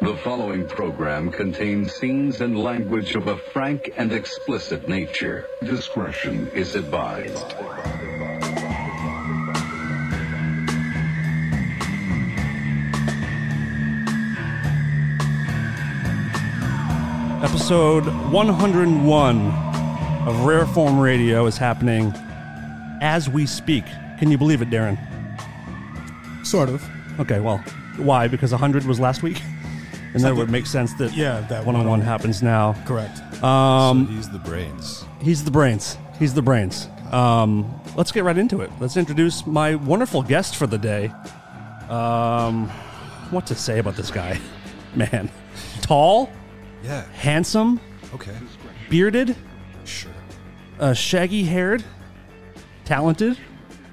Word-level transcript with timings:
The 0.00 0.16
following 0.22 0.64
program 0.68 1.32
contains 1.32 1.92
scenes 1.92 2.40
and 2.40 2.56
language 2.56 3.16
of 3.16 3.26
a 3.26 3.36
frank 3.36 3.90
and 3.96 4.12
explicit 4.12 4.88
nature. 4.88 5.48
Discretion 5.64 6.48
is 6.54 6.76
advised. 6.76 7.54
Episode 17.42 18.04
101 18.30 19.46
of 20.28 20.44
Rare 20.44 20.66
Form 20.66 21.00
Radio 21.00 21.46
is 21.46 21.58
happening 21.58 22.12
as 23.00 23.28
we 23.28 23.46
speak. 23.46 23.84
Can 24.20 24.30
you 24.30 24.38
believe 24.38 24.62
it, 24.62 24.70
Darren? 24.70 24.96
Sort 26.46 26.68
of. 26.68 26.88
Okay, 27.18 27.40
well, 27.40 27.58
why? 27.96 28.28
Because 28.28 28.52
100 28.52 28.84
was 28.84 29.00
last 29.00 29.24
week? 29.24 29.42
And 30.14 30.22
then 30.24 30.32
it 30.32 30.36
would 30.36 30.50
make 30.50 30.66
sense 30.66 30.94
that 30.94 31.12
Yeah, 31.14 31.40
that 31.48 31.64
101 31.66 32.00
happens 32.00 32.42
now. 32.42 32.74
Correct. 32.86 33.20
Um, 33.42 34.06
so 34.06 34.12
he's 34.14 34.28
the 34.30 34.38
brains. 34.38 35.04
He's 35.20 35.44
the 35.44 35.50
brains. 35.50 35.96
He's 36.18 36.34
the 36.34 36.42
brains. 36.42 36.88
Um, 37.12 37.80
let's 37.96 38.10
get 38.12 38.24
right 38.24 38.36
into 38.36 38.60
it. 38.60 38.70
Let's 38.80 38.96
introduce 38.96 39.46
my 39.46 39.74
wonderful 39.76 40.22
guest 40.22 40.56
for 40.56 40.66
the 40.66 40.78
day. 40.78 41.12
Um, 41.88 42.68
what 43.30 43.46
to 43.46 43.54
say 43.54 43.78
about 43.78 43.96
this 43.96 44.10
guy? 44.10 44.38
Man, 44.94 45.30
tall, 45.80 46.30
Yeah. 46.82 47.04
handsome, 47.12 47.80
Okay. 48.14 48.34
bearded, 48.90 49.36
Sure. 49.84 50.10
uh, 50.80 50.92
shaggy 50.94 51.44
haired, 51.44 51.84
talented, 52.84 53.36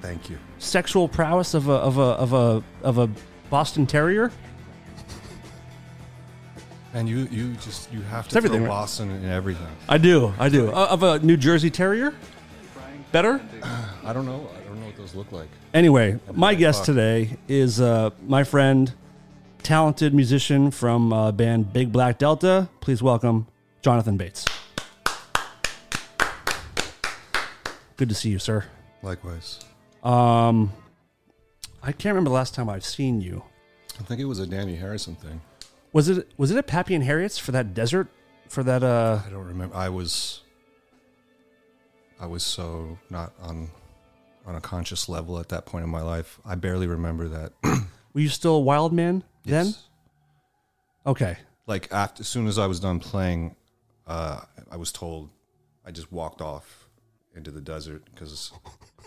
Thank 0.02 0.30
you. 0.30 0.38
sexual 0.58 1.08
prowess 1.08 1.54
of 1.54 1.68
a 1.68 1.74
of 1.74 1.98
a 1.98 2.02
of 2.02 2.34
a 2.34 2.64
of 2.84 2.98
a 2.98 3.10
Boston 3.50 3.86
Terrier. 3.86 4.32
And 6.96 7.10
you, 7.10 7.28
you 7.30 7.52
just 7.56 7.92
you 7.92 8.00
have 8.04 8.30
to 8.30 8.38
everything, 8.38 8.60
throw 8.60 8.70
right? 8.70 8.80
Boston 8.80 9.12
in 9.12 9.26
everything. 9.26 9.68
I 9.90 9.98
do, 9.98 10.34
I 10.40 10.48
do. 10.48 10.72
Uh, 10.72 10.88
of 10.90 11.04
a 11.04 11.20
New 11.20 11.36
Jersey 11.36 11.70
Terrier. 11.70 12.16
Better. 13.12 13.42
I 14.06 14.14
don't 14.14 14.26
know. 14.26 14.50
I 14.56 14.66
don't 14.66 14.80
know 14.80 14.86
what 14.86 14.96
those 14.96 15.14
look 15.14 15.30
like. 15.34 15.50
Anyway, 15.74 16.18
my 16.32 16.56
guest 16.56 16.80
fuck. 16.80 16.86
today 16.86 17.38
is 17.50 17.82
uh, 17.82 18.12
my 18.26 18.46
friend, 18.46 18.94
talented 19.62 20.14
musician 20.14 20.72
from 20.72 21.12
uh, 21.12 21.34
band 21.34 21.74
Big 21.74 21.92
Black 21.92 22.18
Delta. 22.18 22.70
Please 22.80 23.04
welcome 23.04 23.48
Jonathan 23.82 24.16
Bates. 24.16 24.46
Good 27.98 28.08
to 28.08 28.16
see 28.16 28.30
you, 28.30 28.40
sir. 28.40 28.64
Likewise. 29.02 29.60
Um, 30.02 30.72
I 31.84 31.92
can't 31.92 32.14
remember 32.14 32.30
the 32.30 32.36
last 32.36 32.56
time 32.56 32.70
I've 32.70 32.86
seen 32.86 33.20
you. 33.20 33.44
I 34.00 34.04
think 34.04 34.22
it 34.22 34.26
was 34.26 34.40
a 34.40 34.48
Danny 34.48 34.78
Harrison 34.78 35.16
thing. 35.16 35.42
Was 35.96 36.10
it 36.10 36.28
was 36.36 36.52
it 36.52 36.58
at 36.58 36.68
Pappy 36.68 36.94
and 36.94 37.06
Harriet's 37.06 37.38
for 37.38 37.54
that 37.54 37.74
desert 37.74 38.10
for 38.50 38.64
that 38.64 38.84
uh 38.84 39.22
I 39.26 39.30
don't 39.30 39.46
remember. 39.46 39.74
I 39.74 39.88
was. 39.88 40.42
I 42.20 42.26
was 42.26 42.44
so 42.44 43.00
not 43.10 43.32
on, 43.42 43.70
on 44.46 44.56
a 44.56 44.62
conscious 44.62 45.08
level 45.08 45.40
at 45.40 45.48
that 45.50 45.66
point 45.66 45.86
in 45.86 45.90
my 45.90 46.02
life. 46.02 46.38
I 46.44 46.56
barely 46.56 46.86
remember 46.86 47.30
that. 47.30 47.54
were 48.14 48.20
you 48.20 48.28
still 48.28 48.56
a 48.56 48.60
wild 48.60 48.92
man 48.92 49.24
then? 49.46 49.68
Yes. 49.68 49.88
Okay. 51.06 51.38
Like 51.66 51.88
after, 51.94 52.24
as 52.24 52.28
soon 52.28 52.48
as 52.48 52.60
I 52.60 52.68
was 52.68 52.82
done 52.82 53.00
playing, 53.00 53.56
uh, 54.06 54.42
I 54.70 54.76
was 54.76 54.92
told 54.92 55.30
I 55.86 55.92
just 55.92 56.12
walked 56.12 56.42
off 56.42 56.90
into 57.36 57.52
the 57.52 57.62
desert 57.62 58.04
because, 58.14 58.52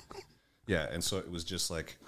yeah, 0.67 0.87
and 0.91 1.05
so 1.05 1.19
it 1.19 1.31
was 1.31 1.45
just 1.45 1.71
like 1.71 1.99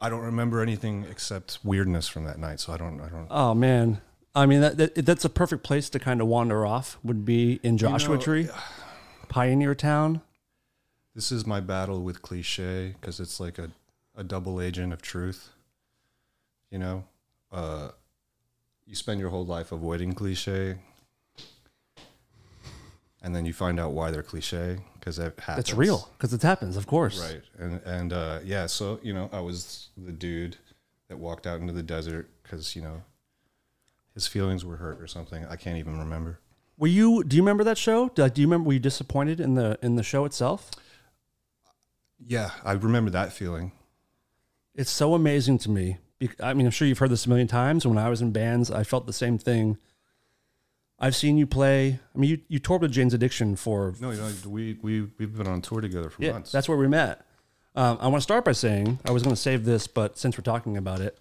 I 0.00 0.08
don't 0.08 0.22
remember 0.22 0.60
anything 0.60 1.06
except 1.10 1.58
weirdness 1.64 2.06
from 2.06 2.24
that 2.24 2.38
night. 2.38 2.60
So 2.60 2.72
I 2.72 2.76
don't, 2.76 3.00
I 3.00 3.08
don't. 3.08 3.26
Oh 3.30 3.54
man. 3.54 4.00
I 4.34 4.44
mean 4.44 4.60
that, 4.60 4.76
that 4.76 4.94
that's 5.06 5.24
a 5.24 5.30
perfect 5.30 5.62
place 5.62 5.88
to 5.90 5.98
kind 5.98 6.20
of 6.20 6.26
wander 6.26 6.66
off 6.66 6.98
would 7.02 7.24
be 7.24 7.58
in 7.62 7.78
Joshua 7.78 8.16
know, 8.16 8.20
Tree. 8.20 8.48
Pioneer 9.28 9.74
Town. 9.74 10.20
This 11.14 11.32
is 11.32 11.46
my 11.46 11.60
battle 11.60 12.02
with 12.02 12.20
cliche 12.20 12.94
because 13.00 13.18
it's 13.18 13.40
like 13.40 13.58
a, 13.58 13.70
a 14.14 14.22
double 14.22 14.60
agent 14.60 14.92
of 14.92 15.00
truth. 15.00 15.48
You 16.70 16.78
know, 16.78 17.04
uh, 17.50 17.90
you 18.84 18.94
spend 18.94 19.20
your 19.20 19.30
whole 19.30 19.46
life 19.46 19.72
avoiding 19.72 20.12
cliche, 20.12 20.76
and 23.22 23.34
then 23.34 23.44
you 23.44 23.52
find 23.52 23.80
out 23.80 23.92
why 23.92 24.10
they're 24.10 24.22
cliche 24.22 24.78
because 24.98 25.18
it 25.18 25.38
happens. 25.38 25.56
That's 25.56 25.74
real 25.74 26.08
because 26.16 26.32
it 26.32 26.42
happens, 26.42 26.76
of 26.76 26.86
course. 26.86 27.20
right? 27.20 27.42
And 27.58 27.80
and 27.84 28.12
uh, 28.12 28.38
yeah, 28.44 28.66
so 28.66 29.00
you 29.02 29.12
know, 29.12 29.28
I 29.32 29.40
was 29.40 29.88
the 29.96 30.12
dude 30.12 30.56
that 31.08 31.18
walked 31.18 31.46
out 31.46 31.60
into 31.60 31.72
the 31.72 31.82
desert 31.82 32.28
because 32.42 32.76
you 32.76 32.82
know 32.82 33.02
his 34.14 34.26
feelings 34.26 34.64
were 34.64 34.76
hurt 34.76 35.00
or 35.00 35.06
something. 35.06 35.44
I 35.46 35.56
can't 35.56 35.78
even 35.78 35.98
remember. 35.98 36.40
Were 36.78 36.88
you? 36.88 37.24
Do 37.24 37.36
you 37.36 37.42
remember 37.42 37.64
that 37.64 37.78
show? 37.78 38.08
Do, 38.08 38.28
do 38.28 38.40
you 38.40 38.46
remember? 38.46 38.68
Were 38.68 38.74
you 38.74 38.80
disappointed 38.80 39.40
in 39.40 39.54
the 39.54 39.78
in 39.82 39.96
the 39.96 40.02
show 40.02 40.24
itself? 40.24 40.70
Yeah, 42.18 42.50
I 42.64 42.72
remember 42.72 43.10
that 43.10 43.32
feeling. 43.32 43.72
It's 44.74 44.90
so 44.90 45.14
amazing 45.14 45.58
to 45.58 45.70
me. 45.70 45.98
I 46.40 46.54
mean, 46.54 46.66
I'm 46.66 46.72
sure 46.72 46.88
you've 46.88 46.98
heard 46.98 47.10
this 47.10 47.26
a 47.26 47.28
million 47.28 47.48
times. 47.48 47.86
When 47.86 47.98
I 47.98 48.08
was 48.08 48.22
in 48.22 48.32
bands, 48.32 48.70
I 48.70 48.84
felt 48.84 49.06
the 49.06 49.12
same 49.12 49.38
thing. 49.38 49.78
I've 50.98 51.16
seen 51.16 51.36
you 51.36 51.46
play. 51.46 51.98
I 52.14 52.18
mean, 52.18 52.30
you 52.30 52.40
you 52.48 52.58
toured 52.58 52.82
with 52.82 52.92
Jane's 52.92 53.14
Addiction 53.14 53.56
for 53.56 53.94
No, 54.00 54.10
you 54.10 54.18
know, 54.18 54.32
we 54.46 54.78
we 54.82 55.08
we've 55.18 55.36
been 55.36 55.46
on 55.46 55.60
tour 55.60 55.80
together 55.80 56.10
for 56.10 56.22
yeah. 56.22 56.32
months. 56.32 56.52
That's 56.52 56.68
where 56.68 56.78
we 56.78 56.88
met. 56.88 57.24
Um, 57.74 57.98
I 58.00 58.08
want 58.08 58.16
to 58.16 58.22
start 58.22 58.44
by 58.44 58.52
saying 58.52 59.00
I 59.04 59.10
was 59.10 59.22
going 59.22 59.34
to 59.34 59.40
save 59.40 59.66
this, 59.66 59.86
but 59.86 60.16
since 60.16 60.38
we're 60.38 60.42
talking 60.42 60.78
about 60.78 61.02
it, 61.02 61.18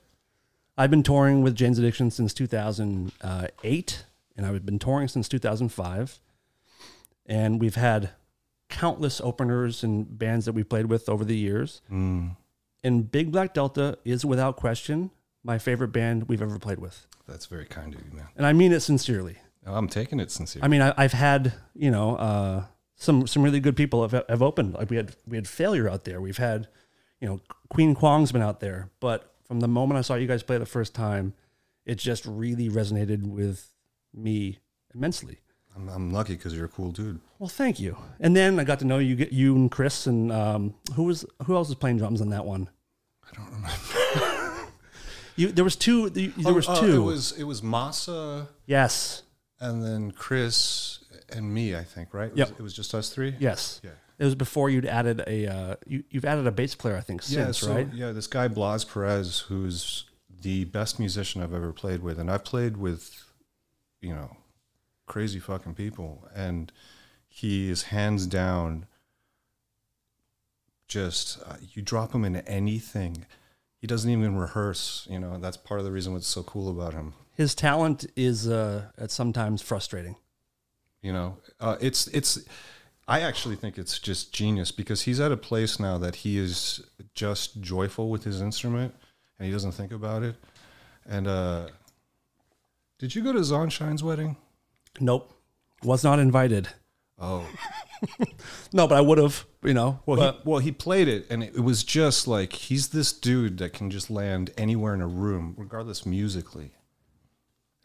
I've 0.77 0.89
been 0.89 1.03
touring 1.03 1.41
with 1.41 1.53
Jane's 1.53 1.77
Addiction 1.77 2.11
since 2.11 2.33
2008, 2.33 4.05
and 4.37 4.45
I've 4.45 4.65
been 4.65 4.79
touring 4.79 5.09
since 5.09 5.27
2005. 5.27 6.19
And 7.25 7.59
we've 7.59 7.75
had 7.75 8.11
countless 8.69 9.19
openers 9.19 9.83
and 9.83 10.17
bands 10.17 10.45
that 10.45 10.53
we 10.53 10.63
played 10.63 10.85
with 10.85 11.09
over 11.09 11.25
the 11.25 11.35
years. 11.35 11.81
Mm, 11.91 12.37
And 12.83 13.11
Big 13.11 13.31
Black 13.33 13.53
Delta 13.53 13.97
is 14.05 14.23
without 14.23 14.55
question 14.55 15.11
my 15.43 15.57
favorite 15.57 15.89
band 15.89 16.27
we've 16.29 16.41
ever 16.41 16.57
played 16.57 16.79
with. 16.79 17.05
that's 17.27 17.45
very 17.47 17.65
kind 17.65 17.93
of 17.93 18.01
you, 18.05 18.11
man. 18.13 18.27
And 18.35 18.45
I 18.45 18.53
mean 18.53 18.71
it 18.71 18.79
sincerely. 18.79 19.37
I'm 19.65 19.87
taking 19.87 20.19
it 20.19 20.31
sincere. 20.31 20.61
I 20.63 20.67
mean, 20.67 20.81
I, 20.81 20.93
I've 20.97 21.13
had 21.13 21.53
you 21.75 21.91
know 21.91 22.15
uh, 22.15 22.63
some 22.95 23.27
some 23.27 23.43
really 23.43 23.59
good 23.59 23.75
people 23.75 24.07
have, 24.07 24.23
have 24.29 24.41
opened. 24.41 24.73
Like 24.73 24.89
we 24.89 24.97
had 24.97 25.15
we 25.27 25.37
had 25.37 25.47
failure 25.47 25.89
out 25.89 26.03
there. 26.05 26.21
We've 26.21 26.37
had 26.37 26.67
you 27.19 27.27
know 27.27 27.41
Queen 27.69 27.95
Kwong's 27.95 28.31
been 28.31 28.41
out 28.41 28.59
there, 28.59 28.89
but 28.99 29.33
from 29.47 29.59
the 29.59 29.67
moment 29.67 29.97
I 29.97 30.01
saw 30.01 30.15
you 30.15 30.27
guys 30.27 30.43
play 30.43 30.57
the 30.57 30.65
first 30.65 30.93
time, 30.93 31.33
it 31.85 31.95
just 31.95 32.25
really 32.25 32.69
resonated 32.69 33.23
with 33.25 33.71
me 34.13 34.59
immensely. 34.93 35.39
I'm, 35.75 35.89
I'm 35.89 36.11
lucky 36.11 36.35
because 36.35 36.55
you're 36.55 36.65
a 36.65 36.69
cool 36.69 36.91
dude. 36.91 37.19
Well, 37.37 37.49
thank 37.49 37.79
you. 37.79 37.97
And 38.19 38.35
then 38.35 38.59
I 38.59 38.63
got 38.63 38.79
to 38.79 38.85
know 38.85 38.97
you, 38.97 39.15
get 39.15 39.33
you 39.33 39.55
and 39.55 39.69
Chris, 39.69 40.07
and 40.07 40.31
um, 40.31 40.73
who 40.93 41.03
was 41.03 41.25
who 41.45 41.55
else 41.55 41.67
was 41.67 41.75
playing 41.75 41.97
drums 41.97 42.21
on 42.21 42.29
that 42.29 42.45
one? 42.45 42.69
I 43.31 43.35
don't 43.35 43.51
remember. 43.51 44.51
You 45.37 45.51
there 45.51 45.65
was 45.65 45.75
two. 45.75 46.09
There 46.09 46.53
was 46.53 46.67
Oh, 46.69 46.71
uh, 46.73 46.79
two. 46.79 46.95
It 46.95 47.05
was 47.05 47.31
it 47.33 47.43
was 47.43 47.61
Masa 47.61 48.47
yes, 48.65 49.23
and 49.59 49.83
then 49.83 50.11
Chris 50.11 50.99
and 51.31 51.53
me. 51.53 51.75
I 51.75 51.83
think 51.83 52.13
right. 52.13 52.31
It 52.31 52.37
Yep. 52.37 52.49
Was, 52.49 52.59
it 52.59 52.63
was 52.63 52.73
just 52.73 52.93
us 52.95 53.09
three. 53.09 53.35
yes. 53.39 53.81
Yeah. 53.83 53.91
It 54.17 54.23
was 54.23 54.35
before 54.35 54.69
you'd 54.69 54.85
added 54.85 55.21
a 55.27 55.47
uh, 55.47 55.75
you, 55.85 56.03
you've 56.09 56.23
added 56.25 56.47
a 56.47 56.51
bass 56.51 56.73
player, 56.75 56.95
I 56.95 57.01
think, 57.01 57.21
Yeah. 57.27 57.45
since 57.45 57.57
So 57.59 57.73
right? 57.73 57.87
yeah, 57.93 58.11
this 58.13 58.27
guy 58.27 58.47
Blas 58.47 58.83
Perez, 58.85 59.39
who's 59.49 60.05
the 60.41 60.63
best 60.65 60.99
musician 60.99 61.41
I've 61.41 61.53
ever 61.53 61.73
played 61.73 62.01
with, 62.01 62.17
and 62.19 62.31
I've 62.31 62.45
played 62.45 62.77
with, 62.77 63.25
you 64.01 64.13
know, 64.13 64.37
crazy 65.05 65.39
fucking 65.39 65.73
people, 65.75 66.27
and 66.33 66.71
he 67.27 67.69
is 67.69 67.83
hands 67.83 68.25
down. 68.25 68.85
Just 70.87 71.39
uh, 71.45 71.55
you 71.73 71.81
drop 71.81 72.13
him 72.13 72.23
into 72.23 72.47
anything, 72.47 73.25
he 73.81 73.87
doesn't 73.87 74.09
even 74.09 74.37
rehearse. 74.37 75.07
You 75.09 75.19
know, 75.19 75.37
that's 75.39 75.57
part 75.57 75.79
of 75.79 75.85
the 75.85 75.91
reason 75.91 76.13
what's 76.13 76.27
so 76.27 76.43
cool 76.43 76.69
about 76.69 76.93
him. 76.93 77.13
His 77.35 77.53
talent 77.53 78.05
is 78.15 78.47
uh, 78.47 78.85
at 78.97 79.11
sometimes 79.11 79.61
frustrating. 79.61 80.15
You 81.01 81.13
know, 81.13 81.37
uh, 81.59 81.77
it's 81.81 82.07
it's. 82.07 82.39
I 83.07 83.21
actually 83.21 83.55
think 83.55 83.77
it's 83.77 83.99
just 83.99 84.33
genius 84.33 84.71
because 84.71 85.03
he's 85.03 85.19
at 85.19 85.31
a 85.31 85.37
place 85.37 85.79
now 85.79 85.99
that 85.99 86.15
he 86.17 86.39
is 86.39 86.81
just 87.13 87.61
joyful 87.61 88.09
with 88.09 88.23
his 88.23 88.41
instrument 88.41 88.95
and 89.37 89.45
he 89.45 89.51
doesn't 89.51 89.73
think 89.73 89.91
about 89.91 90.23
it. 90.23 90.35
And 91.07 91.27
uh, 91.27 91.67
did 92.97 93.13
you 93.13 93.23
go 93.23 93.31
to 93.31 93.39
Zonshine's 93.39 94.01
wedding? 94.03 94.37
Nope, 94.99 95.31
was 95.83 96.03
not 96.03 96.17
invited. 96.17 96.69
Oh, 97.19 97.45
No, 98.73 98.87
but 98.87 98.95
I 98.97 99.01
would 99.01 99.17
have. 99.17 99.45
You 99.63 99.73
know, 99.73 99.99
well, 100.05 100.17
but- 100.17 100.35
he, 100.35 100.41
well, 100.49 100.59
he 100.59 100.71
played 100.71 101.07
it, 101.07 101.25
and 101.29 101.43
it, 101.43 101.55
it 101.55 101.61
was 101.61 101.83
just 101.83 102.27
like 102.27 102.53
he's 102.53 102.89
this 102.89 103.11
dude 103.13 103.57
that 103.59 103.73
can 103.73 103.89
just 103.89 104.09
land 104.09 104.51
anywhere 104.57 104.93
in 104.93 105.01
a 105.01 105.07
room, 105.07 105.55
regardless 105.57 106.05
musically, 106.05 106.71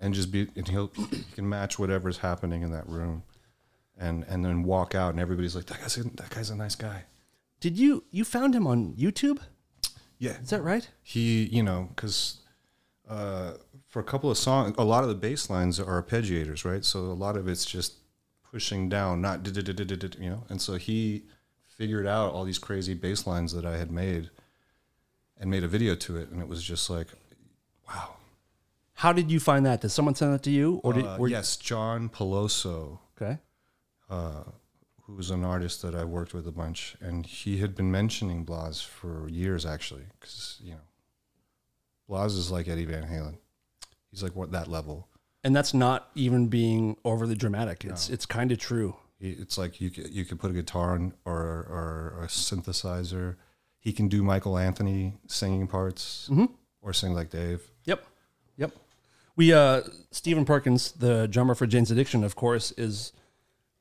and 0.01 0.15
just 0.15 0.33
be, 0.33 0.49
and 0.57 0.67
he'll 0.69 0.91
he 1.11 1.25
can 1.35 1.49
match 1.49 1.79
whatever's 1.79 2.19
happening 2.19 2.63
in 2.63 2.73
that 2.73 2.89
room, 2.89 3.23
and 3.99 4.25
and 4.29 4.45
then 4.45 4.63
walk 4.63 4.95
out, 4.95 5.11
and 5.11 5.21
everybody's 5.21 5.55
like, 5.55 5.67
that 5.67 5.81
guy's 5.81 5.97
a, 5.99 6.05
that 6.05 6.31
guy's 6.31 6.51
a 6.51 6.57
nice 6.57 6.75
guy. 6.75 7.05
did 7.61 7.79
you 7.79 8.05
you 8.11 8.25
found 8.25 8.55
him 8.55 8.67
on 8.67 8.95
YouTube? 8.95 9.39
Yeah, 10.19 10.37
Is 10.43 10.51
that 10.51 10.63
right? 10.63 10.89
he 11.03 11.45
you 11.45 11.63
know 11.63 11.89
because 11.95 12.39
uh, 13.09 13.55
for 13.89 14.01
a 14.01 14.05
couple 14.05 14.31
of 14.31 14.39
songs, 14.39 14.75
a 14.79 14.85
lot 14.85 15.03
of 15.03 15.09
the 15.09 15.15
bass 15.17 15.51
lines 15.51 15.81
are 15.81 16.03
arpeggiators, 16.03 16.65
right? 16.65 16.85
So 16.85 17.01
a 17.01 17.19
lot 17.27 17.37
of 17.37 17.49
it's 17.49 17.65
just 17.65 17.95
pushing 18.51 18.89
down, 18.89 19.21
not 19.21 19.47
you 19.47 20.31
know. 20.31 20.45
And 20.49 20.61
so 20.61 20.75
he 20.77 21.25
figured 21.67 22.07
out 22.07 22.33
all 22.33 22.45
these 22.45 22.59
crazy 22.59 22.95
bass 22.95 23.27
lines 23.27 23.53
that 23.53 23.65
I 23.65 23.79
had 23.79 23.91
made, 23.91 24.31
and 25.39 25.51
made 25.51 25.65
a 25.65 25.69
video 25.69 25.95
to 25.95 26.17
it, 26.19 26.29
and 26.31 26.41
it 26.41 26.49
was 26.49 26.63
just 26.63 26.91
like, 26.91 27.09
wow. 27.89 28.17
How 29.01 29.15
did 29.15 29.31
you 29.31 29.41
find 29.41 29.65
that? 29.65 29.81
Did 29.81 29.89
someone 29.89 30.15
send 30.15 30.35
it 30.35 30.43
to 30.43 30.51
you, 30.51 30.79
or 30.85 30.93
did 30.93 31.07
Uh, 31.07 31.25
yes, 31.25 31.57
John 31.57 32.11
Peloso, 32.11 32.99
Okay. 33.17 33.39
who 34.09 35.15
was 35.17 35.31
an 35.31 35.43
artist 35.43 35.81
that 35.81 35.95
I 35.95 36.05
worked 36.05 36.35
with 36.35 36.47
a 36.47 36.53
bunch, 36.53 36.97
and 37.01 37.25
he 37.25 37.57
had 37.59 37.75
been 37.75 37.91
mentioning 37.91 38.45
Blas 38.45 38.83
for 38.83 39.27
years 39.31 39.65
actually, 39.65 40.05
because 40.19 40.59
you 40.63 40.73
know, 40.73 40.81
Blas 42.09 42.33
is 42.35 42.51
like 42.51 42.69
Eddie 42.69 42.85
Van 42.85 43.05
Halen. 43.05 43.39
He's 44.11 44.23
like 44.23 44.37
what 44.37 44.53
that 44.53 44.69
level. 44.69 45.09
And 45.43 45.57
that's 45.57 45.73
not 45.73 46.11
even 46.15 46.49
being 46.49 46.99
overly 47.03 47.35
dramatic. 47.35 47.87
It's 47.87 48.11
it's 48.11 48.27
kind 48.27 48.53
of 48.53 48.59
true. 48.59 48.97
It's 49.19 49.57
like 49.57 49.81
you 49.81 49.89
could, 49.91 50.11
you 50.11 50.27
could 50.27 50.39
put 50.39 50.51
a 50.51 50.55
guitar 50.55 50.93
on 50.93 51.15
or, 51.25 51.35
or 51.37 52.21
a 52.23 52.27
synthesizer. 52.27 53.37
He 53.79 53.95
can 53.95 54.09
do 54.09 54.23
Michael 54.23 54.59
Anthony 54.59 55.15
singing 55.27 55.67
parts 55.69 56.31
or 56.83 56.93
sing 56.93 57.15
like 57.15 57.31
Dave. 57.31 57.63
Yep. 57.85 58.05
Yep. 58.59 58.73
We 59.41 59.55
uh 59.55 59.85
Stephen 60.11 60.45
Perkins, 60.45 60.93
the 60.93 61.27
drummer 61.27 61.55
for 61.55 61.67
Jane's 61.67 61.91
Addiction, 61.91 62.25
of 62.25 62.37
course, 62.37 62.73
is 62.73 63.15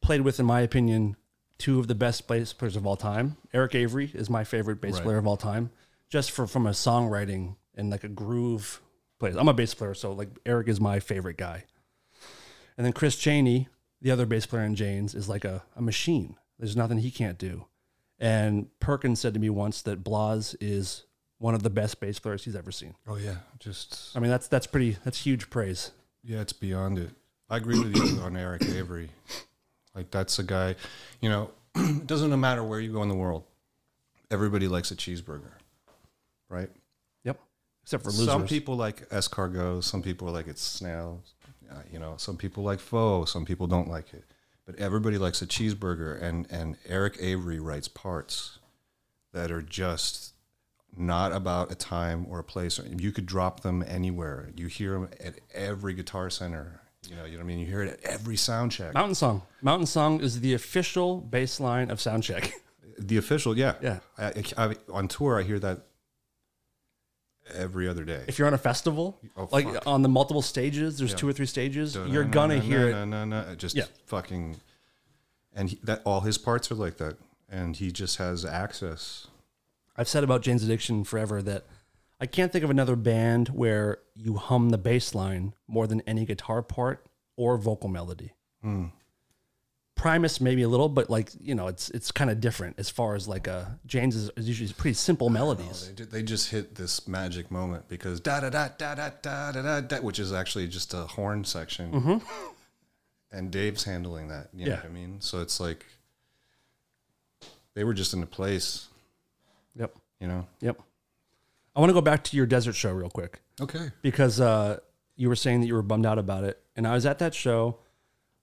played 0.02 0.22
with, 0.22 0.40
in 0.40 0.46
my 0.46 0.62
opinion, 0.62 1.18
two 1.58 1.82
of 1.82 1.90
the 1.90 1.96
best 1.96 2.30
bass 2.30 2.54
players 2.54 2.78
of 2.78 2.88
all 2.88 2.96
time. 2.96 3.36
Eric 3.54 3.76
Avery 3.76 4.10
is 4.14 4.30
my 4.30 4.46
favorite 4.46 4.80
bass 4.80 4.94
Right. 4.94 5.04
player 5.04 5.18
of 5.18 5.28
all 5.28 5.36
time, 5.36 5.72
just 6.08 6.32
for 6.32 6.48
from 6.48 6.66
a 6.66 6.70
songwriting 6.70 7.58
and 7.76 7.90
like 7.90 8.06
a 8.06 8.08
groove 8.08 8.80
place. 9.20 9.36
I'm 9.38 9.50
a 9.50 9.54
bass 9.54 9.74
player, 9.74 9.94
so 9.94 10.14
like 10.14 10.30
Eric 10.46 10.70
is 10.70 10.80
my 10.80 11.02
favorite 11.02 11.36
guy. 11.36 11.66
And 12.78 12.86
then 12.86 12.94
Chris 12.94 13.18
Chaney, 13.18 13.68
the 14.02 14.12
other 14.12 14.26
bass 14.26 14.46
player 14.46 14.64
in 14.64 14.76
Jane's, 14.76 15.14
is 15.14 15.28
like 15.28 15.44
a, 15.44 15.64
a 15.76 15.82
machine. 15.82 16.38
There's 16.58 16.78
nothing 16.78 17.00
he 17.00 17.12
can't 17.12 17.38
do. 17.38 17.66
And 18.18 18.68
Perkins 18.80 19.20
said 19.20 19.34
to 19.34 19.42
me 19.42 19.50
once 19.50 19.82
that 19.82 20.06
Blas 20.06 20.56
is 20.62 21.04
one 21.40 21.56
of 21.56 21.64
the 21.64 21.70
best 21.70 22.00
bass 22.00 22.20
players 22.20 22.44
he's 22.44 22.56
ever 22.56 22.72
seen. 22.72 22.94
Oh 23.08 23.16
yeah, 23.16 23.38
just 23.60 24.16
I 24.16 24.20
mean, 24.20 24.30
that's 24.30 24.48
that's 24.48 24.68
pretty 24.68 24.98
that's 25.04 25.26
huge 25.26 25.50
praise. 25.50 25.92
Yeah, 26.24 26.42
it's 26.42 26.54
beyond 26.54 27.00
it. 27.00 27.12
I 27.50 27.58
agree 27.58 27.80
with 27.80 27.96
you 27.96 28.22
on 28.22 28.38
Eric 28.38 28.64
Avery. 28.66 29.10
Like 29.96 30.12
that's 30.12 30.38
a 30.38 30.44
guy, 30.44 30.76
you 31.20 31.30
know, 31.30 31.50
it 31.76 32.06
doesn't 32.06 32.38
matter 32.40 32.64
where 32.64 32.80
you 32.80 32.94
go 32.94 33.02
in 33.02 33.10
the 33.10 33.16
world. 33.16 33.44
Everybody 34.30 34.68
likes 34.68 34.92
a 34.92 34.96
cheeseburger, 34.96 35.54
right? 36.48 36.70
Yep. 37.24 37.40
Except 37.84 38.04
for 38.04 38.12
losers. 38.12 38.28
Some 38.28 38.46
people 38.46 38.76
like 38.76 39.10
escargot, 39.10 39.84
some 39.84 40.04
people 40.04 40.28
like 40.28 40.48
it's 40.48 40.62
snails. 40.62 41.34
Uh, 41.72 41.82
you 41.92 42.00
know, 42.00 42.16
some 42.18 42.38
people 42.38 42.64
like 42.64 42.80
pho, 42.80 43.26
some 43.26 43.46
people 43.46 43.66
don't 43.66 43.88
like 43.88 44.14
it. 44.14 44.26
But 44.66 44.76
everybody 44.76 45.18
likes 45.18 45.42
a 45.42 45.48
cheeseburger 45.48 46.22
and 46.22 46.46
and 46.52 46.78
Eric 46.88 47.18
Avery 47.20 47.60
writes 47.60 47.88
parts 47.88 48.60
that 49.34 49.52
are 49.52 49.62
just 49.62 50.29
not 50.98 51.32
about 51.32 51.72
a 51.72 51.76
time 51.76 52.26
or 52.30 52.40
a 52.40 52.44
place. 52.44 52.80
You 52.98 53.12
could 53.12 53.26
drop 53.26 53.62
them 53.62 53.84
anywhere. 53.88 54.50
You 54.56 54.68
hear 54.68 54.94
them 54.94 55.10
at 55.24 55.40
every 55.54 55.94
guitar 55.94 56.30
center. 56.30 56.82
You 57.08 57.16
know, 57.16 57.24
you 57.26 57.32
know 57.34 57.38
what 57.38 57.44
I 57.44 57.48
mean. 57.48 57.60
You 57.60 57.66
hear 57.66 57.84
it 57.84 58.02
at 58.04 58.12
every 58.12 58.36
sound 58.36 58.72
check. 58.74 58.94
Mountain 58.94 59.16
Song. 59.16 59.42
Mountain 59.62 59.86
Song 59.88 60.20
is 60.22 60.42
the 60.42 60.54
official 60.54 61.18
bass 61.18 61.60
line 61.60 61.90
of 61.92 62.00
Soundcheck. 62.00 62.52
The 63.02 63.16
official, 63.16 63.58
yeah, 63.58 63.76
Yeah. 63.82 64.00
I, 64.18 64.26
I, 64.58 64.66
I- 64.72 64.76
on 64.92 65.08
tour, 65.08 65.40
I 65.40 65.44
hear 65.44 65.58
that 65.60 65.86
every 67.54 67.88
other 67.88 68.04
day. 68.04 68.26
if 68.28 68.38
you're 68.38 68.48
on 68.48 68.54
a 68.54 68.58
festival, 68.58 69.18
Oh, 69.38 69.48
like 69.54 69.66
fuck. 69.72 69.88
on 69.88 70.02
the 70.02 70.10
multiple 70.10 70.42
stages, 70.42 70.98
there's 70.98 71.14
two 71.14 71.26
or 71.26 71.32
three 71.32 71.46
stages, 71.46 71.96
you're 71.96 72.26
gonna 72.26 72.60
hear 72.60 72.90
it. 72.90 72.92
No, 72.92 73.06
no, 73.06 73.24
no, 73.24 73.56
just 73.56 73.78
Yeah. 73.78 73.86
fucking. 74.06 74.58
And 75.56 75.70
he, 75.70 75.80
that 75.84 76.02
all 76.06 76.20
his 76.22 76.38
parts 76.38 76.70
are 76.72 76.76
like 76.76 76.98
that, 76.98 77.16
and 77.50 77.78
he 77.78 77.90
just 77.90 78.18
has 78.18 78.44
access. 78.44 79.28
I've 80.00 80.08
said 80.08 80.24
about 80.24 80.42
Jane's 80.42 80.64
Addiction 80.64 81.04
forever 81.04 81.42
that 81.42 81.66
I 82.22 82.26
can't 82.26 82.52
think 82.52 82.64
of 82.64 82.70
another 82.70 82.96
band 82.96 83.50
where 83.50 84.00
you 84.16 84.36
hum 84.38 84.70
the 84.70 84.78
bass 84.78 85.14
line 85.14 85.54
more 85.68 85.88
than 85.88 86.00
any 86.08 86.26
guitar 86.26 86.62
part 86.64 87.06
or 87.36 87.58
vocal 87.58 87.90
melody. 87.90 88.32
Hmm. 88.62 88.86
Primus 89.96 90.40
maybe 90.40 90.62
a 90.62 90.70
little, 90.70 90.88
but 90.88 91.10
like 91.10 91.32
you 91.42 91.54
know, 91.54 91.68
it's 91.68 91.90
it's 91.90 92.10
kind 92.14 92.30
of 92.30 92.40
different 92.40 92.80
as 92.80 92.90
far 92.90 93.16
as 93.16 93.28
like 93.28 93.50
uh 93.50 93.66
Jane's 93.86 94.16
is, 94.16 94.32
is 94.38 94.48
usually 94.48 94.72
pretty 94.72 94.94
simple 94.94 95.30
melodies. 95.30 95.92
They, 95.94 96.06
they 96.06 96.24
just 96.24 96.50
hit 96.50 96.76
this 96.76 97.06
magic 97.06 97.52
moment 97.52 97.90
because 97.90 98.22
da 98.22 98.40
da 98.40 98.50
da 98.50 98.70
da 98.78 98.96
da 98.96 99.10
da 99.22 99.52
da 99.52 99.82
da, 99.82 99.98
which 99.98 100.18
is 100.20 100.32
actually 100.32 100.70
just 100.70 100.94
a 100.94 101.00
horn 101.02 101.44
section, 101.44 102.22
and 103.34 103.52
Dave's 103.52 103.84
handling 103.84 104.30
that. 104.30 104.48
You 104.54 104.68
know 104.68 104.72
Yeah. 104.72 104.78
what 104.78 104.86
I 104.86 104.90
mean? 104.90 105.18
So 105.20 105.42
it's 105.42 105.60
like 105.60 105.86
they 107.74 107.84
were 107.84 107.94
just 107.94 108.14
in 108.14 108.24
a 108.24 108.26
place, 108.26 108.88
Yep, 109.76 109.96
you 110.20 110.28
know. 110.28 110.48
yep. 110.62 110.82
I 111.76 111.80
want 111.80 111.90
to 111.90 111.94
go 111.94 112.02
back 112.02 112.24
to 112.26 112.38
your 112.38 112.46
desert 112.46 112.74
show 112.74 112.92
real 112.92 113.10
quick. 113.10 113.42
Okay. 113.62 113.92
because 114.02 114.40
uh, 114.40 114.80
you 115.16 115.28
were 115.30 115.36
saying 115.36 115.62
that 115.62 115.68
you 115.68 115.74
were 115.74 115.82
bummed 115.82 116.06
out 116.06 116.18
about 116.18 116.44
it, 116.44 116.62
and 116.76 116.88
I 116.88 116.94
was 116.94 117.06
at 117.06 117.20
that 117.20 117.34
show. 117.34 117.80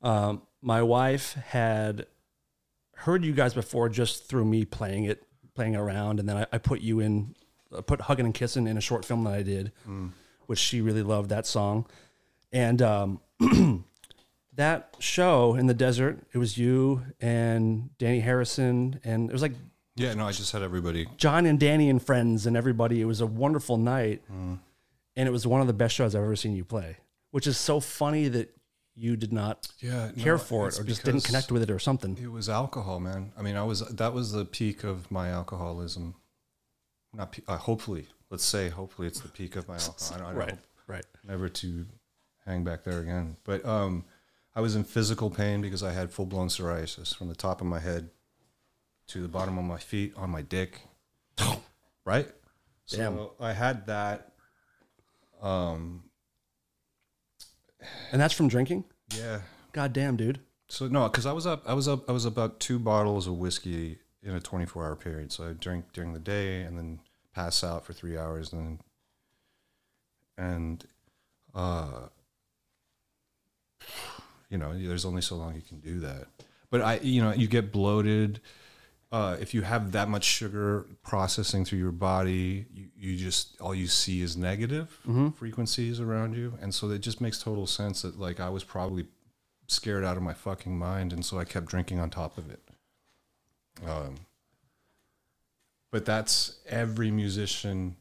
Um, 0.03 0.43
my 0.61 0.83
wife 0.83 1.35
had 1.35 2.07
heard 2.97 3.25
you 3.25 3.33
guys 3.33 3.55
before 3.55 3.89
just 3.89 4.29
through 4.29 4.45
me 4.45 4.65
playing 4.65 5.05
it, 5.05 5.23
playing 5.55 5.77
around, 5.77 6.21
and 6.21 6.29
then 6.29 6.37
I, 6.37 6.47
I 6.53 6.59
put 6.59 6.81
you 6.81 7.01
in, 7.01 7.35
I 7.77 7.81
put 7.81 8.03
"Hugging 8.03 8.27
and 8.27 8.35
Kissing" 8.35 8.67
in 8.67 8.77
a 8.77 8.81
short 8.81 9.05
film 9.05 9.25
that 9.25 9.35
I 9.35 9.43
did, 9.43 9.73
which 10.47 10.59
she 10.59 10.81
really 10.81 11.03
loved 11.03 11.31
that 11.31 11.47
song, 11.47 11.87
and 12.53 12.81
um, 12.83 13.21
that 14.55 14.97
show 14.99 15.55
in 15.55 15.67
the 15.67 15.75
desert, 15.75 16.27
it 16.33 16.39
was 16.39 16.59
you 16.59 17.03
and 17.21 17.91
Danny 17.99 18.21
Harrison, 18.21 19.01
and 19.05 19.31
it 19.31 19.33
was 19.33 19.43
like 19.43 19.55
Yeah. 19.97 20.15
No, 20.15 20.27
I 20.29 20.33
just 20.33 20.53
had 20.53 20.63
everybody. 20.63 21.09
John 21.17 21.47
and 21.47 21.59
Danny 21.59 21.89
and 21.91 22.03
friends 22.03 22.47
and 22.47 22.57
everybody. 22.57 23.01
It 23.01 23.07
was 23.07 23.21
a 23.21 23.27
wonderful 23.27 23.77
night, 23.77 24.23
and 24.29 24.61
it 25.17 25.31
was 25.33 25.47
one 25.47 25.61
of 25.61 25.67
the 25.67 25.73
best 25.73 25.95
shows 25.95 26.15
I've 26.15 26.23
ever 26.23 26.37
seen 26.37 26.55
you 26.55 26.65
play. 26.65 26.99
Which 27.31 27.47
is 27.47 27.57
so 27.59 27.81
funny 27.81 28.29
that 28.29 28.55
you 28.95 29.17
did 29.17 29.33
not 29.33 29.69
Yeah. 29.81 30.11
care 30.17 30.35
no, 30.35 30.39
for 30.39 30.69
it 30.69 30.79
or 30.81 30.85
just 30.85 31.05
didn't 31.05 31.25
connect 31.25 31.51
with 31.53 31.63
it 31.63 31.71
or 31.71 31.79
something. 31.79 32.17
It 32.17 32.31
was 32.33 32.49
alcohol, 32.49 32.99
man. 33.01 33.33
I 33.37 33.43
mean, 33.43 33.57
I 33.57 33.63
was 33.65 33.81
that 33.81 34.15
was 34.15 34.33
the 34.33 34.45
peak 34.45 34.85
of 34.85 35.11
my 35.11 35.29
alcoholism. 35.29 36.15
Not 37.13 37.33
pe- 37.33 37.43
uh, 37.49 37.57
hopefully, 37.57 38.07
let's 38.31 38.45
say 38.45 38.69
hopefully 38.69 39.09
it's 39.09 39.21
the 39.21 39.29
peak 39.29 39.57
of 39.57 39.69
my 39.69 39.75
alcohol. 39.77 40.15
I 40.15 40.19
don't, 40.19 40.27
I 40.27 40.31
don't 40.31 40.39
Right, 40.39 40.51
hope 40.51 40.59
right. 40.87 41.05
never 41.27 41.49
to 41.49 41.87
hang 42.47 42.65
back 42.65 42.85
there 42.85 43.01
again. 43.01 43.37
But 43.45 43.65
um, 43.67 44.05
I 44.55 44.61
was 44.61 44.75
in 44.77 44.85
physical 44.85 45.31
pain 45.31 45.61
because 45.61 45.83
I 45.83 45.93
had 45.93 46.11
full 46.11 46.27
blown 46.27 46.49
psoriasis 46.49 47.15
from 47.15 47.29
the 47.29 47.35
top 47.35 47.61
of 47.61 47.67
my 47.67 47.81
head 47.81 48.09
to 49.09 49.23
the 49.23 49.29
bottom 49.29 49.59
of 49.59 49.65
my 49.65 49.79
feet 49.79 50.13
on 50.17 50.31
my 50.31 50.43
dick. 50.43 50.81
right. 52.05 52.29
Damn. 52.89 53.17
So 53.17 53.33
I 53.41 53.53
had 53.53 53.87
that. 53.87 54.33
Um. 55.43 56.05
And 58.13 58.21
that's 58.21 58.35
from 58.35 58.49
drinking. 58.49 58.85
Yeah. 59.15 59.41
God 59.73 59.93
damn, 59.93 60.17
dude. 60.17 60.41
So 60.69 60.89
no, 60.89 61.09
because 61.09 61.27
I 61.27 61.33
was 61.33 61.47
up, 61.47 61.63
I 61.67 61.75
was 61.75 61.87
up, 61.87 62.09
I 62.09 62.13
was 62.13 62.25
about 62.25 62.59
two 62.59 62.79
bottles 62.79 63.27
of 63.27 63.39
whiskey 63.39 63.99
in 64.23 64.35
a 64.35 64.41
twenty-four 64.41 64.85
hour 64.85 64.97
period. 64.97 65.33
So 65.33 65.49
I 65.49 65.53
drink 65.53 65.93
during 65.93 66.13
the 66.13 66.19
day 66.19 66.63
and 66.63 66.77
then 66.77 67.01
pass 67.35 67.63
out 67.63 67.85
for 67.85 67.93
three 67.93 68.17
hours, 68.17 68.53
and 68.53 68.79
then, 70.39 70.47
and, 70.47 70.85
uh, 71.55 72.09
you 74.51 74.59
know, 74.59 74.77
there's 74.77 75.05
only 75.05 75.23
so 75.23 75.37
long 75.37 75.55
you 75.55 75.63
can 75.63 75.79
do 75.79 76.01
that. 76.01 76.27
But 76.71 76.81
I, 76.81 76.99
you 76.99 77.23
know, 77.23 77.33
you 77.33 77.47
get 77.47 77.71
bloated. 77.71 78.41
Uh, 79.17 79.35
if 79.41 79.55
you 79.55 79.63
have 79.63 79.93
that 79.93 80.11
much 80.11 80.25
sugar 80.25 80.85
processing 81.03 81.65
through 81.65 81.79
your 81.79 81.91
body, 81.91 82.67
you, 82.71 82.89
you 82.99 83.17
just 83.17 83.59
all 83.63 83.75
you 83.75 83.87
see 83.87 84.21
is 84.21 84.37
negative 84.37 84.91
frequencies 85.39 86.01
around 86.01 86.35
you, 86.37 86.53
and 86.61 86.75
so 86.75 86.91
it 86.91 86.99
just 86.99 87.19
makes 87.23 87.43
total 87.43 87.67
sense 87.67 88.03
that 88.03 88.21
like 88.21 88.41
I 88.41 88.51
was 88.51 88.63
probably 88.63 89.07
scared 89.69 90.05
out 90.05 90.19
of 90.19 90.23
my 90.23 90.35
fucking 90.35 90.77
mind, 90.79 91.15
and 91.15 91.25
so 91.25 91.39
I 91.39 91.47
kept 91.47 91.65
drinking 91.65 91.99
on 91.99 92.11
top 92.11 92.37
of 92.37 92.51
it. 92.51 92.61
Um, 93.89 94.17
but 95.91 96.05
that's 96.05 96.59
every 96.69 97.11
musician 97.11 97.97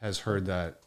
has 0.00 0.20
heard 0.20 0.46
that 0.46 0.78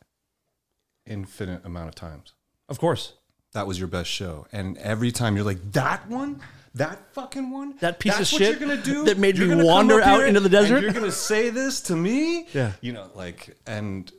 infinite 1.06 1.66
amount 1.66 1.90
of 1.90 1.96
times. 1.96 2.32
Of 2.70 2.80
course. 2.80 3.12
That 3.52 3.68
was 3.68 3.78
your 3.78 3.90
best 3.90 4.10
show, 4.10 4.48
and 4.54 4.78
every 4.78 5.12
time 5.12 5.36
you're 5.36 5.44
like, 5.44 5.74
"That 5.74 6.08
one, 6.08 6.42
that 6.78 7.14
fucking 7.14 7.52
one, 7.52 7.76
That 7.80 8.00
piece 8.00 8.14
of 8.14 8.20
That's 8.20 8.34
what 8.34 8.40
shit 8.40 8.60
you're 8.60 8.68
gonna 8.70 8.82
do 8.82 9.06
that 9.06 9.18
made 9.18 9.38
You're 9.38 9.56
me 9.56 9.64
wander 9.64 10.02
out 10.02 10.24
into 10.24 10.40
the 10.40 10.50
desert?" 10.50 10.82
You're 10.82 10.94
gonna 10.94 11.12
say 11.12 11.50
this 11.50 11.82
to 11.82 11.96
me, 11.96 12.48
Yeah. 12.54 12.74
You 12.82 12.94
know, 12.94 13.10
like, 13.16 13.58
and 13.66 14.12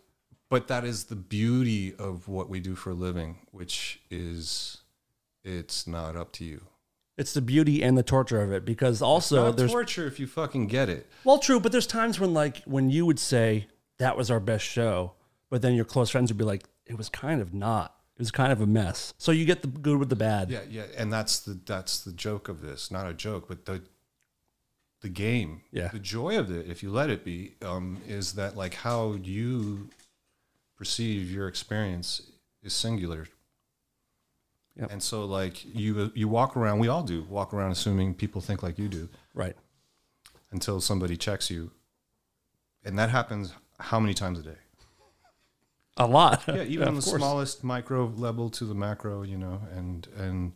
but 0.48 0.68
that 0.68 0.84
is 0.84 1.04
the 1.04 1.16
beauty 1.16 1.94
of 1.94 2.28
what 2.28 2.48
we 2.48 2.60
do 2.60 2.74
for 2.74 2.90
a 2.90 2.94
living, 2.94 3.38
which 3.50 4.00
is 4.10 4.78
it's 5.44 5.86
not 5.86 6.16
up 6.16 6.32
to 6.32 6.44
you. 6.44 6.62
It's 7.16 7.34
the 7.34 7.42
beauty 7.42 7.82
and 7.82 7.98
the 7.98 8.02
torture 8.02 8.40
of 8.40 8.52
it 8.52 8.64
because 8.64 9.02
also 9.02 9.50
there's 9.50 9.72
torture 9.72 10.06
if 10.06 10.20
you 10.20 10.26
fucking 10.26 10.68
get 10.68 10.88
it. 10.88 11.08
well 11.24 11.38
true, 11.38 11.58
but 11.58 11.72
there's 11.72 11.86
times 11.86 12.20
when 12.20 12.32
like 12.32 12.62
when 12.64 12.90
you 12.90 13.04
would 13.06 13.18
say 13.18 13.66
that 13.98 14.16
was 14.16 14.30
our 14.30 14.40
best 14.40 14.64
show, 14.64 15.12
but 15.50 15.60
then 15.60 15.74
your 15.74 15.84
close 15.84 16.10
friends 16.10 16.30
would 16.30 16.38
be 16.38 16.44
like, 16.44 16.64
it 16.86 16.96
was 16.96 17.08
kind 17.08 17.40
of 17.42 17.52
not. 17.52 17.94
It 18.18 18.22
was 18.22 18.30
kind 18.32 18.50
of 18.50 18.60
a 18.60 18.66
mess. 18.66 19.14
So 19.16 19.30
you 19.30 19.44
get 19.44 19.62
the 19.62 19.68
good 19.68 19.96
with 19.98 20.08
the 20.08 20.16
bad. 20.16 20.50
Yeah, 20.50 20.62
yeah, 20.68 20.86
and 20.96 21.12
that's 21.12 21.38
the 21.38 21.58
that's 21.64 22.00
the 22.02 22.10
joke 22.12 22.48
of 22.48 22.60
this. 22.60 22.90
Not 22.90 23.06
a 23.08 23.14
joke, 23.14 23.46
but 23.46 23.64
the 23.64 23.80
the 25.02 25.08
game. 25.08 25.60
Yeah. 25.70 25.88
The 25.88 26.00
joy 26.00 26.36
of 26.36 26.50
it, 26.50 26.68
if 26.68 26.82
you 26.82 26.90
let 26.90 27.10
it 27.10 27.24
be, 27.24 27.54
um, 27.62 27.98
is 28.08 28.32
that 28.32 28.56
like 28.56 28.74
how 28.74 29.12
you 29.12 29.88
perceive 30.76 31.30
your 31.30 31.46
experience 31.46 32.22
is 32.64 32.72
singular. 32.74 33.28
Yep. 34.76 34.90
And 34.92 35.00
so 35.02 35.24
like 35.24 35.64
you 35.72 36.10
you 36.16 36.26
walk 36.26 36.56
around, 36.56 36.80
we 36.80 36.88
all 36.88 37.04
do 37.04 37.22
walk 37.22 37.54
around 37.54 37.70
assuming 37.70 38.14
people 38.14 38.40
think 38.40 38.62
like 38.64 38.78
you 38.78 38.88
do 38.88 39.08
Right. 39.34 39.56
until 40.50 40.80
somebody 40.80 41.16
checks 41.16 41.50
you. 41.50 41.70
And 42.84 42.98
that 42.98 43.10
happens 43.10 43.52
how 43.78 44.00
many 44.00 44.14
times 44.14 44.40
a 44.40 44.42
day? 44.42 44.58
A 45.98 46.06
lot. 46.06 46.44
yeah, 46.48 46.62
even 46.62 46.88
on 46.88 46.94
the 46.94 47.02
course. 47.02 47.16
smallest 47.16 47.64
micro 47.64 48.06
level 48.16 48.50
to 48.50 48.64
the 48.64 48.74
macro, 48.74 49.22
you 49.22 49.36
know, 49.36 49.62
and 49.74 50.06
and 50.16 50.52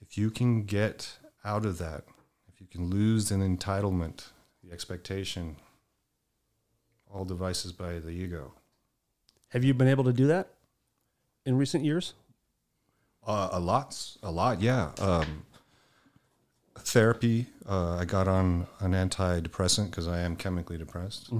if 0.00 0.16
you 0.16 0.30
can 0.30 0.64
get 0.64 1.18
out 1.44 1.64
of 1.64 1.78
that, 1.78 2.04
if 2.52 2.60
you 2.60 2.66
can 2.66 2.88
lose 2.88 3.30
an 3.30 3.40
entitlement, 3.40 4.28
the 4.62 4.72
expectation, 4.72 5.56
all 7.12 7.24
devices 7.24 7.72
by 7.72 7.98
the 7.98 8.10
ego. 8.10 8.52
Have 9.48 9.64
you 9.64 9.74
been 9.74 9.88
able 9.88 10.04
to 10.04 10.12
do 10.12 10.26
that 10.26 10.48
in 11.46 11.56
recent 11.56 11.84
years? 11.84 12.14
Uh, 13.26 13.48
a 13.52 13.60
lot, 13.60 14.16
a 14.22 14.30
lot, 14.30 14.60
yeah. 14.60 14.90
Um, 14.98 15.44
therapy. 16.78 17.46
Uh, 17.66 17.96
I 17.96 18.04
got 18.04 18.28
on 18.28 18.66
an 18.80 18.92
antidepressant 18.92 19.90
because 19.90 20.08
I 20.08 20.20
am 20.20 20.36
chemically 20.36 20.76
depressed. 20.76 21.30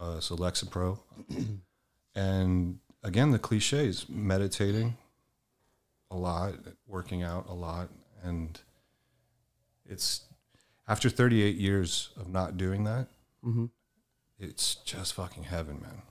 Uh, 0.00 0.20
so 0.20 0.36
Lexapro, 0.36 1.00
and 2.14 2.78
again 3.02 3.30
the 3.30 3.38
cliches: 3.38 4.06
meditating 4.08 4.96
a 6.10 6.16
lot, 6.16 6.54
working 6.86 7.22
out 7.22 7.46
a 7.48 7.54
lot, 7.54 7.88
and 8.22 8.60
it's 9.84 10.22
after 10.86 11.08
38 11.10 11.56
years 11.56 12.10
of 12.16 12.28
not 12.28 12.56
doing 12.56 12.84
that. 12.84 13.08
Mm-hmm. 13.44 13.66
It's 14.38 14.76
just 14.76 15.14
fucking 15.14 15.44
heaven, 15.44 15.80
man. 15.80 16.02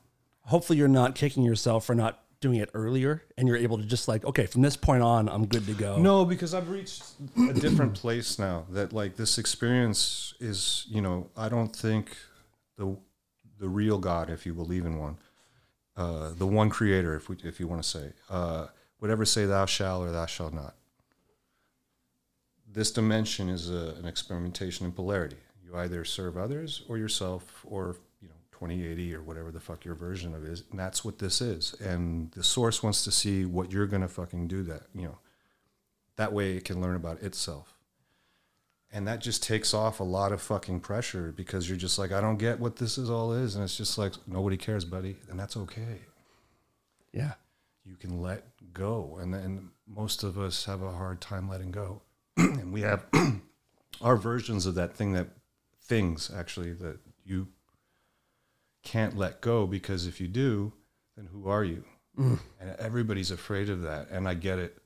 Hopefully, 0.46 0.78
you're 0.78 0.88
not 0.88 1.16
kicking 1.16 1.44
yourself 1.44 1.86
for 1.86 1.96
not 1.96 2.20
doing 2.42 2.60
it 2.60 2.70
earlier, 2.74 3.24
and 3.38 3.48
you're 3.48 3.58
able 3.58 3.78
to 3.78 3.86
just 3.86 4.08
like, 4.08 4.26
okay, 4.26 4.46
from 4.46 4.62
this 4.62 4.76
point 4.76 5.02
on, 5.02 5.30
I'm 5.30 5.46
good 5.46 5.66
to 5.68 5.74
go. 5.74 5.98
No, 5.98 6.26
because 6.26 6.54
I've 6.54 6.70
reached 6.70 7.04
a 7.38 7.54
different 7.54 7.94
place 8.02 8.38
now. 8.38 8.66
That 8.72 8.92
like 8.92 9.16
this 9.16 9.38
experience 9.38 10.34
is, 10.40 10.86
you 10.90 11.02
know, 11.02 11.30
I 11.38 11.50
don't 11.50 11.74
think 11.74 12.16
the 12.78 12.98
the 13.60 13.70
real 13.70 13.98
God, 13.98 14.30
if 14.30 14.46
you 14.46 14.54
believe 14.54 14.86
in 14.86 14.98
one, 14.98 15.18
uh, 15.96 16.32
the 16.36 16.48
one 16.48 16.70
Creator, 16.70 17.16
if 17.16 17.30
we 17.30 17.38
if 17.44 17.60
you 17.60 17.68
want 17.68 17.84
to 17.84 17.88
say, 17.88 18.12
uh, 18.30 18.68
say 19.26 19.46
thou 19.46 19.66
shall 19.66 20.04
or 20.04 20.12
thou 20.12 20.26
shalt 20.26 20.54
not. 20.54 20.76
This 22.72 22.92
dimension 22.92 23.50
is 23.50 23.70
a, 23.70 23.96
an 24.00 24.06
experimentation 24.06 24.86
in 24.86 24.92
polarity. 24.92 25.38
You 25.64 25.78
either 25.78 26.04
serve 26.04 26.38
others 26.38 26.84
or 26.88 26.98
yourself, 26.98 27.64
or 27.66 27.98
you 28.22 28.28
know, 28.28 28.36
twenty 28.52 28.86
eighty 28.86 29.14
or 29.14 29.22
whatever 29.22 29.52
the 29.52 29.60
fuck 29.60 29.86
your 29.86 29.96
version 29.96 30.34
of 30.34 30.44
is, 30.46 30.64
and 30.72 30.80
that's 30.80 31.06
what 31.06 31.20
this 31.20 31.42
is. 31.42 31.76
And 31.80 32.32
the 32.32 32.44
source 32.44 32.82
wants 32.82 33.04
to 33.04 33.12
see 33.12 33.46
what 33.46 33.72
you're 33.72 33.88
gonna 33.88 34.08
fucking 34.08 34.48
do. 34.48 34.64
That 34.64 34.84
you 34.96 35.04
know 35.04 35.20
that 36.16 36.34
way 36.34 36.58
it 36.58 36.66
can 36.66 36.82
learn 36.82 36.96
about 36.96 37.22
itself 37.22 37.76
and 38.94 39.08
that 39.08 39.20
just 39.20 39.42
takes 39.44 39.74
off 39.74 40.00
a 40.00 40.04
lot 40.04 40.32
of 40.32 40.42
fucking 40.42 40.80
pressure 40.80 41.34
because 41.36 41.68
you're 41.68 41.78
just 41.78 41.98
like 41.98 42.12
i 42.12 42.22
don't 42.22 42.38
get 42.38 42.60
what 42.60 42.76
this 42.78 42.98
is 42.98 43.10
all 43.10 43.34
is. 43.34 43.56
And 43.56 43.64
it's 43.64 43.76
just 43.76 43.98
like 43.98 44.14
nobody 44.28 44.58
cares 44.58 44.86
buddy. 44.86 45.18
And 45.30 45.40
that's 45.40 45.58
okay. 45.58 46.02
Yeah. 47.12 47.34
you 47.86 47.96
can 47.96 48.22
let 48.22 48.46
go. 48.74 49.18
And 49.22 49.34
then 49.34 49.70
most 49.88 50.24
of 50.24 50.38
us 50.38 50.66
have 50.66 50.82
a 50.82 50.92
hard 50.92 51.22
time 51.22 51.50
letting 51.50 51.72
go. 51.72 52.02
And 52.38 52.72
we 52.74 52.82
have 52.82 53.06
our 54.02 54.16
versions 54.16 54.66
of 54.66 54.76
that 54.76 54.96
thing 54.96 55.14
that 55.14 55.28
things 55.82 56.32
actually 56.36 56.74
that 56.74 57.00
you 57.26 57.48
can't 58.84 59.18
let 59.18 59.42
go 59.42 59.66
because 59.68 60.08
if 60.08 60.20
you 60.20 60.28
do 60.28 60.74
then 61.16 61.28
who 61.32 61.48
are 61.48 61.64
you? 61.64 61.84
Mm. 62.18 62.40
And 62.60 62.76
everybody's 62.80 63.32
afraid 63.32 63.70
of 63.70 63.84
that. 63.84 64.10
And 64.10 64.28
i 64.28 64.34
get 64.34 64.60
it 64.60 64.78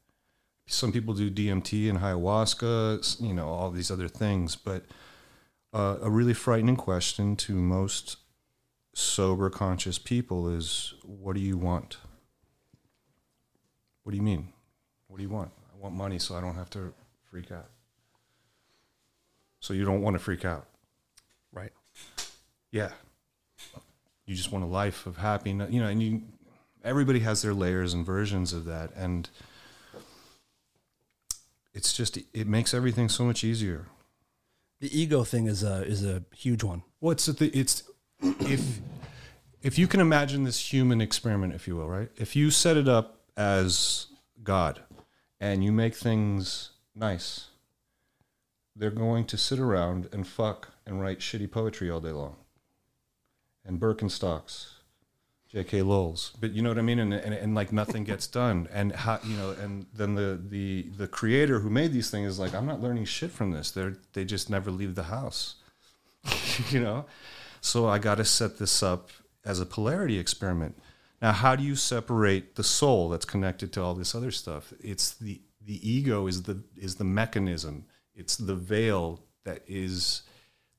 some 0.68 0.92
people 0.92 1.14
do 1.14 1.32
DMT 1.32 1.90
and 1.90 2.00
ayahuasca, 2.00 3.22
you 3.22 3.34
know, 3.34 3.48
all 3.48 3.72
these 3.72 3.90
other 3.90 4.10
things. 4.10 4.56
But 4.56 4.84
uh, 5.74 5.98
a 6.02 6.10
really 6.10 6.34
frightening 6.34 6.76
question 6.76 7.36
to 7.38 7.54
most 7.54 8.18
sober, 8.94 9.50
conscious 9.50 9.98
people 9.98 10.50
is 10.50 10.94
what 11.04 11.36
do 11.36 11.42
you 11.42 11.58
want? 11.58 11.98
What 14.04 14.12
do 14.12 14.18
you 14.18 14.24
mean? 14.24 14.50
What 15.08 15.18
do 15.18 15.24
you 15.24 15.30
want? 15.30 15.52
I 15.74 15.82
want 15.82 15.96
money 15.96 16.20
so 16.20 16.36
I 16.36 16.42
don't 16.42 16.56
have 16.56 16.70
to 16.72 16.94
freak 17.32 17.52
out. 17.52 17.70
So 19.60 19.74
you 19.74 19.86
don't 19.86 20.02
want 20.02 20.16
to 20.16 20.20
freak 20.20 20.44
out. 20.44 20.68
Right. 21.52 21.72
Yeah. 22.72 22.92
You 24.26 24.36
just 24.36 24.52
want 24.52 24.66
a 24.66 24.68
life 24.68 25.06
of 25.06 25.18
happiness, 25.18 25.72
you 25.72 25.80
know, 25.80 25.88
and 25.88 26.04
you 26.04 26.22
everybody 26.84 27.20
has 27.20 27.42
their 27.42 27.54
layers 27.54 27.94
and 27.94 28.06
versions 28.06 28.52
of 28.52 28.66
that 28.66 28.92
and 28.96 29.30
it's 31.78 31.94
just 31.94 32.18
it 32.34 32.48
makes 32.48 32.74
everything 32.74 33.08
so 33.08 33.24
much 33.24 33.44
easier. 33.44 33.86
The 34.82 35.00
ego 35.00 35.24
thing 35.24 35.46
is 35.46 35.62
a 35.64 35.84
is 35.84 36.04
a 36.04 36.24
huge 36.36 36.64
one. 36.64 36.82
Well, 37.00 37.12
it's 37.12 37.28
the, 37.28 37.56
it's 37.58 37.84
if 38.40 38.80
if 39.62 39.78
you 39.78 39.88
can 39.88 40.00
imagine 40.00 40.44
this 40.44 40.74
human 40.74 41.02
experiment, 41.02 41.54
if 41.54 41.68
you 41.68 41.76
will, 41.76 41.88
right? 41.88 42.10
If 42.18 42.36
you 42.36 42.50
set 42.50 42.78
it 42.78 42.88
up 42.88 43.22
as 43.38 44.08
God 44.44 44.82
and 45.40 45.64
you 45.64 45.72
make 45.72 45.96
things 45.96 46.72
nice, 46.96 47.50
they're 48.76 48.90
going 48.90 49.26
to 49.26 49.38
sit 49.38 49.60
around 49.60 50.10
and 50.12 50.28
fuck 50.28 50.70
and 50.86 51.00
write 51.00 51.20
shitty 51.20 51.52
poetry 51.52 51.92
all 51.92 52.02
day 52.02 52.12
long, 52.12 52.38
and 53.64 53.80
Birkenstocks, 53.80 54.77
J.K. 55.58 55.82
Lowell's, 55.82 56.34
but 56.40 56.52
you 56.52 56.62
know 56.62 56.70
what 56.70 56.78
I 56.78 56.84
mean, 56.84 57.00
and, 57.00 57.12
and 57.12 57.34
and 57.34 57.56
like 57.56 57.74
nothing 57.74 58.04
gets 58.04 58.28
done, 58.42 58.70
and 58.72 58.92
how 58.92 59.20
you 59.24 59.36
know, 59.36 59.56
and 59.60 59.88
then 59.92 60.14
the 60.14 60.40
the 60.40 60.84
the 60.96 61.08
creator 61.08 61.60
who 61.62 61.72
made 61.72 61.92
these 61.92 62.12
things 62.12 62.34
is 62.34 62.38
like, 62.38 62.54
I'm 62.54 62.68
not 62.68 62.80
learning 62.80 63.06
shit 63.06 63.32
from 63.32 63.50
this. 63.50 63.72
They're 63.72 63.98
they 64.14 64.24
just 64.24 64.52
never 64.52 64.70
leave 64.70 64.94
the 64.94 65.04
house. 65.04 65.56
You 66.70 66.80
know? 66.80 67.06
So 67.62 67.88
i 67.88 68.00
got 68.00 68.16
to 68.16 68.26
set 68.26 68.58
this 68.58 68.82
up 68.82 69.10
as 69.46 69.60
a 69.60 69.66
polarity 69.66 70.20
experiment. 70.20 70.78
Now 71.22 71.32
how 71.32 71.56
do 71.56 71.64
you 71.64 71.76
separate 71.76 72.56
the 72.56 72.64
soul 72.64 73.10
that's 73.10 73.26
connected 73.26 73.74
to 73.74 73.82
all 73.82 73.96
this 73.96 74.14
other 74.14 74.32
stuff? 74.32 74.74
It's 74.80 75.12
the 75.16 75.42
the 75.64 75.80
ego 75.88 76.28
is 76.28 76.44
the 76.44 76.64
is 76.76 76.96
the 76.96 77.04
mechanism. 77.04 77.86
It's 78.16 78.38
the 78.38 78.56
veil 78.56 79.24
that 79.44 79.64
is 79.68 80.22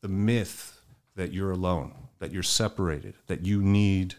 the 0.03 0.09
myth 0.09 0.81
that 1.17 1.33
you're 1.33 1.51
alone 1.51 1.95
that 2.19 2.33
you're 2.33 2.43
separated 2.43 3.15
that 3.27 3.45
you 3.45 3.63
need 3.63 4.15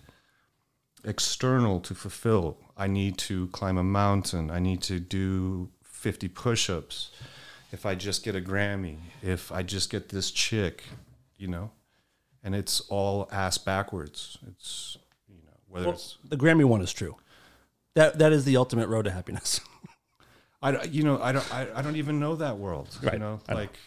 external 1.03 1.79
to 1.79 1.93
fulfill 1.95 2.57
i 2.77 2.87
need 2.87 3.17
to 3.17 3.47
climb 3.47 3.77
a 3.77 3.83
mountain 3.83 4.49
i 4.51 4.59
need 4.59 4.81
to 4.81 4.99
do 4.99 5.69
50 5.83 6.27
push-ups 6.29 7.11
if 7.71 7.85
I 7.85 7.95
just 7.95 8.23
get 8.23 8.35
a 8.35 8.41
Grammy, 8.41 8.97
if 9.21 9.51
I 9.51 9.61
just 9.63 9.89
get 9.91 10.09
this 10.09 10.31
chick, 10.31 10.83
you 11.37 11.47
know, 11.47 11.71
and 12.43 12.55
it's 12.55 12.79
all 12.89 13.29
ass 13.31 13.57
backwards. 13.57 14.37
It's 14.47 14.97
you 15.27 15.35
know 15.45 15.51
whether 15.67 15.85
Well, 15.85 15.93
it's 15.95 16.17
the 16.23 16.37
Grammy 16.37 16.65
one 16.65 16.81
is 16.81 16.91
true. 16.91 17.15
That 17.93 18.17
that 18.19 18.31
is 18.31 18.45
the 18.45 18.57
ultimate 18.57 18.87
road 18.87 19.05
to 19.05 19.11
happiness. 19.11 19.61
I 20.61 20.83
you 20.85 21.03
know 21.03 21.21
I 21.21 21.31
don't 21.31 21.53
I, 21.53 21.67
I 21.75 21.81
don't 21.81 21.95
even 21.95 22.19
know 22.19 22.35
that 22.37 22.57
world. 22.57 22.89
You 23.03 23.19
know 23.19 23.39
I 23.47 23.53
know. 23.53 23.59
like 23.59 23.77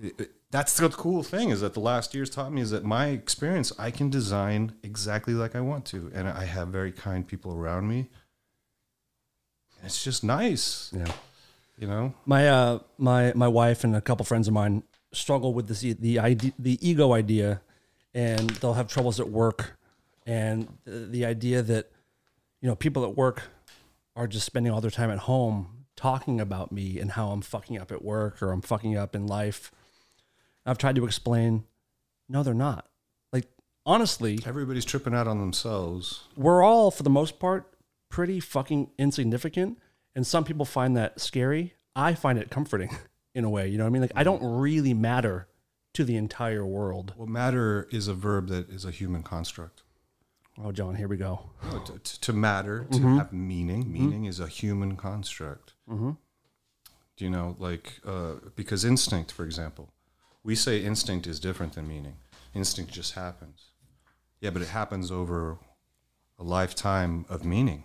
it- 0.00 0.20
it- 0.20 0.32
that's 0.52 0.76
the 0.76 0.90
cool 0.90 1.22
thing 1.22 1.48
is 1.48 1.62
that 1.62 1.72
the 1.72 1.80
last 1.80 2.14
years 2.14 2.28
taught 2.28 2.52
me 2.52 2.60
is 2.60 2.70
that 2.70 2.84
my 2.84 3.06
experience 3.06 3.72
I 3.78 3.90
can 3.90 4.10
design 4.10 4.74
exactly 4.82 5.32
like 5.32 5.56
I 5.56 5.62
want 5.62 5.86
to, 5.86 6.12
and 6.14 6.28
I 6.28 6.44
have 6.44 6.68
very 6.68 6.92
kind 6.92 7.26
people 7.26 7.54
around 7.54 7.88
me. 7.88 8.10
And 9.78 9.86
it's 9.86 10.04
just 10.04 10.22
nice, 10.22 10.92
yeah. 10.94 11.10
you 11.78 11.88
know. 11.88 12.12
My 12.26 12.48
uh 12.48 12.80
my 12.98 13.32
my 13.34 13.48
wife 13.48 13.82
and 13.82 13.96
a 13.96 14.02
couple 14.02 14.26
friends 14.26 14.46
of 14.46 14.52
mine 14.52 14.82
struggle 15.12 15.54
with 15.54 15.68
this 15.68 15.80
the 15.80 16.18
idea 16.18 16.52
the 16.58 16.78
ego 16.86 17.14
idea, 17.14 17.62
and 18.12 18.50
they'll 18.50 18.74
have 18.74 18.88
troubles 18.88 19.18
at 19.18 19.30
work, 19.30 19.78
and 20.26 20.68
the, 20.84 21.06
the 21.06 21.24
idea 21.24 21.62
that 21.62 21.90
you 22.60 22.68
know 22.68 22.76
people 22.76 23.04
at 23.04 23.16
work 23.16 23.44
are 24.14 24.26
just 24.26 24.44
spending 24.44 24.70
all 24.70 24.82
their 24.82 24.90
time 24.90 25.10
at 25.10 25.20
home 25.20 25.86
talking 25.96 26.42
about 26.42 26.72
me 26.72 26.98
and 26.98 27.12
how 27.12 27.30
I'm 27.30 27.40
fucking 27.40 27.78
up 27.78 27.90
at 27.90 28.04
work 28.04 28.42
or 28.42 28.52
I'm 28.52 28.60
fucking 28.60 28.98
up 28.98 29.16
in 29.16 29.26
life. 29.26 29.72
I've 30.66 30.78
tried 30.78 30.96
to 30.96 31.04
explain, 31.04 31.64
no, 32.28 32.42
they're 32.42 32.54
not. 32.54 32.88
Like 33.32 33.48
honestly, 33.86 34.38
Everybody's 34.46 34.84
tripping 34.84 35.14
out 35.14 35.26
on 35.26 35.38
themselves. 35.40 36.24
we're 36.36 36.62
all 36.62 36.90
for 36.90 37.02
the 37.02 37.10
most 37.10 37.38
part 37.38 37.74
pretty 38.08 38.40
fucking 38.40 38.90
insignificant 38.98 39.78
and 40.14 40.26
some 40.26 40.44
people 40.44 40.66
find 40.66 40.94
that 40.98 41.18
scary 41.18 41.72
i 41.96 42.12
find 42.12 42.38
it 42.38 42.50
comforting 42.50 42.90
in 43.34 43.42
a 43.42 43.48
way 43.48 43.66
you 43.66 43.78
know 43.78 43.84
what 43.84 43.88
i 43.88 43.90
mean 43.90 44.02
like 44.02 44.12
i 44.14 44.22
don't 44.22 44.42
really 44.60 44.92
matter 44.92 45.48
to 45.94 46.04
the 46.04 46.14
entire 46.16 46.66
world 46.66 47.14
Well, 47.16 47.26
matter 47.26 47.88
is 47.90 48.08
a 48.08 48.14
verb 48.14 48.48
that 48.48 48.68
is 48.68 48.84
a 48.84 48.90
human 48.90 49.22
construct. 49.22 49.82
Oh, 50.62 50.70
John, 50.72 50.94
here 50.96 51.08
we 51.08 51.16
go. 51.16 51.48
No, 51.70 51.78
to, 51.78 51.98
to- 52.20 52.32
matter, 52.34 52.84
to 52.90 52.98
Mm-hmm. 52.98 53.16
have 53.16 53.32
meaning. 53.32 53.90
Meaning 53.90 54.26
is 54.26 54.38
a 54.40 54.46
human 54.46 54.96
construct. 54.96 55.72
Do 55.88 56.16
you 57.18 57.30
know, 57.30 57.56
like, 57.58 58.00
uh, 58.06 58.34
because 58.56 58.84
instinct, 58.84 59.32
for 59.32 59.44
example, 59.44 59.88
we 60.44 60.54
say 60.54 60.82
instinct 60.82 61.26
is 61.26 61.40
different 61.40 61.74
than 61.74 61.88
meaning. 61.88 62.16
Instinct 62.54 62.92
just 62.92 63.14
happens. 63.14 63.70
Yeah, 64.40 64.50
but 64.50 64.62
it 64.62 64.68
happens 64.68 65.10
over 65.10 65.58
a 66.38 66.42
lifetime 66.42 67.24
of 67.28 67.44
meaning. 67.44 67.84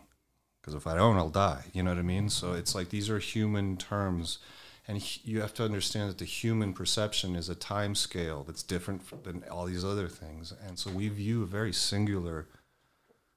Because 0.60 0.74
if 0.74 0.88
I 0.88 0.96
don't, 0.96 1.18
I'll 1.18 1.30
die. 1.30 1.66
You 1.72 1.84
know 1.84 1.92
what 1.92 2.00
I 2.00 2.04
mean? 2.04 2.30
So 2.30 2.54
it's 2.54 2.76
like 2.76 2.90
these 2.90 3.10
are 3.10 3.20
human 3.20 3.78
terms. 3.78 4.40
And 4.88 5.02
you 5.24 5.42
have 5.42 5.54
to 5.56 5.66
understand 5.66 6.10
that 6.10 6.18
the 6.18 6.26
human 6.26 6.74
perception 6.74 7.36
is 7.36 7.48
a 7.50 7.56
time 7.56 7.94
scale 7.94 8.44
that's 8.44 8.64
different 8.64 9.24
than 9.24 9.44
all 9.52 9.66
these 9.66 9.86
other 9.86 10.08
things. 10.08 10.54
And 10.66 10.80
so 10.80 10.90
we 10.90 11.10
view 11.10 11.44
a 11.44 11.46
very 11.46 11.74
singular, 11.74 12.48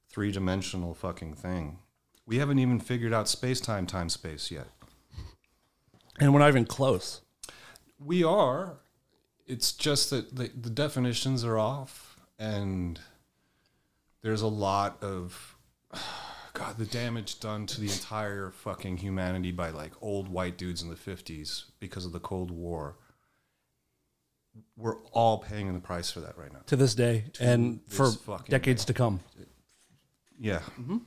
three 0.08 0.32
dimensional 0.32 0.94
fucking 0.94 1.34
thing. 1.34 1.78
We 2.26 2.38
haven't 2.38 2.60
even 2.60 2.80
figured 2.80 3.12
out 3.12 3.28
space 3.28 3.60
time, 3.60 3.86
time 3.86 4.08
space 4.08 4.50
yet. 4.50 4.68
And 6.20 6.32
we're 6.32 6.40
not 6.40 6.48
even 6.48 6.66
close. 6.66 7.20
We 7.98 8.24
are. 8.24 8.78
It's 9.50 9.73
just 9.73 10.11
that 10.11 10.37
the, 10.37 10.49
the 10.49 10.71
definitions 10.71 11.45
are 11.45 11.59
off, 11.59 12.21
and 12.38 13.00
there's 14.23 14.42
a 14.42 14.47
lot 14.47 15.02
of 15.02 15.57
God, 16.52 16.78
the 16.78 16.85
damage 16.85 17.40
done 17.40 17.66
to 17.66 17.80
the 17.80 17.90
entire 17.90 18.50
fucking 18.50 18.99
humanity 18.99 19.52
by 19.52 19.71
like 19.71 19.92
old 20.00 20.28
white 20.28 20.59
dudes 20.59 20.83
in 20.83 20.88
the 20.88 20.97
50s 20.97 21.64
because 21.78 22.04
of 22.04 22.12
the 22.12 22.21
Cold 22.21 22.50
War. 22.50 22.97
We're 24.76 24.97
all 25.12 25.38
paying 25.38 25.73
the 25.73 25.80
price 25.80 26.11
for 26.11 26.21
that 26.21 26.37
right 26.37 26.52
now. 26.52 26.61
to 26.66 26.76
this 26.76 26.95
day 26.95 27.25
and 27.40 27.80
this 27.87 27.97
for 27.97 28.11
fucking 28.11 28.50
decades 28.50 28.85
to 28.87 28.92
come. 28.92 29.21
Yeah. 30.38 30.61
Mm-hmm. 30.80 30.99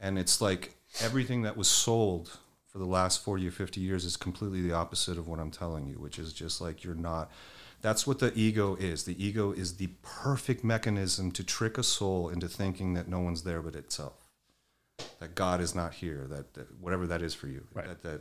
And 0.00 0.18
it's 0.18 0.40
like 0.40 0.74
everything 1.00 1.42
that 1.42 1.56
was 1.56 1.68
sold 1.68 2.38
for 2.74 2.80
the 2.80 2.84
last 2.84 3.22
40 3.22 3.46
or 3.46 3.52
50 3.52 3.80
years 3.80 4.04
is 4.04 4.16
completely 4.16 4.60
the 4.60 4.72
opposite 4.72 5.16
of 5.16 5.28
what 5.28 5.38
I'm 5.38 5.52
telling 5.52 5.86
you, 5.86 5.94
which 5.94 6.18
is 6.18 6.32
just 6.32 6.60
like 6.60 6.82
you're 6.82 6.96
not. 6.96 7.30
That's 7.82 8.04
what 8.04 8.18
the 8.18 8.32
ego 8.34 8.74
is. 8.74 9.04
The 9.04 9.24
ego 9.24 9.52
is 9.52 9.76
the 9.76 9.90
perfect 10.02 10.64
mechanism 10.64 11.30
to 11.32 11.44
trick 11.44 11.78
a 11.78 11.84
soul 11.84 12.28
into 12.28 12.48
thinking 12.48 12.94
that 12.94 13.06
no 13.06 13.20
one's 13.20 13.44
there 13.44 13.62
but 13.62 13.76
itself. 13.76 14.14
That 15.20 15.36
God 15.36 15.60
is 15.60 15.76
not 15.76 15.94
here, 15.94 16.26
that, 16.28 16.54
that 16.54 16.80
whatever 16.80 17.06
that 17.06 17.22
is 17.22 17.32
for 17.32 17.46
you. 17.46 17.64
Right. 17.72 17.86
That, 17.86 18.02
that, 18.02 18.20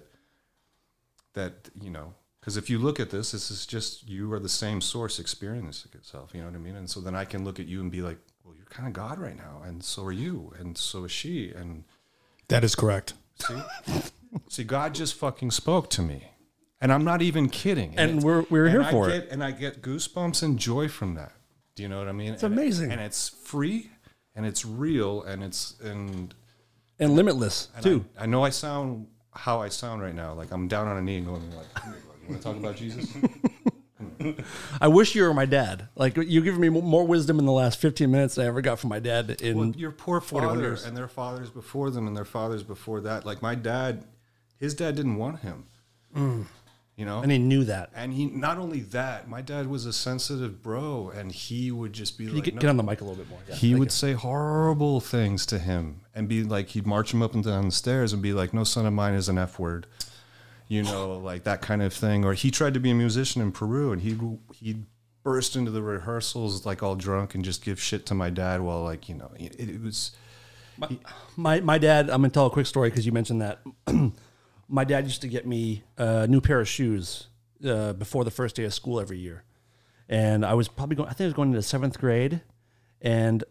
that, 1.33 1.69
you 1.81 1.89
know, 1.89 2.13
because 2.39 2.55
if 2.55 2.69
you 2.69 2.77
look 2.77 2.99
at 2.99 3.09
this, 3.09 3.31
this 3.31 3.49
is 3.49 3.65
just 3.65 4.07
you 4.07 4.31
are 4.33 4.39
the 4.39 4.49
same 4.49 4.81
source 4.81 5.17
experiencing 5.17 5.93
itself. 5.95 6.29
You 6.35 6.41
know 6.41 6.47
what 6.47 6.55
I 6.55 6.59
mean? 6.59 6.75
And 6.75 6.87
so 6.87 6.99
then 6.99 7.15
I 7.15 7.25
can 7.25 7.43
look 7.43 7.59
at 7.59 7.65
you 7.65 7.81
and 7.81 7.89
be 7.89 8.03
like, 8.03 8.19
well, 8.43 8.53
you're 8.55 8.67
kind 8.67 8.87
of 8.87 8.93
God 8.93 9.17
right 9.17 9.35
now, 9.35 9.63
and 9.65 9.83
so 9.83 10.03
are 10.03 10.11
you, 10.11 10.53
and 10.59 10.77
so 10.77 11.05
is 11.05 11.11
she, 11.11 11.51
and 11.51 11.85
That 12.49 12.63
is 12.63 12.75
correct. 12.75 13.13
see, 13.39 13.55
see, 14.49 14.63
God 14.63 14.93
just 14.95 15.15
fucking 15.15 15.51
spoke 15.51 15.89
to 15.91 16.01
me, 16.01 16.31
and 16.81 16.91
I'm 16.91 17.03
not 17.03 17.21
even 17.21 17.49
kidding. 17.49 17.93
And 17.97 18.09
it's- 18.11 18.23
we're- 18.23 18.45
we're 18.49 18.69
here 18.69 18.83
I 18.83 18.91
for 18.91 19.09
it. 19.09 19.29
and 19.31 19.43
I 19.43 19.51
get 19.51 19.81
goosebumps 19.81 20.43
and 20.43 20.57
joy 20.59 20.87
from 20.87 21.15
that. 21.15 21.31
Do 21.75 21.83
you 21.83 21.89
know 21.89 21.97
what 21.99 22.07
I 22.07 22.11
mean? 22.11 22.33
It's 22.33 22.43
amazing. 22.43 22.91
and 22.91 23.01
it's 23.01 23.29
free, 23.29 23.89
and 24.35 24.45
it's 24.45 24.63
real, 24.65 25.23
and 25.23 25.43
it's 25.43 25.75
and, 25.81 26.33
And 26.99 27.15
limitless, 27.15 27.69
and 27.75 27.83
too. 27.83 28.05
I, 28.17 28.23
I 28.23 28.25
know 28.27 28.43
I 28.43 28.49
sound 28.49 29.07
how 29.31 29.61
I 29.61 29.69
sound 29.69 30.01
right 30.03 30.13
now, 30.13 30.33
like 30.33 30.51
I'm 30.51 30.67
down 30.67 30.87
on 30.87 30.97
a 30.97 31.01
knee 31.01 31.17
and 31.17 31.25
going 31.25 31.49
like, 31.55 31.73
"Come 31.73 31.93
here, 31.93 32.01
bro. 32.05 32.13
you 32.21 32.29
want 32.29 32.41
to 32.41 32.47
talk 32.47 32.57
about 32.57 32.75
Jesus? 32.75 33.11
I 34.81 34.87
wish 34.87 35.15
you 35.15 35.23
were 35.23 35.33
my 35.33 35.45
dad. 35.45 35.87
Like, 35.95 36.15
you've 36.17 36.43
given 36.43 36.59
me 36.61 36.69
more 36.69 37.05
wisdom 37.05 37.39
in 37.39 37.45
the 37.45 37.51
last 37.51 37.79
15 37.79 38.09
minutes 38.11 38.35
than 38.35 38.45
I 38.45 38.47
ever 38.47 38.61
got 38.61 38.79
from 38.79 38.89
my 38.89 38.99
dad 38.99 39.41
in 39.41 39.57
well, 39.57 39.73
your 39.75 39.91
poor 39.91 40.21
41 40.21 40.55
father 40.55 40.67
years. 40.67 40.85
and 40.85 40.95
their 40.95 41.07
fathers 41.07 41.49
before 41.49 41.89
them 41.89 42.07
and 42.07 42.15
their 42.15 42.25
fathers 42.25 42.63
before 42.63 43.01
that. 43.01 43.25
Like 43.25 43.41
my 43.41 43.55
dad, 43.55 44.03
his 44.63 44.73
dad 44.73 44.95
didn't 44.95 45.17
want 45.17 45.39
him. 45.39 45.65
You 46.95 47.05
know, 47.05 47.19
Mm. 47.19 47.23
and 47.23 47.31
he 47.31 47.37
knew 47.39 47.63
that. 47.63 47.89
And 47.95 48.13
he 48.13 48.25
not 48.27 48.57
only 48.59 48.81
that, 48.81 49.27
my 49.27 49.41
dad 49.41 49.65
was 49.67 49.87
a 49.87 49.93
sensitive 49.93 50.61
bro, 50.61 51.11
and 51.15 51.31
he 51.31 51.71
would 51.71 51.91
just 51.91 52.17
be 52.19 52.25
You 52.25 52.29
like, 52.33 52.43
get, 52.43 52.53
no. 52.55 52.61
get 52.61 52.69
on 52.69 52.77
the 52.77 52.83
mic 52.83 53.01
a 53.01 53.03
little 53.03 53.17
bit 53.17 53.27
more. 53.29 53.39
Yeah, 53.49 53.55
he 53.55 53.73
would 53.73 53.87
you. 53.87 53.89
say 54.03 54.13
horrible 54.13 54.99
things 54.99 55.45
to 55.47 55.57
him, 55.57 56.01
and 56.13 56.27
be 56.29 56.43
like, 56.43 56.67
he'd 56.69 56.85
march 56.85 57.11
him 57.13 57.23
up 57.23 57.33
and 57.33 57.43
down 57.43 57.65
the 57.65 57.71
stairs 57.71 58.13
and 58.13 58.21
be 58.21 58.31
like, 58.31 58.53
"No 58.53 58.63
son 58.63 58.85
of 58.85 58.93
mine 58.93 59.15
is 59.15 59.27
an 59.27 59.39
f 59.39 59.57
word," 59.57 59.87
you 60.67 60.83
know, 60.83 61.17
like 61.31 61.43
that 61.45 61.61
kind 61.63 61.81
of 61.81 61.93
thing. 61.93 62.23
Or 62.23 62.33
he 62.35 62.51
tried 62.51 62.75
to 62.75 62.79
be 62.79 62.91
a 62.91 62.95
musician 62.95 63.41
in 63.41 63.51
Peru, 63.51 63.91
and 63.91 64.01
he'd 64.03 64.21
he'd 64.53 64.85
burst 65.23 65.55
into 65.55 65.71
the 65.71 65.81
rehearsals 65.81 66.63
like 66.63 66.83
all 66.83 66.95
drunk 66.95 67.33
and 67.33 67.43
just 67.43 67.63
give 67.65 67.79
shit 67.81 68.05
to 68.05 68.13
my 68.13 68.29
dad 68.29 68.61
while 68.61 68.83
like 68.83 69.07
you 69.09 69.15
know 69.15 69.31
it, 69.39 69.55
it 69.59 69.81
was 69.81 70.11
My 71.37 71.59
my 71.61 71.77
dad. 71.79 72.09
I'm 72.11 72.21
gonna 72.21 72.29
tell 72.29 72.45
a 72.45 72.51
quick 72.51 72.67
story 72.67 72.89
because 72.91 73.05
you 73.05 73.11
mentioned 73.11 73.41
that. 73.41 73.61
my 74.73 74.83
dad 74.83 75.03
used 75.03 75.21
to 75.21 75.27
get 75.27 75.45
me 75.45 75.83
a 75.99 76.25
new 76.25 76.41
pair 76.41 76.59
of 76.59 76.67
shoes 76.67 77.27
uh, 77.63 77.93
before 77.93 78.23
the 78.23 78.31
first 78.31 78.55
day 78.55 78.63
of 78.63 78.73
school 78.73 78.99
every 78.99 79.19
year, 79.19 79.43
and 80.09 80.43
I 80.43 80.55
was 80.55 80.67
probably 80.67 80.95
going. 80.95 81.09
I 81.09 81.13
think 81.13 81.25
I 81.25 81.27
was 81.27 81.35
going 81.35 81.49
into 81.49 81.61
seventh 81.61 81.99
grade, 81.99 82.41
and 82.99 83.43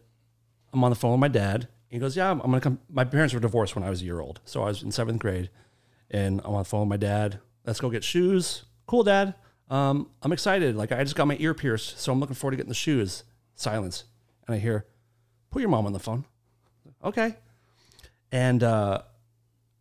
I'm 0.73 0.83
on 0.83 0.89
the 0.89 0.97
phone 0.97 1.11
with 1.11 1.21
my 1.21 1.29
dad. 1.29 1.69
He 1.87 1.97
goes, 1.97 2.17
"Yeah, 2.17 2.29
I'm, 2.29 2.41
I'm 2.41 2.47
gonna 2.51 2.59
come." 2.59 2.79
My 2.89 3.05
parents 3.05 3.33
were 3.33 3.39
divorced 3.39 3.73
when 3.73 3.85
I 3.85 3.89
was 3.89 4.01
a 4.01 4.05
year 4.05 4.19
old, 4.19 4.41
so 4.43 4.63
I 4.63 4.65
was 4.65 4.83
in 4.83 4.91
seventh 4.91 5.19
grade, 5.19 5.49
and 6.11 6.41
I'm 6.43 6.51
on 6.55 6.59
the 6.59 6.65
phone 6.65 6.81
with 6.81 6.89
my 6.89 6.97
dad. 6.97 7.39
Let's 7.65 7.79
go 7.79 7.89
get 7.89 8.03
shoes. 8.03 8.65
Cool, 8.85 9.03
dad. 9.03 9.33
Um, 9.69 10.09
I'm 10.23 10.33
excited. 10.33 10.75
Like 10.75 10.91
I 10.91 11.05
just 11.05 11.15
got 11.15 11.25
my 11.27 11.37
ear 11.39 11.53
pierced, 11.53 11.99
so 12.01 12.11
I'm 12.11 12.19
looking 12.19 12.35
forward 12.35 12.51
to 12.51 12.57
getting 12.57 12.67
the 12.69 12.75
shoes. 12.75 13.23
Silence, 13.55 14.03
and 14.45 14.55
I 14.55 14.59
hear, 14.59 14.87
"Put 15.51 15.61
your 15.61 15.69
mom 15.69 15.85
on 15.85 15.93
the 15.93 15.99
phone." 15.99 16.25
Okay, 17.01 17.37
and 18.29 18.61
uh, 18.61 19.03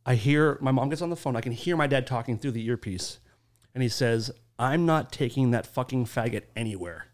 I 0.05 0.15
hear 0.17 0.59
my 0.61 0.71
mom 0.73 0.89
gets 0.89 1.03
on 1.03 1.11
the 1.11 1.17
phone. 1.17 1.37
I 1.37 1.41
can 1.41 1.53
hear 1.53 1.77
my 1.77 1.87
dad 1.87 2.07
talking 2.07 2.39
through 2.39 2.53
the 2.53 2.67
earpiece, 2.67 3.19
and 3.75 3.83
he 3.83 3.89
says, 3.89 4.31
"I'm 4.59 4.85
not 4.87 5.13
taking 5.13 5.51
that 5.53 5.67
fucking 5.67 6.07
faggot 6.07 6.43
anywhere." 6.57 7.07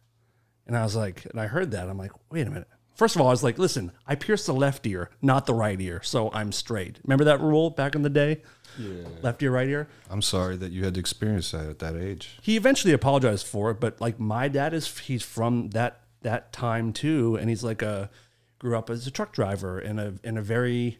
And 0.66 0.76
I 0.76 0.82
was 0.82 0.94
like, 0.94 1.24
and 1.24 1.40
I 1.40 1.46
heard 1.46 1.70
that. 1.70 1.88
I'm 1.88 1.96
like, 1.96 2.12
wait 2.30 2.46
a 2.46 2.50
minute. 2.50 2.68
First 2.94 3.14
of 3.14 3.22
all, 3.22 3.28
I 3.28 3.30
was 3.30 3.44
like, 3.44 3.58
listen, 3.58 3.92
I 4.06 4.16
pierced 4.16 4.46
the 4.46 4.52
left 4.52 4.86
ear, 4.86 5.08
not 5.22 5.46
the 5.46 5.54
right 5.54 5.80
ear, 5.80 6.02
so 6.02 6.30
I'm 6.32 6.52
straight. 6.52 6.98
Remember 7.04 7.24
that 7.24 7.40
rule 7.40 7.70
back 7.70 7.94
in 7.94 8.02
the 8.02 8.10
day? 8.10 8.42
Yeah. 8.76 9.04
Left 9.22 9.42
ear, 9.42 9.52
right 9.52 9.68
ear. 9.68 9.88
I'm 10.10 10.20
sorry 10.20 10.56
that 10.56 10.72
you 10.72 10.84
had 10.84 10.94
to 10.94 11.00
experience 11.00 11.52
that 11.52 11.66
at 11.66 11.78
that 11.78 11.96
age. 11.96 12.38
He 12.42 12.56
eventually 12.56 12.92
apologized 12.92 13.46
for 13.46 13.70
it, 13.70 13.80
but 13.80 14.00
like 14.00 14.18
my 14.18 14.48
dad 14.48 14.74
is, 14.74 14.98
he's 14.98 15.22
from 15.22 15.70
that 15.70 16.00
that 16.22 16.52
time 16.52 16.92
too, 16.92 17.36
and 17.36 17.48
he's 17.48 17.62
like 17.62 17.80
a 17.80 18.10
grew 18.58 18.76
up 18.76 18.90
as 18.90 19.06
a 19.06 19.10
truck 19.10 19.32
driver 19.32 19.80
in 19.80 20.00
a 20.00 20.14
in 20.24 20.36
a 20.36 20.42
very 20.42 20.98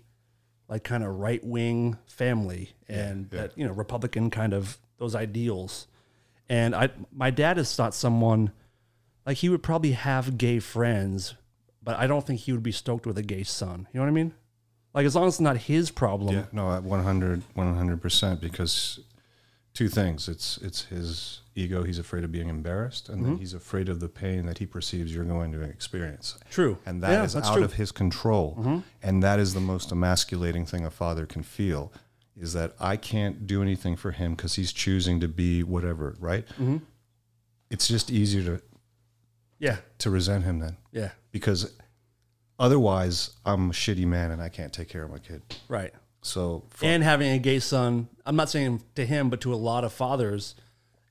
like 0.68 0.85
kind 0.85 1.02
of 1.02 1.16
right 1.16 1.42
wing 1.42 1.98
family 2.07 2.74
and 2.88 3.31
that 3.31 3.57
you 3.57 3.66
know 3.66 3.72
Republican 3.72 4.31
kind 4.31 4.52
of 4.52 4.78
those 4.98 5.14
ideals. 5.14 5.87
And 6.48 6.74
I 6.74 6.90
my 7.12 7.31
dad 7.31 7.59
is 7.59 7.76
not 7.78 7.94
someone 7.94 8.52
like 9.26 9.38
he 9.38 9.48
would 9.48 9.62
probably 9.62 9.92
have 9.92 10.38
gay 10.38 10.59
friends, 10.59 11.35
but 11.83 11.98
I 11.98 12.07
don't 12.07 12.26
think 12.26 12.40
he 12.40 12.52
would 12.52 12.62
be 12.62 12.72
stoked 12.72 13.07
with 13.07 13.18
a 13.18 13.22
gay 13.22 13.42
son. 13.42 13.87
You 13.92 13.98
know 13.98 14.04
what 14.04 14.11
I 14.11 14.12
mean? 14.12 14.35
Like 14.94 15.07
as 15.07 15.14
long 15.14 15.28
as 15.28 15.35
it's 15.35 15.40
not 15.40 15.57
his 15.57 15.90
problem. 15.90 16.35
Yeah, 16.35 16.46
no, 16.52 16.72
at 16.72 16.83
100 16.83 17.42
100% 17.54 18.40
because 18.40 19.00
two 19.78 19.88
things. 19.88 20.28
It's 20.28 20.58
it's 20.58 20.82
his 20.86 21.42
ego, 21.54 21.84
he's 21.84 22.00
afraid 22.00 22.24
of 22.24 22.32
being 22.32 22.48
embarrassed 22.48 23.08
and 23.08 23.24
then 23.24 23.32
mm-hmm. 23.32 23.40
he's 23.40 23.54
afraid 23.54 23.88
of 23.88 24.00
the 24.00 24.08
pain 24.08 24.44
that 24.46 24.58
he 24.58 24.66
perceives 24.66 25.14
you're 25.14 25.24
going 25.24 25.52
to 25.52 25.60
experience. 25.62 26.36
True. 26.50 26.78
And 26.84 27.00
that 27.02 27.12
Yeah, 27.12 27.24
is 27.24 27.36
out 27.36 27.54
true. 27.54 27.62
of 27.62 27.74
his 27.74 27.92
control. 27.92 28.56
Mm-hmm. 28.58 28.78
And 29.04 29.22
that 29.22 29.38
is 29.38 29.54
the 29.54 29.60
most 29.60 29.92
emasculating 29.92 30.66
thing 30.66 30.84
a 30.84 30.90
father 30.90 31.26
can 31.26 31.44
feel 31.44 31.92
is 32.36 32.52
that 32.54 32.74
I 32.80 32.96
can't 32.96 33.46
do 33.46 33.62
anything 33.62 33.94
for 33.94 34.10
him 34.10 34.34
cuz 34.34 34.54
he's 34.54 34.72
choosing 34.72 35.20
to 35.20 35.28
be 35.28 35.62
whatever, 35.62 36.16
right? 36.18 36.44
Mm-hmm. 36.48 36.78
It's 37.70 37.86
just 37.86 38.10
easier 38.10 38.42
to 38.50 38.62
Yeah. 39.60 39.76
to 39.98 40.10
resent 40.10 40.42
him 40.44 40.58
then 40.58 40.76
Yeah. 40.90 41.10
because 41.30 41.72
otherwise 42.58 43.30
I'm 43.46 43.70
a 43.70 43.72
shitty 43.72 44.06
man 44.06 44.32
and 44.32 44.42
I 44.42 44.48
can't 44.48 44.72
take 44.72 44.88
care 44.88 45.04
of 45.04 45.10
my 45.12 45.18
kid. 45.18 45.42
Right. 45.68 45.94
So 46.22 46.64
and 46.82 47.02
having 47.02 47.30
a 47.30 47.38
gay 47.38 47.60
son 47.60 48.08
i'm 48.28 48.36
not 48.36 48.48
saying 48.48 48.80
to 48.94 49.04
him 49.04 49.28
but 49.28 49.40
to 49.40 49.52
a 49.52 49.56
lot 49.56 49.82
of 49.82 49.92
fathers 49.92 50.54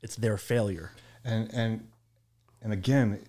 it's 0.02 0.16
their 0.16 0.38
failure. 0.38 0.92
And 1.24 1.54
and 1.54 1.88
and 2.62 2.74
again 2.74 3.20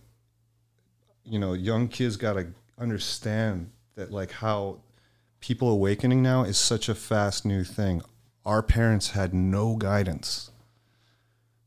you 1.24 1.38
know 1.38 1.52
young 1.52 1.88
kids 1.88 2.16
got 2.16 2.34
to 2.34 2.48
understand 2.78 3.70
that 3.96 4.12
like 4.12 4.30
how 4.30 4.78
people 5.40 5.70
awakening 5.70 6.22
now 6.22 6.44
is 6.44 6.56
such 6.56 6.88
a 6.88 6.94
fast 6.94 7.44
new 7.44 7.64
thing. 7.64 8.02
Our 8.44 8.62
parents 8.62 9.10
had 9.10 9.34
no 9.34 9.76
guidance. 9.76 10.50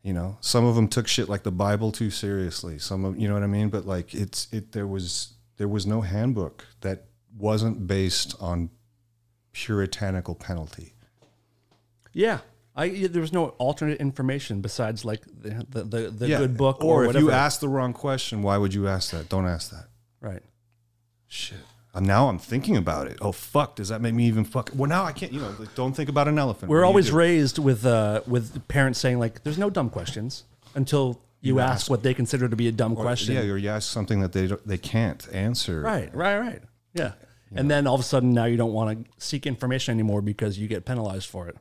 You 0.02 0.14
know 0.14 0.38
some 0.42 0.66
of 0.66 0.76
them 0.76 0.88
took 0.88 1.08
shit 1.08 1.30
like 1.30 1.44
the 1.44 1.52
bible 1.52 1.92
too 1.92 2.10
seriously. 2.10 2.80
Some 2.80 3.06
of 3.06 3.20
you 3.20 3.28
know 3.28 3.34
what 3.34 3.44
i 3.44 3.48
mean? 3.48 3.70
But 3.70 3.86
like 3.86 4.14
it's 4.14 4.48
it 4.52 4.72
there 4.72 4.88
was 4.88 5.34
there 5.58 5.68
was 5.68 5.86
no 5.86 6.02
handbook 6.02 6.66
that 6.82 7.06
wasn't 7.38 7.86
based 7.88 8.36
on 8.40 8.70
puritanical 9.52 10.36
penalty 10.36 10.94
yeah 12.14 12.40
I, 12.76 12.88
there 13.08 13.22
was 13.22 13.34
no 13.34 13.50
alternate 13.58 14.00
information 14.00 14.62
besides 14.62 15.04
like 15.04 15.22
the 15.26 15.66
the, 15.70 15.84
the, 15.84 16.10
the 16.10 16.28
Yeah, 16.30 16.38
good 16.40 16.56
book 16.58 16.84
or, 16.84 17.00
or, 17.00 17.04
if 17.04 17.08
whatever. 17.08 17.26
you 17.26 17.32
ask 17.32 17.60
the 17.60 17.68
wrong 17.70 17.92
question 17.94 18.42
why 18.44 18.58
would 18.58 18.74
you 18.74 18.88
ask 18.88 19.12
that 19.12 19.28
don't 19.30 19.46
ask 19.48 19.72
that 19.72 19.88
right. 20.22 20.42
shit. 21.28 21.60
And 21.94 22.08
now 22.08 22.30
I'm 22.30 22.40
thinking 22.40 22.78
about 22.78 23.08
it. 23.08 23.18
Oh 23.20 23.34
fuck! 23.34 23.76
Does 23.76 23.90
that 23.90 24.00
make 24.00 24.14
me 24.14 24.26
even 24.28 24.46
fuck? 24.46 24.70
Well, 24.74 24.88
now 24.88 25.04
I 25.04 25.12
can't. 25.12 25.34
You 25.34 25.42
know, 25.42 25.54
like, 25.60 25.76
don't 25.76 25.92
think 25.94 26.08
about 26.08 26.30
an 26.30 26.40
elephant. 26.40 26.70
We're 26.70 26.86
always 26.86 27.12
raised 27.12 27.60
with 27.60 27.86
uh, 27.86 28.22
with 28.26 28.66
parents 28.70 28.98
saying 28.98 29.20
like, 29.20 29.44
"There's 29.44 29.58
no 29.58 29.70
dumb 29.70 29.90
questions," 29.90 30.46
until 30.74 31.20
you, 31.42 31.56
You 31.56 31.60
ask, 31.60 31.72
ask- 31.72 31.90
what 31.90 32.02
they 32.02 32.14
consider 32.14 32.48
to 32.48 32.56
be 32.56 32.70
a 32.70 32.72
dumb 32.72 32.94
Or- 32.94 33.04
question. 33.04 33.36
Yeah, 33.36 33.42
or 33.42 33.58
you 33.58 33.68
ask 33.68 33.92
something 33.92 34.22
that 34.22 34.32
they 34.32 34.48
don't, 34.48 34.66
they 34.66 34.78
can't 34.78 35.28
answer. 35.34 35.82
Right, 35.82 36.16
right, 36.16 36.38
right. 36.40 36.62
Yeah. 36.94 37.12
And 37.54 37.70
then 37.70 37.86
all 37.88 37.96
of 37.96 38.00
a 38.00 38.06
sudden 38.06 38.32
now 38.32 38.46
you 38.46 38.56
don't 38.56 38.72
want 38.72 39.04
to 39.06 39.12
seek 39.26 39.46
information 39.46 39.92
anymore 39.92 40.22
because 40.22 40.58
you 40.58 40.70
get 40.70 40.86
penalized 40.86 41.28
for 41.28 41.50
it. 41.50 41.58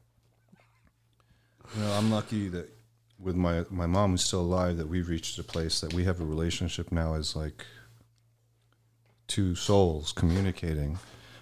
You 1.77 1.83
know, 1.83 1.93
I'm 1.93 2.11
lucky 2.11 2.49
that 2.49 2.71
with 3.19 3.37
my 3.37 3.65
my 3.71 3.87
mom 3.87 4.13
who's 4.13 4.25
still 4.25 4.41
alive 4.41 4.77
that 4.79 4.89
we've 4.89 5.09
reached 5.09 5.39
a 5.39 5.45
place 5.45 5.81
that 5.81 5.95
we 5.95 6.05
have 6.05 6.21
a 6.21 6.25
relationship 6.25 6.91
now 6.93 7.15
as 7.15 7.37
like 7.37 7.65
two 9.29 9.55
souls 9.55 10.13
communicating 10.13 10.99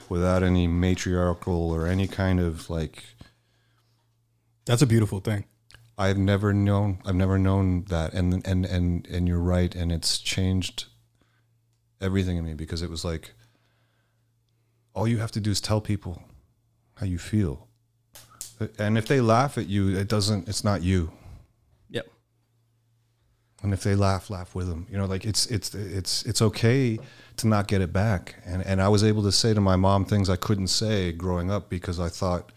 without 0.09 0.43
any 0.43 0.67
matriarchal 0.67 1.71
or 1.73 1.87
any 1.87 2.07
kind 2.09 2.41
of 2.41 2.69
like 2.71 3.05
That's 4.67 4.83
a 4.83 4.87
beautiful 4.87 5.21
thing. 5.21 5.47
I've 5.97 6.19
never 6.19 6.53
known 6.53 6.99
I've 7.07 7.15
never 7.15 7.39
known 7.39 7.85
that 7.85 8.13
and 8.15 8.47
and 8.47 8.67
and 8.67 9.07
and 9.07 9.29
you're 9.29 9.41
right 9.41 9.75
and 9.75 9.93
it's 9.93 10.19
changed 10.19 10.87
everything 12.01 12.37
in 12.37 12.45
me 12.45 12.55
because 12.55 12.83
it 12.83 12.91
was 12.91 13.05
like 13.05 13.35
all 14.95 15.09
you 15.09 15.19
have 15.19 15.33
to 15.33 15.41
do 15.41 15.51
is 15.51 15.61
tell 15.61 15.81
people 15.81 16.23
how 16.97 17.07
you 17.07 17.19
feel. 17.19 17.68
And 18.79 18.99
if 18.99 19.07
they 19.07 19.21
laugh 19.21 19.59
at 19.59 19.67
you, 19.67 19.97
it 19.97 20.09
doesn't 20.09 20.49
it's 20.49 20.65
not 20.65 20.83
you. 20.83 21.13
Yep. 21.91 22.09
And 23.63 23.73
if 23.73 23.83
they 23.83 23.95
laugh, 23.95 24.31
laugh 24.31 24.55
with 24.55 24.69
them. 24.69 24.87
You 24.91 24.99
know, 24.99 25.07
like 25.07 25.25
it's 25.25 25.47
it's 25.47 25.75
it's 25.75 26.25
it's 26.25 26.43
okay 26.43 26.99
to 27.37 27.47
not 27.47 27.69
get 27.69 27.81
it 27.81 27.93
back. 27.93 28.37
And 28.45 28.65
and 28.65 28.81
I 28.83 28.89
was 28.89 29.05
able 29.05 29.23
to 29.25 29.33
say 29.33 29.55
to 29.55 29.61
my 29.61 29.77
mom 29.77 30.05
things 30.05 30.29
I 30.29 30.37
couldn't 30.37 30.69
say 30.69 31.13
growing 31.13 31.51
up 31.51 31.69
because 31.69 31.99
I 32.01 32.09
thought 32.09 32.53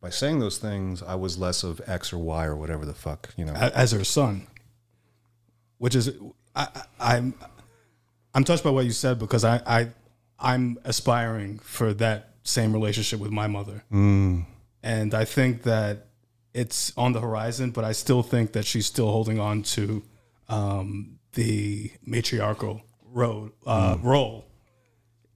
by 0.00 0.10
saying 0.10 0.38
those 0.38 0.58
things 0.58 1.02
I 1.02 1.14
was 1.14 1.38
less 1.38 1.64
of 1.64 1.80
X 1.86 2.12
or 2.12 2.18
Y 2.18 2.44
or 2.44 2.56
whatever 2.56 2.84
the 2.84 2.94
fuck, 2.94 3.32
you 3.36 3.44
know. 3.44 3.54
as 3.54 3.92
her 3.92 4.04
son, 4.04 4.46
which 5.78 5.94
is 5.94 6.12
I, 6.54 6.68
I, 7.00 7.16
I'm 7.16 7.34
I'm 8.34 8.44
touched 8.44 8.64
by 8.64 8.70
what 8.70 8.84
you 8.84 8.92
said 8.92 9.18
because 9.18 9.44
I, 9.44 9.60
I 9.66 9.88
I'm 10.38 10.78
aspiring 10.84 11.58
for 11.58 11.94
that 11.94 12.34
same 12.42 12.72
relationship 12.72 13.18
with 13.18 13.30
my 13.30 13.46
mother, 13.46 13.82
mm. 13.90 14.44
And 14.82 15.14
I 15.14 15.24
think 15.24 15.62
that 15.62 16.08
it's 16.54 16.92
on 16.96 17.12
the 17.12 17.20
horizon. 17.20 17.70
But 17.70 17.84
I 17.84 17.92
still 17.92 18.22
think 18.22 18.52
that 18.52 18.64
she's 18.64 18.86
still 18.86 19.10
holding 19.10 19.38
on 19.40 19.62
to 19.62 20.02
um, 20.48 21.18
the 21.32 21.90
matriarchal 22.04 22.82
road 23.04 23.52
uh, 23.66 23.96
role, 24.02 24.46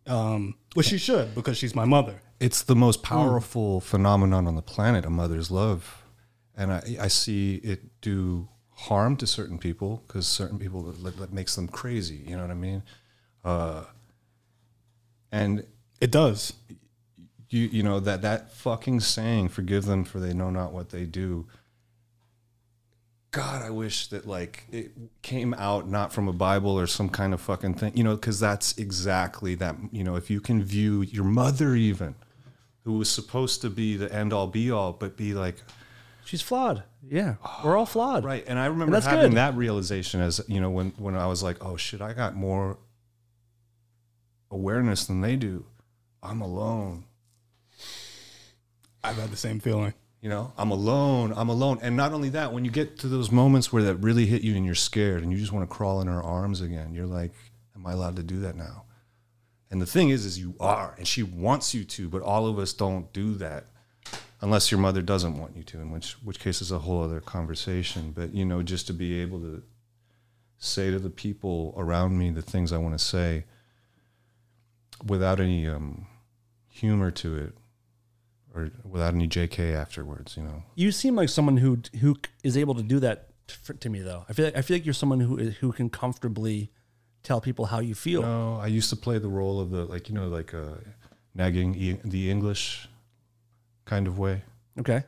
um, 0.07 0.55
which 0.75 0.87
she 0.87 0.99
should 0.99 1.35
because 1.35 1.57
she's 1.57 1.75
my 1.75 1.85
mother. 1.85 2.21
it's 2.41 2.63
the 2.63 2.77
most 2.77 3.03
powerful 3.03 3.81
phenomenon 3.81 4.47
on 4.47 4.55
the 4.57 4.63
planet, 4.63 5.05
a 5.05 5.11
mother's 5.11 5.51
love. 5.51 6.05
And 6.57 6.73
I, 6.73 6.97
I 7.01 7.09
see 7.09 7.57
it 7.57 8.01
do 8.01 8.49
harm 8.73 9.17
to 9.17 9.27
certain 9.27 9.59
people 9.59 10.03
because 10.07 10.27
certain 10.27 10.59
people 10.59 10.83
that, 10.85 11.17
that 11.19 11.33
makes 11.33 11.55
them 11.55 11.69
crazy. 11.69 12.25
You 12.27 12.37
know 12.37 12.43
what 12.43 12.51
I 12.51 12.55
mean? 12.55 12.83
Uh, 13.45 13.85
and 15.33 15.67
It 16.01 16.11
does. 16.11 16.55
You 17.51 17.63
you 17.67 17.83
know 17.83 18.01
that 18.01 18.23
that 18.23 18.53
fucking 18.53 19.01
saying 19.01 19.49
forgive 19.49 19.85
them 19.85 20.05
for 20.05 20.19
they 20.21 20.33
know 20.33 20.51
not 20.51 20.73
what 20.73 20.91
they 20.91 21.05
do 21.05 21.47
god 23.33 23.63
i 23.63 23.71
wish 23.71 24.09
that 24.09 24.27
like 24.27 24.65
it 24.73 24.93
came 25.23 25.55
out 25.55 25.89
not 25.89 26.13
from 26.13 26.27
a 26.29 26.33
bible 26.33 26.79
or 26.79 26.87
some 26.87 27.09
kind 27.09 27.33
of 27.35 27.41
fucking 27.41 27.75
thing 27.75 27.93
you 27.97 28.03
know 28.05 28.15
because 28.15 28.41
that's 28.41 28.77
exactly 28.79 29.55
that 29.55 29.77
you 29.93 30.03
know 30.03 30.17
if 30.17 30.31
you 30.31 30.41
can 30.41 30.63
view 30.63 31.03
your 31.03 31.25
mother 31.25 31.75
even 31.75 32.15
who 32.85 32.95
was 32.95 33.09
supposed 33.11 33.61
to 33.61 33.71
be 33.71 33.97
the 33.97 34.13
end 34.13 34.33
all 34.33 34.47
be 34.47 34.71
all 34.71 34.93
but 34.93 35.17
be 35.17 35.35
like 35.35 35.57
She's 36.23 36.43
flawed. 36.43 36.85
Yeah. 37.09 37.37
We're 37.65 37.77
all 37.77 37.87
flawed. 37.87 38.25
right 38.25 38.45
and 38.47 38.57
i 38.59 38.67
remember 38.67 38.93
that's 38.93 39.07
having 39.07 39.31
good. 39.31 39.37
that 39.39 39.55
realization 39.57 40.21
as 40.21 40.41
you 40.47 40.61
know 40.61 40.71
when 40.71 40.91
when 40.97 41.17
i 41.17 41.27
was 41.27 41.43
like 41.43 41.57
oh 41.65 41.77
shit 41.77 42.01
i 42.01 42.13
got 42.13 42.37
more 42.37 42.79
awareness 44.51 45.07
than 45.07 45.21
they 45.21 45.35
do 45.37 45.65
i'm 46.23 46.41
alone 46.41 47.05
I've 49.03 49.17
had 49.17 49.31
the 49.31 49.37
same 49.37 49.61
feeling. 49.61 49.95
You 50.21 50.29
know, 50.29 50.53
I'm 50.59 50.71
alone. 50.71 51.33
I'm 51.35 51.49
alone. 51.49 51.79
And 51.83 51.97
not 51.97 52.13
only 52.13 52.29
that, 52.31 52.53
when 52.53 52.65
you 52.65 52.71
get 52.71 52.99
to 52.99 53.09
those 53.09 53.31
moments 53.31 53.73
where 53.73 53.83
that 53.85 53.97
really 53.97 54.27
hit 54.27 54.43
you 54.43 54.55
and 54.55 54.67
you're 54.67 54.75
scared 54.75 55.23
and 55.23 55.33
you 55.33 55.39
just 55.39 55.53
want 55.53 55.69
to 55.69 55.75
crawl 55.75 56.01
in 56.01 56.09
her 56.09 56.23
arms 56.23 56.61
again, 56.61 56.93
you're 56.93 57.07
like, 57.07 57.33
Am 57.75 57.87
I 57.87 57.93
allowed 57.93 58.17
to 58.17 58.23
do 58.23 58.41
that 58.41 58.57
now? 58.57 58.85
And 59.71 59.81
the 59.81 59.87
thing 59.87 60.11
is, 60.11 60.27
is 60.27 60.39
you 60.39 60.55
are, 60.61 60.95
and 60.99 61.07
she 61.07 61.23
wants 61.23 61.75
you 61.75 61.85
to, 61.85 62.09
but 62.09 62.21
all 62.21 62.47
of 62.47 62.59
us 62.59 62.75
don't 62.75 63.11
do 63.13 63.35
that 63.37 63.67
unless 64.43 64.71
your 64.71 64.81
mother 64.81 65.01
doesn't 65.01 65.39
want 65.39 65.57
you 65.57 65.63
to, 65.63 65.81
in 65.81 65.91
which 65.91 66.13
which 66.23 66.41
case 66.41 66.61
is 66.61 66.73
a 66.73 66.81
whole 66.81 67.03
other 67.03 67.21
conversation. 67.21 68.13
But 68.13 68.35
you 68.35 68.45
know, 68.45 68.63
just 68.63 68.87
to 68.89 68.93
be 68.93 69.21
able 69.21 69.41
to 69.41 69.63
say 70.59 70.91
to 70.91 70.99
the 70.99 71.11
people 71.11 71.73
around 71.77 72.19
me 72.19 72.31
the 72.31 72.43
things 72.43 72.73
I 72.73 72.79
want 72.79 72.99
to 72.99 73.05
say 73.05 73.45
without 75.07 75.41
any 75.41 75.67
um, 75.67 76.07
humor 76.69 77.11
to 77.13 77.37
it 77.37 77.55
or 78.55 78.71
without 78.85 79.15
any 79.15 79.29
JK 79.29 79.75
afterwards, 79.75 80.37
you 80.37 80.43
know. 80.43 80.63
You 80.75 80.93
seem 80.93 81.15
like 81.17 81.29
someone 81.29 81.59
who 81.59 81.79
who 82.01 82.17
is 82.43 82.57
able 82.57 82.75
to 82.75 82.83
do 82.83 82.99
that 83.01 83.29
to, 83.49 83.75
to 83.75 83.89
me 83.89 84.01
though. 84.01 84.25
I 84.29 84.33
feel 84.33 84.45
like 84.47 84.57
I 84.57 84.63
feel 84.63 84.77
like 84.77 84.85
you're 84.85 84.95
someone 84.95 85.21
who 85.21 85.37
who 85.51 85.73
can 85.73 85.91
comfortably 85.91 86.71
tell 87.23 87.41
people 87.41 87.67
how 87.67 87.81
you 87.81 87.95
feel. 87.95 88.23
No, 88.23 88.57
I 88.57 88.67
used 88.67 88.91
to 88.91 88.97
play 88.97 89.19
the 89.19 89.29
role 89.29 89.61
of 89.61 89.71
the 89.71 89.85
like 89.85 90.09
you 90.09 90.15
know 90.15 90.29
like 90.29 90.55
uh, 90.55 90.75
nagging 91.35 91.75
e- 91.75 92.01
the 92.05 92.31
English 92.31 92.89
kind 93.85 94.07
of 94.07 94.19
way. 94.19 94.43
Okay. 94.79 95.05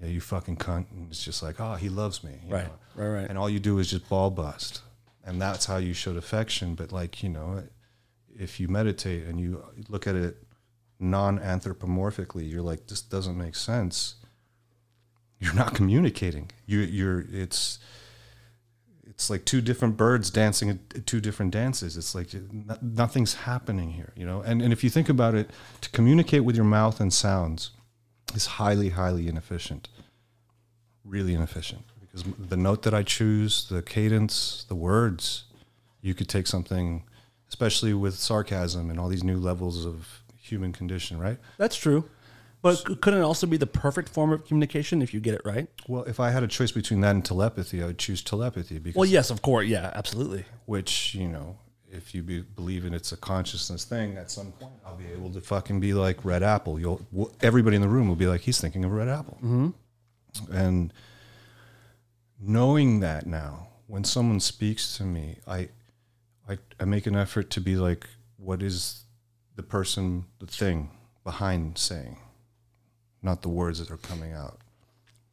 Yeah, 0.00 0.06
you 0.08 0.20
fucking 0.20 0.56
cunt, 0.56 0.90
and 0.92 1.10
it's 1.10 1.22
just 1.22 1.42
like, 1.42 1.60
oh, 1.60 1.74
he 1.74 1.90
loves 1.90 2.24
me, 2.24 2.32
you 2.46 2.54
Right. 2.54 2.64
know? 2.64 2.72
Right. 3.04 3.08
Right. 3.20 3.28
And 3.28 3.36
all 3.36 3.50
you 3.50 3.60
do 3.60 3.78
is 3.78 3.90
just 3.90 4.08
ball 4.08 4.30
bust, 4.30 4.80
and 5.24 5.40
that's 5.40 5.66
how 5.66 5.76
you 5.76 5.92
showed 5.92 6.16
affection. 6.16 6.74
But 6.74 6.90
like 6.90 7.22
you 7.22 7.28
know, 7.28 7.62
if 8.38 8.58
you 8.60 8.68
meditate 8.68 9.26
and 9.26 9.38
you 9.38 9.62
look 9.88 10.06
at 10.06 10.14
it 10.16 10.36
non-anthropomorphically, 11.00 12.50
you're 12.50 12.62
like, 12.62 12.86
this 12.86 13.00
doesn't 13.00 13.36
make 13.36 13.54
sense. 13.54 14.16
You're 15.38 15.54
not 15.54 15.74
communicating. 15.74 16.50
You, 16.66 16.80
you're 16.80 17.24
it's 17.32 17.78
it's 19.06 19.28
like 19.28 19.44
two 19.44 19.60
different 19.60 19.96
birds 19.96 20.30
dancing 20.30 20.70
at 20.70 21.06
two 21.06 21.20
different 21.20 21.52
dances. 21.52 21.96
It's 21.96 22.14
like 22.14 22.28
nothing's 22.82 23.34
happening 23.34 23.90
here, 23.90 24.12
you 24.16 24.26
know. 24.26 24.42
And 24.42 24.62
and 24.62 24.72
if 24.72 24.84
you 24.84 24.90
think 24.90 25.08
about 25.08 25.34
it, 25.34 25.50
to 25.80 25.90
communicate 25.90 26.44
with 26.44 26.56
your 26.56 26.64
mouth 26.64 27.00
and 27.00 27.12
sounds 27.12 27.70
is 28.34 28.46
highly 28.46 28.90
highly 28.90 29.28
inefficient. 29.28 29.88
Really 31.04 31.34
inefficient 31.34 31.84
because 32.00 32.24
the 32.38 32.56
note 32.56 32.82
that 32.82 32.94
I 32.94 33.02
choose, 33.02 33.68
the 33.68 33.82
cadence, 33.82 34.64
the 34.68 34.74
words, 34.74 35.44
you 36.00 36.14
could 36.14 36.28
take 36.28 36.46
something, 36.46 37.04
especially 37.48 37.94
with 37.94 38.14
sarcasm 38.14 38.90
and 38.90 38.98
all 38.98 39.08
these 39.08 39.24
new 39.24 39.38
levels 39.38 39.86
of 39.86 40.19
human 40.50 40.72
condition, 40.72 41.18
right? 41.18 41.38
That's 41.58 41.76
true. 41.76 42.08
But 42.62 42.76
c- 42.76 42.96
couldn't 42.96 43.20
it 43.20 43.24
also 43.24 43.46
be 43.46 43.56
the 43.56 43.66
perfect 43.66 44.08
form 44.10 44.32
of 44.32 44.44
communication 44.46 45.00
if 45.00 45.14
you 45.14 45.20
get 45.20 45.34
it 45.34 45.42
right? 45.44 45.68
Well, 45.88 46.04
if 46.04 46.20
I 46.20 46.30
had 46.30 46.42
a 46.42 46.48
choice 46.48 46.72
between 46.72 47.00
that 47.00 47.12
and 47.12 47.24
telepathy, 47.24 47.82
I 47.82 47.86
would 47.86 47.98
choose 47.98 48.22
telepathy 48.22 48.78
because 48.78 48.98
Well, 48.98 49.08
yes, 49.08 49.30
of 49.30 49.40
course. 49.40 49.66
Yeah, 49.66 49.90
absolutely. 49.94 50.44
which 50.66 51.14
you 51.14 51.28
know 51.28 51.56
if 51.92 52.14
you 52.14 52.22
be, 52.22 52.40
believe 52.40 52.84
in 52.84 52.94
it's 52.94 53.12
a 53.12 53.16
consciousness 53.16 53.84
thing 53.84 54.16
at 54.16 54.30
some 54.30 54.52
point 54.52 54.72
i'll 54.86 54.94
be 54.96 55.06
able 55.06 55.30
to 55.30 55.40
fucking 55.40 55.80
be 55.80 55.92
like 55.92 56.24
red 56.24 56.42
apple 56.42 56.78
you'll 56.78 57.00
everybody 57.42 57.76
in 57.76 57.82
the 57.82 57.88
room 57.88 58.08
will 58.08 58.16
be 58.16 58.26
like 58.26 58.42
he's 58.42 58.60
thinking 58.60 58.84
of 58.84 58.92
red 58.92 59.08
apple 59.08 59.36
mm-hmm. 59.42 60.52
and 60.52 60.92
knowing 62.40 63.00
that 63.00 63.26
now 63.26 63.68
when 63.86 64.04
someone 64.04 64.40
speaks 64.40 64.96
to 64.96 65.02
me 65.02 65.38
I, 65.46 65.68
I 66.48 66.58
i 66.78 66.84
make 66.84 67.06
an 67.06 67.16
effort 67.16 67.50
to 67.50 67.60
be 67.60 67.76
like 67.76 68.06
what 68.36 68.62
is 68.62 69.04
the 69.60 69.66
person 69.66 70.24
the 70.38 70.46
thing 70.46 70.88
behind 71.22 71.76
saying 71.76 72.16
not 73.22 73.42
the 73.42 73.48
words 73.50 73.78
that 73.78 73.90
are 73.90 73.98
coming 73.98 74.32
out 74.32 74.58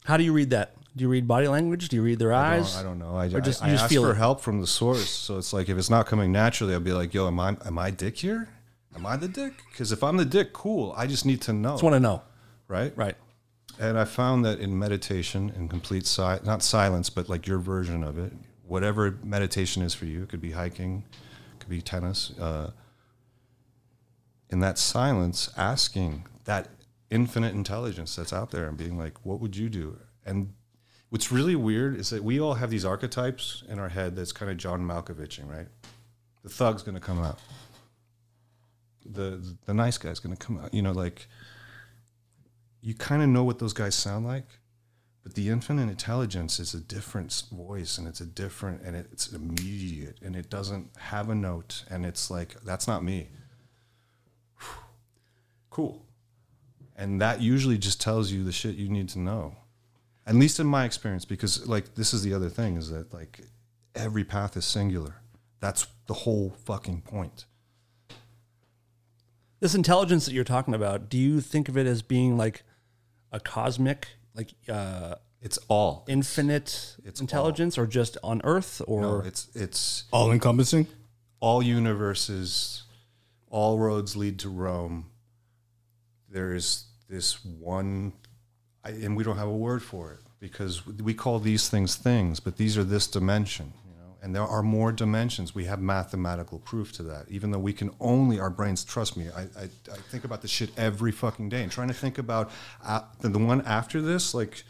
How 0.04 0.18
do 0.18 0.24
you 0.26 0.34
read 0.34 0.50
that? 0.50 0.74
Do 0.98 1.04
you 1.04 1.10
read 1.10 1.28
body 1.28 1.48
language? 1.48 1.88
Do 1.90 1.96
you 1.96 2.04
read 2.04 2.20
their 2.20 2.34
I 2.34 2.56
eyes? 2.58 2.74
don't, 2.74 2.80
I 2.82 2.84
don't 2.90 3.00
know. 3.00 3.16
I, 3.16 3.28
just- 3.40 3.64
I, 3.64 3.68
I 3.68 3.70
just 3.72 3.84
ask 3.84 3.90
feel 3.94 4.04
for 4.04 4.12
it? 4.12 4.16
help 4.18 4.42
from 4.42 4.60
the 4.60 4.68
source. 4.68 5.10
So 5.10 5.38
it's 5.38 5.54
like 5.54 5.70
if 5.70 5.78
it's 5.78 5.90
not 5.90 6.08
coming 6.08 6.32
naturally, 6.34 6.74
I'll 6.74 6.80
be 6.82 6.92
like, 6.92 7.14
"Yo, 7.14 7.28
am 7.28 7.40
I 7.40 7.56
am 7.66 7.78
I 7.78 7.90
dick 7.92 8.18
here? 8.18 8.50
Am 8.96 9.06
I 9.06 9.16
the 9.16 9.28
dick? 9.30 9.54
Because 9.72 9.92
if 9.94 10.04
I'm 10.04 10.18
the 10.18 10.26
dick, 10.26 10.52
cool. 10.54 10.94
I 10.98 11.06
just 11.08 11.26
need 11.26 11.40
to 11.44 11.54
know, 11.54 11.72
Just 11.72 11.84
want 11.84 11.94
to 11.94 12.00
know. 12.02 12.24
right? 12.68 12.92
Right. 12.98 13.16
And 13.80 13.98
I 13.98 14.06
found 14.06 14.44
that 14.46 14.60
in 14.60 14.78
meditation, 14.78 15.54
in 15.56 15.68
complete 15.70 16.06
si- 16.08 16.42
not 16.44 16.64
silence, 16.64 17.10
but 17.12 17.30
like 17.30 17.46
your 17.48 17.60
version 17.60 18.04
of 18.04 18.18
it, 18.18 18.34
whatever 18.66 19.18
meditation 19.24 19.84
is 19.84 19.94
for 19.94 20.06
you, 20.06 20.24
it 20.24 20.30
could 20.30 20.42
be 20.42 20.52
hiking, 20.52 21.04
it 21.54 21.60
could 21.60 21.70
be 21.70 21.80
tennis. 21.82 22.32
Uh, 22.40 22.72
in 24.50 24.60
that 24.60 24.78
silence, 24.78 25.50
asking 25.58 26.26
that 26.46 26.70
infinite 27.10 27.54
intelligence 27.54 28.16
that's 28.16 28.34
out 28.34 28.52
there 28.52 28.68
and 28.68 28.78
being 28.78 28.98
like, 28.98 29.26
what 29.26 29.40
would 29.40 29.56
you 29.56 29.70
do? 29.70 29.98
And 30.26 30.54
what's 31.10 31.32
really 31.32 31.56
weird 31.56 31.98
is 32.00 32.10
that 32.10 32.24
we 32.24 32.40
all 32.40 32.56
have 32.56 32.70
these 32.70 32.86
archetypes 32.86 33.64
in 33.70 33.80
our 33.80 33.90
head 33.90 34.16
that's 34.16 34.32
kind 34.32 34.52
of 34.52 34.58
John 34.58 34.82
Malkoviching, 34.82 35.50
right? 35.50 35.68
The 36.44 36.50
thug's 36.50 36.84
going 36.84 36.96
to 36.96 37.02
come 37.02 37.22
out. 37.22 37.40
the 39.06 39.56
the 39.66 39.74
nice 39.74 39.98
guy's 39.98 40.20
going 40.20 40.36
to 40.36 40.46
come 40.46 40.60
out. 40.60 40.74
You 40.74 40.82
know, 40.82 40.92
like 40.92 41.28
you 42.82 42.94
kind 42.94 43.22
of 43.22 43.30
know 43.30 43.44
what 43.44 43.60
those 43.60 43.74
guys 43.74 43.96
sound 43.96 44.26
like, 44.26 44.48
but 45.24 45.34
the 45.36 45.50
infinite 45.50 45.90
intelligence 45.90 46.60
is 46.60 46.74
a 46.74 46.80
different 46.80 47.44
voice, 47.52 47.98
and 47.98 48.08
it's 48.08 48.22
a 48.22 48.26
different, 48.26 48.82
and 48.84 48.96
it's 48.96 49.32
immediate, 49.34 50.20
and 50.22 50.36
it 50.36 50.50
doesn't 50.50 50.90
have 50.98 51.30
a 51.30 51.36
note, 51.36 51.84
and 51.90 52.06
it's 52.06 52.30
like 52.32 52.56
that's 52.64 52.88
not 52.88 53.04
me. 53.04 53.30
Cool, 55.78 56.02
and 56.96 57.22
that 57.22 57.40
usually 57.40 57.78
just 57.78 58.02
tells 58.02 58.32
you 58.32 58.44
the 58.44 58.52
shit 58.52 58.74
you 58.78 58.90
need 58.90 59.10
to 59.10 59.20
know. 59.20 59.56
At 60.26 60.34
least 60.34 60.60
in 60.60 60.66
my 60.66 60.86
experience, 60.86 61.24
because 61.24 61.68
like 61.68 61.94
this 61.94 62.16
is 62.16 62.24
the 62.24 62.34
other 62.34 62.50
thing 62.50 62.78
is 62.78 62.90
that 62.90 63.14
like 63.14 63.42
every 63.94 64.24
path 64.24 64.58
is 64.58 64.66
singular. 64.66 65.18
That's 65.60 65.86
the 66.08 66.16
whole 66.16 66.50
fucking 66.66 67.02
point. 67.02 67.46
This 69.60 69.76
intelligence 69.76 70.26
that 70.26 70.34
you're 70.34 70.44
talking 70.44 70.74
about, 70.74 71.10
do 71.10 71.18
you 71.20 71.42
think 71.42 71.70
of 71.70 71.78
it 71.78 71.86
as 71.86 72.02
being 72.02 72.38
like 72.38 72.64
a 73.32 73.40
cosmic, 73.40 74.08
like 74.36 74.54
uh, 74.68 75.14
It's 75.42 75.60
all. 75.68 76.06
infinite 76.08 76.96
It's 77.06 77.22
intelligence, 77.22 77.78
or 77.78 77.86
just 77.86 78.18
on 78.24 78.42
Earth, 78.44 78.82
or 78.88 79.02
No, 79.02 79.20
it's 79.20 79.48
it's 79.54 80.06
All 80.12 80.32
encompassing. 80.32 80.88
all 81.40 81.62
universes, 81.62 82.82
all 83.52 83.78
roads 83.78 84.16
lead 84.16 84.40
to 84.40 84.50
Rome. 84.50 85.12
There 86.30 86.54
is 86.54 86.86
this 87.10 87.44
one, 87.46 88.14
I, 88.84 88.90
and 88.90 89.16
we 89.16 89.24
don't 89.24 89.38
have 89.38 89.48
a 89.48 89.56
word 89.56 89.82
for 89.82 90.12
it 90.12 90.20
because 90.40 90.86
we 90.86 91.14
call 91.14 91.40
these 91.40 91.70
things 91.70 91.96
things, 91.96 92.40
but 92.40 92.58
these 92.58 92.78
are 92.78 92.84
this 92.84 93.08
dimension, 93.08 93.74
you 93.86 93.96
know. 93.96 94.16
And 94.22 94.36
there 94.36 94.44
are 94.44 94.62
more 94.62 94.92
dimensions. 94.92 95.56
We 95.56 95.66
have 95.66 95.80
mathematical 95.80 96.60
proof 96.60 96.92
to 96.94 97.04
that. 97.04 97.26
Even 97.30 97.52
though 97.52 97.60
we 97.60 97.74
can 97.74 97.92
only 98.00 98.40
our 98.40 98.50
brains. 98.50 98.84
Trust 98.84 99.18
me, 99.18 99.30
I 99.36 99.42
I, 99.42 99.64
I 99.92 99.98
think 100.10 100.26
about 100.26 100.42
this 100.42 100.52
shit 100.52 100.70
every 100.78 101.12
fucking 101.12 101.50
day 101.50 101.64
and 101.64 101.72
trying 101.72 101.88
to 101.88 101.94
think 101.94 102.18
about 102.18 102.52
uh, 102.84 103.02
the, 103.22 103.30
the 103.30 103.40
one 103.40 103.62
after 103.62 104.02
this, 104.02 104.34
like. 104.34 104.64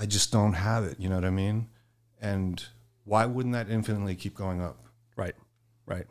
I 0.00 0.06
just 0.06 0.30
don't 0.30 0.52
have 0.52 0.84
it. 0.84 1.00
You 1.00 1.08
know 1.08 1.16
what 1.16 1.24
I 1.24 1.30
mean? 1.30 1.66
And 2.20 2.64
why 3.04 3.26
wouldn't 3.26 3.54
that 3.54 3.68
infinitely 3.68 4.14
keep 4.14 4.34
going 4.34 4.60
up? 4.60 4.78
right, 5.16 5.34
right. 5.86 6.06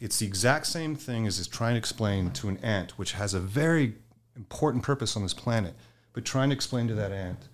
It's 0.00 0.18
the 0.18 0.26
exact 0.26 0.66
same 0.66 0.94
thing 0.94 1.26
as 1.26 1.38
is 1.38 1.48
trying 1.48 1.74
to 1.74 1.78
explain 1.78 2.30
to 2.32 2.48
an 2.48 2.58
ant, 2.58 2.92
which 2.92 3.12
has 3.12 3.34
a 3.34 3.40
very 3.40 3.94
important 4.36 4.84
purpose 4.84 5.16
on 5.16 5.22
this 5.22 5.34
planet, 5.34 5.74
but 6.12 6.24
trying 6.24 6.50
to 6.50 6.54
explain 6.54 6.86
to 6.88 6.94
that 6.94 7.12
ant, 7.12 7.48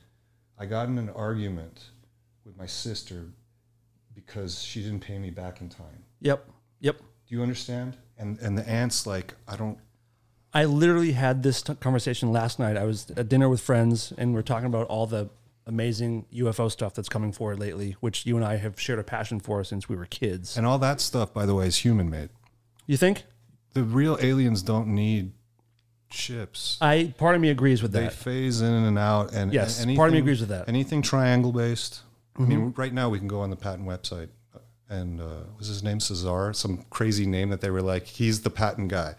I 0.59 0.67
got 0.67 0.89
in 0.89 0.99
an 0.99 1.11
argument 1.11 1.85
with 2.45 2.57
my 2.57 2.67
sister 2.67 3.27
because 4.15 4.63
she 4.63 4.83
didn't 4.83 5.01
pay 5.01 5.19
me 5.19 5.31
back 5.31 5.61
in 5.61 5.69
time. 5.69 6.05
Yep, 6.21 6.49
yep. 6.81 6.99
Do 6.99 7.35
you 7.35 7.43
understand? 7.43 7.97
And 8.19 8.39
and 8.39 8.57
the 8.57 8.69
ant's 8.69 9.07
like, 9.07 9.35
I 9.49 9.57
don't. 9.57 9.79
I 10.53 10.67
literally 10.67 11.13
had 11.13 11.43
this 11.43 11.63
t- 11.63 11.75
conversation 11.75 12.31
last 12.31 12.61
night. 12.61 12.77
I 12.77 12.85
was 12.85 13.11
at 13.17 13.29
dinner 13.29 13.49
with 13.49 13.61
friends, 13.61 14.13
and 14.17 14.33
we 14.33 14.39
are 14.39 14.45
talking 14.45 14.67
about 14.67 14.87
all 14.87 15.07
the 15.07 15.31
amazing 15.67 16.27
UFO 16.35 16.71
stuff 16.71 16.95
that's 16.95 17.09
coming 17.09 17.33
forward 17.33 17.59
lately, 17.59 17.97
which 18.01 18.27
you 18.27 18.37
and 18.37 18.45
I 18.45 18.57
have 18.57 18.79
shared 18.79 18.99
a 18.99 19.05
passion 19.05 19.41
for 19.41 19.65
since 19.65 19.89
we 19.89 19.97
were 19.97 20.07
kids. 20.07 20.57
And 20.57 20.67
all 20.67 20.79
that 20.79 21.01
stuff, 21.01 21.33
by 21.33 21.47
the 21.47 21.55
way, 21.55 21.67
is 21.67 21.79
human 21.79 22.11
made. 22.11 22.29
You 22.87 22.97
think? 22.97 23.25
The 23.73 23.83
real 23.83 24.19
aliens 24.21 24.63
don't 24.63 24.89
need 24.89 25.33
ships. 26.11 26.79
I 26.81 27.13
part 27.19 27.35
of 27.35 27.41
me 27.41 27.51
agrees 27.51 27.83
with 27.83 27.93
that. 27.93 28.01
they 28.01 28.09
phase 28.09 28.61
in 28.61 28.73
and 28.73 28.99
out 28.99 29.33
and 29.33 29.53
Yes, 29.53 29.83
and 29.83 29.97
part 29.97 30.09
of 30.11 30.13
me 30.13 30.21
agrees 30.21 30.41
with 30.41 30.51
that. 30.51 30.63
Mm-hmm. 30.63 30.71
anything 30.71 31.03
triangle 31.03 31.51
based 31.51 32.03
i 32.39 32.43
mean 32.43 32.73
right 32.77 32.93
now 32.93 33.09
we 33.09 33.19
can 33.19 33.27
go 33.29 33.41
on 33.41 33.51
the 33.51 33.57
patent 33.57 33.87
website 33.89 34.29
and 34.89 35.21
uh, 35.21 35.25
was 35.59 35.67
his 35.67 35.83
name 35.83 35.99
cesar 35.99 36.53
some 36.53 36.85
crazy 36.91 37.27
name 37.27 37.49
that 37.51 37.61
they 37.61 37.71
were 37.71 37.83
like 37.83 38.07
he's 38.07 38.43
the 38.43 38.51
patent 38.51 38.89
guy 38.89 39.15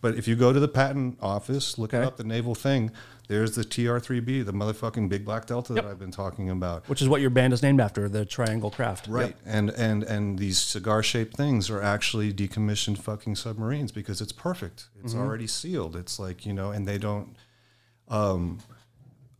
but 0.00 0.16
if 0.16 0.26
you 0.26 0.34
go 0.34 0.52
to 0.52 0.58
the 0.58 0.66
patent 0.68 1.16
office 1.20 1.78
look 1.78 1.94
Okay. 1.94 2.04
up 2.04 2.16
the 2.16 2.24
naval 2.24 2.54
thing 2.56 2.90
there's 3.30 3.54
the 3.54 3.62
tr3b 3.62 4.44
the 4.44 4.52
motherfucking 4.52 5.08
big 5.08 5.24
black 5.24 5.46
delta 5.46 5.72
that 5.72 5.86
i've 5.86 5.98
been 5.98 6.10
talking 6.10 6.50
about 6.50 6.88
which 6.90 7.00
is 7.00 7.08
what 7.08 7.20
your 7.20 7.30
band 7.30 7.52
is 7.52 7.62
named 7.62 7.80
after, 7.80 8.08
the 8.08 8.24
Triangle 8.24 8.70
Craft. 8.70 9.06
Right. 9.06 9.36
And 9.46 9.70
and 9.70 10.02
and 10.02 10.38
these 10.38 10.58
cigar 10.58 11.04
shaped 11.04 11.36
things 11.36 11.70
are 11.70 11.80
actually 11.80 12.32
decommissioned 12.32 12.98
fucking 12.98 13.36
submarines 13.36 13.92
because 13.92 14.20
it's 14.20 14.32
perfect. 14.32 14.88
It's 15.04 15.14
already 15.14 15.46
sealed. 15.46 15.94
It's 15.94 16.18
like, 16.18 16.44
you 16.44 16.52
know, 16.52 16.72
and 16.72 16.86
they 16.86 16.98
don't 16.98 17.36
um 18.08 18.58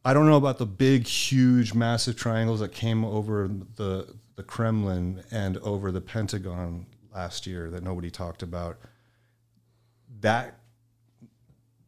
I 0.04 0.14
don't 0.14 0.26
know 0.26 0.36
about 0.36 0.58
the 0.58 0.66
big 0.66 1.08
huge 1.08 1.74
massive 1.74 2.16
triangles 2.16 2.60
that 2.60 2.72
came 2.72 3.04
over 3.04 3.50
the 3.76 4.14
the 4.36 4.42
Kremlin 4.44 5.24
and 5.30 5.58
over 5.58 5.90
the 5.90 6.00
Pentagon 6.00 6.86
last 7.12 7.46
year 7.48 7.68
that 7.70 7.82
nobody 7.82 8.10
talked 8.10 8.42
about. 8.44 8.78
That 10.20 10.59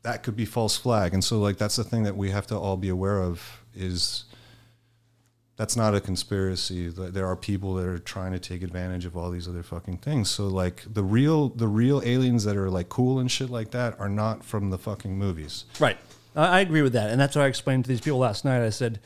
that 0.02 0.22
could 0.22 0.36
be 0.36 0.44
false 0.44 0.76
flag. 0.76 1.14
And 1.14 1.22
so 1.22 1.38
like 1.38 1.58
that's 1.58 1.76
the 1.76 1.84
thing 1.84 2.02
that 2.04 2.16
we 2.16 2.30
have 2.30 2.46
to 2.48 2.58
all 2.58 2.76
be 2.76 2.88
aware 2.88 3.22
of 3.22 3.62
is 3.74 4.24
that's 5.56 5.76
not 5.76 5.94
a 5.94 6.00
conspiracy. 6.00 6.88
There 6.88 7.26
are 7.26 7.36
people 7.36 7.74
that 7.74 7.86
are 7.86 7.98
trying 7.98 8.32
to 8.32 8.38
take 8.38 8.62
advantage 8.62 9.04
of 9.04 9.16
all 9.16 9.30
these 9.30 9.46
other 9.46 9.62
fucking 9.62 9.98
things. 9.98 10.30
So 10.30 10.48
like 10.48 10.82
the 10.92 11.04
real 11.04 11.50
the 11.50 11.68
real 11.68 12.02
aliens 12.04 12.44
that 12.44 12.56
are 12.56 12.70
like 12.70 12.88
cool 12.88 13.18
and 13.18 13.30
shit 13.30 13.50
like 13.50 13.70
that 13.70 13.98
are 14.00 14.08
not 14.08 14.44
from 14.44 14.70
the 14.70 14.78
fucking 14.78 15.16
movies. 15.16 15.64
Right. 15.78 15.98
I 16.34 16.60
agree 16.60 16.82
with 16.82 16.94
that. 16.94 17.10
And 17.10 17.20
that's 17.20 17.36
what 17.36 17.44
I 17.44 17.48
explained 17.48 17.84
to 17.84 17.88
these 17.88 18.00
people 18.00 18.18
last 18.18 18.44
night. 18.44 18.64
I 18.64 18.70
said, 18.70 19.00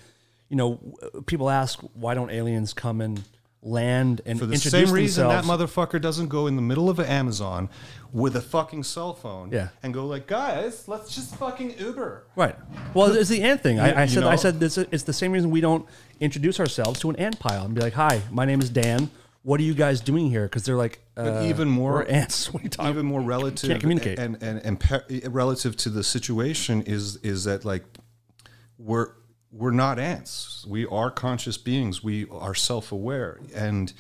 you 0.49 0.57
know, 0.57 0.79
people 1.27 1.51
ask, 1.51 1.81
why 1.95 2.15
don't 2.15 2.31
aliens 2.31 2.73
come 2.73 3.01
and 3.01 3.23
land 3.67 4.21
and 4.25 4.39
For 4.39 4.47
the 4.47 4.57
same 4.57 4.91
reason 4.93 5.27
that 5.29 5.45
motherfucker 5.45 6.01
doesn't 6.01 6.29
go 6.29 6.47
in 6.47 6.55
the 6.57 6.63
middle 6.63 6.89
of 6.89 7.01
Amazon 7.01 7.69
with 8.13 8.37
a 8.37 8.41
fucking 8.41 8.85
cell 8.85 9.13
phone 9.13 9.51
Yeah. 9.51 9.69
and 9.83 9.93
go 9.93 10.07
like, 10.07 10.27
guys, 10.29 10.87
let's 10.87 11.15
just 11.15 11.35
fucking 11.37 11.77
Uber. 11.79 12.25
Right. 12.37 12.55
Well, 12.95 13.11
it's 13.15 13.29
the 13.29 13.43
ant 13.43 13.63
thing. 13.63 13.77
You- 13.77 13.83
I, 13.83 13.91
I 13.91 14.03
you 14.05 14.09
said. 14.09 14.23
I 14.25 14.37
said 14.37 14.61
this. 14.61 14.79
It's 14.79 15.03
the 15.03 15.13
same 15.13 15.33
reason 15.33 15.51
we 15.51 15.61
don't 15.61 15.85
introduce 16.21 16.61
ourselves 16.61 17.01
to 17.01 17.11
an 17.11 17.17
ant 17.17 17.39
pile 17.41 17.65
and 17.65 17.75
be 17.75 17.81
like, 17.81 17.95
"Hi, 17.95 18.23
my 18.31 18.45
name 18.45 18.61
is 18.61 18.71
Dan. 18.71 19.11
What 19.43 19.61
are 19.61 19.65
you 19.65 19.75
guys 19.75 20.01
doing 20.01 20.31
here?" 20.31 20.45
Because 20.45 20.65
they're 20.65 20.77
like, 20.77 21.01
uh, 21.17 21.43
even 21.47 21.69
more 21.69 21.93
we're 21.95 22.03
ants. 22.05 22.47
What 22.53 22.63
are 22.63 22.65
you 22.65 22.71
talking? 22.71 22.93
even 22.93 23.07
more 23.07 23.21
relative 23.21 23.69
Can't 23.71 23.81
communicate. 23.81 24.19
and 24.21 24.41
and 24.43 24.61
and 24.65 24.79
pe- 24.81 25.27
relative 25.29 25.77
to 25.79 25.91
the 25.91 26.05
situation 26.05 26.83
is 26.83 27.17
is 27.17 27.45
that 27.45 27.65
like 27.65 27.85
we're 28.79 29.11
we're 29.57 29.71
not 29.71 29.99
ants 29.99 30.65
we 30.69 30.87
are 30.87 31.11
conscious 31.11 31.57
beings 31.57 32.03
we 32.03 32.27
are 32.31 32.55
self-aware 32.55 33.41
and 33.55 33.93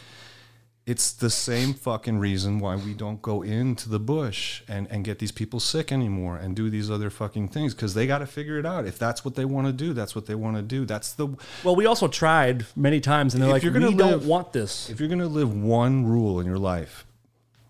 it's 0.87 1.13
the 1.13 1.31
same 1.31 1.75
fucking 1.75 2.21
reason 2.21 2.61
why 2.61 2.77
we 2.77 2.95
don't 2.95 3.21
go 3.21 3.43
into 3.43 3.89
the 3.89 3.99
bush 3.99 4.63
and, 4.69 4.87
and 4.89 5.05
get 5.05 5.19
these 5.19 5.33
people 5.33 5.59
sick 5.59 5.91
anymore 5.91 6.37
and 6.37 6.55
do 6.55 6.71
these 6.71 6.89
other 6.89 7.11
fucking 7.11 7.49
things 7.49 7.75
because 7.75 7.95
they 7.95 8.07
got 8.07 8.19
to 8.19 8.27
figure 8.27 8.57
it 8.57 8.65
out. 8.65 8.87
If 8.87 8.97
that's 8.97 9.25
what 9.25 9.35
they 9.35 9.45
want 9.45 9.67
to 9.67 9.73
do, 9.73 9.93
that's 9.93 10.15
what 10.15 10.27
they 10.27 10.37
want 10.37 10.57
to 10.57 10.63
do. 10.63 10.85
That's 10.85 11.13
the 11.13 11.27
Well, 11.65 11.75
we 11.75 11.87
also 11.87 12.07
tried 12.07 12.67
many 12.77 13.01
times, 13.01 13.35
and 13.35 13.43
they're 13.43 13.51
like, 13.51 13.65
you're 13.65 13.73
gonna 13.73 13.89
"We 13.89 13.97
don't 13.97 14.25
want 14.27 14.53
this." 14.53 14.89
if 14.89 15.01
you're 15.01 15.09
going 15.09 15.19
to 15.19 15.27
live 15.27 15.53
one 15.53 16.07
rule 16.07 16.39
in 16.39 16.47
your 16.47 16.59
life 16.59 17.05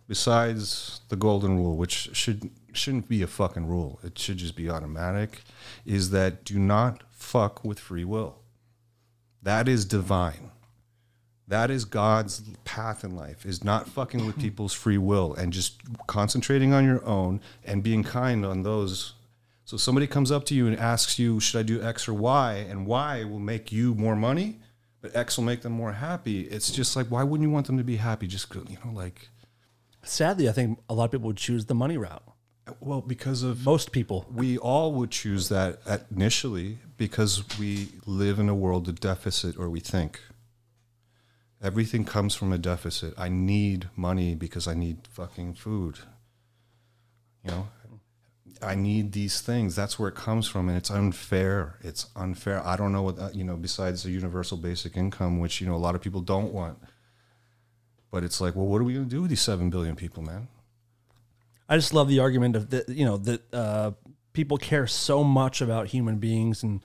besides 0.09 1.01
the 1.09 1.17
golden 1.17 1.57
rule 1.57 1.77
which 1.77 2.15
should 2.15 2.51
shouldn't 2.73 3.09
be 3.09 3.23
a 3.23 3.27
fucking 3.27 3.67
rule 3.67 3.99
it 4.05 4.19
should 4.19 4.37
just 4.37 4.55
be 4.55 4.71
automatic 4.71 5.41
is 5.85 6.11
that 6.11 6.45
do 6.45 6.59
not 6.59 7.03
fuck 7.27 7.65
with 7.65 7.79
free 7.79 8.05
will 8.05 8.37
that 9.43 9.69
is 9.69 9.85
divine 9.85 10.51
that 11.49 11.71
is 11.71 11.85
god's 11.85 12.43
path 12.65 13.05
in 13.05 13.15
life 13.15 13.45
is 13.45 13.65
not 13.65 13.89
fucking 13.89 14.25
with 14.27 14.39
people's 14.39 14.73
free 14.73 14.99
will 14.99 15.35
and 15.35 15.53
just 15.53 15.81
concentrating 16.07 16.73
on 16.73 16.85
your 16.85 17.05
own 17.05 17.41
and 17.65 17.83
being 17.83 18.03
kind 18.03 18.45
on 18.45 18.63
those 18.63 19.15
so 19.65 19.77
somebody 19.77 20.07
comes 20.07 20.31
up 20.31 20.45
to 20.45 20.55
you 20.55 20.67
and 20.67 20.79
asks 20.79 21.19
you 21.19 21.41
should 21.41 21.59
i 21.59 21.63
do 21.63 21.83
x 21.83 22.09
or 22.09 22.15
y 22.15 22.55
and 22.69 22.87
y 22.87 23.25
will 23.25 23.41
make 23.41 23.73
you 23.73 23.95
more 23.95 24.17
money 24.17 24.59
but 25.03 25.15
X 25.15 25.37
will 25.37 25.45
make 25.45 25.61
them 25.61 25.73
more 25.73 25.93
happy. 25.93 26.41
It's 26.41 26.73
just 26.73 26.97
like, 26.97 27.07
why 27.09 27.23
wouldn't 27.23 27.47
you 27.47 27.53
want 27.53 27.67
them 27.69 27.79
to 27.79 27.85
be 27.85 27.97
happy? 27.97 28.27
Just, 28.27 28.53
you 28.53 28.77
know, 28.85 28.91
like, 28.93 29.29
Sadly, 30.03 30.49
I 30.49 30.53
think 30.53 30.79
a 30.89 30.95
lot 30.95 31.05
of 31.05 31.11
people 31.11 31.29
would 31.29 31.37
choose 31.37 31.67
the 31.67 31.75
money 31.75 31.97
route. 31.97 32.23
Well, 32.81 33.01
because 33.01 33.43
of 33.43 33.65
Most 33.65 33.93
people. 33.93 34.27
we 34.33 34.59
all 34.59 34.93
would 34.93 35.11
choose 35.11 35.49
that 35.49 35.79
initially 36.11 36.79
because 36.97 37.45
we 37.59 37.89
live 38.07 38.39
in 38.39 38.49
a 38.49 38.55
world 38.55 38.89
of 38.89 39.01
deficit 39.01 39.57
or 39.59 39.71
we 39.71 39.81
think 39.81 40.21
everything 41.63 42.05
comes 42.05 42.35
from 42.35 42.53
a 42.53 42.59
deficit. 42.59 43.15
I 43.19 43.29
need 43.29 43.89
money 43.97 44.35
because 44.35 44.67
I 44.67 44.75
need 44.75 44.99
fucking 45.11 45.55
food. 45.55 45.99
You 47.45 47.51
know, 47.51 47.69
I 48.63 48.75
need 48.75 49.13
these 49.13 49.41
things. 49.41 49.77
That's 49.77 49.99
where 49.99 50.09
it 50.09 50.15
comes 50.15 50.49
from, 50.49 50.69
and 50.69 50.77
it's 50.77 50.91
unfair. 50.91 51.79
It's 51.83 52.07
unfair. 52.17 52.65
I 52.67 52.77
don't 52.77 52.93
know 52.93 53.03
what 53.03 53.19
uh, 53.19 53.31
you 53.33 53.45
know. 53.45 53.57
Besides 53.57 54.03
the 54.03 54.11
universal 54.11 54.57
basic 54.57 54.97
income, 54.97 55.39
which 55.39 55.61
you 55.61 55.67
know 55.67 55.75
a 55.75 55.79
lot 55.79 55.95
of 55.95 56.01
people 56.01 56.21
don't 56.21 56.53
want, 56.53 56.79
but 58.11 58.25
it's 58.25 58.41
like, 58.41 58.57
well, 58.57 58.67
what 58.67 58.81
are 58.81 58.85
we 58.85 58.95
going 58.95 59.05
to 59.05 59.11
do 59.11 59.23
with 59.23 59.31
these 59.31 59.43
seven 59.43 59.71
billion 59.71 59.95
people, 59.95 60.23
man? 60.23 60.49
I 61.69 61.77
just 61.77 61.93
love 61.93 62.09
the 62.09 62.21
argument 62.21 62.57
of 62.57 62.71
that. 62.71 62.89
You 62.89 63.05
know 63.05 63.17
that 63.19 63.55
uh, 63.55 63.91
people 64.33 64.57
care 64.59 64.87
so 64.87 65.25
much 65.25 65.61
about 65.61 65.89
human 65.89 66.19
beings 66.19 66.63
and 66.63 66.83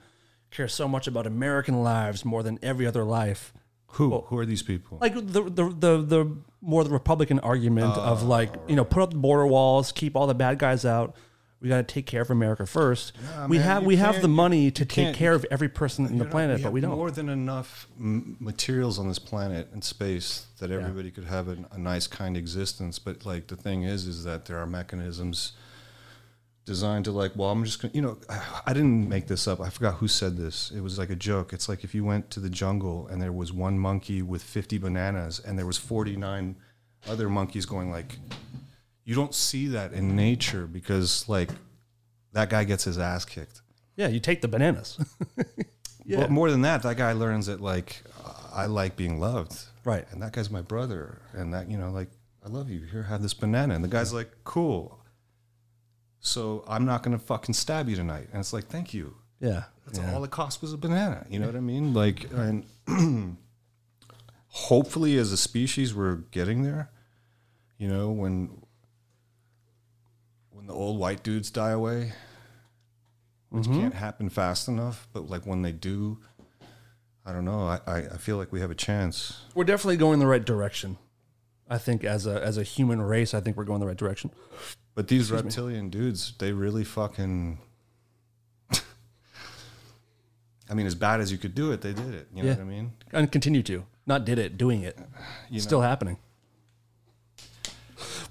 care 0.50 0.68
so 0.68 0.86
much 0.88 1.06
about 1.06 1.26
American 1.26 1.82
lives 1.82 2.24
more 2.24 2.42
than 2.42 2.58
every 2.62 2.86
other 2.86 3.04
life. 3.04 3.52
Who 3.92 4.20
who 4.20 4.38
are 4.38 4.46
these 4.46 4.62
people? 4.62 4.98
Like 5.00 5.14
the 5.14 5.42
the 5.42 5.64
the, 5.68 6.02
the 6.02 6.36
more 6.60 6.84
the 6.84 6.90
Republican 6.90 7.40
argument 7.40 7.96
of 7.96 8.22
like, 8.22 8.54
you 8.68 8.76
know, 8.76 8.84
put 8.84 9.02
up 9.02 9.10
the 9.10 9.18
border 9.18 9.46
walls, 9.46 9.92
keep 9.92 10.16
all 10.16 10.26
the 10.26 10.34
bad 10.34 10.58
guys 10.58 10.84
out. 10.84 11.14
We 11.62 11.68
got 11.68 11.76
to 11.76 11.94
take 11.94 12.06
care 12.06 12.22
of 12.22 12.30
America 12.30 12.66
first. 12.66 13.12
we 13.48 13.58
man, 13.58 13.66
have 13.66 13.84
we 13.84 13.96
have 13.96 14.20
the 14.20 14.28
money 14.28 14.72
to 14.72 14.84
take 14.84 15.14
care 15.14 15.32
of 15.32 15.46
every 15.48 15.68
person 15.68 16.06
in 16.06 16.18
the 16.18 16.24
planet, 16.24 16.56
but 16.58 16.64
have 16.64 16.72
we 16.72 16.80
don't. 16.80 16.96
more 16.96 17.12
than 17.12 17.28
enough 17.28 17.86
m- 17.98 18.36
materials 18.40 18.98
on 18.98 19.06
this 19.06 19.20
planet 19.20 19.68
and 19.72 19.84
space 19.84 20.46
that 20.58 20.72
everybody 20.72 21.12
could 21.12 21.24
have 21.24 21.46
a, 21.46 21.56
a 21.70 21.78
nice, 21.78 22.08
kind 22.08 22.36
existence. 22.36 22.98
But 22.98 23.24
like 23.24 23.46
the 23.46 23.56
thing 23.56 23.84
is, 23.84 24.06
is 24.08 24.24
that 24.24 24.46
there 24.46 24.58
are 24.58 24.66
mechanisms 24.66 25.52
designed 26.64 27.04
to 27.04 27.12
like, 27.12 27.32
well, 27.36 27.50
I'm 27.50 27.64
just 27.64 27.80
gonna, 27.80 27.94
you 27.94 28.02
know, 28.02 28.18
I 28.66 28.72
didn't 28.72 29.08
make 29.08 29.28
this 29.28 29.46
up. 29.46 29.60
I 29.60 29.70
forgot 29.70 29.94
who 29.94 30.08
said 30.08 30.36
this. 30.36 30.72
It 30.74 30.80
was 30.80 30.98
like 30.98 31.10
a 31.10 31.16
joke. 31.16 31.52
It's 31.52 31.68
like 31.68 31.84
if 31.84 31.94
you 31.94 32.04
went 32.04 32.30
to 32.30 32.40
the 32.40 32.50
jungle 32.50 33.06
and 33.06 33.22
there 33.22 33.32
was 33.32 33.52
one 33.52 33.78
monkey 33.78 34.20
with 34.22 34.42
50 34.42 34.78
bananas 34.78 35.40
and 35.40 35.58
there 35.58 35.66
was 35.66 35.78
49 35.78 36.56
other 37.08 37.28
monkeys 37.28 37.66
going 37.66 37.90
like, 37.90 38.18
you 39.12 39.16
don't 39.16 39.34
see 39.34 39.66
that 39.68 39.92
in 39.92 40.16
nature 40.16 40.66
because 40.66 41.28
like 41.28 41.50
that 42.32 42.48
guy 42.48 42.64
gets 42.64 42.84
his 42.84 42.98
ass 42.98 43.26
kicked. 43.26 43.60
yeah, 43.94 44.08
you 44.08 44.20
take 44.20 44.40
the 44.40 44.48
bananas. 44.48 44.98
yeah. 46.06 46.20
But 46.20 46.30
more 46.30 46.50
than 46.50 46.62
that, 46.62 46.82
that 46.82 46.96
guy 46.96 47.12
learns 47.12 47.44
that 47.46 47.60
like 47.60 48.02
I 48.54 48.64
like 48.64 48.96
being 48.96 49.20
loved, 49.20 49.66
Right. 49.84 50.06
And 50.10 50.22
that 50.22 50.32
guy's 50.32 50.50
my 50.50 50.62
brother, 50.62 51.20
and 51.32 51.52
that 51.52 51.68
you 51.68 51.76
know, 51.76 51.90
like 51.90 52.08
I 52.44 52.48
love 52.48 52.70
you. 52.70 52.80
Here, 52.80 53.02
have 53.02 53.22
this 53.22 53.34
banana, 53.34 53.74
and 53.74 53.82
the 53.82 53.88
guy's 53.88 54.12
like, 54.12 54.30
cool. 54.44 54.98
So 56.20 56.64
I'm 56.68 56.84
not 56.84 57.02
gonna 57.02 57.18
fucking 57.18 57.54
stab 57.54 57.88
you 57.88 57.96
tonight, 57.96 58.28
and 58.32 58.40
it's 58.40 58.52
like, 58.52 58.66
thank 58.66 58.94
you. 58.94 59.16
yeah. 59.40 59.64
That's 59.84 59.98
yeah. 59.98 60.14
all 60.14 60.22
it 60.22 60.30
cost 60.30 60.62
was 60.62 60.72
a 60.72 60.78
banana. 60.78 61.26
You 61.28 61.40
know 61.40 61.46
what 61.46 61.56
I 61.56 61.60
mean? 61.60 61.92
Like, 61.92 62.30
and 62.32 62.64
hopefully, 64.46 65.18
as 65.18 65.32
a 65.32 65.36
species, 65.36 65.92
we're 65.92 66.16
getting 66.30 66.62
there. 66.62 66.92
You 67.78 67.88
know, 67.88 68.10
when 68.10 68.61
when 70.62 70.68
the 70.68 70.80
old 70.80 70.98
white 70.98 71.24
dudes 71.24 71.50
die 71.50 71.70
away, 71.70 72.12
which 73.50 73.64
mm-hmm. 73.64 73.80
can't 73.80 73.94
happen 73.94 74.28
fast 74.28 74.68
enough, 74.68 75.08
but 75.12 75.28
like 75.28 75.44
when 75.44 75.62
they 75.62 75.72
do, 75.72 76.18
I 77.26 77.32
don't 77.32 77.44
know. 77.44 77.66
I, 77.66 77.80
I, 77.86 77.96
I 77.98 78.16
feel 78.16 78.36
like 78.36 78.52
we 78.52 78.60
have 78.60 78.70
a 78.70 78.74
chance. 78.76 79.40
We're 79.56 79.64
definitely 79.64 79.96
going 79.96 80.20
the 80.20 80.26
right 80.26 80.44
direction. 80.44 80.98
I 81.68 81.78
think 81.78 82.04
as 82.04 82.26
a 82.26 82.40
as 82.44 82.58
a 82.58 82.62
human 82.62 83.02
race, 83.02 83.34
I 83.34 83.40
think 83.40 83.56
we're 83.56 83.64
going 83.64 83.80
the 83.80 83.86
right 83.86 83.96
direction. 83.96 84.30
But 84.94 85.08
these 85.08 85.32
reptilian 85.32 85.90
dudes, 85.90 86.34
they 86.38 86.52
really 86.52 86.84
fucking. 86.84 87.58
I 90.70 90.74
mean, 90.74 90.86
as 90.86 90.94
bad 90.94 91.20
as 91.20 91.32
you 91.32 91.38
could 91.38 91.56
do 91.56 91.72
it, 91.72 91.80
they 91.80 91.92
did 91.92 92.14
it. 92.14 92.28
You 92.32 92.42
know 92.42 92.50
Yeah. 92.50 92.54
what 92.56 92.62
I 92.62 92.64
mean? 92.64 92.92
And 93.12 93.32
continue 93.32 93.62
to. 93.64 93.84
Not 94.06 94.24
did 94.24 94.38
it, 94.38 94.58
doing 94.58 94.82
it. 94.82 94.98
You 95.50 95.60
Still 95.60 95.80
happening. 95.80 96.18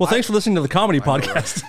Well, 0.02 0.10
thanks 0.10 0.26
for 0.26 0.34
listening 0.34 0.56
to 0.56 0.62
the 0.64 0.68
comedy 0.68 1.00
podcast. 1.00 1.62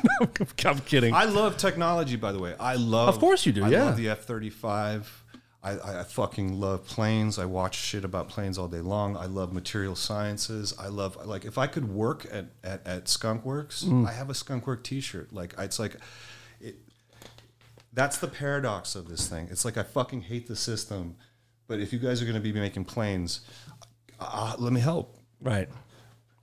I'm 0.64 0.79
kidding. 0.81 1.12
I 1.12 1.25
love 1.25 1.59
technology, 1.59 2.16
by 2.16 2.33
the 2.33 2.38
way. 2.38 2.55
I 2.59 2.77
love. 2.77 3.11
Of 3.11 3.21
course 3.21 3.45
you 3.45 3.53
do, 3.53 3.62
I 3.62 3.68
yeah. 3.68 3.85
love 3.85 3.99
the 3.99 4.09
F 4.09 4.23
thirty 4.23 4.49
five. 4.49 5.23
I 5.62 5.73
I 6.01 6.03
fucking 6.05 6.59
love 6.59 6.87
planes. 6.87 7.38
I 7.38 7.45
watch 7.45 7.77
shit 7.77 8.07
about 8.07 8.31
planes 8.31 8.57
all 8.57 8.68
day 8.68 8.81
long. 8.81 9.18
I 9.18 9.27
love 9.27 9.53
material 9.53 9.95
sciences. 9.95 10.73
I 10.79 10.88
love 10.88 11.27
like 11.27 11.45
if 11.45 11.59
I 11.59 11.66
could 11.66 11.92
work 11.92 12.25
at 12.33 12.47
at, 12.64 12.87
at 12.87 13.07
Skunk 13.07 13.45
Works, 13.45 13.85
Mm. 13.85 14.09
I 14.09 14.12
have 14.12 14.31
a 14.31 14.35
Skunk 14.35 14.66
Work 14.66 14.83
T-shirt. 14.83 15.31
Like 15.35 15.53
it's 15.59 15.79
like. 15.79 15.99
It, 16.59 16.77
that's 17.92 18.16
the 18.16 18.29
paradox 18.29 18.95
of 18.95 19.11
this 19.11 19.29
thing. 19.29 19.49
It's 19.51 19.66
like 19.66 19.77
I 19.77 19.83
fucking 19.83 20.23
hate 20.23 20.47
the 20.49 20.57
system, 20.57 21.16
but 21.66 21.81
if 21.81 21.92
you 21.92 21.99
guys 21.99 22.23
are 22.23 22.25
going 22.25 22.37
to 22.37 22.40
be 22.40 22.51
making 22.59 22.87
planes, 22.87 23.42
uh, 24.18 24.57
let 24.59 24.73
me 24.73 24.81
help. 24.81 25.18
right. 25.42 25.68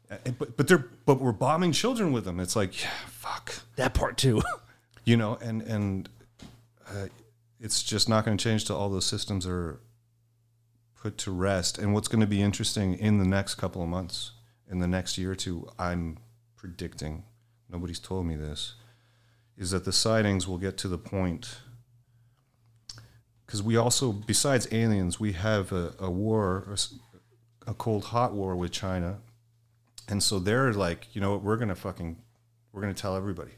And- 0.10 0.38
But 0.38 0.58
but 0.58 0.68
they're 0.68 0.86
but 1.06 1.20
we're 1.22 1.32
bombing 1.32 1.72
children 1.72 2.12
with 2.12 2.26
them. 2.26 2.40
It's 2.40 2.56
like 2.56 2.82
yeah, 2.82 2.90
fuck 3.08 3.54
That 3.76 3.94
part 3.94 4.18
too. 4.18 4.42
you 5.06 5.16
know 5.18 5.38
and 5.42 5.62
and 5.62 6.10
uh, 6.88 7.08
it's 7.60 7.84
just 7.84 8.10
not 8.10 8.26
going 8.26 8.38
to 8.38 8.44
change 8.44 8.66
till 8.66 8.76
all 8.76 8.90
those 8.90 9.06
systems 9.06 9.46
are 9.46 9.80
put 10.96 11.18
to 11.20 11.32
rest 11.32 11.78
and 11.78 11.94
what's 11.94 12.08
going 12.08 12.20
to 12.22 12.28
be 12.28 12.42
interesting 12.42 12.94
in 12.96 13.18
the 13.20 13.26
next 13.26 13.56
couple 13.56 13.82
of 13.82 13.88
months 13.88 14.32
in 14.70 14.80
the 14.80 14.88
next 14.88 15.18
year 15.18 15.32
or 15.32 15.36
two 15.36 15.66
i'm 15.80 16.18
predicting 16.58 17.24
nobody's 17.70 18.00
told 18.00 18.26
me 18.26 18.36
this 18.36 18.76
is 19.58 19.72
that 19.72 19.86
the 19.86 19.94
sightings 19.94 20.46
will 20.48 20.58
get 20.58 20.78
to 20.78 20.88
the 20.90 20.98
point 20.98 21.60
because 23.46 23.64
we 23.64 23.78
also 23.78 24.12
besides 24.12 24.68
aliens 24.74 25.20
we 25.20 25.32
have 25.34 25.72
a, 25.72 25.94
a 26.00 26.10
war 26.10 26.76
a 27.66 27.74
cold 27.74 28.06
hot 28.06 28.34
war 28.34 28.56
with 28.56 28.72
china 28.72 29.20
and 30.10 30.22
so 30.22 30.40
they're 30.40 30.74
like 30.74 31.08
you 31.14 31.22
know 31.22 31.32
what 31.32 31.44
we're 31.44 31.58
going 31.58 31.70
to 31.70 31.76
fucking 31.76 32.18
we're 32.74 32.82
to 32.82 32.94
tell 32.94 33.16
everybody 33.16 33.52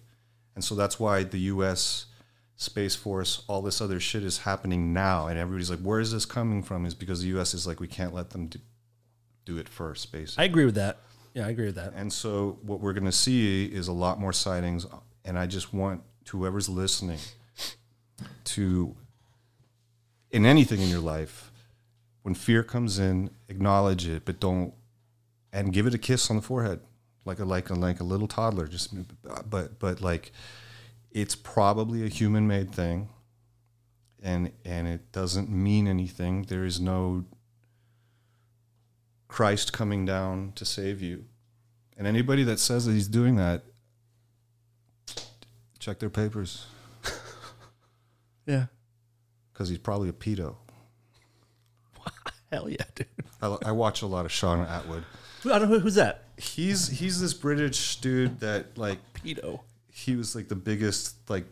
and 0.56 0.64
so 0.64 0.76
that's 0.76 1.00
why 1.00 1.24
the 1.24 1.40
U.S. 1.40 2.08
Space 2.56 2.96
Force, 2.96 3.44
all 3.48 3.62
this 3.62 3.82
other 3.82 4.00
shit 4.00 4.24
is 4.24 4.40
happening 4.40 4.94
now, 4.94 5.28
and 5.28 5.40
everybody's 5.40 5.70
like, 5.70 5.80
"Where 5.80 6.00
is 6.00 6.12
this 6.12 6.26
coming 6.26 6.62
from?" 6.62 6.86
Is 6.86 6.94
because 6.94 7.22
the 7.22 7.30
U.S. 7.30 7.54
is 7.54 7.66
like, 7.66 7.80
we 7.80 7.88
can't 7.88 8.14
let 8.14 8.32
them 8.32 8.48
do, 8.48 8.60
do 9.46 9.58
it 9.58 9.68
first, 9.68 10.12
basically. 10.12 10.44
I 10.44 10.46
agree 10.46 10.66
with 10.66 10.76
that. 10.76 10.98
Yeah, 11.34 11.48
I 11.48 11.50
agree 11.50 11.68
with 11.68 11.76
that. 11.76 11.94
and 11.96 12.12
so 12.12 12.60
what 12.62 12.82
we're 12.82 12.94
going 12.94 13.06
to 13.06 13.12
see 13.12 13.66
is 13.66 13.88
a 13.88 13.94
lot 13.94 14.20
more 14.20 14.34
sightings, 14.34 14.86
and 15.24 15.40
I 15.40 15.48
just 15.48 15.74
want 15.74 16.04
whoever's 16.30 16.70
listening 16.70 17.20
to, 18.44 18.96
in 20.30 20.46
anything 20.46 20.82
in 20.82 20.90
your 20.90 21.00
life, 21.00 21.52
when 22.22 22.36
fear 22.36 22.64
comes 22.64 23.00
in, 23.00 23.32
acknowledge 23.50 24.08
it, 24.08 24.24
but 24.26 24.40
don't, 24.40 24.74
and 25.54 25.74
give 25.74 25.86
it 25.88 25.94
a 25.94 25.98
kiss 25.98 26.30
on 26.30 26.36
the 26.38 26.42
forehead, 26.42 26.80
like 27.26 27.40
a 27.40 27.46
like 27.46 27.70
a 27.70 27.74
like 27.74 28.00
a 28.00 28.04
little 28.04 28.28
toddler. 28.28 28.68
Just, 28.68 28.94
but 29.50 29.80
but 29.80 30.02
like, 30.02 30.32
it's 31.12 31.36
probably 31.36 32.06
a 32.06 32.08
human-made 32.10 32.72
thing, 32.72 33.10
and 34.22 34.52
and 34.66 34.88
it 34.88 35.12
doesn't 35.12 35.50
mean 35.50 35.88
anything. 35.88 36.44
There 36.44 36.66
is 36.66 36.80
no 36.80 37.26
Christ 39.28 39.74
coming 39.74 40.06
down 40.06 40.52
to 40.56 40.66
save 40.66 41.02
you, 41.02 41.26
and 41.98 42.06
anybody 42.08 42.44
that 42.44 42.60
says 42.60 42.86
that 42.86 42.94
he's 42.94 43.08
doing 43.08 43.36
that, 43.38 43.64
check 45.80 46.00
their 46.00 46.10
papers 46.10 46.66
Yeah. 48.46 48.66
because 49.54 49.70
he's 49.70 49.78
probably 49.80 50.10
a 50.10 50.14
pedo. 50.14 50.56
Hell 52.52 52.70
yeah, 52.70 52.84
dude. 52.96 53.08
I, 53.42 53.58
I 53.68 53.72
watch 53.72 54.02
a 54.02 54.08
lot 54.08 54.26
of 54.26 54.32
Shaun 54.32 54.66
Attwood. 54.66 55.04
Who- 55.42 55.52
I 55.54 55.60
don't 55.60 55.70
know 55.72 55.80
who's 55.80 55.96
that. 55.96 56.24
He's 56.38 56.88
he's 56.88 57.20
this 57.22 57.34
British 57.34 57.98
dude 57.98 58.40
that 58.40 58.78
like 58.78 59.00
Pedo. 59.14 59.60
he 59.92 60.16
was 60.16 60.36
like 60.36 60.48
the 60.48 60.56
biggest 60.56 61.16
like 61.30 61.46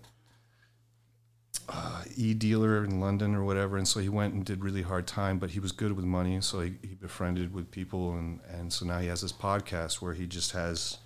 uh, 1.67 2.03
e 2.15 2.33
dealer 2.33 2.83
in 2.83 2.99
London 2.99 3.35
or 3.35 3.43
whatever, 3.43 3.77
and 3.77 3.87
so 3.87 3.99
he 3.99 4.09
went 4.09 4.33
and 4.33 4.43
did 4.43 4.63
really 4.63 4.81
hard 4.81 5.05
time, 5.05 5.37
but 5.37 5.51
he 5.51 5.59
was 5.59 5.71
good 5.71 5.91
with 5.91 6.05
money, 6.05 6.41
so 6.41 6.61
he, 6.61 6.73
he 6.81 6.95
befriended 6.95 7.53
with 7.53 7.69
people, 7.69 8.13
and 8.13 8.39
and 8.49 8.73
so 8.73 8.85
now 8.85 8.97
he 8.99 9.07
has 9.07 9.21
this 9.21 9.31
podcast 9.31 10.01
where 10.01 10.13
he 10.13 10.25
just 10.25 10.51
has. 10.53 10.97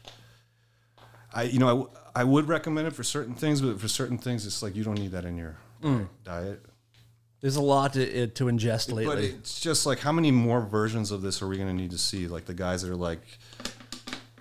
I 1.33 1.43
you 1.43 1.59
know 1.59 1.65
I, 1.67 1.71
w- 1.71 1.89
I 2.15 2.23
would 2.23 2.47
recommend 2.47 2.87
it 2.87 2.93
for 2.93 3.03
certain 3.03 3.33
things, 3.35 3.59
but 3.61 3.79
for 3.81 3.87
certain 3.89 4.17
things 4.17 4.45
it's 4.45 4.63
like 4.63 4.75
you 4.75 4.83
don't 4.85 4.97
need 4.99 5.11
that 5.11 5.25
in 5.25 5.35
your 5.37 5.57
diet. 6.23 6.63
There's 7.43 7.57
a 7.57 7.61
lot 7.61 7.91
to, 7.95 8.27
to 8.27 8.45
ingest 8.45 8.87
But 8.87 8.95
lately. 8.95 9.25
it's 9.25 9.59
just 9.59 9.85
like 9.85 9.99
how 9.99 10.13
many 10.13 10.31
more 10.31 10.61
versions 10.61 11.11
of 11.11 11.21
this 11.21 11.41
are 11.41 11.47
we 11.49 11.57
going 11.57 11.67
to 11.67 11.73
need 11.73 11.91
to 11.91 11.97
see? 11.97 12.25
Like 12.25 12.45
the 12.45 12.53
guys 12.53 12.83
that 12.83 12.89
are 12.89 12.95
like, 12.95 13.19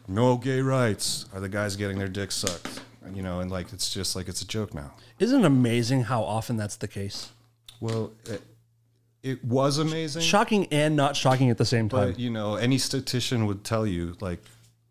no 0.07 0.37
gay 0.37 0.61
rights, 0.61 1.27
are 1.35 1.41
the 1.41 1.49
guys 1.49 1.75
getting 1.75 1.99
their 1.99 2.07
dicks 2.07 2.37
sucked? 2.37 2.81
You 3.12 3.23
know, 3.23 3.41
and 3.41 3.51
like 3.51 3.73
it's 3.73 3.93
just 3.93 4.15
like 4.15 4.29
it's 4.29 4.41
a 4.43 4.47
joke 4.47 4.73
now. 4.73 4.93
Isn't 5.19 5.41
it 5.41 5.45
amazing 5.45 6.05
how 6.05 6.23
often 6.23 6.57
that's 6.57 6.77
the 6.77 6.87
case? 6.87 7.31
Well, 7.81 8.12
it, 8.27 8.41
it 9.25 9.45
was 9.45 9.79
amazing, 9.79 10.23
Shocking 10.23 10.69
and 10.71 10.95
not 10.95 11.17
shocking 11.17 11.51
at 11.51 11.59
the 11.59 11.65
same 11.65 11.88
time. 11.88 12.13
but 12.13 12.21
you 12.21 12.31
know, 12.31 12.55
any 12.55 12.79
statistician 12.79 13.46
would 13.46 13.65
tell 13.65 13.85
you 13.85 14.17
like, 14.21 14.44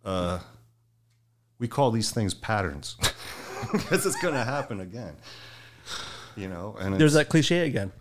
uh, 0.03 0.39
we 1.59 1.69
call 1.69 1.91
these 1.91 2.11
things 2.11 2.33
patterns 2.33 2.97
because 3.71 4.05
it's 4.05 4.21
going 4.21 4.33
to 4.33 4.43
happen 4.43 4.81
again. 4.81 5.15
You 6.35 6.49
know, 6.49 6.75
and 6.77 6.95
There's 6.99 7.13
that 7.13 7.29
cliche 7.29 7.65
again. 7.65 7.93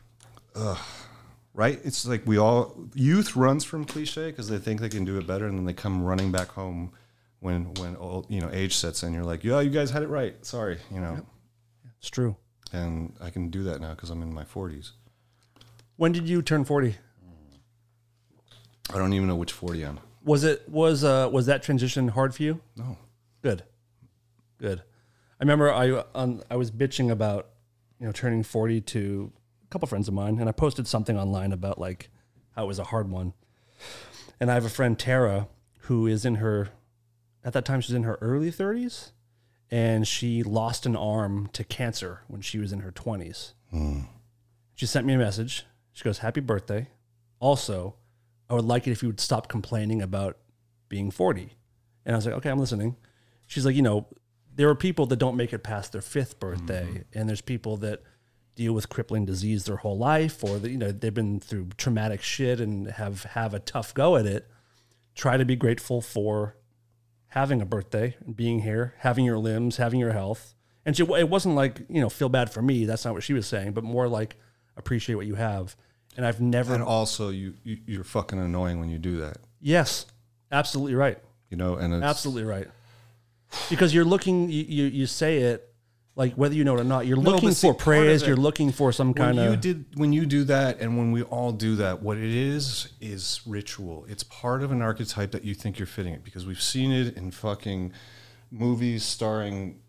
Right? 1.55 1.81
It's 1.85 2.07
like 2.07 2.27
we 2.27 2.39
all 2.39 2.77
youth 2.95 3.37
runs 3.37 3.65
from 3.65 3.85
cliche 3.85 4.31
because 4.31 4.49
they 4.49 4.59
think 4.59 4.81
they 4.81 4.89
can 4.89 5.05
do 5.05 5.19
it 5.19 5.27
better, 5.27 5.47
and 5.47 5.59
then 5.59 5.65
they 5.65 5.73
come 5.73 6.03
running 6.03 6.33
back 6.33 6.49
home 6.49 6.93
when 7.41 7.75
when 7.75 7.97
old, 7.97 8.27
you 8.31 8.41
know 8.41 8.51
age 8.53 8.77
sets 8.77 9.03
in. 9.03 9.13
You're 9.13 9.25
like, 9.25 9.45
yeah, 9.45 9.61
you 9.61 9.71
guys 9.71 9.91
had 9.91 10.03
it 10.03 10.09
right. 10.09 10.35
Sorry, 10.45 10.79
you 10.93 11.01
know. 11.01 11.25
It's 11.99 12.09
true. 12.09 12.37
And 12.73 13.15
I 13.21 13.31
can 13.31 13.51
do 13.51 13.65
that 13.65 13.81
now 13.81 13.91
because 13.91 14.11
I'm 14.11 14.23
in 14.23 14.33
my 14.33 14.45
40s. 14.45 14.93
When 15.97 16.13
did 16.13 16.29
you 16.29 16.41
turn 16.41 16.65
40? 16.65 16.97
I 18.93 18.99
don't 18.99 19.13
even 19.13 19.29
know 19.29 19.37
which 19.37 19.53
40 19.53 19.83
I'm. 19.85 20.01
Was 20.25 20.45
it 20.45 20.69
was 20.69 21.05
uh 21.05 21.29
was 21.31 21.47
that 21.47 21.63
transition 21.63 22.09
hard 22.09 22.35
for 22.35 22.43
you? 22.43 22.61
No, 22.77 22.97
Good. 23.43 23.65
Good. 24.59 24.81
I 24.81 25.43
remember 25.43 25.73
I 25.73 26.05
on 26.15 26.43
I 26.51 26.57
was 26.57 26.71
bitching 26.71 27.11
about 27.11 27.49
you 27.99 28.07
know 28.07 28.13
turning 28.13 28.43
40 28.43 28.81
to 28.83 29.33
couple 29.71 29.89
friends 29.89 30.09
of 30.09 30.15
mine 30.15 30.39
and 30.39 30.49
I 30.49 30.53
posted 30.53 30.87
something 30.87 31.17
online 31.17 31.53
about 31.53 31.79
like 31.79 32.11
how 32.57 32.65
it 32.65 32.67
was 32.67 32.79
a 32.79 32.85
hard 32.85 33.11
one. 33.11 33.33
And 34.41 34.51
I 34.51 34.55
have 34.55 34.65
a 34.65 34.71
friend 34.71 34.99
Tara 34.99 35.49
who 35.83 36.07
is 36.07 36.25
in 36.25 36.37
her, 36.37 36.71
at 37.45 37.53
that 37.53 37.65
time, 37.65 37.81
she's 37.81 37.95
in 37.95 38.05
her 38.05 38.19
early 38.21 38.51
30s, 38.51 39.11
and 39.71 40.07
she 40.07 40.43
lost 40.43 40.87
an 40.87 40.97
arm 40.97 41.49
to 41.53 41.65
cancer 41.65 42.21
when 42.29 42.41
she 42.41 42.59
was 42.59 42.73
in 42.73 42.81
her 42.81 42.93
20s. 42.93 43.55
Hmm. 43.71 44.01
She 44.75 44.87
sent 44.87 45.07
me 45.07 45.15
a 45.15 45.19
message. 45.19 45.67
She 45.93 46.05
goes, 46.05 46.19
Happy 46.19 46.41
birthday. 46.41 46.89
Also, 47.39 47.97
I 48.49 48.55
would 48.55 48.65
like 48.65 48.87
it 48.87 48.93
if 48.93 49.03
you 49.03 49.09
would 49.09 49.21
stop 49.21 49.49
complaining 49.49 50.03
about 50.03 50.39
being 50.89 51.11
40. 51.11 51.57
And 52.05 52.15
I 52.15 52.19
was 52.19 52.27
like, 52.27 52.35
Okay, 52.37 52.51
I'm 52.51 52.59
listening. 52.59 52.97
She's 53.47 53.67
like, 53.67 53.77
You 53.77 53.83
know, 53.83 54.07
there 54.55 54.69
are 54.69 54.75
people 54.75 55.07
that 55.07 55.17
don't 55.17 55.37
make 55.37 55.53
it 55.53 55.63
past 55.63 55.93
their 55.93 56.03
fifth 56.03 56.41
birthday, 56.41 56.87
hmm. 56.87 57.19
and 57.19 57.29
there's 57.29 57.41
people 57.41 57.77
that 57.79 58.03
deal 58.61 58.75
with 58.75 58.91
crippling 58.91 59.25
disease 59.25 59.65
their 59.65 59.77
whole 59.77 59.97
life, 59.97 60.45
or 60.45 60.59
that, 60.59 60.71
you 60.71 60.77
know, 60.77 60.93
they've 60.93 61.15
been 61.15 61.41
through 61.41 61.69
traumatic 61.79 62.21
shit 62.21 62.61
and 62.61 62.91
have, 62.91 63.23
have 63.25 63.55
a 63.55 63.59
tough 63.59 63.95
go 63.95 64.17
at 64.17 64.27
it. 64.27 64.47
Try 65.15 65.39
to 65.39 65.47
be 65.47 65.57
grateful 65.57 66.03
for 66.03 66.57
having 67.29 67.63
a 67.63 67.65
birthday, 67.65 68.17
and 68.27 68.37
being 68.37 68.61
here, 68.61 68.93
having 68.99 69.25
your 69.25 69.39
limbs, 69.39 69.79
having 69.79 69.99
your 69.99 70.13
health. 70.13 70.55
And 70.85 70.95
she, 70.97 71.05
it 71.05 71.29
wasn't 71.31 71.55
like, 71.55 71.81
you 71.89 72.01
know, 72.03 72.11
feel 72.11 72.29
bad 72.29 72.53
for 72.53 72.61
me. 72.61 72.85
That's 72.85 73.05
not 73.05 73.15
what 73.15 73.23
she 73.23 73.33
was 73.33 73.47
saying, 73.47 73.73
but 73.73 73.83
more 73.83 74.09
like 74.09 74.37
appreciate 74.77 75.15
what 75.15 75.27
you 75.27 75.37
have. 75.37 75.75
And 76.17 76.27
I've 76.27 76.41
never, 76.41 76.75
And 76.75 76.83
also, 76.83 77.31
you, 77.31 77.55
you 77.65 77.79
you're 77.87 78.05
fucking 78.05 78.39
annoying 78.39 78.79
when 78.81 78.91
you 78.91 78.99
do 78.99 79.21
that. 79.21 79.39
yes, 79.61 80.05
absolutely 80.53 80.95
right. 80.97 81.19
You 81.49 81.57
know, 81.57 81.77
and 81.77 81.95
it's, 81.95 82.05
Absolutely 82.05 82.45
right. 82.45 82.69
Because 83.71 83.95
you're 83.95 84.05
looking, 84.05 84.51
you, 84.51 84.65
you, 84.69 84.85
you 84.85 85.07
say 85.07 85.39
it 85.39 85.70
like 86.17 86.35
whether 86.35 86.55
you 86.55 86.65
know 86.65 86.77
it 86.77 86.81
or 86.81 86.85
not, 86.85 87.07
you're 87.07 87.17
No, 87.17 87.31
looking 87.31 87.53
see, 87.53 87.69
for 87.69 87.75
praise, 87.75 88.27
you're 88.27 88.37
looking 88.37 88.73
for 88.73 88.93
some 88.93 89.15
kind 89.15 89.37
you 89.39 89.53
of. 89.53 89.61
did 89.61 89.85
when 89.95 90.13
you 90.13 90.27
do 90.27 90.45
that 90.45 90.81
and 90.81 90.99
when 90.99 91.13
we 91.13 91.23
all 91.23 91.53
do 91.53 91.77
that 91.77 92.03
what 92.03 92.17
it 92.19 92.25
is 92.31 92.89
is 93.01 93.41
ritual 93.47 94.05
it's 94.09 94.23
part 94.25 94.63
of 94.63 94.73
an 94.73 94.83
archetype 94.83 95.31
that 95.31 95.45
you 95.45 95.55
think 95.55 95.79
you're 95.79 95.87
fitting 95.87 96.13
it 96.13 96.25
because 96.25 96.45
we've 96.47 96.61
seen 96.61 96.91
it 96.93 97.17
in 97.17 97.31
fucking 97.31 97.93
movies 98.51 99.05
starring 99.05 99.81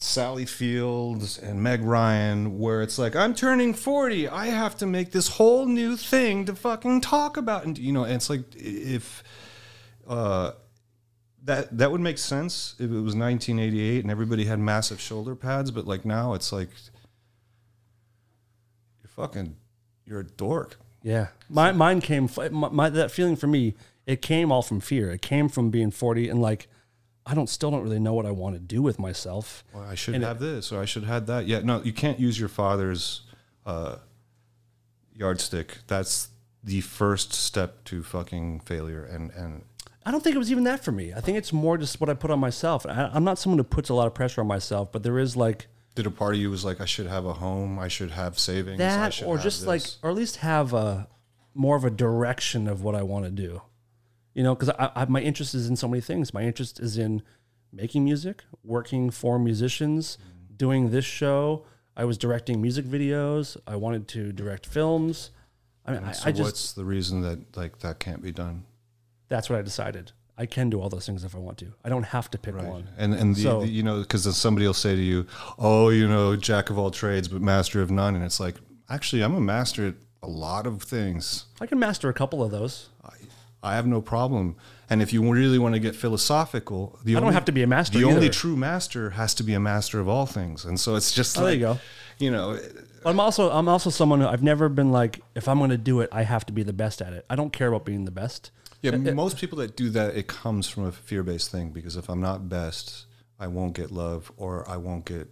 Sally 0.00 0.46
Fields 0.46 1.36
and 1.38 1.60
Meg 1.60 1.82
Ryan 1.82 2.58
where 2.60 2.80
it's 2.82 2.98
like 2.98 3.16
I'm 3.16 3.34
turning 3.34 3.74
40 3.74 4.28
I 4.28 4.46
have 4.46 4.76
to 4.78 4.86
make 4.86 5.10
this 5.10 5.26
whole 5.28 5.66
new 5.66 5.96
thing 5.96 6.44
to 6.46 6.54
fucking 6.54 7.00
talk 7.00 7.36
about 7.36 7.64
and 7.64 7.76
you 7.76 7.92
know 7.92 8.04
and 8.04 8.14
it's 8.14 8.30
like 8.30 8.44
if 8.54 9.24
uh 10.06 10.52
that 11.44 11.76
that 11.78 11.90
would 11.92 12.00
make 12.00 12.18
sense 12.18 12.74
if 12.78 12.86
it 12.90 13.00
was 13.00 13.14
1988 13.14 14.02
and 14.04 14.10
everybody 14.10 14.44
had 14.44 14.58
massive 14.58 15.00
shoulder 15.00 15.34
pads 15.34 15.70
but 15.70 15.86
like 15.86 16.04
now 16.04 16.34
it's 16.34 16.52
like 16.52 16.68
you're 19.02 19.08
fucking 19.08 19.56
you're 20.04 20.20
a 20.20 20.24
dork 20.24 20.78
Yeah, 21.02 21.28
my, 21.48 21.72
mine 21.72 22.00
came. 22.00 22.28
My, 22.36 22.48
my 22.70 22.88
that 22.90 23.10
feeling 23.10 23.36
for 23.36 23.46
me, 23.46 23.74
it 24.06 24.20
came 24.22 24.50
all 24.50 24.62
from 24.62 24.80
fear. 24.80 25.10
It 25.10 25.22
came 25.22 25.48
from 25.48 25.70
being 25.70 25.90
forty 25.90 26.28
and 26.28 26.40
like, 26.40 26.66
I 27.26 27.34
don't 27.34 27.48
still 27.48 27.70
don't 27.70 27.82
really 27.82 28.00
know 28.00 28.14
what 28.14 28.26
I 28.26 28.30
want 28.30 28.54
to 28.56 28.60
do 28.60 28.80
with 28.82 28.98
myself. 28.98 29.64
well, 29.74 29.84
i 29.84 29.94
should 29.94 30.14
And 30.14 30.24
it- 30.24 30.26
have 30.26 30.38
this 30.40 30.72
or 30.72 30.80
i 30.80 30.84
should 30.86 31.04
have 31.04 31.26
that 31.26 31.46
yeah 31.46 31.60
no 31.60 31.82
you 31.82 31.92
can't 31.92 32.18
use 32.18 32.38
your 32.40 32.48
father's 32.48 33.22
uh, 33.66 33.96
yardstick 35.14 35.78
that's 35.86 36.28
the 36.64 36.80
first 36.80 37.32
step 37.32 37.84
to 37.84 38.02
fucking 38.02 38.60
failure 38.60 39.04
and 39.04 39.30
and 39.32 39.62
I 40.08 40.10
don't 40.10 40.24
think 40.24 40.34
it 40.34 40.38
was 40.38 40.50
even 40.50 40.64
that 40.64 40.82
for 40.82 40.90
me. 40.90 41.12
I 41.12 41.20
think 41.20 41.36
it's 41.36 41.52
more 41.52 41.76
just 41.76 42.00
what 42.00 42.08
I 42.08 42.14
put 42.14 42.30
on 42.30 42.40
myself. 42.40 42.86
I, 42.86 43.10
I'm 43.12 43.24
not 43.24 43.38
someone 43.38 43.58
who 43.58 43.64
puts 43.64 43.90
a 43.90 43.94
lot 43.94 44.06
of 44.06 44.14
pressure 44.14 44.40
on 44.40 44.46
myself, 44.46 44.90
but 44.90 45.02
there 45.02 45.18
is 45.18 45.36
like 45.36 45.68
did 45.94 46.06
a 46.06 46.10
part 46.10 46.34
of 46.34 46.40
you 46.40 46.48
was 46.48 46.64
like 46.64 46.80
i 46.80 46.84
should 46.84 47.08
have 47.08 47.24
a 47.24 47.32
home 47.32 47.76
i 47.76 47.88
should 47.88 48.12
have 48.12 48.38
savings 48.38 48.80
I 48.80 48.84
that, 48.84 49.14
should 49.14 49.26
or 49.26 49.36
just 49.36 49.66
like, 49.66 49.82
or 50.00 50.10
at 50.10 50.14
least 50.14 50.36
have 50.36 50.72
a 50.72 51.08
more 51.58 51.76
of 51.76 51.84
a 51.84 51.90
direction 51.90 52.68
of 52.68 52.82
what 52.82 52.94
I 52.94 53.02
want 53.02 53.24
to 53.24 53.30
do. 53.30 53.60
You 54.32 54.44
know, 54.44 54.54
because 54.54 54.70
I, 54.70 54.90
I, 54.94 55.04
my 55.06 55.20
interest 55.20 55.54
is 55.54 55.68
in 55.68 55.74
so 55.74 55.88
many 55.88 56.00
things. 56.00 56.32
My 56.32 56.42
interest 56.42 56.78
is 56.78 56.96
in 56.96 57.22
making 57.72 58.04
music, 58.04 58.44
working 58.62 59.10
for 59.10 59.38
musicians, 59.38 60.16
doing 60.56 60.90
this 60.90 61.04
show. 61.04 61.66
I 61.96 62.04
was 62.04 62.16
directing 62.16 62.62
music 62.62 62.84
videos. 62.84 63.56
I 63.66 63.74
wanted 63.74 64.06
to 64.08 64.32
direct 64.32 64.66
films. 64.66 65.30
I 65.84 65.92
mean, 65.92 66.04
I, 66.04 66.12
so 66.12 66.28
I 66.28 66.32
just 66.32 66.42
what's 66.44 66.72
the 66.72 66.84
reason 66.84 67.22
that 67.22 67.56
like 67.56 67.80
that 67.80 67.98
can't 67.98 68.22
be 68.22 68.30
done 68.30 68.64
that's 69.28 69.48
what 69.50 69.58
I 69.58 69.62
decided. 69.62 70.12
I 70.40 70.46
can 70.46 70.70
do 70.70 70.80
all 70.80 70.88
those 70.88 71.04
things 71.04 71.24
if 71.24 71.34
I 71.34 71.38
want 71.38 71.58
to. 71.58 71.72
I 71.84 71.88
don't 71.88 72.04
have 72.04 72.30
to 72.30 72.38
pick 72.38 72.54
one. 72.56 72.88
And 72.96 73.12
and 73.14 73.34
the, 73.34 73.42
So- 73.42 73.60
the- 73.62 73.68
you 73.68 73.82
know 73.82 74.00
because 74.00 74.36
somebody 74.36 74.66
will 74.66 74.74
say 74.74 74.94
to 74.94 75.02
you, 75.02 75.26
"Oh, 75.58 75.88
you 75.88 76.06
know, 76.08 76.36
jack 76.36 76.70
of 76.70 76.78
all 76.78 76.90
trades 76.90 77.26
but 77.28 77.40
master 77.42 77.82
of 77.82 77.90
none," 77.90 78.14
and 78.14 78.24
it's 78.24 78.38
like, 78.38 78.54
actually, 78.88 79.22
I'm 79.22 79.34
a 79.34 79.40
master 79.40 79.88
at 79.88 79.94
a 80.22 80.28
lot 80.28 80.66
of 80.66 80.82
things. 80.82 81.46
I 81.60 81.66
can 81.66 81.78
master 81.78 82.08
a 82.08 82.12
couple 82.14 82.42
of 82.42 82.50
those. 82.50 82.88
I 83.60 83.74
have 83.74 83.88
no 83.88 84.00
problem. 84.00 84.54
And 84.88 85.02
if 85.02 85.12
you 85.12 85.20
really 85.32 85.58
want 85.58 85.74
to 85.74 85.80
get 85.80 85.96
philosophical, 85.96 86.96
the 87.04 87.12
I 87.12 87.14
don't 87.14 87.24
only- 87.24 87.34
have 87.34 87.44
to 87.46 87.52
be 87.52 87.62
a 87.64 87.66
master 87.66 87.98
The 87.98 88.04
only 88.04 88.28
true 88.30 88.56
master 88.56 89.10
has 89.10 89.34
to 89.34 89.42
be 89.42 89.52
a 89.54 89.60
master 89.60 89.98
of 89.98 90.08
all 90.08 90.26
things, 90.26 90.64
and 90.64 90.78
so 90.78 90.94
it's 90.94 91.12
just 91.12 91.36
Oh, 91.36 91.40
like 91.42 91.46
there 91.48 91.54
you 91.54 91.60
go. 91.74 91.78
you 92.18 92.30
know, 92.30 92.58
I'm 93.04 93.18
also 93.18 93.50
I'm 93.50 93.68
also 93.68 93.90
someone 93.90 94.20
who 94.20 94.28
I've 94.28 94.42
never 94.44 94.68
been 94.68 94.92
like 94.92 95.20
if 95.34 95.48
I'm 95.48 95.58
going 95.58 95.70
to 95.70 95.76
do 95.78 96.00
it, 96.00 96.08
I 96.12 96.22
have 96.22 96.46
to 96.46 96.52
be 96.52 96.62
the 96.62 96.72
best 96.72 97.02
at 97.02 97.12
it. 97.12 97.24
I 97.28 97.34
don't 97.34 97.52
care 97.52 97.68
about 97.68 97.84
being 97.84 98.04
the 98.04 98.10
best. 98.12 98.50
Yeah. 98.82 98.92
Uh, 98.92 99.10
uh, 99.10 99.14
most 99.14 99.38
people 99.38 99.58
that 99.58 99.76
do 99.76 99.90
that, 99.90 100.16
it 100.16 100.26
comes 100.26 100.68
from 100.68 100.84
a 100.84 100.92
fear-based 100.92 101.50
thing 101.50 101.70
because 101.70 101.96
if 101.96 102.08
I'm 102.08 102.20
not 102.20 102.48
best, 102.48 103.06
I 103.38 103.46
won't 103.46 103.74
get 103.74 103.90
love, 103.90 104.30
or 104.36 104.68
I 104.68 104.76
won't 104.76 105.04
get 105.04 105.28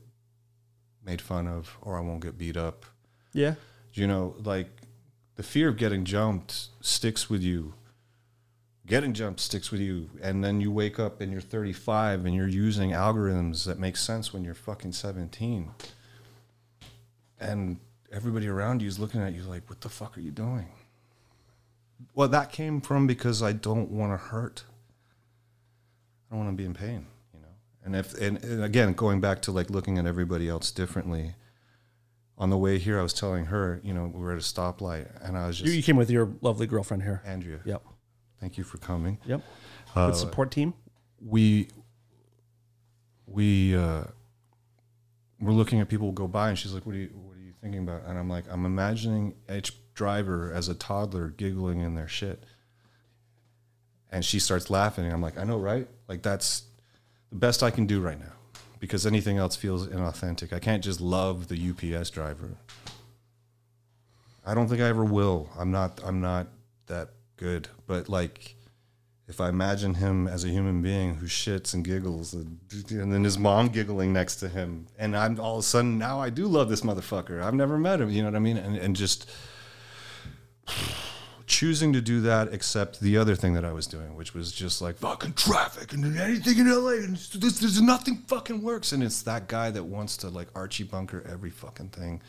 made 1.04 1.20
fun 1.20 1.46
of, 1.46 1.76
or 1.82 1.96
I 1.96 2.00
won't 2.00 2.20
get 2.22 2.36
beat 2.38 2.56
up. 2.56 2.84
Yeah. 3.32 3.54
you 3.92 4.06
know 4.06 4.34
like 4.42 4.68
the 5.34 5.42
fear 5.42 5.68
of 5.68 5.76
getting 5.76 6.04
jumped 6.06 6.68
sticks 6.80 7.28
with 7.28 7.42
you 7.42 7.74
getting 8.86 9.12
jumped 9.12 9.40
sticks 9.40 9.70
with 9.70 9.80
you 9.80 10.08
and 10.22 10.42
then 10.42 10.60
you 10.60 10.70
wake 10.70 10.98
up 10.98 11.20
and 11.20 11.30
you're 11.32 11.40
35 11.42 12.24
and 12.24 12.34
you're 12.34 12.48
using 12.48 12.90
algorithms 12.92 13.64
that 13.66 13.78
make 13.78 13.96
sense 13.96 14.32
when 14.32 14.42
you're 14.44 14.54
fucking 14.54 14.92
17 14.92 15.70
and 17.40 17.78
everybody 18.10 18.48
around 18.48 18.80
you 18.80 18.88
is 18.88 18.98
looking 18.98 19.20
at 19.20 19.34
you 19.34 19.42
like 19.42 19.68
what 19.68 19.80
the 19.82 19.88
fuck 19.90 20.16
are 20.16 20.20
you 20.20 20.30
doing 20.30 20.68
well 22.14 22.28
that 22.28 22.50
came 22.52 22.80
from 22.80 23.06
because 23.06 23.42
i 23.42 23.52
don't 23.52 23.90
want 23.90 24.12
to 24.12 24.16
hurt 24.16 24.64
i 26.30 26.34
don't 26.34 26.44
want 26.44 26.56
to 26.56 26.60
be 26.62 26.66
in 26.66 26.74
pain 26.74 27.06
you 27.34 27.40
know 27.40 27.46
and 27.84 27.96
if 27.96 28.14
and, 28.20 28.42
and 28.44 28.62
again 28.64 28.92
going 28.92 29.20
back 29.20 29.40
to 29.42 29.52
like 29.52 29.70
looking 29.70 29.98
at 29.98 30.06
everybody 30.06 30.48
else 30.48 30.70
differently 30.70 31.34
on 32.38 32.50
the 32.50 32.58
way 32.58 32.78
here, 32.78 32.98
I 33.00 33.02
was 33.02 33.14
telling 33.14 33.46
her, 33.46 33.80
you 33.82 33.94
know, 33.94 34.12
we 34.12 34.20
were 34.20 34.32
at 34.32 34.36
a 34.36 34.42
stoplight, 34.42 35.06
and 35.26 35.38
I 35.38 35.46
was 35.46 35.58
You, 35.58 35.64
just 35.68 35.76
you 35.78 35.82
came 35.82 35.96
with 35.96 36.10
your 36.10 36.30
lovely 36.42 36.66
girlfriend 36.66 37.02
here. 37.02 37.22
Andrea. 37.24 37.60
Yep. 37.64 37.82
Thank 38.40 38.58
you 38.58 38.64
for 38.64 38.76
coming. 38.76 39.16
Yep. 39.24 39.40
Uh, 39.94 40.06
With 40.08 40.16
support 40.18 40.50
team. 40.50 40.74
we 41.18 41.68
we 43.26 43.74
uh, 43.74 44.04
we're 45.40 45.52
looking 45.52 45.80
at 45.80 45.88
people 45.88 46.12
go 46.12 46.28
by, 46.28 46.50
and 46.50 46.58
she's 46.58 46.72
like, 46.74 46.84
"What 46.84 46.94
are 46.94 46.98
you 46.98 47.08
What 47.14 47.38
are 47.38 47.40
you 47.42 47.54
thinking 47.62 47.80
about?" 47.80 48.02
And 48.06 48.18
I'm 48.18 48.28
like, 48.28 48.44
"I'm 48.50 48.66
imagining 48.66 49.34
each 49.50 49.72
driver 49.96 50.52
as 50.52 50.68
a 50.68 50.74
toddler 50.74 51.28
giggling 51.28 51.80
in 51.80 51.96
their 51.96 52.06
shit." 52.06 52.44
And 54.08 54.24
she 54.24 54.38
starts 54.38 54.70
laughing, 54.70 55.06
and 55.06 55.12
I'm 55.12 55.22
like, 55.22 55.36
"I 55.36 55.42
know, 55.42 55.58
right? 55.58 55.88
Like 56.06 56.22
that's 56.22 56.62
the 57.30 57.36
best 57.36 57.64
I 57.64 57.72
can 57.72 57.86
do 57.86 58.00
right 58.00 58.18
now." 58.18 58.34
Because 58.78 59.04
anything 59.04 59.38
else 59.38 59.56
feels 59.56 59.88
inauthentic. 59.88 60.52
I 60.52 60.60
can't 60.60 60.84
just 60.84 61.00
love 61.00 61.48
the 61.48 61.56
UPS 61.70 62.10
driver. 62.10 62.58
I 64.46 64.54
don't 64.54 64.68
think 64.68 64.80
I 64.80 64.86
ever 64.86 65.04
will. 65.04 65.50
I'm 65.58 65.72
not. 65.72 66.00
I'm 66.04 66.20
not 66.20 66.46
that 66.86 67.10
good. 67.36 67.68
But 67.86 68.08
like, 68.08 68.54
if 69.26 69.40
I 69.40 69.48
imagine 69.48 69.94
him 69.94 70.28
as 70.28 70.44
a 70.44 70.48
human 70.48 70.82
being 70.82 71.16
who 71.16 71.26
shits 71.26 71.74
and 71.74 71.84
giggles, 71.84 72.32
and, 72.32 72.60
and 72.90 73.12
then 73.12 73.24
his 73.24 73.38
mom 73.38 73.68
giggling 73.68 74.12
next 74.12 74.36
to 74.36 74.48
him, 74.48 74.86
and 74.96 75.16
I'm 75.16 75.40
all 75.40 75.54
of 75.54 75.60
a 75.60 75.62
sudden 75.62 75.98
now 75.98 76.20
I 76.20 76.30
do 76.30 76.46
love 76.46 76.68
this 76.68 76.82
motherfucker. 76.82 77.42
I've 77.42 77.54
never 77.54 77.76
met 77.76 78.00
him. 78.00 78.10
You 78.10 78.22
know 78.22 78.28
what 78.28 78.36
I 78.36 78.40
mean? 78.40 78.56
And 78.56 78.76
and 78.76 78.94
just 78.94 79.28
choosing 81.46 81.92
to 81.92 82.00
do 82.00 82.20
that, 82.22 82.52
except 82.52 83.00
the 83.00 83.16
other 83.16 83.36
thing 83.36 83.54
that 83.54 83.64
I 83.64 83.72
was 83.72 83.86
doing, 83.86 84.16
which 84.16 84.34
was 84.34 84.52
just 84.52 84.82
like 84.82 84.96
fucking 84.96 85.34
traffic 85.34 85.92
and 85.92 86.18
anything 86.18 86.58
in 86.58 86.66
LA, 86.68 86.94
and 87.04 87.14
it's- 87.16 87.58
there's, 87.60 87.80
nothing 87.80 88.24
fucking 88.26 88.62
works. 88.62 88.92
And 88.92 89.02
it's 89.02 89.22
that 89.22 89.46
guy 89.48 89.70
that 89.70 89.84
wants 89.84 90.16
to 90.18 90.28
like 90.28 90.48
Archie 90.54 90.84
Bunker 90.84 91.24
every 91.30 91.50
fucking 91.50 91.90
thing. 91.90 92.20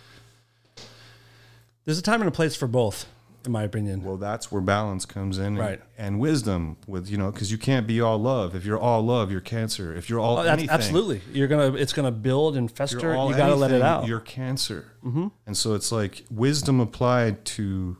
There's 1.86 1.98
a 1.98 2.04
time 2.04 2.22
and 2.22 2.28
a 2.28 2.32
place 2.32 2.56
for 2.56 2.68
both, 2.68 3.06
in 3.46 3.52
my 3.52 3.64
opinion. 3.64 4.04
Well, 4.04 4.18
that's 4.18 4.52
where 4.52 4.62
balance 4.62 5.06
comes 5.06 5.38
in, 5.38 5.46
and, 5.46 5.58
Right. 5.58 5.82
And 5.98 6.20
wisdom 6.20 6.76
with 6.86 7.10
you 7.10 7.18
know, 7.18 7.32
because 7.32 7.50
you 7.50 7.58
can't 7.58 7.88
be 7.88 8.02
all 8.02 8.18
love. 8.18 8.56
If 8.56 8.66
you're 8.66 8.78
all 8.78 9.02
love, 9.04 9.32
you're 9.32 9.42
cancer. 9.42 9.96
If 9.96 10.10
you're 10.10 10.20
all 10.20 10.40
Oh, 10.40 10.42
anything, 10.42 10.70
absolutely. 10.70 11.22
You're 11.32 11.48
gonna. 11.48 11.74
It's 11.74 11.94
gonna 11.94 12.12
build 12.12 12.58
and 12.58 12.70
fester. 12.70 12.98
You 12.98 13.36
got 13.36 13.48
to 13.48 13.56
let 13.56 13.72
it 13.72 13.82
out. 13.82 14.06
You're 14.06 14.20
cancer, 14.20 14.92
mm-hmm. 15.04 15.28
and 15.46 15.56
so 15.58 15.74
it's 15.76 15.92
like 15.92 16.26
wisdom 16.30 16.82
applied 16.82 17.46
to 17.46 17.96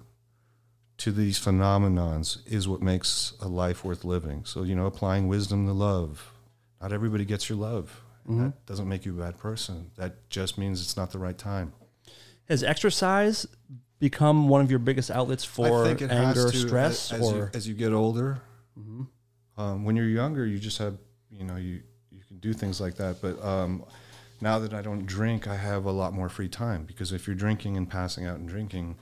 to 0.98 1.12
these 1.12 1.40
phenomenons 1.40 2.40
is 2.48 2.68
what 2.68 2.82
makes 2.82 3.34
a 3.42 3.48
life 3.48 3.84
worth 3.84 4.04
living. 4.04 4.44
So 4.46 4.64
you 4.64 4.76
know, 4.76 4.86
applying 4.86 5.28
wisdom 5.28 5.66
to 5.68 5.74
love. 5.74 6.32
Not 6.82 6.94
everybody 6.94 7.26
gets 7.26 7.50
your 7.50 7.58
love. 7.58 8.02
And 8.26 8.38
Mm-hmm. 8.38 8.46
That 8.46 8.66
doesn't 8.66 8.90
make 8.90 9.06
you 9.06 9.18
a 9.18 9.24
bad 9.24 9.38
person. 9.38 9.92
That 9.96 10.30
just 10.30 10.58
means 10.58 10.82
it's 10.82 10.98
not 10.98 11.12
the 11.12 11.18
right 11.18 11.38
time. 11.38 11.72
Has 12.50 12.64
exercise 12.64 13.48
become 14.00 14.48
one 14.48 14.62
of 14.62 14.70
your 14.70 14.80
biggest 14.80 15.10
outlets 15.10 15.44
for 15.44 15.88
anger, 15.88 16.52
stress, 16.52 17.12
as, 17.12 17.20
as 17.20 17.22
or 17.22 17.36
you, 17.36 17.50
as 17.54 17.68
you 17.68 17.74
get 17.74 17.94
older. 17.94 18.42
Um, 19.58 19.86
when 19.86 19.96
you're 19.96 20.08
younger, 20.08 20.46
you 20.46 20.60
just 20.60 20.78
have, 20.78 20.98
you 21.32 21.44
know, 21.44 21.56
you 21.56 21.82
you 22.12 22.22
can 22.28 22.38
do 22.40 22.54
things 22.54 22.80
like 22.80 22.96
that. 22.98 23.22
But 23.22 23.44
um, 23.44 23.84
now 24.40 24.60
that 24.60 24.74
I 24.74 24.82
don't 24.82 25.06
drink, 25.06 25.48
I 25.48 25.56
have 25.56 25.86
a 25.86 25.92
lot 25.92 26.14
more 26.14 26.30
free 26.30 26.50
time 26.50 26.84
because 26.84 27.12
if 27.12 27.28
you're 27.28 27.36
drinking 27.36 27.76
and 27.76 27.90
passing 27.90 28.26
out 28.26 28.38
and 28.38 28.48
drinking, 28.48 28.98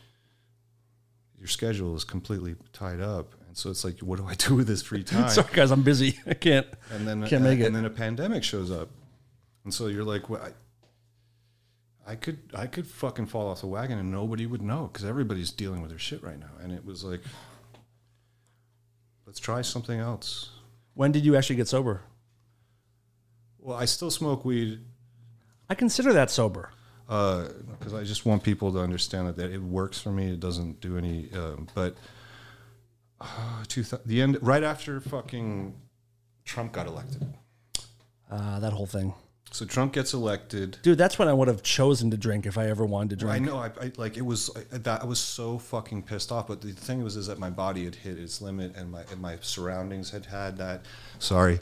your 1.46 1.50
schedule 1.50 1.96
is 1.96 2.04
completely 2.04 2.56
tied 2.74 3.00
up, 3.00 3.36
and 3.48 3.56
so 3.56 3.70
it's 3.70 3.84
like, 3.84 4.00
what 4.00 4.18
do 4.18 4.26
I 4.26 4.34
do 4.34 4.56
with 4.56 4.66
this 4.66 4.82
free 4.82 5.04
time? 5.14 5.30
Sorry, 5.30 5.48
guys, 5.54 5.70
I'm 5.70 5.84
busy. 5.84 6.18
I 6.28 6.34
can't. 6.34 6.66
and 6.91 7.08
then 7.08 7.24
Can't 7.28 7.43
make 7.43 7.60
it. 7.60 7.68
and 7.68 7.76
then 7.76 7.86
a 7.86 7.89
pandemic 7.91 8.43
shows 8.43 8.72
up, 8.72 8.89
and 9.64 9.72
so 9.72 9.86
you're 9.86 10.04
like, 10.04 10.28
well, 10.28 10.41
I, 10.41 12.12
I 12.12 12.16
could 12.16 12.39
I 12.56 12.66
could 12.66 12.88
fucking 12.88 13.28
fall 13.28 13.48
off 13.48 13.62
the 13.62 13.68
wagon 13.68 14.00
and 14.00 14.10
nobody 14.12 14.48
would 14.48 14.62
know 14.64 14.89
because 14.91 15.06
everybody's 15.06 15.52
dealing 15.52 15.82
with 15.82 15.91
their 15.91 16.00
shit 16.00 16.24
right 16.24 16.39
now, 16.39 16.50
and 16.64 16.72
it 16.72 16.84
was 16.84 17.04
like, 17.04 17.22
let's 19.28 19.39
try 19.39 19.62
something 19.62 20.00
else. 20.00 20.50
When 20.96 21.12
did 21.12 21.26
you 21.26 21.36
actually 21.36 21.58
get 21.58 21.68
sober? 21.68 22.02
Well, 23.60 23.78
I 23.78 23.86
still 23.86 24.10
smoke 24.12 24.46
weed 24.46 24.80
I 25.70 25.76
consider 25.76 26.12
that 26.14 26.32
sober. 26.32 26.72
Because 27.08 27.93
I 27.93 28.03
just 28.03 28.26
want 28.26 28.43
people 28.43 28.72
to 28.74 28.80
understand 28.80 29.28
that, 29.28 29.38
that 29.38 29.51
it 29.51 29.62
works 29.62 30.01
for 30.01 30.12
me. 30.12 30.32
It 30.32 30.39
doesn't 30.39 30.82
do 30.82 30.97
any, 30.97 31.30
um, 31.34 31.68
but 31.76 31.95
uh, 33.22 33.64
th- 33.68 33.91
the 34.06 34.22
end 34.22 34.38
right 34.41 34.64
after 34.64 34.99
fucking 34.99 35.74
Trump 36.43 36.72
got 36.74 36.88
elected. 36.88 37.26
Uh, 38.30 38.60
that 38.60 38.74
whole 38.74 38.88
thing, 38.88 39.14
So 39.51 39.66
Trump 39.66 39.93
gets 39.93 40.14
elected. 40.14 40.80
dude. 40.82 40.97
That's 40.97 41.20
when 41.20 41.28
I 41.28 41.34
would 41.34 41.47
have 41.47 41.62
chosen 41.62 42.10
to 42.12 42.18
drink 42.18 42.47
if 42.47 42.58
I 42.58 42.68
ever 42.68 42.84
wanted 42.86 43.12
to 43.12 43.16
drink. 43.18 43.36
I 43.36 43.39
know. 43.39 43.58
I, 43.58 43.68
I 43.80 43.91
like 43.97 44.18
it 44.18 44.26
was 44.26 44.49
I, 44.74 44.78
that 44.80 45.03
I 45.03 45.06
was 45.06 45.20
so 45.20 45.60
fucking 45.60 46.03
pissed 46.03 46.32
off. 46.32 46.47
But 46.47 46.62
the 46.62 46.72
thing 46.72 47.03
was, 47.03 47.16
is 47.16 47.28
that 47.28 47.38
my 47.38 47.51
body 47.51 47.86
had 47.86 47.93
hit 47.95 48.18
its 48.18 48.41
limit, 48.41 48.76
and 48.76 48.91
my 48.91 49.03
and 49.12 49.22
my 49.22 49.38
surroundings 49.41 50.10
had 50.10 50.26
had 50.26 50.58
that. 50.58 50.86
Sorry. 51.20 51.60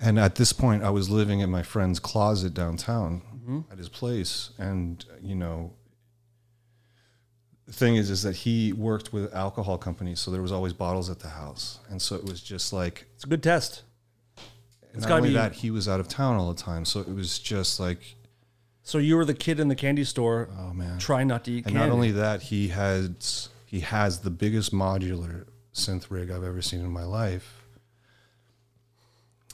And 0.00 0.20
at 0.20 0.36
this 0.36 0.52
point, 0.52 0.84
I 0.84 0.90
was 0.90 1.10
living 1.10 1.40
in 1.40 1.50
my 1.50 1.64
friend's 1.64 1.98
closet 1.98 2.54
downtown 2.54 3.20
Mm-hmm. 3.48 3.72
at 3.72 3.78
his 3.78 3.88
place, 3.88 4.50
and 4.58 5.04
you 5.22 5.34
know. 5.34 5.72
The 7.66 7.74
thing 7.74 7.96
is, 7.96 8.08
is 8.08 8.22
that 8.22 8.34
he 8.34 8.72
worked 8.72 9.12
with 9.12 9.34
alcohol 9.34 9.76
companies, 9.76 10.20
so 10.20 10.30
there 10.30 10.40
was 10.40 10.52
always 10.52 10.72
bottles 10.72 11.10
at 11.10 11.20
the 11.20 11.28
house, 11.28 11.80
and 11.90 12.00
so 12.00 12.16
it 12.16 12.24
was 12.24 12.40
just 12.40 12.72
like 12.72 13.04
It's 13.14 13.24
a 13.24 13.26
good 13.26 13.42
test. 13.42 13.82
It's 14.94 15.02
not 15.06 15.18
only 15.18 15.28
be- 15.30 15.34
that 15.34 15.52
he 15.52 15.70
was 15.70 15.86
out 15.86 16.00
of 16.00 16.08
town 16.08 16.36
all 16.36 16.48
the 16.52 16.60
time, 16.62 16.86
so 16.86 17.00
it 17.00 17.08
was 17.14 17.38
just 17.38 17.78
like, 17.78 18.16
So 18.82 18.96
you 18.96 19.16
were 19.16 19.26
the 19.26 19.34
kid 19.34 19.60
in 19.60 19.68
the 19.68 19.74
candy 19.76 20.04
store, 20.04 20.48
oh 20.58 20.72
man, 20.72 20.98
trying 20.98 21.28
not 21.28 21.44
to 21.44 21.50
eat 21.52 21.66
And 21.66 21.74
candy. 21.74 21.78
not 21.78 21.90
only 21.90 22.10
that, 22.12 22.40
he 22.44 22.68
has 22.68 23.50
he 23.66 23.80
has 23.80 24.20
the 24.20 24.30
biggest 24.30 24.72
modular 24.72 25.44
synth 25.74 26.06
rig 26.10 26.30
I've 26.30 26.44
ever 26.44 26.62
seen 26.62 26.80
in 26.80 26.90
my 26.90 27.04
life. 27.04 27.66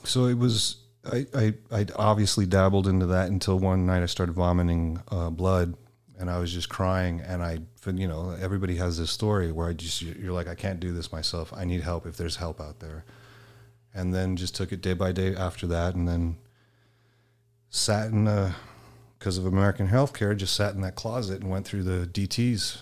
So 0.05 0.25
it 0.27 0.37
was 0.37 0.77
I 1.11 1.25
I 1.35 1.53
I 1.71 1.85
obviously 1.95 2.45
dabbled 2.45 2.87
into 2.87 3.07
that 3.07 3.29
until 3.29 3.59
one 3.59 3.85
night 3.85 4.03
I 4.03 4.07
started 4.07 4.33
vomiting 4.33 5.01
uh, 5.09 5.29
blood 5.29 5.75
and 6.17 6.29
I 6.29 6.39
was 6.39 6.53
just 6.53 6.69
crying 6.69 7.21
and 7.21 7.43
I 7.43 7.59
you 7.85 8.07
know 8.07 8.35
everybody 8.39 8.75
has 8.77 8.97
this 8.97 9.11
story 9.11 9.51
where 9.51 9.69
I 9.69 9.73
just 9.73 10.01
you're 10.01 10.33
like 10.33 10.47
I 10.47 10.55
can't 10.55 10.79
do 10.79 10.93
this 10.93 11.11
myself. 11.11 11.53
I 11.55 11.65
need 11.65 11.81
help 11.81 12.05
if 12.05 12.17
there's 12.17 12.37
help 12.37 12.59
out 12.59 12.79
there. 12.79 13.05
And 13.93 14.13
then 14.13 14.35
just 14.35 14.55
took 14.55 14.73
it 14.73 14.81
day 14.81 14.93
by 14.93 15.13
day 15.13 15.35
after 15.35 15.67
that 15.67 15.95
and 15.95 16.07
then 16.07 16.37
sat 17.69 18.07
in 18.11 18.25
because 19.17 19.37
of 19.37 19.45
American 19.45 19.87
healthcare, 19.87 20.35
just 20.35 20.55
sat 20.55 20.75
in 20.75 20.81
that 20.81 20.95
closet 20.95 21.41
and 21.41 21.49
went 21.49 21.65
through 21.65 21.83
the 21.83 22.05
DTs, 22.05 22.81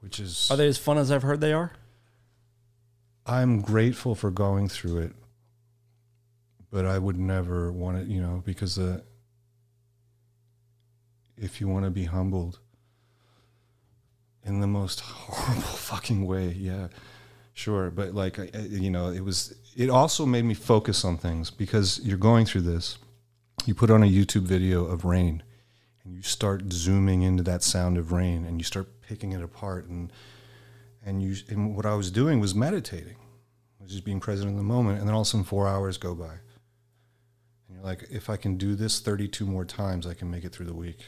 which 0.00 0.20
is 0.20 0.50
are 0.50 0.56
they 0.56 0.68
as 0.68 0.78
fun 0.78 0.98
as 0.98 1.10
I've 1.10 1.22
heard 1.22 1.40
they 1.40 1.52
are? 1.52 1.72
I'm 3.26 3.60
grateful 3.60 4.14
for 4.14 4.30
going 4.30 4.68
through 4.68 4.98
it, 4.98 5.12
but 6.74 6.86
I 6.86 6.98
would 6.98 7.16
never 7.16 7.70
want 7.70 7.98
it, 7.98 8.08
you 8.08 8.20
know, 8.20 8.42
because 8.44 8.74
the 8.74 9.04
if 11.36 11.60
you 11.60 11.68
want 11.68 11.84
to 11.84 11.90
be 11.90 12.02
humbled 12.06 12.58
in 14.42 14.58
the 14.58 14.66
most 14.66 14.98
horrible 14.98 15.62
fucking 15.90 16.26
way, 16.26 16.48
yeah, 16.48 16.88
sure, 17.52 17.90
but 17.90 18.12
like 18.12 18.40
I- 18.40 18.58
you 18.58 18.90
know, 18.90 19.10
it 19.10 19.20
was 19.20 19.54
it 19.76 19.88
also 19.88 20.26
made 20.26 20.44
me 20.44 20.54
focus 20.54 21.04
on 21.04 21.16
things 21.16 21.48
because 21.48 22.00
you're 22.02 22.18
going 22.18 22.44
through 22.44 22.62
this. 22.62 22.98
You 23.66 23.76
put 23.76 23.90
on 23.92 24.02
a 24.02 24.06
YouTube 24.10 24.42
video 24.42 24.84
of 24.84 25.04
rain 25.04 25.44
and 26.02 26.12
you 26.12 26.22
start 26.22 26.72
zooming 26.72 27.22
into 27.22 27.44
that 27.44 27.62
sound 27.62 27.98
of 27.98 28.10
rain 28.10 28.44
and 28.44 28.58
you 28.58 28.64
start 28.64 29.00
picking 29.00 29.30
it 29.30 29.44
apart 29.44 29.86
and 29.86 30.12
and 31.06 31.22
you 31.22 31.36
and 31.48 31.76
what 31.76 31.86
I 31.86 31.94
was 31.94 32.10
doing 32.10 32.40
was 32.40 32.52
meditating. 32.52 33.18
I 33.78 33.84
was 33.84 33.92
just 33.92 34.04
being 34.04 34.18
present 34.18 34.50
in 34.50 34.56
the 34.56 34.64
moment 34.64 34.98
and 34.98 35.06
then 35.06 35.14
all 35.14 35.20
of 35.20 35.28
a 35.28 35.30
sudden 35.30 35.44
4 35.44 35.68
hours 35.68 35.98
go 35.98 36.16
by. 36.16 36.38
Like 37.84 38.06
if 38.10 38.30
I 38.30 38.36
can 38.38 38.56
do 38.56 38.74
this 38.74 38.98
32 38.98 39.44
more 39.44 39.66
times 39.66 40.06
I 40.06 40.14
can 40.14 40.30
make 40.30 40.42
it 40.42 40.52
through 40.52 40.66
the 40.66 40.74
week. 40.74 41.00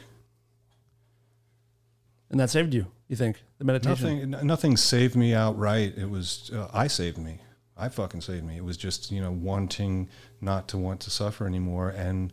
And 2.29 2.39
that 2.39 2.51
saved 2.51 2.75
you. 2.75 2.87
You 3.09 3.17
think 3.17 3.43
the 3.57 3.65
meditation? 3.65 4.31
Nothing 4.31 4.47
nothing 4.47 4.77
saved 4.77 5.17
me 5.17 5.33
outright. 5.33 5.95
It 5.97 6.11
was 6.11 6.51
uh, 6.55 6.69
I 6.75 6.87
saved 6.89 7.17
me. 7.17 7.41
I 7.79 7.89
fucking 7.89 8.21
saved 8.21 8.45
me. 8.45 8.59
It 8.59 8.65
was 8.65 8.77
just, 8.77 9.11
you 9.11 9.23
know, 9.23 9.31
wanting 9.31 10.11
not 10.43 10.69
to 10.69 10.77
want 10.77 11.01
to 11.01 11.11
suffer 11.11 11.47
anymore 11.47 11.89
and 11.89 12.31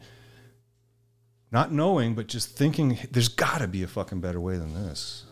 not 1.49 1.71
knowing 1.71 2.13
but 2.13 2.27
just 2.27 2.49
thinking 2.49 2.99
there's 3.11 3.29
got 3.29 3.59
to 3.59 3.67
be 3.67 3.81
a 3.81 3.87
fucking 3.87 4.19
better 4.19 4.41
way 4.41 4.57
than 4.57 4.73
this. 4.73 5.23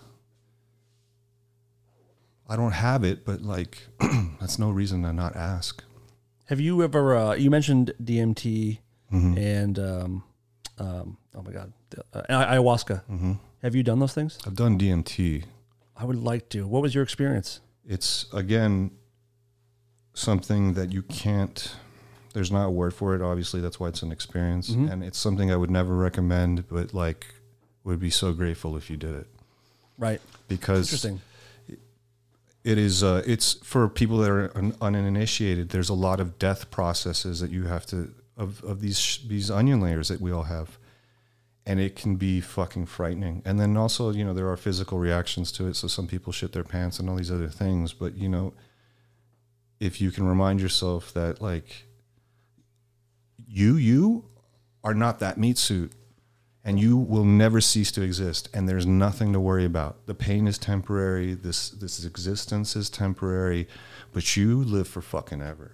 I 2.48 2.56
don't 2.56 2.72
have 2.72 3.04
it, 3.04 3.26
but 3.26 3.42
like 3.42 3.88
that's 4.40 4.58
no 4.58 4.70
reason 4.70 5.04
to 5.04 5.12
not 5.12 5.36
ask. 5.36 5.84
Have 6.46 6.62
you 6.62 6.82
ever? 6.82 7.18
Uh, 7.18 7.34
you 7.34 7.50
mentioned 7.50 7.94
DMT 8.02 8.80
Mm-hmm. 9.12 9.38
and 9.38 9.80
um, 9.80 10.24
um, 10.80 11.18
oh 11.36 11.42
my 11.42 11.52
god, 11.52 11.74
uh, 12.14 12.22
ayahuasca. 12.30 13.04
Mm-hmm. 13.10 13.34
Have 13.62 13.76
you 13.76 13.84
done 13.84 14.00
those 14.00 14.14
things? 14.14 14.38
I've 14.48 14.56
done 14.56 14.80
DMT. 14.80 15.44
I 15.98 16.06
would 16.06 16.16
like 16.24 16.50
to. 16.50 16.66
What 16.68 16.82
was 16.82 16.94
your 16.96 17.04
experience? 17.04 17.60
it's 17.88 18.28
again 18.32 18.92
something 20.14 20.74
that 20.76 20.92
you 20.94 21.02
can't 21.02 21.74
there's 22.34 22.52
not 22.52 22.68
a 22.68 22.70
word 22.70 22.94
for 22.94 23.16
it 23.16 23.22
obviously 23.24 23.60
that's 23.60 23.80
why 23.80 23.88
it's 23.88 24.04
an 24.04 24.12
experience 24.12 24.70
and 24.70 25.04
it's 25.04 25.18
something 25.18 25.52
i 25.52 25.56
would 25.56 25.72
never 25.72 25.96
recommend 25.96 26.68
but 26.70 26.94
like 26.94 27.26
would 27.84 28.00
be 28.00 28.10
so 28.12 28.34
grateful 28.34 28.78
if 28.78 28.90
you 28.90 28.98
did 28.98 29.16
it 29.16 29.28
Right. 29.98 30.22
because 30.48 30.88
Interesting. 30.90 31.22
it 32.64 32.78
is 32.78 33.04
uh, 33.04 33.24
it's 33.26 33.54
for 33.64 33.90
people 33.90 34.18
that 34.20 34.30
are 34.30 34.56
un- 34.56 34.76
uninitiated 34.80 35.70
there's 35.70 35.90
a 35.90 35.94
lot 35.96 36.20
of 36.20 36.38
death 36.38 36.70
processes 36.70 37.40
that 37.40 37.50
you 37.50 37.64
have 37.64 37.86
to 37.88 38.14
of, 38.38 38.64
of 38.64 38.82
these 38.82 39.20
these 39.28 39.52
onion 39.52 39.82
layers 39.82 40.08
that 40.08 40.22
we 40.22 40.32
all 40.32 40.44
have. 40.44 40.78
And 41.64 41.80
it 41.80 41.96
can 41.96 42.16
be 42.16 42.42
fucking 42.42 42.88
frightening. 42.88 43.44
And 43.46 43.60
then 43.60 43.78
also 43.78 44.12
you 44.12 44.26
know 44.26 44.34
there 44.34 44.50
are 44.50 44.58
physical 44.58 44.98
reactions 44.98 45.52
to 45.54 45.68
it. 45.68 45.76
So 45.76 45.88
some 45.88 46.08
people 46.08 46.34
shit 46.34 46.54
their 46.54 46.64
pants 46.64 47.00
and 47.00 47.10
all 47.10 47.16
these 47.16 47.32
other 47.32 47.50
things. 47.50 47.94
But 47.94 48.16
you 48.16 48.30
know 48.30 48.54
if 49.80 50.00
you 50.00 50.12
can 50.12 50.28
remind 50.28 50.62
yourself 50.62 51.14
that 51.14 51.42
like 51.42 51.86
you 53.48 53.76
you 53.76 54.26
are 54.84 54.94
not 54.94 55.20
that 55.20 55.38
meat 55.38 55.58
suit. 55.58 55.94
And 56.64 56.80
you 56.80 56.96
will 56.96 57.26
never 57.26 57.60
cease 57.60 57.92
to 57.94 58.04
exist. 58.04 58.48
And 58.54 58.70
there's 58.70 58.86
nothing 58.86 59.34
to 59.34 59.40
worry 59.40 59.66
about. 59.66 60.06
The 60.06 60.14
pain 60.14 60.48
is 60.48 60.60
temporary. 60.60 61.34
This 61.34 61.72
this 61.72 62.06
existence 62.06 62.76
is 62.76 62.88
temporary. 62.88 63.68
But 64.14 64.38
you 64.38 64.64
live 64.64 64.88
for 64.88 65.02
fucking 65.02 65.42
ever. 65.42 65.72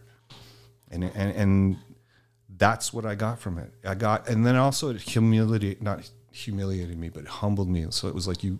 And 0.90 1.04
and 1.04 1.36
and 1.36 1.78
that's 2.58 2.92
what 2.92 3.06
I 3.06 3.16
got 3.16 3.40
from 3.40 3.58
it. 3.58 3.72
I 3.86 3.96
got, 3.96 4.28
and 4.28 4.46
then 4.46 4.56
also 4.56 4.90
it 4.90 5.02
humiliated, 5.02 5.82
not 5.82 6.10
humiliated 6.32 6.98
me, 6.98 7.10
but 7.10 7.28
humbled 7.28 7.70
me. 7.70 7.86
So 7.90 8.08
it 8.08 8.16
was 8.16 8.28
like 8.28 8.44
you, 8.44 8.60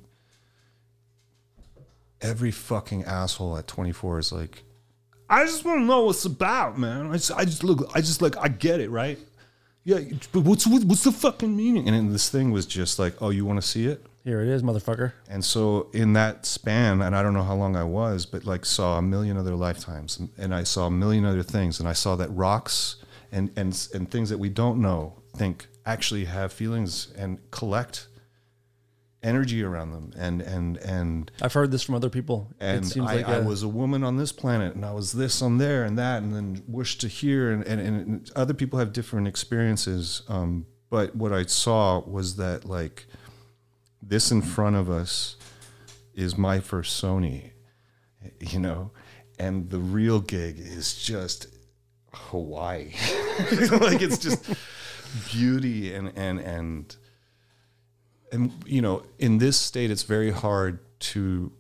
every 2.22 2.52
fucking 2.52 3.06
asshole 3.06 3.58
at 3.58 3.68
24 3.68 4.20
is 4.20 4.32
like, 4.32 4.64
I 5.30 5.46
just 5.46 5.66
want 5.66 5.82
to 5.82 5.86
know 5.86 6.06
what's 6.06 6.26
about, 6.26 6.78
man. 6.78 7.08
I 7.08 7.14
just, 7.14 7.32
I 7.32 7.46
just 7.46 7.64
look, 7.64 7.90
I 7.94 8.00
just 8.00 8.22
like, 8.22 8.38
I 8.38 8.48
get 8.48 8.80
it, 8.80 8.90
right? 8.90 9.20
Yeah, 9.84 10.00
but 10.32 10.42
what's 10.42 10.68
what, 10.68 10.84
what's 10.84 11.04
the 11.04 11.12
fucking 11.12 11.56
meaning? 11.56 11.88
And 11.88 11.96
then 11.96 12.12
this 12.12 12.30
thing 12.30 12.52
was 12.52 12.66
just 12.66 13.00
like, 13.00 13.22
oh, 13.22 13.30
you 13.30 13.46
want 13.46 13.62
to 13.62 13.68
see 13.68 13.88
it? 13.88 14.06
Here 14.24 14.42
it 14.42 14.50
is, 14.50 14.62
motherfucker. 14.62 15.14
And 15.30 15.44
so 15.44 15.88
in 15.94 16.12
that 16.14 16.46
span, 16.46 17.02
and 17.02 17.16
I 17.16 17.24
don't 17.24 17.34
know 17.34 17.44
how 17.44 17.56
long 17.56 17.78
I 17.78 17.86
was, 17.86 18.26
but 18.26 18.44
like 18.44 18.66
saw 18.66 18.98
a 18.98 19.02
million 19.02 19.38
other 19.38 19.56
lifetimes, 19.56 20.20
and, 20.20 20.30
and 20.38 20.54
I 20.54 20.64
saw 20.64 20.88
a 20.88 20.92
million 20.92 21.24
other 21.24 21.44
things, 21.44 21.80
and 21.80 21.88
I 21.88 21.94
saw 21.94 22.18
that 22.18 22.28
rocks 22.30 22.98
and 23.32 23.52
and 23.56 23.88
and 23.94 24.10
things 24.10 24.30
that 24.30 24.38
we 24.38 24.50
don't 24.50 24.82
know 24.82 25.22
think 25.36 25.68
actually 25.86 26.26
have 26.26 26.52
feelings 26.52 27.14
and 27.18 27.40
collect 27.52 28.08
energy 29.24 29.64
around 29.64 29.92
them, 29.92 30.12
and 30.18 30.42
and 30.42 30.78
and 30.78 31.32
I've 31.42 31.54
heard 31.54 31.72
this 31.72 31.84
from 31.84 31.96
other 31.96 32.10
people. 32.10 32.54
and 32.60 32.86
it 32.86 32.88
seems 32.88 33.10
I, 33.10 33.16
like 33.18 33.28
I 33.28 33.36
a- 33.36 33.44
was 33.44 33.64
a 33.64 33.68
woman 33.68 34.04
on 34.04 34.18
this 34.18 34.32
planet, 34.32 34.76
and 34.76 34.86
I 34.86 34.94
was 34.94 35.14
this 35.14 35.42
on 35.42 35.58
there 35.58 35.84
and 35.84 35.98
that, 35.98 36.24
and 36.24 36.34
then 36.34 36.64
whoosh 36.68 36.96
to 36.98 37.08
here, 37.08 37.52
and, 37.52 37.64
and, 37.64 37.82
and 37.82 38.32
other 38.36 38.54
people 38.54 38.80
have 38.80 38.94
different 38.94 39.28
experiences. 39.28 40.24
Um, 40.28 40.66
but 40.90 41.16
what 41.16 41.34
I 41.34 41.44
saw 41.46 42.00
was 42.02 42.38
that 42.38 42.66
like 42.66 43.08
this 44.02 44.32
in 44.32 44.42
front 44.42 44.76
of 44.76 44.90
us 44.90 45.36
is 46.14 46.38
my 46.38 46.60
first 46.60 47.02
Sony, 47.02 47.52
you 48.40 48.60
know, 48.60 48.92
and 49.38 49.70
the 49.70 49.80
real 49.80 50.20
gig 50.20 50.60
is 50.60 50.96
just 50.96 51.48
Hawaii. 52.30 52.92
like 53.72 54.02
it's 54.02 54.18
just 54.18 54.44
beauty 55.32 55.94
and 55.94 56.12
and 56.16 56.40
and 56.40 56.96
and 58.32 58.52
you 58.66 58.82
know, 58.82 59.04
in 59.20 59.38
this 59.38 59.58
state 59.58 59.92
it's 59.92 60.04
very 60.04 60.32
hard 60.32 60.80
to 61.00 61.52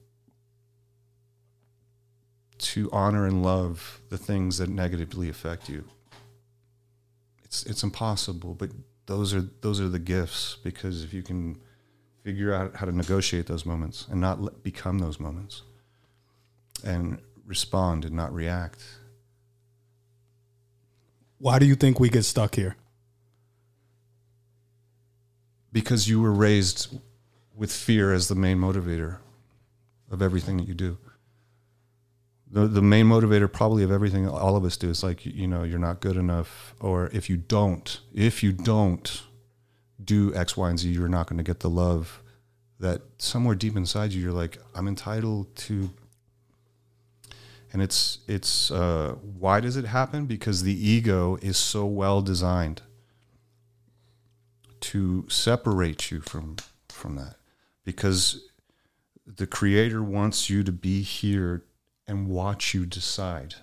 to 2.58 2.90
honor 2.92 3.26
and 3.26 3.44
love 3.44 4.02
the 4.10 4.18
things 4.18 4.58
that 4.58 4.70
negatively 4.70 5.30
affect 5.30 5.70
you. 5.70 5.86
It's 7.44 7.66
it's 7.66 7.84
impossible, 7.84 8.54
but 8.54 8.72
those 9.06 9.34
are 9.34 9.42
those 9.62 9.80
are 9.80 9.90
the 9.90 10.00
gifts 10.00 10.58
because 10.64 11.04
if 11.04 11.14
you 11.14 11.24
can 11.24 11.60
figure 12.24 12.54
out 12.54 12.76
how 12.76 12.86
to 12.86 12.92
negotiate 12.92 13.46
those 13.48 13.66
moments 13.66 14.06
and 14.12 14.20
not 14.20 14.42
let, 14.42 14.62
become 14.62 15.00
those 15.00 15.18
moments 15.18 15.62
and 16.84 17.20
respond 17.46 18.04
and 18.04 18.14
not 18.14 18.34
react. 18.34 18.84
Why 21.40 21.60
do 21.60 21.66
you 21.66 21.76
think 21.76 22.00
we 22.00 22.10
get 22.10 22.24
stuck 22.24 22.56
here? 22.56 22.76
Because 25.72 26.08
you 26.08 26.22
were 26.22 26.32
raised 26.32 27.00
with 27.56 27.72
fear 27.72 28.14
as 28.14 28.28
the 28.28 28.36
main 28.36 28.58
motivator 28.58 29.18
of 30.10 30.22
everything 30.22 30.58
that 30.58 30.68
you 30.68 30.74
do. 30.74 30.98
The, 32.50 32.68
the 32.68 32.82
main 32.82 33.08
motivator 33.08 33.52
probably 33.52 33.84
of 33.84 33.92
everything 33.92 34.28
all 34.28 34.56
of 34.56 34.64
us 34.64 34.78
do 34.78 34.90
is 34.90 35.04
like 35.04 35.26
you 35.26 35.48
know 35.48 35.64
you're 35.64 35.80
not 35.80 36.00
good 36.00 36.16
enough 36.16 36.74
or 36.80 37.10
if 37.12 37.30
you 37.30 37.36
don't 37.36 38.00
if 38.14 38.42
you 38.42 38.54
don't 38.54 39.24
do 40.02 40.34
x 40.34 40.56
y 40.56 40.70
and 40.70 40.80
z 40.80 40.90
you're 40.90 41.10
not 41.10 41.28
going 41.28 41.36
to 41.36 41.44
get 41.44 41.60
the 41.60 41.70
love 41.70 42.24
that 42.80 43.02
somewhere 43.18 43.54
deep 43.54 43.76
inside 43.76 44.14
you 44.14 44.22
you're 44.22 44.32
like 44.32 44.60
i'm 44.76 44.88
entitled 44.88 45.54
to 45.58 45.90
and 47.74 47.82
it's 47.82 48.20
it's 48.28 48.72
uh, 48.72 49.16
why 49.22 49.60
does 49.60 49.76
it 49.76 49.86
happen? 49.86 50.26
Because 50.26 50.64
the 50.64 50.90
ego 50.90 51.38
is 51.42 51.58
so 51.58 51.86
well 51.86 52.22
designed 52.22 52.82
to 54.82 55.26
separate 55.30 56.12
you 56.12 56.22
from 56.22 56.58
from 56.90 57.16
that. 57.16 57.36
Because 57.84 58.50
the 59.26 59.48
creator 59.48 60.02
wants 60.02 60.50
you 60.50 60.64
to 60.64 60.72
be 60.72 61.02
here 61.02 61.64
and 62.08 62.30
watch 62.30 62.74
you 62.74 62.86
decide. 62.86 63.56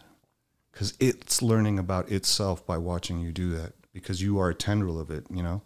Because 0.71 0.95
it's 1.01 1.41
learning 1.41 1.79
about 1.79 2.11
itself 2.11 2.67
by 2.67 2.79
watching 2.79 3.21
you 3.21 3.33
do 3.33 3.51
that 3.51 3.73
because 3.93 4.21
you 4.21 4.39
are 4.39 4.51
a 4.51 4.55
tendril 4.55 5.01
of 5.01 5.11
it 5.11 5.25
you 5.31 5.43
know? 5.43 5.63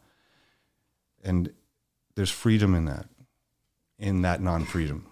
And 1.24 1.52
there's 2.14 2.30
freedom 2.30 2.74
in 2.74 2.84
that 2.84 3.06
in 3.98 4.22
that 4.22 4.40
non-freedom 4.40 5.06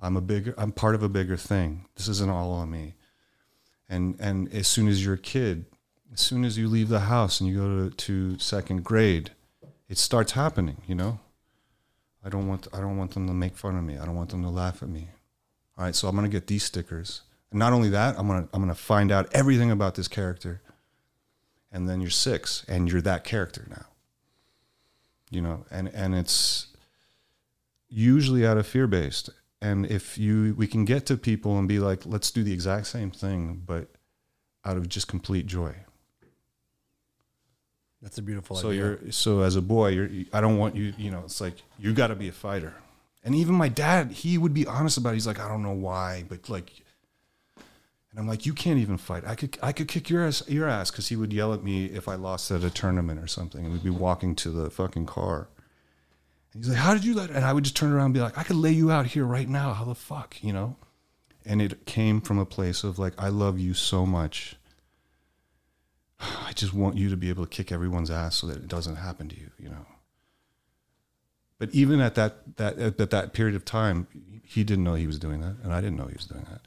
i'm 0.00 0.16
a 0.16 0.20
bigger 0.20 0.54
i'm 0.58 0.72
part 0.72 0.94
of 0.94 1.02
a 1.02 1.08
bigger 1.08 1.36
thing. 1.36 1.86
This 1.96 2.08
isn't 2.08 2.30
all 2.30 2.52
on 2.52 2.70
me. 2.70 2.94
And 3.88 4.16
and 4.20 4.52
as 4.54 4.66
soon 4.66 4.88
as 4.88 5.04
you're 5.04 5.14
a 5.14 5.18
kid 5.18 5.66
as 6.12 6.20
soon 6.20 6.44
as 6.44 6.58
you 6.58 6.68
leave 6.68 6.88
the 6.88 7.00
house 7.00 7.40
and 7.40 7.48
you 7.48 7.56
go 7.56 7.88
to, 7.88 7.96
to 7.96 8.38
second 8.38 8.84
grade 8.84 9.30
it 9.88 9.98
starts 9.98 10.32
happening 10.32 10.78
you 10.86 10.94
know? 10.94 11.20
I 12.24 12.28
don't 12.28 12.48
want 12.48 12.68
i 12.72 12.80
don't 12.80 12.96
want 12.96 13.12
them 13.12 13.26
to 13.26 13.32
make 13.32 13.56
fun 13.56 13.76
of 13.76 13.84
me. 13.84 13.98
I 13.98 14.04
don't 14.04 14.16
want 14.16 14.30
them 14.30 14.42
to 14.42 14.50
laugh 14.50 14.82
at 14.82 14.88
me. 14.88 15.08
All 15.76 15.84
right 15.84 15.94
so 15.94 16.08
i'm 16.08 16.16
to 16.16 16.28
get 16.28 16.46
these 16.46 16.64
stickers. 16.64 17.22
And 17.50 17.58
not 17.58 17.72
only 17.72 17.90
that 17.90 18.18
i'm 18.18 18.28
to 18.28 18.48
i'm 18.52 18.66
to 18.68 18.74
find 18.74 19.10
out 19.12 19.28
everything 19.32 19.70
about 19.70 19.94
this 19.94 20.08
character. 20.08 20.62
And 21.72 21.88
then 21.88 22.00
you're 22.00 22.10
6 22.10 22.64
and 22.68 22.90
you're 22.90 23.00
that 23.02 23.22
character 23.24 23.66
now. 23.70 23.86
You 25.30 25.42
know 25.42 25.64
and 25.70 25.88
and 25.94 26.14
it's 26.14 26.68
usually 27.88 28.46
out 28.46 28.56
of 28.56 28.66
fear 28.66 28.86
based 28.86 29.30
and 29.62 29.86
if 29.86 30.16
you 30.16 30.54
we 30.56 30.66
can 30.66 30.84
get 30.84 31.06
to 31.06 31.16
people 31.16 31.58
and 31.58 31.68
be 31.68 31.78
like 31.78 32.06
let's 32.06 32.30
do 32.30 32.42
the 32.42 32.52
exact 32.52 32.86
same 32.86 33.10
thing 33.10 33.62
but 33.64 33.88
out 34.64 34.76
of 34.76 34.88
just 34.88 35.08
complete 35.08 35.46
joy. 35.46 35.74
That's 38.02 38.18
a 38.18 38.22
beautiful 38.22 38.56
so 38.56 38.68
idea. 38.68 38.80
you're 38.80 39.12
so 39.12 39.40
as 39.40 39.56
a 39.56 39.62
boy 39.62 39.88
you're 39.88 40.08
i 40.32 40.40
don't 40.40 40.56
want 40.56 40.74
you 40.74 40.94
you 40.96 41.10
know 41.10 41.22
it's 41.24 41.40
like 41.40 41.54
you 41.78 41.92
got 41.92 42.08
to 42.08 42.14
be 42.14 42.28
a 42.28 42.32
fighter. 42.32 42.74
And 43.22 43.34
even 43.34 43.54
my 43.54 43.68
dad 43.68 44.12
he 44.12 44.38
would 44.38 44.54
be 44.54 44.66
honest 44.66 44.96
about 44.96 45.10
it. 45.10 45.14
He's 45.14 45.26
like 45.26 45.38
i 45.38 45.48
don't 45.48 45.62
know 45.62 45.72
why 45.72 46.24
but 46.28 46.48
like 46.48 46.82
and 47.56 48.18
i'm 48.18 48.26
like 48.26 48.46
you 48.46 48.54
can't 48.54 48.78
even 48.78 48.96
fight. 48.96 49.24
I 49.26 49.34
could 49.34 49.58
i 49.62 49.72
could 49.72 49.88
kick 49.88 50.08
your 50.08 50.26
ass 50.26 50.42
your 50.48 50.66
ass 50.66 50.90
because 50.90 51.08
he 51.08 51.16
would 51.16 51.32
yell 51.32 51.52
at 51.52 51.62
me 51.62 51.86
if 51.86 52.08
i 52.08 52.14
lost 52.14 52.50
at 52.50 52.64
a 52.64 52.70
tournament 52.70 53.20
or 53.20 53.26
something 53.26 53.64
and 53.64 53.72
we'd 53.72 53.84
be 53.84 53.90
walking 53.90 54.34
to 54.36 54.50
the 54.50 54.70
fucking 54.70 55.04
car 55.04 55.48
he's 56.54 56.68
like 56.68 56.78
how 56.78 56.94
did 56.94 57.04
you 57.04 57.14
let 57.14 57.30
and 57.30 57.44
i 57.44 57.52
would 57.52 57.64
just 57.64 57.76
turn 57.76 57.92
around 57.92 58.06
and 58.06 58.14
be 58.14 58.20
like 58.20 58.36
i 58.38 58.42
could 58.42 58.56
lay 58.56 58.72
you 58.72 58.90
out 58.90 59.06
here 59.06 59.24
right 59.24 59.48
now 59.48 59.72
how 59.72 59.84
the 59.84 59.94
fuck 59.94 60.36
you 60.42 60.52
know 60.52 60.76
and 61.44 61.62
it 61.62 61.86
came 61.86 62.20
from 62.20 62.38
a 62.38 62.46
place 62.46 62.84
of 62.84 62.98
like 62.98 63.14
i 63.18 63.28
love 63.28 63.58
you 63.58 63.74
so 63.74 64.04
much 64.04 64.56
I 66.20 66.52
just 66.54 66.74
want 66.74 66.96
you 66.96 67.08
to 67.10 67.16
be 67.16 67.28
able 67.28 67.46
to 67.46 67.50
kick 67.50 67.72
everyone's 67.72 68.10
ass 68.10 68.36
so 68.36 68.46
that 68.48 68.58
it 68.58 68.68
doesn't 68.68 68.96
happen 68.96 69.28
to 69.28 69.36
you, 69.36 69.50
you 69.58 69.68
know. 69.68 69.86
But 71.58 71.70
even 71.74 72.00
at 72.00 72.14
that 72.14 72.56
that 72.56 72.78
at 72.78 73.10
that 73.10 73.32
period 73.32 73.54
of 73.56 73.64
time, 73.64 74.06
he 74.44 74.64
didn't 74.64 74.84
know 74.84 74.94
he 74.94 75.06
was 75.06 75.18
doing 75.18 75.40
that, 75.40 75.56
and 75.62 75.72
I 75.72 75.80
didn't 75.80 75.96
know 75.96 76.06
he 76.06 76.14
was 76.16 76.26
doing 76.26 76.44
that. 76.50 76.62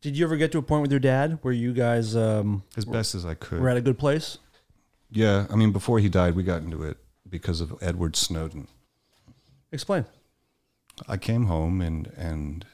Did 0.00 0.16
you 0.16 0.24
ever 0.24 0.36
get 0.36 0.52
to 0.52 0.58
a 0.58 0.62
point 0.62 0.82
with 0.82 0.92
your 0.92 1.00
dad 1.00 1.38
where 1.42 1.52
you 1.52 1.72
guys 1.72 2.14
um, 2.14 2.62
As 2.76 2.84
best 2.84 3.16
as 3.16 3.24
I 3.26 3.34
could. 3.34 3.60
were 3.60 3.68
at 3.68 3.76
a 3.76 3.80
good 3.80 3.98
place? 3.98 4.38
Yeah, 5.10 5.46
I 5.50 5.56
mean, 5.56 5.72
before 5.72 5.98
he 5.98 6.08
died, 6.08 6.36
we 6.36 6.44
got 6.44 6.62
into 6.62 6.84
it 6.84 6.98
because 7.30 7.60
of 7.60 7.74
Edward 7.80 8.16
Snowden. 8.16 8.68
Explain. 9.72 10.06
I 11.08 11.16
came 11.16 11.46
home 11.46 11.80
and 11.80 12.06
and 12.16 12.64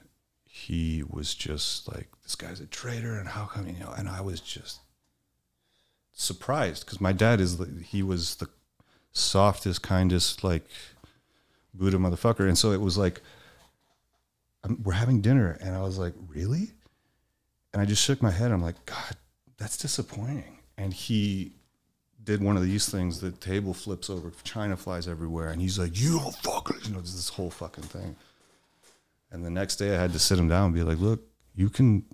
he 0.45 1.03
was 1.09 1.35
just 1.35 1.89
like, 1.89 2.09
"This 2.23 2.37
guy's 2.37 2.61
a 2.61 2.67
traitor," 2.67 3.19
and 3.19 3.29
how 3.29 3.45
come 3.47 3.67
you 3.67 3.79
know? 3.79 3.93
And 3.97 4.09
I 4.09 4.21
was 4.21 4.41
just 4.41 4.79
surprised 6.13 6.85
because 6.85 7.01
my 7.01 7.13
dad 7.13 7.41
is 7.41 7.57
the- 7.59 7.83
he 7.83 8.03
was 8.03 8.37
the 8.37 8.49
softest, 9.13 9.83
kindest, 9.83 10.45
like 10.45 10.65
Buddha 11.75 11.97
motherfucker, 11.99 12.47
and 12.49 12.57
so 12.57 12.71
it 12.73 12.81
was 12.81 12.97
like 12.97 13.21
um, 14.63 14.81
we're 14.83 14.93
having 14.95 15.21
dinner, 15.21 15.59
and 15.61 15.75
I 15.75 15.83
was 15.83 15.99
like, 15.99 16.15
"Really?" 16.29 16.73
And 17.73 17.83
I 17.83 17.85
just 17.85 18.03
shook 18.03 18.23
my 18.23 18.31
head. 18.31 18.51
I'm 18.53 18.63
like, 18.63 18.87
"God, 18.87 19.17
that's 19.59 19.77
disappointing." 19.77 20.59
And 20.79 20.95
he 20.95 21.53
did 22.25 22.43
one 22.43 22.57
of 22.57 22.63
these 22.63 22.89
things. 22.89 23.21
The 23.21 23.31
table 23.31 23.75
flips 23.75 24.09
over, 24.09 24.33
china 24.43 24.77
flies 24.77 25.07
everywhere, 25.07 25.51
and 25.51 25.61
he's 25.61 25.79
like, 25.79 25.99
"You 25.99 26.19
don't 26.19 26.35
fucking," 26.37 26.79
you 26.85 26.95
know, 26.95 27.01
this 27.01 27.29
whole 27.29 27.51
fucking 27.51 27.85
thing. 27.85 28.17
And 29.31 29.45
the 29.45 29.51
next 29.51 29.77
day, 29.77 29.95
I 29.95 30.01
had 30.01 30.13
to 30.13 30.19
sit 30.19 30.39
him 30.39 30.49
down 30.49 30.67
and 30.67 30.75
be 30.75 30.83
like, 30.83 30.99
"Look, 30.99 31.23
you 31.55 31.69
can 31.69 32.05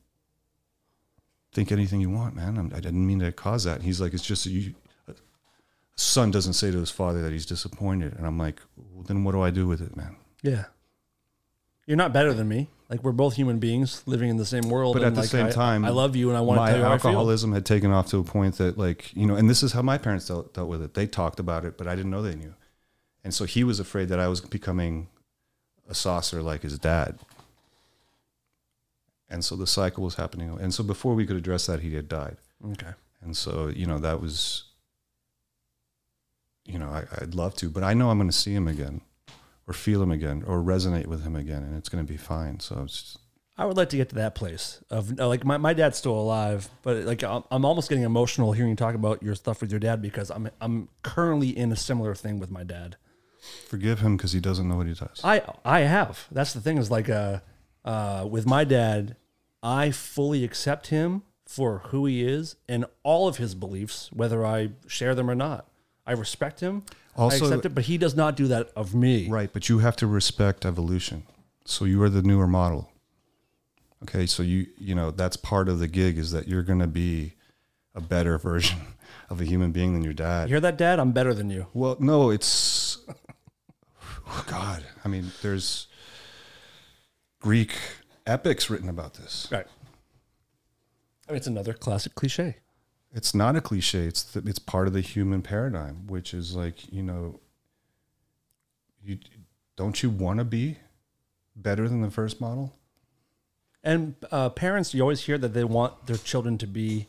think 1.52 1.70
anything 1.72 2.00
you 2.00 2.10
want, 2.10 2.34
man. 2.34 2.58
I'm, 2.58 2.72
I 2.74 2.80
didn't 2.80 3.06
mean 3.06 3.20
to 3.20 3.32
cause 3.32 3.64
that." 3.64 3.76
And 3.76 3.84
he's 3.84 4.00
like, 4.00 4.14
"It's 4.14 4.26
just 4.26 4.46
you." 4.46 4.74
A 5.08 5.14
son 5.96 6.30
doesn't 6.30 6.54
say 6.54 6.70
to 6.70 6.78
his 6.78 6.90
father 6.90 7.22
that 7.22 7.32
he's 7.32 7.46
disappointed, 7.46 8.14
and 8.16 8.26
I'm 8.26 8.38
like, 8.38 8.60
well, 8.76 9.04
"Then 9.04 9.24
what 9.24 9.32
do 9.32 9.40
I 9.40 9.50
do 9.50 9.66
with 9.66 9.80
it, 9.80 9.96
man?" 9.96 10.16
Yeah. 10.42 10.64
You're 11.86 11.96
not 11.96 12.12
better 12.12 12.32
than 12.32 12.48
me. 12.48 12.68
Like 12.90 13.04
we're 13.04 13.12
both 13.12 13.36
human 13.36 13.60
beings 13.60 14.02
living 14.04 14.28
in 14.30 14.36
the 14.36 14.44
same 14.44 14.68
world. 14.68 14.94
But 14.94 15.02
and 15.02 15.06
at 15.06 15.14
the 15.14 15.20
like, 15.20 15.30
same 15.30 15.46
I- 15.46 15.50
time, 15.50 15.84
I 15.84 15.90
love 15.90 16.16
you, 16.16 16.28
and 16.28 16.36
I 16.36 16.40
want 16.40 16.60
to 16.60 16.66
tell 16.66 16.78
you 16.78 16.84
how 16.84 16.92
I 16.92 16.98
feel. 16.98 17.10
alcoholism 17.10 17.52
had 17.52 17.64
taken 17.64 17.92
off 17.92 18.08
to 18.08 18.18
a 18.18 18.24
point 18.24 18.58
that, 18.58 18.76
like, 18.76 19.14
you 19.16 19.26
know, 19.26 19.36
and 19.36 19.48
this 19.48 19.62
is 19.62 19.72
how 19.72 19.80
my 19.80 19.96
parents 19.96 20.26
dealt, 20.26 20.52
dealt 20.54 20.68
with 20.68 20.82
it. 20.82 20.94
They 20.94 21.06
talked 21.06 21.38
about 21.38 21.64
it, 21.64 21.78
but 21.78 21.86
I 21.86 21.94
didn't 21.94 22.10
know 22.10 22.20
they 22.20 22.34
knew. 22.34 22.54
And 23.22 23.32
so 23.32 23.44
he 23.44 23.62
was 23.62 23.78
afraid 23.78 24.08
that 24.08 24.18
I 24.18 24.26
was 24.26 24.40
becoming 24.40 25.08
a 25.88 25.94
saucer 25.94 26.42
like 26.42 26.62
his 26.62 26.78
dad. 26.78 27.20
And 29.28 29.44
so 29.44 29.54
the 29.54 29.66
cycle 29.66 30.02
was 30.02 30.16
happening. 30.16 30.58
And 30.60 30.74
so 30.74 30.82
before 30.82 31.14
we 31.14 31.24
could 31.26 31.36
address 31.36 31.66
that, 31.66 31.80
he 31.80 31.94
had 31.94 32.08
died. 32.08 32.38
Okay. 32.72 32.92
And 33.22 33.36
so, 33.36 33.68
you 33.68 33.86
know, 33.86 33.98
that 33.98 34.20
was, 34.20 34.64
you 36.64 36.78
know, 36.78 36.88
I, 36.88 37.04
I'd 37.20 37.36
love 37.36 37.54
to, 37.56 37.70
but 37.70 37.84
I 37.84 37.94
know 37.94 38.10
I'm 38.10 38.18
going 38.18 38.30
to 38.30 38.36
see 38.36 38.54
him 38.54 38.66
again 38.66 39.02
or 39.70 39.72
feel 39.72 40.02
him 40.02 40.10
again 40.10 40.42
or 40.46 40.58
resonate 40.58 41.06
with 41.06 41.22
him 41.22 41.36
again, 41.36 41.62
and 41.62 41.76
it's 41.76 41.88
going 41.88 42.04
to 42.04 42.12
be 42.12 42.16
fine. 42.16 42.58
So 42.58 42.82
it's, 42.84 43.16
I 43.56 43.66
would 43.66 43.76
like 43.76 43.88
to 43.90 43.96
get 43.96 44.08
to 44.08 44.16
that 44.16 44.34
place 44.34 44.82
of 44.90 45.16
like 45.18 45.44
my, 45.44 45.58
my 45.58 45.72
dad's 45.74 45.96
still 45.96 46.18
alive, 46.18 46.68
but 46.82 47.04
like 47.04 47.22
I'm, 47.22 47.44
I'm 47.52 47.64
almost 47.64 47.88
getting 47.88 48.02
emotional 48.02 48.50
hearing 48.52 48.70
you 48.70 48.76
talk 48.76 48.96
about 48.96 49.22
your 49.22 49.36
stuff 49.36 49.60
with 49.60 49.70
your 49.70 49.78
dad 49.78 50.02
because 50.02 50.28
I'm 50.30 50.50
I'm 50.60 50.88
currently 51.02 51.56
in 51.56 51.70
a 51.70 51.76
similar 51.76 52.16
thing 52.16 52.40
with 52.40 52.50
my 52.50 52.64
dad. 52.64 52.96
forgive 53.68 54.00
him 54.00 54.16
because 54.16 54.32
he 54.32 54.40
doesn't 54.40 54.68
know 54.68 54.76
what 54.76 54.88
he 54.88 54.94
does. 54.94 55.20
I 55.22 55.42
I 55.64 55.80
have. 55.80 56.26
That's 56.32 56.52
the 56.52 56.60
thing 56.60 56.76
is 56.78 56.90
like 56.90 57.08
uh 57.08 57.40
uh 57.84 58.26
with 58.28 58.46
my 58.46 58.64
dad, 58.64 59.14
I 59.62 59.92
fully 59.92 60.42
accept 60.42 60.88
him 60.88 61.22
for 61.46 61.78
who 61.90 62.06
he 62.06 62.24
is 62.24 62.56
and 62.68 62.86
all 63.04 63.28
of 63.28 63.36
his 63.36 63.54
beliefs, 63.54 64.10
whether 64.12 64.44
I 64.44 64.70
share 64.88 65.14
them 65.14 65.30
or 65.30 65.36
not. 65.36 65.66
I 66.10 66.14
respect 66.14 66.58
him. 66.58 66.82
Also- 67.16 67.44
I 67.44 67.48
accept 67.48 67.66
it, 67.66 67.74
but 67.74 67.84
he 67.84 67.96
does 67.96 68.16
not 68.16 68.34
do 68.34 68.48
that 68.48 68.70
of 68.74 68.94
me. 68.96 69.28
Right, 69.28 69.52
but 69.52 69.68
you 69.68 69.78
have 69.78 69.94
to 69.96 70.08
respect 70.08 70.66
evolution. 70.66 71.22
So 71.64 71.84
you 71.84 72.02
are 72.02 72.10
the 72.10 72.22
newer 72.22 72.48
model. 72.48 72.90
Okay, 74.02 74.26
so 74.26 74.42
you 74.42 74.66
you 74.76 74.94
know 74.94 75.12
that's 75.12 75.36
part 75.36 75.68
of 75.68 75.78
the 75.78 75.86
gig 75.86 76.18
is 76.18 76.32
that 76.32 76.48
you're 76.48 76.64
going 76.64 76.80
to 76.80 76.88
be 76.88 77.34
a 77.94 78.00
better 78.00 78.38
version 78.50 78.78
of 79.28 79.40
a 79.40 79.44
human 79.44 79.70
being 79.70 79.92
than 79.92 80.02
your 80.02 80.14
dad. 80.14 80.48
You 80.48 80.54
hear 80.54 80.60
that, 80.60 80.76
Dad? 80.76 80.98
I'm 80.98 81.12
better 81.12 81.32
than 81.32 81.48
you. 81.48 81.66
Well, 81.74 81.96
no, 82.00 82.30
it's 82.30 82.98
oh 84.26 84.44
God. 84.48 84.84
I 85.04 85.08
mean, 85.08 85.30
there's 85.42 85.86
Greek 87.40 87.72
epics 88.26 88.68
written 88.68 88.88
about 88.88 89.14
this. 89.14 89.46
Right. 89.52 89.66
I 91.28 91.32
mean, 91.32 91.36
it's 91.36 91.46
another 91.46 91.72
classic 91.72 92.16
cliche. 92.16 92.56
It's 93.12 93.34
not 93.34 93.56
a 93.56 93.60
cliche. 93.60 94.04
It's 94.04 94.22
the, 94.22 94.48
it's 94.48 94.58
part 94.58 94.86
of 94.86 94.92
the 94.92 95.00
human 95.00 95.42
paradigm, 95.42 96.06
which 96.06 96.32
is 96.32 96.54
like 96.54 96.92
you 96.92 97.02
know. 97.02 97.40
You 99.02 99.18
don't 99.76 100.02
you 100.02 100.10
want 100.10 100.40
to 100.40 100.44
be 100.44 100.76
better 101.56 101.88
than 101.88 102.02
the 102.02 102.10
first 102.10 102.40
model? 102.40 102.76
And 103.82 104.14
uh, 104.30 104.50
parents, 104.50 104.92
you 104.92 105.00
always 105.00 105.22
hear 105.22 105.38
that 105.38 105.54
they 105.54 105.64
want 105.64 106.06
their 106.06 106.18
children 106.18 106.58
to 106.58 106.66
be 106.66 107.06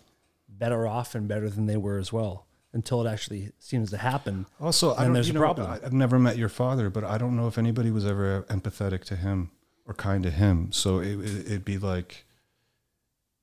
better 0.48 0.88
off 0.88 1.14
and 1.14 1.28
better 1.28 1.50
than 1.50 1.66
they 1.66 1.76
were 1.76 1.98
as 1.98 2.14
well, 2.14 2.46
until 2.72 3.06
it 3.06 3.12
actually 3.12 3.52
seems 3.60 3.90
to 3.90 3.98
happen. 3.98 4.46
Also, 4.60 4.96
I 4.96 5.04
don't, 5.04 5.14
there's 5.14 5.28
you 5.28 5.44
a 5.44 5.56
know, 5.56 5.80
I've 5.84 5.92
never 5.92 6.18
met 6.18 6.38
your 6.38 6.48
father, 6.48 6.90
but 6.90 7.04
I 7.04 7.18
don't 7.18 7.36
know 7.36 7.48
if 7.48 7.58
anybody 7.58 7.92
was 7.92 8.06
ever 8.06 8.44
empathetic 8.44 9.04
to 9.06 9.18
him 9.18 9.52
or 9.86 9.94
kind 9.94 10.24
to 10.24 10.32
him. 10.32 10.72
So 10.72 11.00
it, 11.00 11.20
it, 11.20 11.46
it'd 11.48 11.66
be 11.66 11.78
like, 11.78 12.26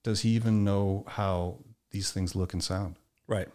does 0.03 0.21
he 0.21 0.31
even 0.31 0.65
know 0.65 1.05
how 1.07 1.59
these 1.99 2.13
things 2.13 2.37
look 2.37 2.53
and 2.53 2.63
sound? 2.63 2.95
Right. 3.27 3.49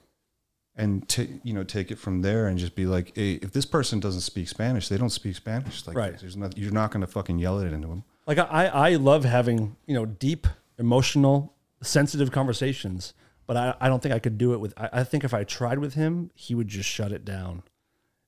And 0.76 1.08
ta 1.08 1.24
you 1.44 1.54
know, 1.54 1.64
take 1.64 1.92
it 1.92 1.98
from 1.98 2.22
there 2.22 2.48
and 2.48 2.58
just 2.58 2.76
be 2.76 2.86
like, 2.86 3.16
hey, 3.16 3.34
if 3.34 3.52
this 3.54 3.66
person 3.66 4.00
doesn't 4.00 4.22
speak 4.22 4.48
Spanish, 4.50 4.90
they 4.90 4.98
don't 4.98 5.12
speak 5.12 5.36
Spanish. 5.36 5.88
Like, 5.88 5.96
Right. 5.96 6.20
There's 6.20 6.36
not, 6.36 6.58
you're 6.58 6.72
not 6.72 6.92
going 6.92 7.02
to 7.02 7.08
fucking 7.08 7.40
yell 7.40 7.60
it 7.60 7.72
into 7.72 7.88
them. 7.88 8.04
Like 8.28 8.38
I, 8.38 8.68
I 8.68 8.96
love 8.96 9.24
having 9.26 9.76
you 9.86 9.94
know 9.94 10.06
deep, 10.06 10.48
emotional, 10.78 11.54
sensitive 11.82 12.32
conversations, 12.32 13.14
but 13.48 13.58
I, 13.58 13.76
I 13.82 13.88
don't 13.90 14.02
think 14.02 14.16
I 14.16 14.20
could 14.20 14.38
do 14.38 14.54
it 14.54 14.60
with. 14.60 14.74
I, 14.78 14.90
I 15.00 15.04
think 15.04 15.24
if 15.24 15.34
I 15.34 15.44
tried 15.44 15.80
with 15.80 15.94
him, 15.94 16.32
he 16.34 16.56
would 16.56 16.70
just 16.70 16.90
shut 16.90 17.12
it 17.12 17.26
down, 17.26 17.64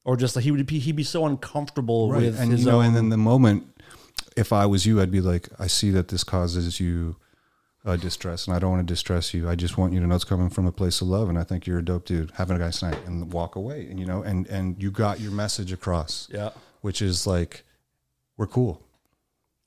or 0.04 0.18
just 0.18 0.36
like 0.36 0.44
he 0.44 0.52
would 0.52 0.66
be 0.66 0.80
he'd 0.80 0.98
be 0.98 1.04
so 1.04 1.26
uncomfortable 1.26 2.10
with 2.10 2.40
and 2.40 2.52
his 2.52 2.66
you 2.66 2.72
know, 2.72 2.80
own. 2.80 2.88
and 2.88 2.96
then 2.96 3.10
the 3.10 3.18
moment, 3.18 3.68
if 4.36 4.52
I 4.52 4.66
was 4.66 4.86
you, 4.86 5.00
I'd 5.00 5.12
be 5.12 5.22
like, 5.22 5.48
I 5.58 5.68
see 5.68 5.92
that 5.92 6.10
this 6.10 6.26
causes 6.26 6.80
you 6.82 7.16
uh, 7.86 7.96
distress, 7.96 8.48
and 8.48 8.56
I 8.56 8.60
don't 8.60 8.72
want 8.72 8.88
to 8.88 8.92
distress 8.92 9.34
you. 9.34 9.48
I 9.48 9.56
just 9.56 9.78
want 9.78 9.94
you 9.94 10.00
to 10.00 10.08
know 10.08 10.16
it's 10.16 10.24
coming 10.24 10.50
from 10.50 10.66
a 10.66 10.72
place 10.72 11.02
of 11.02 11.08
love, 11.08 11.30
and 11.30 11.38
I 11.38 11.44
think 11.44 11.68
you're 11.68 11.80
a 11.80 11.86
dope 11.86 12.06
dude. 12.06 12.32
Have 12.32 12.50
a 12.50 12.58
nice 12.58 12.82
night, 12.82 12.98
and 13.06 13.32
walk 13.32 13.56
away. 13.56 13.88
And 13.90 14.00
you 14.00 14.06
know, 14.06 14.24
and 14.24 14.48
and 14.48 14.82
you 14.82 14.90
got 14.92 15.20
your 15.20 15.32
message 15.32 15.72
across, 15.72 16.28
yeah. 16.32 16.50
which 16.82 17.02
is 17.02 17.28
like, 17.28 17.64
we're 18.38 18.48
cool, 18.48 18.82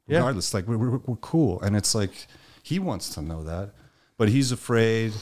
Yeah. 0.06 0.18
regardless. 0.18 0.52
Like 0.52 0.66
we're, 0.66 0.78
we're 0.78 0.98
we're 1.06 1.16
cool, 1.16 1.60
and 1.62 1.76
it's 1.76 1.94
like 1.94 2.26
he 2.62 2.78
wants 2.78 3.10
to 3.14 3.22
know 3.22 3.44
that, 3.44 3.70
but 4.16 4.28
he's 4.28 4.50
afraid. 4.52 5.12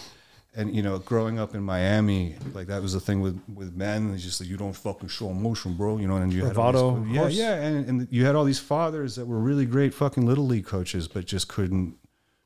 And 0.58 0.74
you 0.74 0.80
know, 0.82 0.98
growing 0.98 1.38
up 1.38 1.54
in 1.54 1.62
Miami, 1.62 2.36
like 2.54 2.68
that 2.68 2.80
was 2.80 2.94
the 2.94 3.00
thing 3.00 3.20
with 3.20 3.38
with 3.54 3.74
men. 3.76 4.14
It's 4.14 4.22
just 4.22 4.40
like 4.40 4.48
you 4.48 4.56
don't 4.56 4.72
fucking 4.72 5.10
show 5.10 5.28
emotion, 5.28 5.74
bro. 5.74 5.98
You 5.98 6.08
know, 6.08 6.16
and 6.16 6.32
you 6.32 6.46
had 6.46 6.56
all 6.56 6.72
these- 6.72 6.80
Bravado, 6.80 7.04
yeah, 7.12 7.28
yeah, 7.28 7.54
and, 7.56 7.86
and 7.86 8.08
you 8.10 8.24
had 8.24 8.34
all 8.34 8.44
these 8.46 8.58
fathers 8.58 9.16
that 9.16 9.26
were 9.26 9.38
really 9.38 9.66
great 9.66 9.92
fucking 9.92 10.24
little 10.24 10.46
league 10.46 10.64
coaches, 10.64 11.08
but 11.08 11.26
just 11.26 11.46
couldn't. 11.48 11.98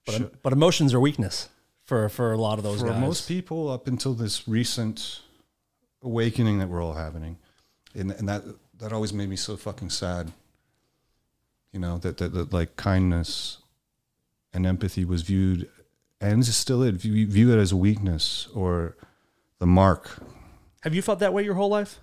Show- 0.08 0.30
But 0.42 0.52
emotions 0.52 0.92
are 0.94 1.00
weakness 1.00 1.48
for 1.84 2.08
for 2.08 2.32
a 2.32 2.36
lot 2.38 2.58
of 2.58 2.64
those 2.64 2.80
for 2.80 2.88
guys. 2.88 3.00
most 3.00 3.28
people, 3.28 3.68
up 3.70 3.86
until 3.86 4.14
this 4.14 4.46
recent 4.48 5.20
awakening 6.02 6.58
that 6.58 6.68
we're 6.68 6.82
all 6.82 6.94
having, 6.94 7.36
and, 7.94 8.10
and 8.12 8.28
that 8.28 8.42
that 8.78 8.92
always 8.92 9.12
made 9.12 9.28
me 9.28 9.36
so 9.36 9.56
fucking 9.56 9.90
sad. 9.90 10.32
You 11.72 11.80
know 11.80 11.98
that 11.98 12.16
that, 12.18 12.32
that 12.32 12.52
like 12.52 12.76
kindness 12.76 13.58
and 14.52 14.66
empathy 14.66 15.04
was 15.04 15.22
viewed, 15.22 15.68
and 16.20 16.40
is 16.40 16.56
still 16.56 16.82
it 16.82 16.94
view, 16.94 17.26
view 17.26 17.52
it 17.52 17.58
as 17.60 17.70
a 17.72 17.76
weakness 17.76 18.48
or 18.54 18.96
the 19.60 19.66
mark 19.66 20.18
Have 20.82 20.94
you 20.94 21.02
felt 21.02 21.18
that 21.20 21.32
way 21.34 21.44
your 21.44 21.54
whole 21.54 21.68
life? 21.68 22.00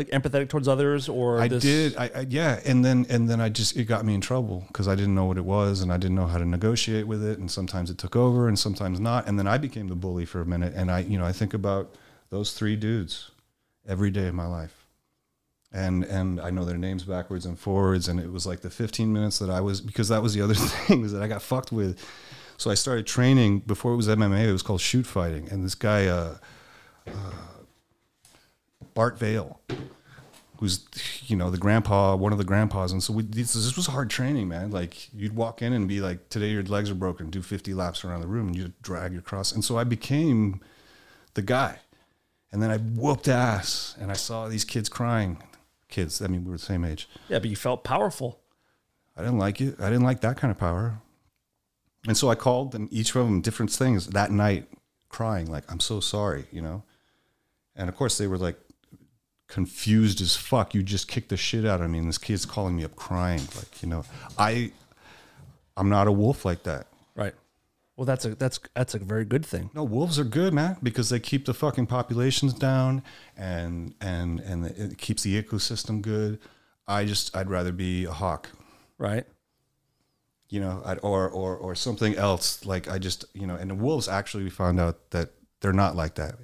Like 0.00 0.08
empathetic 0.22 0.48
towards 0.48 0.66
others, 0.66 1.10
or 1.10 1.40
I 1.42 1.48
this- 1.48 1.62
did. 1.62 1.94
I, 1.98 2.10
I 2.14 2.26
yeah, 2.26 2.58
and 2.64 2.82
then 2.82 3.04
and 3.10 3.28
then 3.28 3.38
I 3.38 3.50
just 3.50 3.76
it 3.76 3.84
got 3.84 4.02
me 4.02 4.14
in 4.14 4.22
trouble 4.22 4.64
because 4.68 4.88
I 4.88 4.94
didn't 4.94 5.14
know 5.14 5.26
what 5.26 5.36
it 5.36 5.44
was 5.44 5.82
and 5.82 5.92
I 5.92 5.98
didn't 5.98 6.16
know 6.16 6.26
how 6.26 6.38
to 6.38 6.46
negotiate 6.46 7.06
with 7.06 7.22
it, 7.22 7.38
and 7.38 7.50
sometimes 7.50 7.90
it 7.90 7.98
took 7.98 8.16
over 8.16 8.48
and 8.48 8.58
sometimes 8.58 8.98
not, 8.98 9.28
and 9.28 9.38
then 9.38 9.46
I 9.46 9.58
became 9.58 9.88
the 9.88 9.94
bully 9.94 10.24
for 10.24 10.40
a 10.40 10.46
minute, 10.46 10.72
and 10.74 10.90
I 10.90 11.00
you 11.00 11.18
know 11.18 11.26
I 11.26 11.32
think 11.32 11.52
about 11.52 11.96
those 12.30 12.52
three 12.54 12.76
dudes 12.76 13.30
every 13.86 14.10
day 14.10 14.28
of 14.28 14.34
my 14.34 14.46
life, 14.46 14.86
and 15.70 16.02
and 16.04 16.40
I 16.40 16.48
know 16.48 16.64
their 16.64 16.78
names 16.78 17.02
backwards 17.02 17.44
and 17.44 17.58
forwards, 17.58 18.08
and 18.08 18.18
it 18.18 18.32
was 18.32 18.46
like 18.46 18.60
the 18.60 18.70
15 18.70 19.12
minutes 19.12 19.38
that 19.40 19.50
I 19.50 19.60
was 19.60 19.82
because 19.82 20.08
that 20.08 20.22
was 20.22 20.32
the 20.32 20.40
other 20.40 20.54
thing 20.86 21.02
was 21.02 21.12
that 21.12 21.22
I 21.22 21.28
got 21.28 21.42
fucked 21.42 21.72
with, 21.72 21.98
so 22.56 22.70
I 22.70 22.74
started 22.74 23.06
training. 23.06 23.58
Before 23.66 23.92
it 23.92 23.96
was 23.96 24.08
MMA. 24.08 24.48
It 24.48 24.52
was 24.52 24.62
called 24.62 24.80
shoot 24.80 25.04
fighting, 25.06 25.46
and 25.50 25.62
this 25.62 25.74
guy. 25.74 26.06
Uh, 26.06 26.38
Bart 29.00 29.18
Vale, 29.18 29.58
who's 30.58 30.86
you 31.26 31.34
know 31.34 31.50
the 31.50 31.56
grandpa, 31.56 32.14
one 32.16 32.32
of 32.32 32.38
the 32.38 32.44
grandpas, 32.44 32.92
and 32.92 33.02
so 33.02 33.14
we, 33.14 33.22
this, 33.22 33.54
this 33.54 33.74
was 33.74 33.86
hard 33.86 34.10
training, 34.10 34.46
man. 34.46 34.70
Like 34.70 35.08
you'd 35.14 35.34
walk 35.34 35.62
in 35.62 35.72
and 35.72 35.88
be 35.88 36.02
like, 36.02 36.28
"Today 36.28 36.50
your 36.50 36.62
legs 36.64 36.90
are 36.90 36.94
broken. 36.94 37.30
Do 37.30 37.40
50 37.40 37.72
laps 37.72 38.04
around 38.04 38.20
the 38.20 38.26
room," 38.26 38.48
and 38.48 38.56
you'd 38.56 38.82
drag 38.82 39.14
your 39.14 39.22
cross. 39.22 39.52
And 39.52 39.64
so 39.64 39.78
I 39.78 39.84
became 39.84 40.60
the 41.32 41.40
guy, 41.40 41.78
and 42.52 42.62
then 42.62 42.70
I 42.70 42.76
whooped 42.76 43.26
ass, 43.26 43.96
and 43.98 44.10
I 44.10 44.14
saw 44.14 44.48
these 44.48 44.66
kids 44.66 44.90
crying. 44.90 45.42
Kids, 45.88 46.20
I 46.20 46.26
mean, 46.26 46.44
we 46.44 46.50
were 46.50 46.58
the 46.58 46.62
same 46.62 46.84
age. 46.84 47.08
Yeah, 47.30 47.38
but 47.38 47.48
you 47.48 47.56
felt 47.56 47.84
powerful. 47.84 48.40
I 49.16 49.22
didn't 49.22 49.38
like 49.38 49.62
it. 49.62 49.80
I 49.80 49.88
didn't 49.88 50.04
like 50.04 50.20
that 50.20 50.36
kind 50.36 50.50
of 50.50 50.58
power. 50.58 51.00
And 52.06 52.18
so 52.18 52.28
I 52.28 52.34
called 52.34 52.72
them, 52.72 52.86
each 52.90 53.16
of 53.16 53.24
them 53.24 53.40
different 53.40 53.72
things 53.72 54.08
that 54.08 54.30
night, 54.30 54.68
crying, 55.08 55.50
like, 55.50 55.64
I'm 55.72 55.80
so 55.80 56.00
sorry, 56.00 56.48
you 56.52 56.60
know? 56.60 56.82
And 57.74 57.88
of 57.88 57.96
course, 57.96 58.18
they 58.18 58.26
were 58.26 58.36
like 58.36 58.58
confused 59.50 60.20
as 60.22 60.36
fuck. 60.36 60.74
You 60.74 60.82
just 60.82 61.08
kicked 61.08 61.28
the 61.28 61.36
shit 61.36 61.66
out 61.66 61.82
of 61.82 61.90
me. 61.90 61.98
And 61.98 62.08
this 62.08 62.18
kid's 62.18 62.46
calling 62.46 62.76
me 62.76 62.84
up 62.84 62.96
crying. 62.96 63.42
Like, 63.56 63.82
you 63.82 63.88
know, 63.88 64.04
I, 64.38 64.72
I'm 65.76 65.88
not 65.90 66.06
a 66.06 66.12
wolf 66.12 66.44
like 66.44 66.62
that. 66.62 66.86
Right. 67.14 67.34
Well, 67.96 68.06
that's 68.06 68.24
a 68.24 68.34
that's 68.34 68.58
that's 68.74 68.94
a 68.94 68.98
very 68.98 69.26
good 69.26 69.44
thing. 69.44 69.68
No, 69.74 69.84
wolves 69.84 70.18
are 70.18 70.24
good, 70.24 70.54
man, 70.54 70.78
because 70.82 71.10
they 71.10 71.20
keep 71.20 71.44
the 71.44 71.52
fucking 71.52 71.86
populations 71.86 72.54
down 72.54 73.02
and, 73.36 73.94
and, 74.00 74.40
and 74.40 74.66
it 74.66 74.96
keeps 74.96 75.22
the 75.22 75.42
ecosystem 75.42 76.00
good. 76.00 76.38
I 76.88 77.04
just, 77.04 77.36
I'd 77.36 77.50
rather 77.50 77.72
be 77.72 78.06
a 78.06 78.12
hawk. 78.12 78.48
Right. 78.98 79.26
you 80.50 80.60
know, 80.60 80.82
I'd, 80.84 80.98
or 81.02 81.28
or 81.28 81.56
or 81.56 81.74
something 81.74 82.16
else. 82.16 82.64
Like 82.66 82.90
I 82.90 82.98
just, 82.98 83.24
you 83.34 83.46
know, 83.46 83.54
and 83.54 83.70
the 83.70 83.74
wolves 83.74 84.08
actually 84.08 84.44
we 84.44 84.50
found 84.50 84.80
out 84.80 85.10
that 85.10 85.30
they're 85.60 85.72
not 85.72 85.96
like 85.96 86.16
that. 86.16 86.34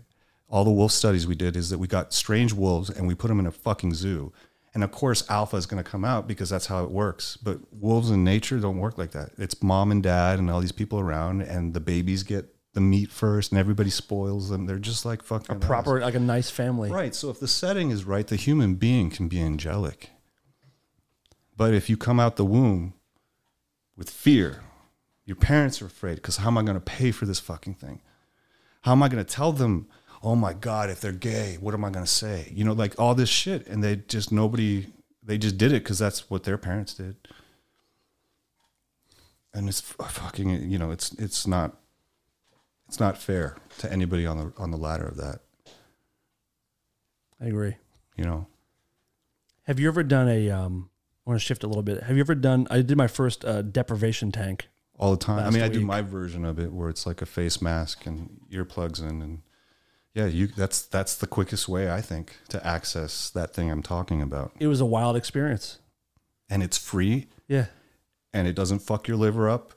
All 0.49 0.65
the 0.65 0.71
wolf 0.71 0.93
studies 0.93 1.27
we 1.27 1.35
did 1.35 1.57
is 1.57 1.71
that 1.71 1.79
we 1.79 1.89
got 1.89 2.13
strange 2.13 2.53
wolves 2.53 2.89
and 2.89 3.07
we 3.07 3.15
put 3.15 3.29
them 3.29 3.41
in 3.41 3.47
a 3.47 3.53
fucking 3.53 3.95
zoo. 3.95 4.33
And 4.75 4.85
of 4.85 4.93
course, 4.93 5.29
alpha 5.31 5.57
is 5.57 5.67
going 5.67 5.83
to 5.83 5.91
come 5.91 6.05
out 6.05 6.29
because 6.29 6.51
that's 6.51 6.67
how 6.67 6.85
it 6.85 6.91
works. 6.91 7.37
But 7.37 7.61
wolves 7.73 8.11
in 8.11 8.25
nature 8.25 8.59
don't 8.59 8.79
work 8.79 8.99
like 8.99 9.13
that. 9.13 9.31
It's 9.39 9.61
mom 9.63 9.91
and 9.91 10.03
dad 10.03 10.39
and 10.39 10.51
all 10.51 10.61
these 10.61 10.73
people 10.73 11.01
around, 11.01 11.41
and 11.41 11.73
the 11.73 11.81
babies 11.81 12.23
get 12.23 12.55
the 12.75 12.81
meat 12.83 13.11
first, 13.11 13.53
and 13.53 13.59
everybody 13.59 13.89
spoils 13.89 14.51
them. 14.51 14.67
They're 14.67 14.79
just 14.79 15.07
like 15.07 15.23
fucking 15.23 15.57
us. 15.57 15.67
Proper, 15.67 16.01
like 16.01 16.15
a 16.15 16.21
nice 16.21 16.51
family. 16.51 16.91
Right. 16.91 17.15
So 17.15 17.31
if 17.31 17.41
the 17.41 17.49
setting 17.49 17.91
is 17.91 18.05
right, 18.05 18.27
the 18.27 18.37
human 18.37 18.75
being 18.75 19.09
can 19.09 19.29
be 19.29 19.41
angelic. 19.41 20.11
But 21.57 21.73
if 21.73 21.89
you 21.89 21.97
come 21.97 22.21
out 22.21 22.37
the 22.37 22.45
womb 22.45 22.93
with 23.97 24.11
fear, 24.11 24.63
your 25.25 25.37
parents 25.37 25.81
are 25.81 25.87
afraid 25.87 26.17
because 26.17 26.37
how 26.37 26.49
am 26.49 26.59
I 26.59 26.63
going 26.63 26.77
to 26.77 26.81
pay 26.81 27.13
for 27.13 27.25
this 27.25 27.41
fucking 27.41 27.77
thing? 27.77 28.03
How 28.83 28.93
am 28.93 29.03
I 29.03 29.09
going 29.09 29.25
to 29.25 29.35
tell 29.35 29.53
them, 29.53 29.89
oh 30.27 30.35
my 30.35 30.53
God, 30.53 30.91
if 30.91 31.01
they're 31.01 31.13
gay, 31.13 31.57
what 31.61 31.73
am 31.73 31.85
I 31.85 31.91
going 31.91 32.05
to 32.05 32.11
say? 32.11 32.51
You 32.53 32.65
know, 32.65 32.73
like 32.73 32.99
all 32.99 33.15
this 33.15 33.29
shit. 33.29 33.65
And 33.69 33.83
they 33.83 33.95
just, 33.95 34.33
nobody, 34.33 34.89
they 35.23 35.39
just 35.39 35.57
did 35.57 35.71
it 35.71 35.85
because 35.85 36.01
that's 36.01 36.29
what 36.29 36.43
their 36.43 36.59
parents 36.59 36.95
did. 36.95 37.15
And 39.55 39.69
it's 39.69 39.81
fucking, 39.81 40.69
you 40.69 40.79
know, 40.79 40.91
it's, 40.91 41.13
it's 41.13 41.47
not, 41.47 41.77
it's 42.89 42.99
not 42.99 43.17
fair 43.17 43.57
to 43.79 43.93
anybody 43.93 44.27
on 44.27 44.37
the, 44.37 44.53
on 44.59 44.73
the 44.73 44.77
ladder 44.77 45.07
of 45.07 45.17
that, 45.17 45.43
I 47.41 47.47
agree. 47.47 47.77
you 48.17 48.25
know? 48.25 48.49
Have 49.69 49.79
you 49.79 49.87
ever 49.87 50.03
done 50.03 50.29
a? 50.29 50.51
Um, 50.51 50.91
I 51.25 51.31
want 51.31 51.41
to 51.41 51.47
shift 51.47 51.63
a 51.63 51.69
little 51.69 51.85
bit. 51.85 52.03
Have 52.03 52.17
you 52.17 52.21
ever 52.21 52.35
done? 52.35 52.67
I 52.69 52.83
did 52.83 52.97
my 52.97 53.09
first 53.09 53.45
uh, 53.45 53.63
deprivation 53.63 54.33
tank. 54.33 54.69
all 54.99 55.13
the 55.13 55.17
time. 55.17 55.47
I 55.47 55.51
mean, 55.51 55.63
I 55.63 55.69
do 55.69 55.81
my 55.81 56.03
version 56.03 56.45
of 56.45 56.59
it 56.59 56.73
where 56.73 56.89
it's 56.89 57.07
like 57.07 57.23
a 57.23 57.27
face 57.27 57.63
mask 57.63 58.07
and 58.07 58.41
earplugs 58.53 59.01
in, 59.01 59.23
and 59.23 59.43
yeah, 60.17 60.27
you. 60.27 60.47
That's 60.49 60.83
that's 60.83 61.15
the 61.15 61.27
quickest 61.27 61.69
way 61.69 61.91
I 61.91 62.01
think 62.01 62.37
to 62.49 62.59
access 62.67 63.31
that 63.31 63.53
thing 63.55 63.71
I'm 63.71 63.83
talking 63.83 64.21
about, 64.23 64.53
It 64.59 64.67
was 64.67 64.81
a 64.81 64.87
wild 64.87 65.15
experience. 65.17 65.79
and 66.49 66.63
it's 66.63 66.79
free, 66.79 67.27
Yeah. 67.49 67.67
and 68.33 68.49
it 68.49 68.55
doesn't 68.57 68.81
fuck 68.81 69.07
your 69.09 69.17
liver 69.17 69.49
up, 69.49 69.75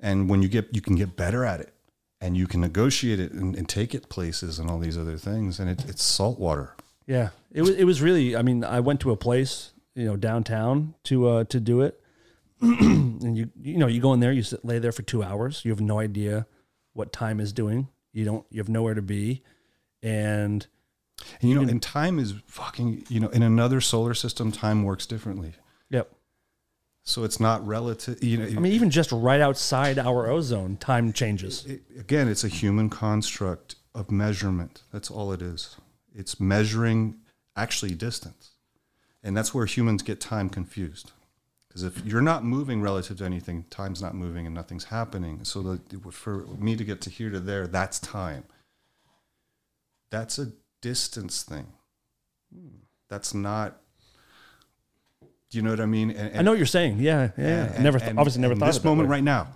and 0.00 0.28
when 0.30 0.40
you 0.42 0.48
get, 0.48 0.74
you 0.74 0.80
can 0.80 0.96
get 0.96 1.16
better 1.16 1.44
at 1.44 1.60
it, 1.60 1.72
and 2.20 2.36
you 2.36 2.46
can 2.46 2.60
negotiate 2.60 3.20
it 3.20 3.32
and, 3.32 3.54
and 3.56 3.68
take 3.68 3.94
it 3.94 4.08
places 4.08 4.58
and 4.58 4.70
all 4.70 4.78
these 4.78 4.96
other 4.98 5.16
things, 5.18 5.60
and 5.60 5.68
it, 5.70 5.84
it's 5.88 6.02
salt 6.02 6.38
water. 6.38 6.74
Yeah, 7.06 7.30
it 7.52 7.62
was. 7.62 7.70
It 7.70 7.84
was 7.84 8.00
really. 8.00 8.36
I 8.36 8.42
mean, 8.42 8.62
I 8.64 8.80
went 8.80 9.00
to 9.00 9.10
a 9.10 9.16
place, 9.16 9.72
you 9.96 10.04
know, 10.06 10.16
downtown 10.16 10.94
to 11.04 11.28
uh, 11.28 11.44
to 11.44 11.58
do 11.60 11.80
it, 11.82 12.00
and 12.60 13.36
you 13.36 13.50
you 13.60 13.78
know 13.78 13.88
you 13.88 14.00
go 14.00 14.12
in 14.14 14.20
there, 14.20 14.32
you 14.32 14.42
sit, 14.44 14.64
lay 14.64 14.78
there 14.78 14.92
for 14.92 15.02
two 15.02 15.22
hours. 15.22 15.64
You 15.64 15.70
have 15.72 15.80
no 15.80 15.98
idea 15.98 16.46
what 16.92 17.12
time 17.12 17.40
is 17.40 17.52
doing. 17.52 17.88
You 18.12 18.24
don't. 18.24 18.46
You 18.50 18.58
have 18.58 18.68
nowhere 18.68 18.94
to 18.94 19.02
be, 19.02 19.42
and 20.02 20.66
And 21.40 21.50
you 21.50 21.54
know, 21.54 21.68
and 21.68 21.82
time 21.82 22.18
is 22.18 22.34
fucking. 22.46 23.06
You 23.08 23.20
know, 23.20 23.28
in 23.28 23.42
another 23.42 23.80
solar 23.80 24.14
system, 24.14 24.52
time 24.52 24.82
works 24.82 25.06
differently. 25.06 25.54
yep. 25.88 26.12
So 27.02 27.24
it's 27.24 27.40
not 27.40 27.66
relative. 27.66 28.22
You 28.22 28.38
know, 28.38 28.44
I 28.44 28.60
mean, 28.60 28.72
even 28.72 28.90
just 28.90 29.10
right 29.10 29.40
outside 29.40 29.98
our 29.98 30.28
ozone, 30.28 30.76
time 30.76 31.12
changes. 31.12 31.64
it, 31.66 31.82
again, 31.98 32.28
it's 32.28 32.44
a 32.44 32.48
human 32.48 32.90
construct 32.90 33.76
of 33.94 34.10
measurement. 34.10 34.82
That's 34.92 35.10
all 35.10 35.32
it 35.32 35.42
is. 35.42 35.76
It's 36.14 36.38
measuring 36.38 37.16
actually 37.56 37.94
distance. 37.94 38.50
And 39.22 39.36
that's 39.36 39.52
where 39.54 39.66
humans 39.66 40.02
get 40.02 40.20
time 40.20 40.48
confused. 40.48 41.12
Because 41.70 41.84
if 41.84 42.04
you're 42.04 42.20
not 42.20 42.42
moving 42.44 42.82
relative 42.82 43.18
to 43.18 43.24
anything, 43.24 43.64
time's 43.70 44.02
not 44.02 44.12
moving 44.12 44.44
and 44.44 44.52
nothing's 44.52 44.84
happening. 44.84 45.44
So 45.44 45.62
the, 45.62 46.10
for 46.10 46.44
me 46.58 46.74
to 46.74 46.82
get 46.82 47.00
to 47.02 47.10
here 47.10 47.30
to 47.30 47.38
there, 47.38 47.68
that's 47.68 48.00
time. 48.00 48.42
That's 50.10 50.36
a 50.40 50.48
distance 50.80 51.44
thing. 51.44 51.68
That's 53.08 53.34
not. 53.34 53.80
Do 55.20 55.58
you 55.58 55.62
know 55.62 55.70
what 55.70 55.80
I 55.80 55.86
mean? 55.86 56.10
And, 56.10 56.36
I 56.38 56.42
know 56.42 56.50
what 56.50 56.58
you're 56.58 56.66
saying. 56.66 56.98
Yeah, 56.98 57.30
yeah. 57.38 57.72
I 57.78 57.80
never, 57.80 58.00
th- 58.00 58.10
and- 58.10 58.18
obviously, 58.18 58.42
never 58.42 58.56
thought 58.56 58.66
this 58.66 58.76
of 58.76 58.80
it 58.80 58.82
that 58.82 58.88
moment 58.88 59.08
way. 59.08 59.12
right 59.16 59.24
now. 59.24 59.46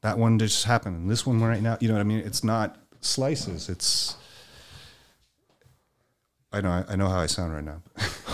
That 0.00 0.18
one 0.18 0.40
just 0.40 0.64
happened. 0.64 0.96
And 0.96 1.08
this 1.08 1.24
one 1.24 1.40
right 1.40 1.62
now. 1.62 1.78
You 1.80 1.86
know 1.86 1.94
what 1.94 2.00
I 2.00 2.04
mean? 2.04 2.18
It's 2.18 2.42
not 2.42 2.76
slices. 3.00 3.68
It's. 3.68 4.16
I 6.52 6.60
know. 6.60 6.84
I 6.88 6.96
know 6.96 7.08
how 7.08 7.20
I 7.20 7.26
sound 7.26 7.54
right 7.54 7.62
now. 7.62 7.82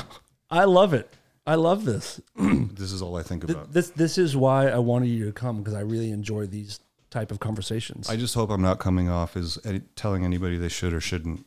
I 0.51 0.65
love 0.65 0.95
it. 0.95 1.13
I 1.49 1.55
love 1.55 1.87
this. 1.87 2.21
this 2.37 2.93
is 2.93 3.01
all 3.01 3.17
I 3.17 3.23
think 3.23 3.43
about. 3.43 3.73
This 3.73 3.89
this 3.89 4.19
is 4.19 4.37
why 4.37 4.69
I 4.69 4.77
wanted 4.77 5.09
you 5.09 5.25
to 5.25 5.33
come 5.33 5.63
because 5.63 5.73
I 5.73 5.81
really 5.81 6.11
enjoy 6.11 6.45
these 6.47 6.81
type 7.09 7.31
of 7.31 7.41
conversations. 7.41 8.11
I 8.11 8.17
just 8.17 8.35
hope 8.35 8.51
I'm 8.51 8.61
not 8.61 8.79
coming 8.79 9.09
off 9.09 9.35
as 9.35 9.59
any, 9.65 9.81
telling 9.97 10.27
anybody 10.27 10.59
they 10.59 10.69
should 10.69 10.93
or 10.93 11.01
shouldn't. 11.01 11.47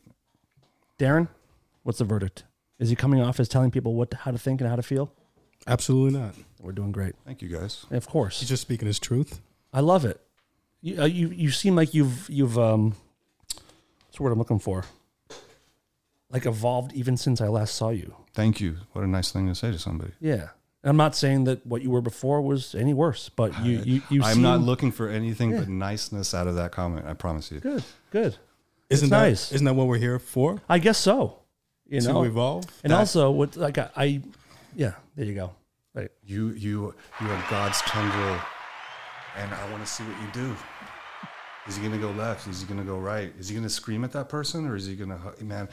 Darren, 0.97 1.27
what's 1.83 1.99
the 1.99 2.05
verdict? 2.05 2.45
Is 2.79 2.89
he 2.89 2.95
coming 2.95 3.21
off 3.21 3.39
as 3.39 3.47
telling 3.47 3.69
people 3.69 3.93
what 3.93 4.11
how 4.11 4.31
to 4.31 4.39
think 4.39 4.59
and 4.59 4.67
how 4.67 4.75
to 4.75 4.81
feel? 4.81 5.13
Absolutely 5.67 6.19
not. 6.19 6.33
We're 6.59 6.71
doing 6.71 6.91
great. 6.91 7.13
Thank 7.23 7.43
you 7.43 7.49
guys. 7.49 7.85
Of 7.91 8.07
course. 8.07 8.39
He's 8.39 8.49
just 8.49 8.63
speaking 8.63 8.87
his 8.87 8.97
truth. 8.97 9.39
I 9.71 9.81
love 9.81 10.03
it. 10.03 10.19
You, 10.81 11.03
uh, 11.03 11.05
you 11.05 11.27
you 11.29 11.51
seem 11.51 11.75
like 11.75 11.93
you've 11.93 12.27
you've 12.27 12.57
um, 12.57 12.95
what's 13.53 14.17
the 14.17 14.23
word 14.23 14.31
I'm 14.31 14.39
looking 14.39 14.57
for? 14.57 14.83
Like 16.31 16.45
evolved 16.45 16.93
even 16.93 17.17
since 17.17 17.41
I 17.41 17.47
last 17.47 17.75
saw 17.75 17.89
you. 17.89 18.15
Thank 18.33 18.61
you. 18.61 18.77
What 18.93 19.03
a 19.03 19.07
nice 19.07 19.31
thing 19.31 19.47
to 19.47 19.55
say 19.55 19.71
to 19.71 19.79
somebody. 19.79 20.13
Yeah. 20.19 20.49
I'm 20.83 20.97
not 20.97 21.15
saying 21.15 21.43
that 21.43 21.65
what 21.67 21.81
you 21.83 21.91
were 21.91 22.01
before 22.01 22.41
was 22.41 22.73
any 22.73 22.93
worse, 22.93 23.29
but 23.29 23.63
you 23.63 23.81
you 23.85 24.01
you 24.09 24.23
I'm 24.23 24.33
seem 24.35 24.41
not 24.41 24.61
looking 24.61 24.91
for 24.91 25.09
anything 25.09 25.55
but 25.55 25.67
niceness 25.67 26.33
out 26.33 26.47
of 26.47 26.55
that 26.55 26.71
comment. 26.71 27.05
I 27.05 27.13
promise 27.13 27.51
you. 27.51 27.59
good. 27.59 27.83
Good. 28.11 28.37
Isn't 28.89 29.05
It's 29.05 29.09
that 29.11 29.21
nice. 29.21 29.51
Isn't 29.51 29.65
that 29.65 29.75
what 29.75 29.87
we're 29.87 29.97
here 29.99 30.17
for? 30.17 30.61
I 30.67 30.79
guess 30.79 30.97
so. 30.97 31.37
You 31.87 32.01
to 32.01 32.07
know, 32.07 32.23
evolve. 32.23 32.65
and 32.83 32.91
That- 32.91 32.99
also 32.99 33.29
what 33.29 33.55
like 33.57 33.77
I, 33.77 33.89
I 33.95 34.21
yeah. 34.75 34.93
There 35.15 35.25
you 35.25 35.35
go. 35.35 35.51
Right. 35.93 36.09
You 36.25 36.47
you 36.49 36.95
you 37.19 37.27
are 37.29 37.45
God's 37.49 37.79
tendril, 37.81 38.39
and 39.37 39.53
I 39.53 39.71
want 39.71 39.85
to 39.85 39.91
see 39.91 40.03
what 40.03 40.15
you 40.21 40.31
do. 40.33 40.55
Is 41.67 41.75
he 41.77 41.83
gonna 41.83 41.99
go 41.99 42.09
left? 42.11 42.47
Is 42.47 42.59
he 42.61 42.65
gonna 42.67 42.83
go 42.83 42.97
right? 42.97 43.31
Is 43.37 43.49
he 43.49 43.55
gonna 43.55 43.69
scream 43.69 44.03
at 44.03 44.11
that 44.13 44.29
person, 44.29 44.65
or 44.65 44.75
is 44.75 44.87
he 44.87 44.95
gonna 44.95 45.17
hu- 45.17 45.45
man? 45.45 45.67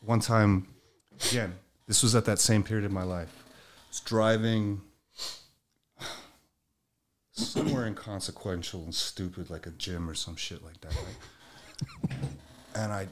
One 0.00 0.20
time, 0.20 0.68
again, 1.30 1.54
this 1.86 2.02
was 2.02 2.14
at 2.14 2.24
that 2.26 2.38
same 2.38 2.62
period 2.62 2.84
of 2.84 2.92
my 2.92 3.02
life. 3.02 3.32
I 3.46 3.88
was 3.88 4.00
driving 4.00 4.80
somewhere 7.32 7.86
inconsequential 7.86 8.82
and 8.84 8.94
stupid, 8.94 9.50
like 9.50 9.66
a 9.66 9.70
gym 9.70 10.08
or 10.08 10.14
some 10.14 10.36
shit 10.36 10.64
like 10.64 10.80
that, 10.80 10.94
right? 10.94 12.18
and 12.74 12.92
I, 12.92 13.08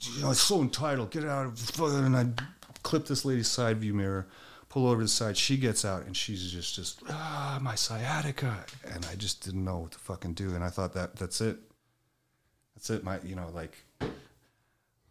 you 0.00 0.22
know, 0.22 0.30
it's 0.30 0.40
so 0.40 0.60
entitled. 0.60 1.10
Get 1.10 1.24
out 1.24 1.46
of 1.46 1.80
and 1.80 2.16
I 2.16 2.26
clip 2.82 3.06
this 3.06 3.24
lady's 3.24 3.48
side 3.48 3.78
view 3.78 3.94
mirror, 3.94 4.26
pull 4.68 4.86
over 4.86 5.00
to 5.00 5.04
the 5.04 5.08
side. 5.08 5.36
She 5.36 5.56
gets 5.56 5.84
out 5.84 6.06
and 6.06 6.16
she's 6.16 6.50
just 6.50 6.74
just 6.74 7.02
ah 7.08 7.58
my 7.60 7.74
sciatica, 7.74 8.64
and 8.84 9.06
I 9.10 9.14
just 9.14 9.44
didn't 9.44 9.64
know 9.64 9.78
what 9.78 9.92
to 9.92 9.98
fucking 9.98 10.34
do. 10.34 10.54
And 10.54 10.62
I 10.62 10.68
thought 10.68 10.94
that 10.94 11.16
that's 11.16 11.40
it. 11.40 11.58
That's 12.74 12.90
it. 12.90 13.04
My 13.04 13.18
you 13.24 13.34
know 13.34 13.50
like. 13.54 13.76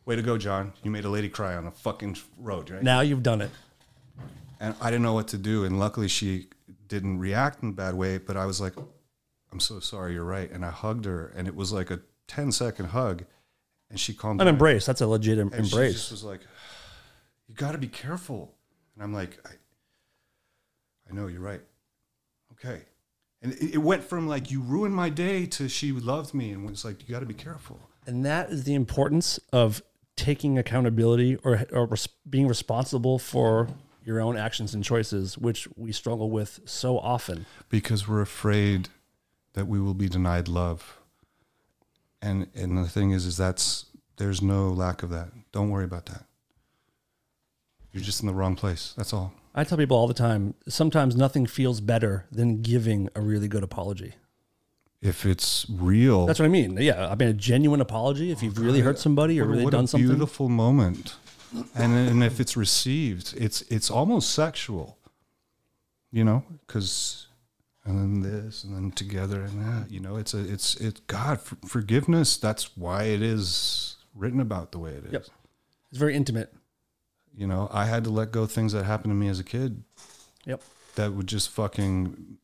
Way 0.07 0.15
to 0.15 0.21
go, 0.21 0.37
John. 0.37 0.71
You 0.83 0.89
made 0.89 1.03
a 1.03 1.09
lady 1.09 1.27
cry 1.27 1.55
on 1.55 1.67
a 1.67 1.71
fucking 1.71 2.15
road, 2.39 2.69
right? 2.69 2.81
Now 2.81 3.01
you've 3.01 3.23
done 3.23 3.41
it. 3.41 3.51
and 4.59 4.73
I 4.79 4.89
didn't 4.89 5.03
know 5.03 5.13
what 5.13 5.27
to 5.29 5.37
do. 5.37 5.65
And 5.65 5.77
luckily, 5.79 6.07
she 6.07 6.47
didn't 6.87 7.19
react 7.19 7.61
in 7.61 7.69
a 7.69 7.73
bad 7.73 7.93
way. 7.93 8.17
But 8.17 8.37
I 8.37 8.45
was 8.45 8.61
like, 8.61 8.73
"I'm 9.51 9.59
so 9.59 9.81
sorry. 9.81 10.13
You're 10.13 10.23
right." 10.23 10.49
And 10.49 10.63
I 10.65 10.71
hugged 10.71 11.03
her, 11.03 11.33
and 11.35 11.45
it 11.45 11.55
was 11.57 11.73
like 11.73 11.91
a 11.91 11.99
10 12.27 12.53
second 12.53 12.85
hug, 12.87 13.25
and 13.89 13.99
she 13.99 14.13
calmed 14.13 14.39
An 14.39 14.45
down. 14.47 14.55
embrace. 14.55 14.85
That's 14.85 15.01
a 15.01 15.07
legit 15.07 15.39
em- 15.39 15.51
And 15.53 15.67
she 15.67 15.73
embrace. 15.75 15.93
just 15.95 16.11
was 16.11 16.23
like, 16.23 16.39
"You 17.49 17.55
got 17.55 17.73
to 17.73 17.77
be 17.77 17.89
careful." 17.89 18.55
And 18.95 19.03
I'm 19.03 19.13
like, 19.13 19.37
"I, 19.45 19.51
I 21.09 21.13
know 21.13 21.27
you're 21.27 21.41
right. 21.41 21.61
Okay." 22.53 22.83
And 23.41 23.51
it, 23.55 23.73
it 23.75 23.77
went 23.79 24.05
from 24.05 24.25
like 24.25 24.51
you 24.51 24.61
ruined 24.61 24.95
my 24.95 25.09
day 25.09 25.45
to 25.47 25.67
she 25.67 25.91
loved 25.91 26.33
me, 26.33 26.51
and 26.51 26.65
was 26.65 26.85
like, 26.85 27.05
"You 27.09 27.13
got 27.13 27.19
to 27.19 27.25
be 27.25 27.33
careful." 27.33 27.81
And 28.05 28.25
that 28.25 28.49
is 28.51 28.63
the 28.63 28.73
importance 28.73 29.37
of 29.51 29.81
taking 30.17 30.57
accountability 30.57 31.37
or, 31.37 31.65
or 31.71 31.85
res- 31.85 32.09
being 32.29 32.47
responsible 32.49 33.17
for 33.19 33.69
your 34.03 34.19
own 34.19 34.35
actions 34.35 34.73
and 34.73 34.83
choices, 34.83 35.37
which 35.37 35.67
we 35.77 35.91
struggle 35.93 36.29
with 36.29 36.59
so 36.65 36.97
often. 36.99 37.45
because 37.69 38.07
we're 38.07 38.21
afraid 38.21 38.89
that 39.53 39.67
we 39.67 39.79
will 39.79 39.93
be 39.93 40.09
denied 40.09 40.47
love. 40.49 40.97
And 42.21 42.47
and 42.55 42.77
the 42.77 42.87
thing 42.89 43.11
is 43.11 43.25
is 43.25 43.37
that's 43.37 43.85
there's 44.17 44.41
no 44.41 44.69
lack 44.69 45.03
of 45.03 45.09
that. 45.11 45.29
Don't 45.51 45.69
worry 45.69 45.85
about 45.85 46.07
that. 46.07 46.25
You're 47.93 48.03
just 48.03 48.21
in 48.21 48.27
the 48.27 48.33
wrong 48.33 48.55
place. 48.55 48.93
That's 48.97 49.13
all. 49.13 49.33
I 49.55 49.63
tell 49.63 49.77
people 49.77 49.97
all 49.97 50.07
the 50.07 50.13
time 50.13 50.53
sometimes 50.67 51.15
nothing 51.15 51.45
feels 51.47 51.81
better 51.81 52.25
than 52.31 52.61
giving 52.61 53.09
a 53.15 53.21
really 53.21 53.47
good 53.47 53.63
apology. 53.63 54.13
If 55.01 55.25
it's 55.25 55.65
real, 55.69 56.25
That's 56.25 56.39
what 56.39 56.45
I 56.45 56.49
mean. 56.49 56.77
Yeah, 56.81 57.07
I 57.07 57.15
mean, 57.15 57.29
a 57.29 57.33
genuine 57.33 57.81
apology 57.81 58.31
if 58.31 58.41
you've 58.41 58.57
really 58.57 58.81
hurt 58.81 58.97
somebody 58.97 59.39
or 59.39 59.45
what, 59.45 59.51
really 59.51 59.63
what 59.65 59.71
done 59.71 59.83
a 59.83 59.87
something. 59.87 60.07
beautiful 60.07 60.49
moment. 60.49 61.15
And 61.75 61.93
and 61.95 62.23
if 62.23 62.39
it's 62.39 62.57
received, 62.57 63.33
it's 63.37 63.61
it's 63.63 63.89
almost 63.91 64.31
sexual. 64.31 64.97
You 66.11 66.23
know, 66.23 66.43
because 66.65 67.27
and 67.85 68.23
then 68.23 68.31
this 68.31 68.63
and 68.63 68.75
then 68.75 68.91
together 68.91 69.41
and 69.41 69.61
that. 69.61 69.91
You 69.91 69.99
know, 69.99 70.15
it's 70.17 70.33
a 70.33 70.39
it's 70.39 70.75
it's 70.75 70.99
God 71.01 71.39
for, 71.39 71.57
forgiveness. 71.67 72.35
That's 72.37 72.75
why 72.75 73.03
it 73.03 73.21
is 73.21 73.97
written 74.15 74.39
about 74.39 74.71
the 74.71 74.79
way 74.79 74.91
it 74.91 75.05
is. 75.05 75.13
Yep. 75.13 75.25
It's 75.91 75.99
very 75.99 76.15
intimate. 76.15 76.53
You 77.35 77.45
know, 77.45 77.69
I 77.71 77.85
had 77.85 78.03
to 78.05 78.09
let 78.09 78.31
go 78.31 78.47
things 78.47 78.73
that 78.73 78.83
happened 78.85 79.11
to 79.11 79.15
me 79.15 79.27
as 79.29 79.39
a 79.39 79.43
kid 79.43 79.83
Yep. 80.45 80.61
that 80.95 81.13
would 81.13 81.27
just 81.27 81.49
fucking 81.49 82.39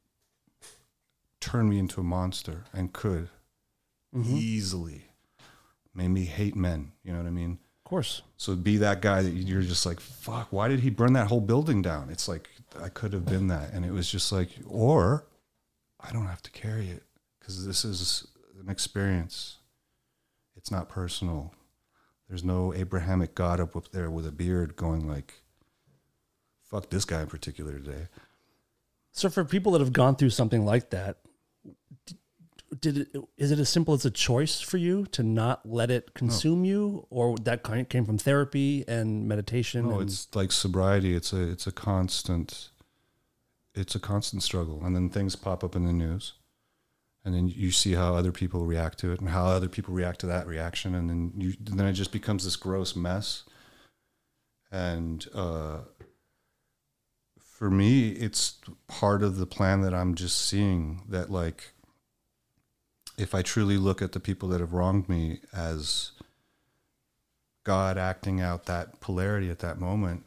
turn 1.43 1.69
me 1.69 1.79
into 1.79 1.99
a 2.01 2.03
monster 2.03 2.63
and 2.73 2.93
could 2.93 3.29
Mm-hmm. 4.15 4.37
easily 4.37 5.05
made 5.95 6.09
me 6.09 6.25
hate 6.25 6.55
men. 6.55 6.91
You 7.03 7.13
know 7.13 7.17
what 7.17 7.25
I 7.25 7.31
mean? 7.31 7.57
Of 7.83 7.89
course. 7.89 8.21
So 8.37 8.55
be 8.55 8.77
that 8.77 9.01
guy 9.01 9.23
that 9.23 9.31
you're 9.31 9.63
just 9.63 9.87
like, 9.87 9.99
fuck, 9.99 10.49
why 10.51 10.67
did 10.67 10.81
he 10.81 10.91
burn 10.91 11.13
that 11.13 11.27
whole 11.29 11.41
building 11.41 11.81
down? 11.81 12.11
It's 12.11 12.27
like, 12.27 12.47
I 12.79 12.89
could 12.89 13.11
have 13.13 13.25
been 13.25 13.47
that. 13.47 13.73
And 13.73 13.83
it 13.83 13.91
was 13.91 14.07
just 14.11 14.31
like, 14.31 14.49
or 14.67 15.25
I 15.99 16.11
don't 16.11 16.27
have 16.27 16.43
to 16.43 16.51
carry 16.51 16.89
it 16.89 17.01
because 17.39 17.65
this 17.65 17.83
is 17.83 18.27
an 18.63 18.69
experience. 18.69 19.57
It's 20.55 20.69
not 20.69 20.89
personal. 20.89 21.51
There's 22.29 22.43
no 22.43 22.71
Abrahamic 22.71 23.33
God 23.33 23.59
up 23.59 23.75
up 23.75 23.89
there 23.91 24.11
with 24.11 24.27
a 24.27 24.31
beard 24.31 24.75
going 24.75 25.07
like, 25.07 25.41
fuck 26.69 26.91
this 26.91 27.05
guy 27.05 27.21
in 27.21 27.27
particular 27.27 27.79
today. 27.79 28.07
So 29.11 29.27
for 29.29 29.43
people 29.43 29.71
that 29.71 29.81
have 29.81 29.93
gone 29.93 30.15
through 30.15 30.29
something 30.31 30.65
like 30.65 30.91
that, 30.91 31.17
did 32.80 32.97
it 32.97 33.15
is 33.38 33.51
it 33.51 33.59
as 33.59 33.69
simple 33.69 33.93
as 33.93 34.05
a 34.05 34.11
choice 34.11 34.59
for 34.59 34.78
you 34.78 35.05
to 35.07 35.24
not 35.24 35.65
let 35.65 35.89
it 35.91 36.13
consume 36.13 36.65
you, 36.65 37.07
or 37.09 37.38
that 37.39 37.63
kind 37.63 37.88
came 37.88 38.05
from 38.05 38.17
therapy 38.17 38.84
and 38.88 39.28
meditation? 39.28 39.89
No, 39.89 39.99
and- 39.99 40.09
it's 40.09 40.28
like 40.36 40.51
sobriety. 40.51 41.15
It's 41.15 41.34
a 41.34 41.41
it's 41.41 41.67
a 41.67 41.71
constant 41.71 42.69
it's 43.76 43.95
a 43.95 43.99
constant 43.99 44.43
struggle. 44.43 44.84
And 44.84 44.95
then 44.95 45.09
things 45.09 45.36
pop 45.36 45.63
up 45.63 45.76
in 45.76 45.86
the 45.86 45.93
news. 45.93 46.34
And 47.26 47.34
then 47.34 47.47
you 47.47 47.71
see 47.71 47.93
how 47.93 48.15
other 48.15 48.32
people 48.32 48.65
react 48.65 48.99
to 48.99 49.11
it 49.13 49.19
and 49.21 49.30
how 49.30 49.45
other 49.45 49.69
people 49.69 49.93
react 49.93 50.19
to 50.19 50.28
that 50.28 50.45
reaction. 50.45 50.93
And 50.93 51.09
then 51.09 51.34
you 51.38 51.53
then 51.59 51.88
it 51.88 51.93
just 51.93 52.11
becomes 52.11 52.43
this 52.43 52.55
gross 52.55 52.95
mess. 52.95 53.43
And 54.71 55.26
uh 55.34 55.80
for 57.38 57.69
me, 57.69 58.09
it's 58.09 58.59
part 58.88 59.24
of 59.24 59.38
the 59.38 59.45
plan 59.45 59.82
that 59.82 59.93
I'm 59.93 60.15
just 60.15 60.41
seeing 60.41 61.03
that 61.07 61.30
like 61.30 61.72
if 63.18 63.36
I 63.36 63.41
truly 63.41 63.78
look 63.78 64.01
at 64.01 64.11
the 64.11 64.20
people 64.20 64.49
that 64.49 64.59
have 64.59 64.74
wronged 64.74 65.07
me 65.07 65.39
as 65.53 66.11
God 67.64 67.97
acting 67.97 68.41
out 68.41 68.66
that 68.66 68.99
polarity 68.99 69.49
at 69.49 69.59
that 69.59 69.80
moment, 69.80 70.24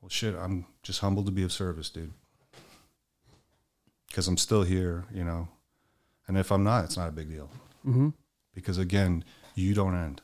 well, 0.00 0.08
shit, 0.08 0.34
I'm 0.34 0.66
just 0.82 1.00
humbled 1.00 1.26
to 1.26 1.32
be 1.32 1.42
of 1.42 1.52
service, 1.52 1.90
dude. 1.90 2.12
Because 4.08 4.26
I'm 4.26 4.36
still 4.38 4.62
here, 4.62 5.04
you 5.12 5.24
know. 5.24 5.48
And 6.26 6.36
if 6.38 6.50
I'm 6.50 6.64
not, 6.64 6.84
it's 6.84 6.96
not 6.96 7.08
a 7.08 7.12
big 7.12 7.28
deal. 7.28 7.50
Mhm. 7.86 8.14
Because 8.54 8.78
again, 8.78 9.24
you 9.54 9.74
don't 9.74 9.94
end. 9.94 10.22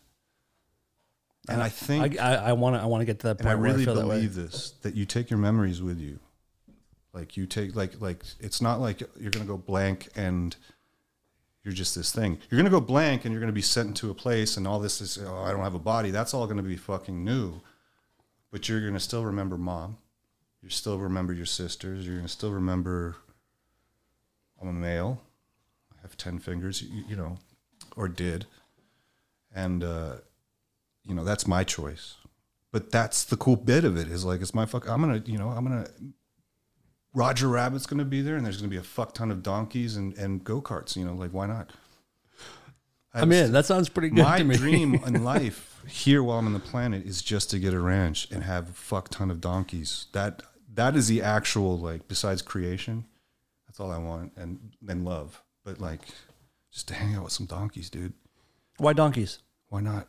And 1.48 1.62
I 1.62 1.68
think, 1.68 2.18
I 2.20 2.34
I 2.34 2.52
want 2.54 2.74
to 2.74 2.80
I 2.82 2.86
want 2.86 3.02
to 3.02 3.04
get 3.04 3.20
to 3.20 3.28
that 3.28 3.38
and 3.38 3.40
point 3.40 3.52
I 3.52 3.54
where 3.54 3.70
really 3.70 3.82
I 3.82 3.84
feel 3.84 3.94
that 3.94 4.00
believe 4.00 4.34
this, 4.34 4.70
that 4.82 4.96
you 4.96 5.04
take 5.04 5.30
your 5.30 5.38
memories 5.38 5.80
with 5.80 6.00
you 6.00 6.18
Like 7.12 7.36
you 7.36 7.46
take 7.46 7.76
like 7.76 8.00
like 8.00 8.24
it's 8.40 8.60
not 8.60 8.80
like 8.80 9.00
you're 9.20 9.30
gonna 9.30 9.44
go 9.44 9.56
blank 9.56 10.08
and 10.16 10.56
you're 11.66 11.74
just 11.74 11.96
this 11.96 12.12
thing. 12.12 12.38
You're 12.48 12.58
gonna 12.60 12.70
go 12.70 12.80
blank 12.80 13.24
and 13.24 13.32
you're 13.32 13.40
gonna 13.40 13.50
be 13.50 13.60
sent 13.60 13.88
into 13.88 14.08
a 14.08 14.14
place 14.14 14.56
and 14.56 14.68
all 14.68 14.78
this 14.78 15.00
is 15.00 15.18
oh, 15.18 15.38
I 15.38 15.50
don't 15.50 15.64
have 15.64 15.74
a 15.74 15.80
body. 15.80 16.12
That's 16.12 16.32
all 16.32 16.46
gonna 16.46 16.62
be 16.62 16.76
fucking 16.76 17.24
new. 17.24 17.60
But 18.52 18.68
you're 18.68 18.86
gonna 18.86 19.00
still 19.00 19.24
remember 19.24 19.58
mom. 19.58 19.98
You 20.62 20.70
still 20.70 20.96
remember 20.96 21.32
your 21.32 21.44
sisters. 21.44 22.06
You're 22.06 22.14
gonna 22.14 22.28
still 22.28 22.52
remember 22.52 23.16
I'm 24.62 24.68
a 24.68 24.72
male. 24.72 25.20
I 25.92 26.02
have 26.02 26.16
ten 26.16 26.38
fingers. 26.38 26.82
You, 26.82 27.02
you 27.08 27.16
know, 27.16 27.36
or 27.96 28.06
did, 28.06 28.46
and 29.52 29.82
uh, 29.82 30.14
you 31.04 31.16
know 31.16 31.24
that's 31.24 31.48
my 31.48 31.64
choice. 31.64 32.14
But 32.70 32.92
that's 32.92 33.24
the 33.24 33.36
cool 33.36 33.56
bit 33.56 33.84
of 33.84 33.96
it 33.96 34.06
is 34.06 34.24
like 34.24 34.40
it's 34.40 34.54
my 34.54 34.66
fuck. 34.66 34.88
I'm 34.88 35.00
gonna 35.00 35.20
you 35.26 35.36
know 35.36 35.48
I'm 35.48 35.64
gonna 35.64 35.88
Roger 37.16 37.48
Rabbit's 37.48 37.86
gonna 37.86 38.04
be 38.04 38.20
there, 38.20 38.36
and 38.36 38.44
there's 38.44 38.58
gonna 38.58 38.68
be 38.68 38.76
a 38.76 38.82
fuck 38.82 39.14
ton 39.14 39.30
of 39.30 39.42
donkeys 39.42 39.96
and 39.96 40.12
and 40.18 40.44
go 40.44 40.60
karts. 40.60 40.96
You 40.96 41.06
know, 41.06 41.14
like 41.14 41.30
why 41.30 41.46
not? 41.46 41.72
I'm 43.14 43.32
in. 43.32 43.52
That 43.52 43.64
sounds 43.64 43.88
pretty 43.88 44.10
good 44.10 44.22
my 44.22 44.38
to 44.38 44.44
me. 44.44 44.54
dream 44.54 44.94
in 45.06 45.24
life 45.24 45.82
here 45.88 46.22
while 46.22 46.38
I'm 46.38 46.46
on 46.46 46.52
the 46.52 46.60
planet 46.60 47.06
is 47.06 47.22
just 47.22 47.50
to 47.52 47.58
get 47.58 47.72
a 47.72 47.80
ranch 47.80 48.30
and 48.30 48.44
have 48.44 48.68
a 48.68 48.72
fuck 48.74 49.08
ton 49.08 49.30
of 49.30 49.40
donkeys. 49.40 50.08
That 50.12 50.42
that 50.74 50.94
is 50.94 51.08
the 51.08 51.22
actual 51.22 51.78
like 51.78 52.06
besides 52.06 52.42
creation. 52.42 53.06
That's 53.66 53.80
all 53.80 53.90
I 53.90 53.96
want 53.98 54.32
and 54.36 54.74
then 54.82 55.02
love. 55.02 55.42
But 55.64 55.80
like 55.80 56.02
just 56.70 56.86
to 56.88 56.94
hang 56.94 57.14
out 57.14 57.24
with 57.24 57.32
some 57.32 57.46
donkeys, 57.46 57.88
dude. 57.88 58.12
Why 58.76 58.92
donkeys? 58.92 59.38
Why 59.70 59.80
not? 59.80 60.06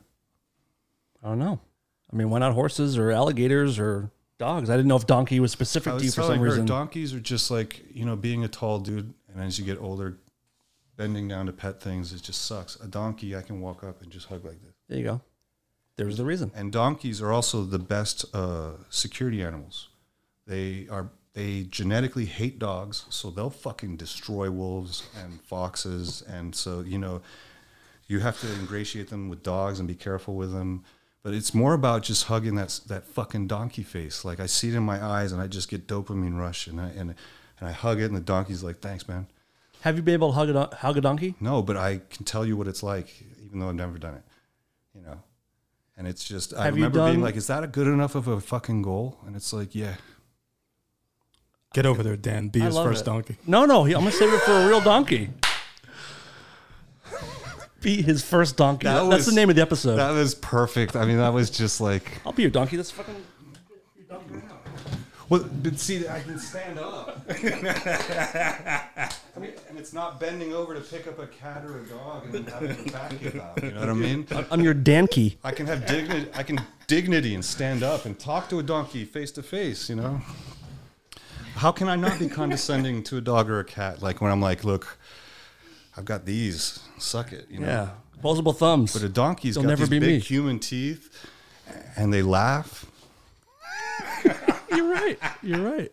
I 1.24 1.30
don't 1.30 1.40
know. 1.40 1.62
I 2.12 2.18
mean, 2.18 2.30
why 2.30 2.40
not 2.40 2.54
horses 2.54 2.98
or 2.98 3.12
alligators 3.12 3.80
or 3.80 4.12
dogs? 4.38 4.70
I 4.70 4.76
didn't 4.76 4.88
know 4.88 4.96
if 4.96 5.08
donkey 5.08 5.40
was 5.40 5.52
specific 5.52 5.94
I 5.94 5.98
to 5.98 6.06
you 6.06 6.12
for 6.12 6.24
some 6.24 6.40
her 6.40 6.44
reason. 6.44 6.66
donkeys 6.66 7.14
are 7.14 7.20
just 7.20 7.50
like, 7.52 7.84
you 7.94 8.06
know, 8.06 8.16
being 8.16 8.44
a 8.44 8.48
tall 8.48 8.80
dude 8.80 9.14
and 9.34 9.44
as 9.44 9.60
you 9.60 9.66
get 9.66 9.80
older, 9.80 10.18
bending 10.96 11.28
down 11.28 11.46
to 11.46 11.54
pet 11.54 11.82
things, 11.82 12.14
it 12.14 12.24
just 12.24 12.46
sucks. 12.46 12.76
A 12.78 12.88
donkey 12.88 13.36
I 13.36 13.42
can 13.42 13.62
walk 13.62 13.84
up 13.84 14.02
and 14.02 14.12
just 14.12 14.28
hug 14.28 14.44
like 14.44 14.62
this. 14.64 14.74
There 14.90 14.98
you 14.98 15.04
go. 15.04 15.22
There's 15.96 16.18
the 16.18 16.26
reason. 16.26 16.52
And 16.56 16.72
donkeys 16.72 17.22
are 17.22 17.32
also 17.32 17.64
the 17.64 17.80
best 17.80 18.26
uh, 18.34 18.74
security 18.90 19.42
animals. 19.42 19.90
They 20.46 20.88
are 20.90 21.10
they 21.34 21.64
genetically 21.64 22.26
hate 22.26 22.58
dogs, 22.58 23.06
so 23.10 23.30
they'll 23.30 23.52
fucking 23.52 23.98
destroy 23.98 24.50
wolves 24.50 25.08
and 25.22 25.40
foxes. 25.42 26.24
And 26.28 26.56
so 26.56 26.82
you 26.82 26.98
know, 26.98 27.22
you 28.08 28.20
have 28.20 28.40
to 28.42 28.48
ingratiate 28.54 29.10
them 29.10 29.30
with 29.30 29.44
dogs 29.44 29.80
and 29.80 29.88
be 29.88 29.96
careful 29.96 30.36
with 30.36 30.52
them. 30.52 30.84
But 31.28 31.34
it's 31.34 31.54
more 31.54 31.74
about 31.74 32.04
just 32.04 32.28
hugging 32.28 32.56
that 32.56 32.80
that 32.88 33.04
fucking 33.04 33.48
donkey 33.48 33.84
face. 33.84 34.24
Like 34.24 34.40
I 34.40 34.46
see 34.46 34.70
it 34.70 34.76
in 34.76 34.84
my 34.84 35.04
eyes, 35.04 35.34
and 35.34 35.42
I 35.42 35.48
just 35.48 35.68
get 35.68 35.86
dopamine 35.86 36.40
rush, 36.40 36.68
and 36.68 36.80
I 36.80 36.88
and 36.88 37.16
and 37.60 37.68
I 37.68 37.74
hug 37.74 38.00
it, 38.00 38.06
and 38.06 38.16
the 38.16 38.22
donkey's 38.22 38.64
like, 38.64 38.80
"Thanks, 38.80 39.10
man." 39.10 39.28
Have 39.82 39.98
you 39.98 40.04
been 40.04 40.14
able 40.14 40.30
to 40.30 40.36
hug 40.36 40.50
a, 40.52 40.74
hug 40.74 40.96
a 40.96 41.02
donkey? 41.02 41.36
No, 41.42 41.62
but 41.62 41.76
I 41.76 42.00
can 42.10 42.24
tell 42.24 42.46
you 42.46 42.56
what 42.56 42.70
it's 42.70 42.82
like, 42.82 43.14
even 43.44 43.60
though 43.60 43.68
I've 43.68 43.76
never 43.76 43.98
done 43.98 44.14
it. 44.14 44.24
You 44.96 45.02
know, 45.02 45.22
and 45.98 46.08
it's 46.08 46.24
just 46.24 46.54
I 46.54 46.64
Have 46.64 46.78
you 46.78 46.86
remember 46.86 47.12
being 47.12 47.22
like, 47.22 47.36
"Is 47.36 47.48
that 47.48 47.62
a 47.62 47.68
good 47.68 47.88
enough 47.88 48.16
of 48.16 48.30
a 48.30 48.40
fucking 48.40 48.82
goal?" 48.82 49.18
And 49.28 49.36
it's 49.36 49.52
like, 49.52 49.76
yeah, 49.76 49.96
Get 51.74 51.86
over 51.86 52.04
there, 52.04 52.16
Dan. 52.16 52.48
Be 52.48 52.62
I 52.62 52.68
his 52.68 52.78
first 52.78 53.02
it. 53.02 53.06
donkey. 53.06 53.36
No, 53.46 53.66
no. 53.66 53.84
he- 53.84 53.94
I'm 53.96 54.00
gonna 54.00 54.14
save 54.14 54.34
it 54.34 54.40
for 54.44 54.54
a 54.54 54.66
real 54.66 54.80
donkey. 54.80 55.32
Be 57.88 58.02
his 58.02 58.22
first 58.22 58.58
donkey. 58.58 58.84
That 58.84 59.10
That's 59.10 59.28
the 59.28 59.32
name 59.32 59.50
of 59.50 59.56
the 59.56 59.62
episode. 59.62 59.96
that 59.96 60.12
was 60.12 60.36
perfect. 60.36 60.98
I 60.98 61.06
mean, 61.06 61.20
that 61.20 61.32
was 61.32 61.50
just 61.50 61.80
like, 61.80 62.20
I'll 62.26 62.34
be 62.34 62.42
your 62.42 62.52
donkey. 62.52 62.76
That's 62.76 62.92
fucking. 62.92 63.16
well, 65.30 65.50
but 65.64 65.80
see, 65.80 66.06
I 66.06 66.20
can 66.20 66.38
stand 66.38 66.80
up. 66.80 67.22
I 67.30 69.10
mean, 69.40 69.54
and 69.70 69.80
it's 69.80 69.94
not 69.94 70.20
bending 70.20 70.52
over 70.52 70.74
to 70.74 70.82
pick 70.82 71.08
up 71.08 71.18
a 71.20 71.28
cat 71.28 71.64
or 71.64 71.80
a 71.80 71.86
dog 71.86 72.26
and 72.26 72.34
then 72.34 72.44
having 72.48 72.76
to 72.76 72.92
back 72.92 73.14
it 73.24 73.40
up. 73.40 73.64
You 73.64 73.72
know 73.72 73.80
what 73.80 73.90
I 73.90 73.94
mean? 73.94 74.28
I'm 74.52 74.60
your 74.60 74.76
dankey. 74.76 75.38
I 75.46 75.52
can 75.52 75.66
have 75.68 75.86
dignity. 75.86 76.30
I 76.34 76.44
can 76.44 76.60
dignity 76.88 77.36
and 77.36 77.46
stand 77.46 77.84
up 77.84 78.04
and 78.04 78.20
talk 78.20 78.50
to 78.50 78.60
a 78.60 78.64
donkey 78.64 79.06
face 79.06 79.32
to 79.32 79.44
face. 79.44 79.90
You 79.90 79.96
know. 79.96 80.20
How 81.56 81.72
can 81.72 81.88
I 81.88 81.96
not 81.96 82.20
be 82.20 82.28
condescending 82.28 83.02
to 83.04 83.16
a 83.16 83.22
dog 83.22 83.50
or 83.50 83.62
a 83.62 83.64
cat? 83.64 84.02
Like 84.02 84.20
when 84.20 84.30
I'm 84.30 84.42
like, 84.42 84.66
look, 84.66 84.98
I've 85.98 86.06
got 86.06 86.26
these. 86.26 86.80
Suck 86.98 87.32
it. 87.34 87.48
You 87.50 87.60
know. 87.60 87.68
Yeah. 87.68 87.90
Opposable 88.20 88.54
thumbs. 88.54 88.94
But 88.94 89.04
a 89.04 89.10
donkey's 89.10 89.56
They'll 89.56 89.64
got 89.64 89.70
never 89.70 89.82
these 89.84 89.90
be 89.90 90.00
big 90.00 90.10
me. 90.16 90.20
human 90.20 90.60
teeth, 90.60 91.28
and 91.96 92.14
they 92.14 92.22
laugh. 92.22 92.86
You're 94.72 94.92
right. 94.92 95.18
You're 95.42 95.62
right. 95.72 95.92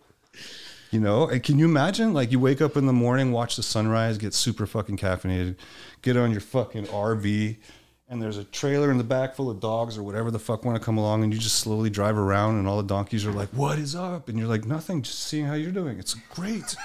You 0.90 1.00
know, 1.00 1.28
and 1.28 1.42
can 1.42 1.58
you 1.58 1.64
imagine? 1.64 2.14
Like, 2.14 2.30
you 2.30 2.38
wake 2.38 2.60
up 2.62 2.76
in 2.76 2.86
the 2.86 2.92
morning, 2.92 3.32
watch 3.32 3.56
the 3.56 3.62
sunrise, 3.64 4.16
get 4.16 4.32
super 4.32 4.64
fucking 4.64 4.96
caffeinated, 4.96 5.56
get 6.02 6.16
on 6.16 6.30
your 6.30 6.40
fucking 6.40 6.86
RV, 6.86 7.56
and 8.08 8.20
there's 8.20 8.36
a 8.36 8.44
trailer 8.44 8.90
in 8.90 8.98
the 8.98 9.04
back 9.04 9.34
full 9.34 9.48
of 9.50 9.60
dogs 9.60 9.96
or 9.96 10.02
whatever 10.02 10.30
the 10.30 10.38
fuck 10.38 10.64
want 10.64 10.78
to 10.78 10.84
come 10.84 10.98
along, 10.98 11.24
and 11.24 11.32
you 11.32 11.38
just 11.38 11.56
slowly 11.60 11.90
drive 11.90 12.16
around, 12.18 12.58
and 12.58 12.68
all 12.68 12.76
the 12.76 12.82
donkeys 12.86 13.24
are 13.26 13.32
like, 13.32 13.48
"What 13.50 13.78
is 13.78 13.94
up?" 13.94 14.28
And 14.28 14.38
you're 14.38 14.48
like, 14.48 14.64
"Nothing, 14.66 15.02
just 15.02 15.20
seeing 15.20 15.46
how 15.46 15.54
you're 15.54 15.72
doing. 15.72 15.98
It's 15.98 16.14
great." 16.14 16.76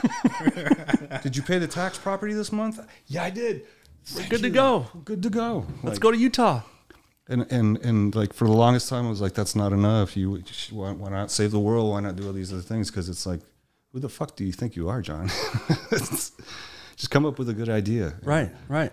did 1.24 1.36
you 1.36 1.42
pay 1.44 1.58
the 1.60 1.68
tax 1.68 1.98
property 1.98 2.34
this 2.34 2.52
month? 2.52 2.80
Yeah, 3.08 3.24
I 3.24 3.30
did. 3.30 3.66
Thank 4.06 4.30
good 4.30 4.42
to 4.42 4.50
go. 4.50 4.88
Good 5.06 5.22
to 5.24 5.30
go. 5.30 5.66
Let's 5.84 5.96
Like, 5.96 6.00
go 6.00 6.12
to 6.12 6.18
Utah. 6.18 6.62
And 7.28 7.46
and 7.52 7.78
and 7.86 8.16
like 8.16 8.34
for 8.34 8.46
the 8.46 8.54
longest 8.54 8.90
time, 8.90 9.06
I 9.06 9.10
was 9.10 9.22
like, 9.22 9.34
"That's 9.34 9.56
not 9.56 9.72
enough. 9.74 10.18
You 10.18 10.42
why, 10.72 10.94
why 10.94 11.10
not 11.10 11.30
save 11.32 11.52
the 11.52 11.60
world? 11.60 11.92
Why 11.92 12.00
not 12.00 12.16
do 12.16 12.26
all 12.26 12.34
these 12.34 12.52
other 12.52 12.62
things?" 12.64 12.90
Because 12.90 13.08
it's 13.08 13.26
like, 13.28 13.42
who 13.92 14.00
the 14.00 14.10
fuck 14.10 14.36
do 14.36 14.44
you 14.46 14.52
think 14.52 14.76
you 14.76 14.90
are, 14.90 15.02
John? 15.02 15.30
Just 15.92 17.12
come 17.12 17.26
up 17.26 17.38
with 17.38 17.50
a 17.50 17.54
good 17.54 17.70
idea. 17.70 18.16
Right. 18.24 18.50
Right. 18.68 18.92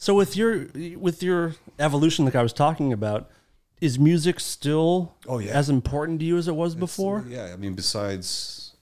So 0.00 0.14
with 0.14 0.36
your 0.36 0.66
with 0.96 1.22
your 1.22 1.54
evolution, 1.78 2.24
like 2.24 2.36
I 2.36 2.42
was 2.42 2.52
talking 2.52 2.92
about, 2.92 3.28
is 3.80 3.98
music 3.98 4.38
still 4.40 5.14
Oh, 5.26 5.38
yeah. 5.38 5.50
as 5.52 5.68
important 5.68 6.20
to 6.20 6.24
you 6.26 6.38
as 6.38 6.46
it 6.46 6.54
was 6.54 6.74
before? 6.76 7.24
Yeah, 7.28 7.50
I 7.52 7.56
mean, 7.56 7.74
besides, 7.74 8.76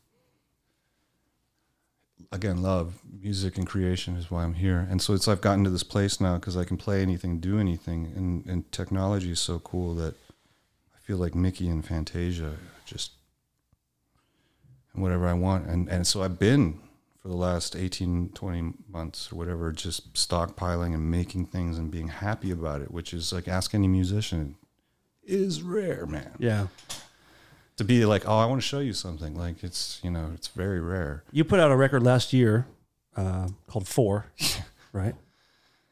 again, 2.31 2.61
love, 2.63 3.01
music, 3.21 3.57
and 3.57 3.67
creation 3.67 4.17
is 4.17 4.31
why 4.31 4.45
I'm 4.45 4.55
here. 4.55 4.87
And 4.91 5.01
so 5.01 5.15
it's 5.15 5.27
I've 5.27 5.41
gotten 5.41 5.65
to 5.65 5.71
this 5.71 5.83
place 5.83 6.21
now 6.21 6.35
because 6.37 6.55
I 6.57 6.65
can 6.65 6.77
play 6.77 7.01
anything, 7.01 7.41
do 7.41 7.59
anything, 7.59 8.13
and 8.15 8.45
and 8.47 8.71
technology 8.71 9.31
is 9.31 9.41
so 9.41 9.59
cool 9.61 9.95
that 9.95 10.15
I 10.95 10.99
feel 11.01 11.17
like 11.17 11.35
Mickey 11.35 11.69
and 11.69 11.83
Fantasia 11.85 12.57
just 12.85 13.13
and 14.93 15.03
whatever 15.03 15.27
I 15.27 15.33
want. 15.33 15.67
And 15.67 15.89
and 15.89 16.07
so 16.07 16.23
I've 16.23 16.39
been 16.39 16.79
for 17.27 17.31
the 17.33 17.37
last 17.37 17.75
18, 17.75 18.29
20 18.35 18.75
months 18.89 19.33
or 19.33 19.35
whatever, 19.37 19.73
just 19.73 20.15
stockpiling 20.15 20.95
and 20.95 21.11
making 21.11 21.45
things 21.45 21.77
and 21.77 21.91
being 21.91 22.07
happy 22.07 22.53
about 22.53 22.81
it, 22.83 22.93
which 22.93 23.13
is 23.13 23.33
like 23.33 23.49
ask 23.49 23.75
any 23.75 23.89
musician. 23.89 24.55
Is 25.25 25.61
rare, 25.61 26.07
man 26.07 26.31
Yeah. 26.39 26.69
to 27.79 27.83
be 27.83 28.05
like, 28.07 28.29
oh, 28.29 28.39
I 28.39 28.47
want 28.47 28.63
to 28.63 28.67
show 28.67 28.79
you 28.79 28.93
something. 28.93 29.35
Like 29.35 29.65
it's 29.65 29.99
you 30.05 30.11
know, 30.11 30.31
it's 30.35 30.47
very 30.47 30.79
rare. 30.79 31.25
You 31.33 31.43
put 31.43 31.59
out 31.59 31.73
a 31.73 31.77
record 31.77 32.05
last 32.05 32.33
year 32.33 32.69
uh, 33.17 33.49
called 33.67 33.89
Four, 33.89 34.27
right? 34.93 35.17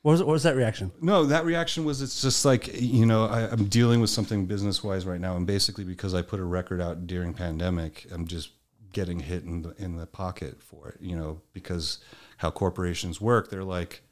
What 0.03 0.13
was 0.13 0.21
what 0.23 0.33
was 0.35 0.45
that 0.45 0.55
reaction? 0.55 0.93
No, 1.03 1.25
that 1.25 1.45
reaction 1.45 1.85
was 1.85 2.01
it's 2.01 2.23
just 2.23 2.45
like 2.45 2.81
you 2.81 3.07
know 3.07 3.25
I, 3.25 3.51
I'm 3.51 3.65
dealing 3.65 4.01
with 4.01 4.11
something 4.11 4.47
business 4.47 4.85
wise 4.85 5.05
right 5.05 5.21
now, 5.21 5.35
and 5.35 5.49
basically 5.49 5.83
because 5.83 6.15
I 6.15 6.23
put 6.23 6.39
a 6.39 6.45
record 6.45 6.81
out 6.81 7.09
during 7.09 7.35
pandemic, 7.35 8.07
I'm 8.13 8.29
just 8.29 8.51
getting 8.95 9.21
hit 9.21 9.43
in 9.45 9.63
the 9.63 9.75
in 9.77 9.97
the 9.97 10.07
pocket 10.07 10.63
for 10.63 10.89
it. 10.89 10.97
You 11.01 11.17
know 11.17 11.41
because 11.53 11.99
how 12.39 12.51
corporations 12.51 13.21
work, 13.21 13.51
they're 13.51 13.65
like. 13.65 14.03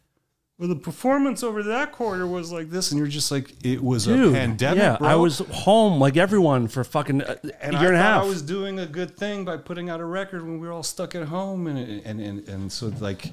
Well, 0.59 0.69
the 0.69 0.77
performance 0.77 1.43
over 1.43 1.63
that 1.65 1.91
quarter 1.91 2.25
was 2.25 2.53
like 2.53 2.71
this, 2.71 2.93
and 2.93 2.99
you're 2.99 3.09
just 3.09 3.33
like, 3.33 3.53
it 3.65 3.83
was 3.83 4.07
a 4.07 4.15
pandemic. 4.31 4.79
yeah, 4.79 4.97
bro. 4.97 5.09
I 5.09 5.17
was 5.17 5.39
home 5.39 5.99
like 5.99 6.17
everyone 6.17 6.69
for 6.69 6.85
fucking 6.85 7.23
a 7.23 7.41
and 7.61 7.73
year 7.73 7.89
and 7.89 7.97
a 7.97 7.99
half. 7.99 8.23
I 8.23 8.27
was 8.27 8.43
doing 8.43 8.79
a 8.79 8.87
good 8.87 9.17
thing 9.17 9.45
by 9.45 9.57
putting 9.57 9.91
out 9.91 9.99
a 9.99 10.05
record 10.05 10.43
when 10.43 10.61
we 10.61 10.67
were 10.67 10.73
all 10.73 10.85
stuck 10.85 11.17
at 11.17 11.25
home, 11.25 11.67
and 11.67 11.79
and 12.05 12.21
and, 12.21 12.49
and 12.49 12.71
so 12.71 12.93
like, 13.01 13.33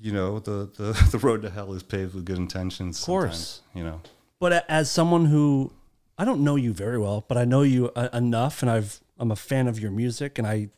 you 0.00 0.10
know, 0.10 0.40
the, 0.40 0.68
the 0.76 1.10
the 1.12 1.18
road 1.18 1.42
to 1.42 1.50
hell 1.50 1.74
is 1.74 1.82
paved 1.84 2.14
with 2.14 2.24
good 2.24 2.38
intentions. 2.38 2.98
Of 3.00 3.06
course. 3.06 3.60
you 3.74 3.84
know. 3.84 4.00
But 4.40 4.64
as 4.68 4.90
someone 4.90 5.26
who 5.26 5.70
I 6.18 6.24
don't 6.24 6.42
know 6.44 6.56
you 6.56 6.72
very 6.72 6.98
well, 6.98 7.24
but 7.28 7.36
I 7.36 7.44
know 7.44 7.62
you 7.62 7.90
uh, 7.94 8.08
enough, 8.12 8.62
and 8.62 8.70
I've 8.70 9.00
I'm 9.22 9.30
a 9.30 9.36
fan 9.36 9.68
of 9.68 9.78
your 9.78 9.92
music, 9.92 10.36
and 10.36 10.48
I, 10.48 10.68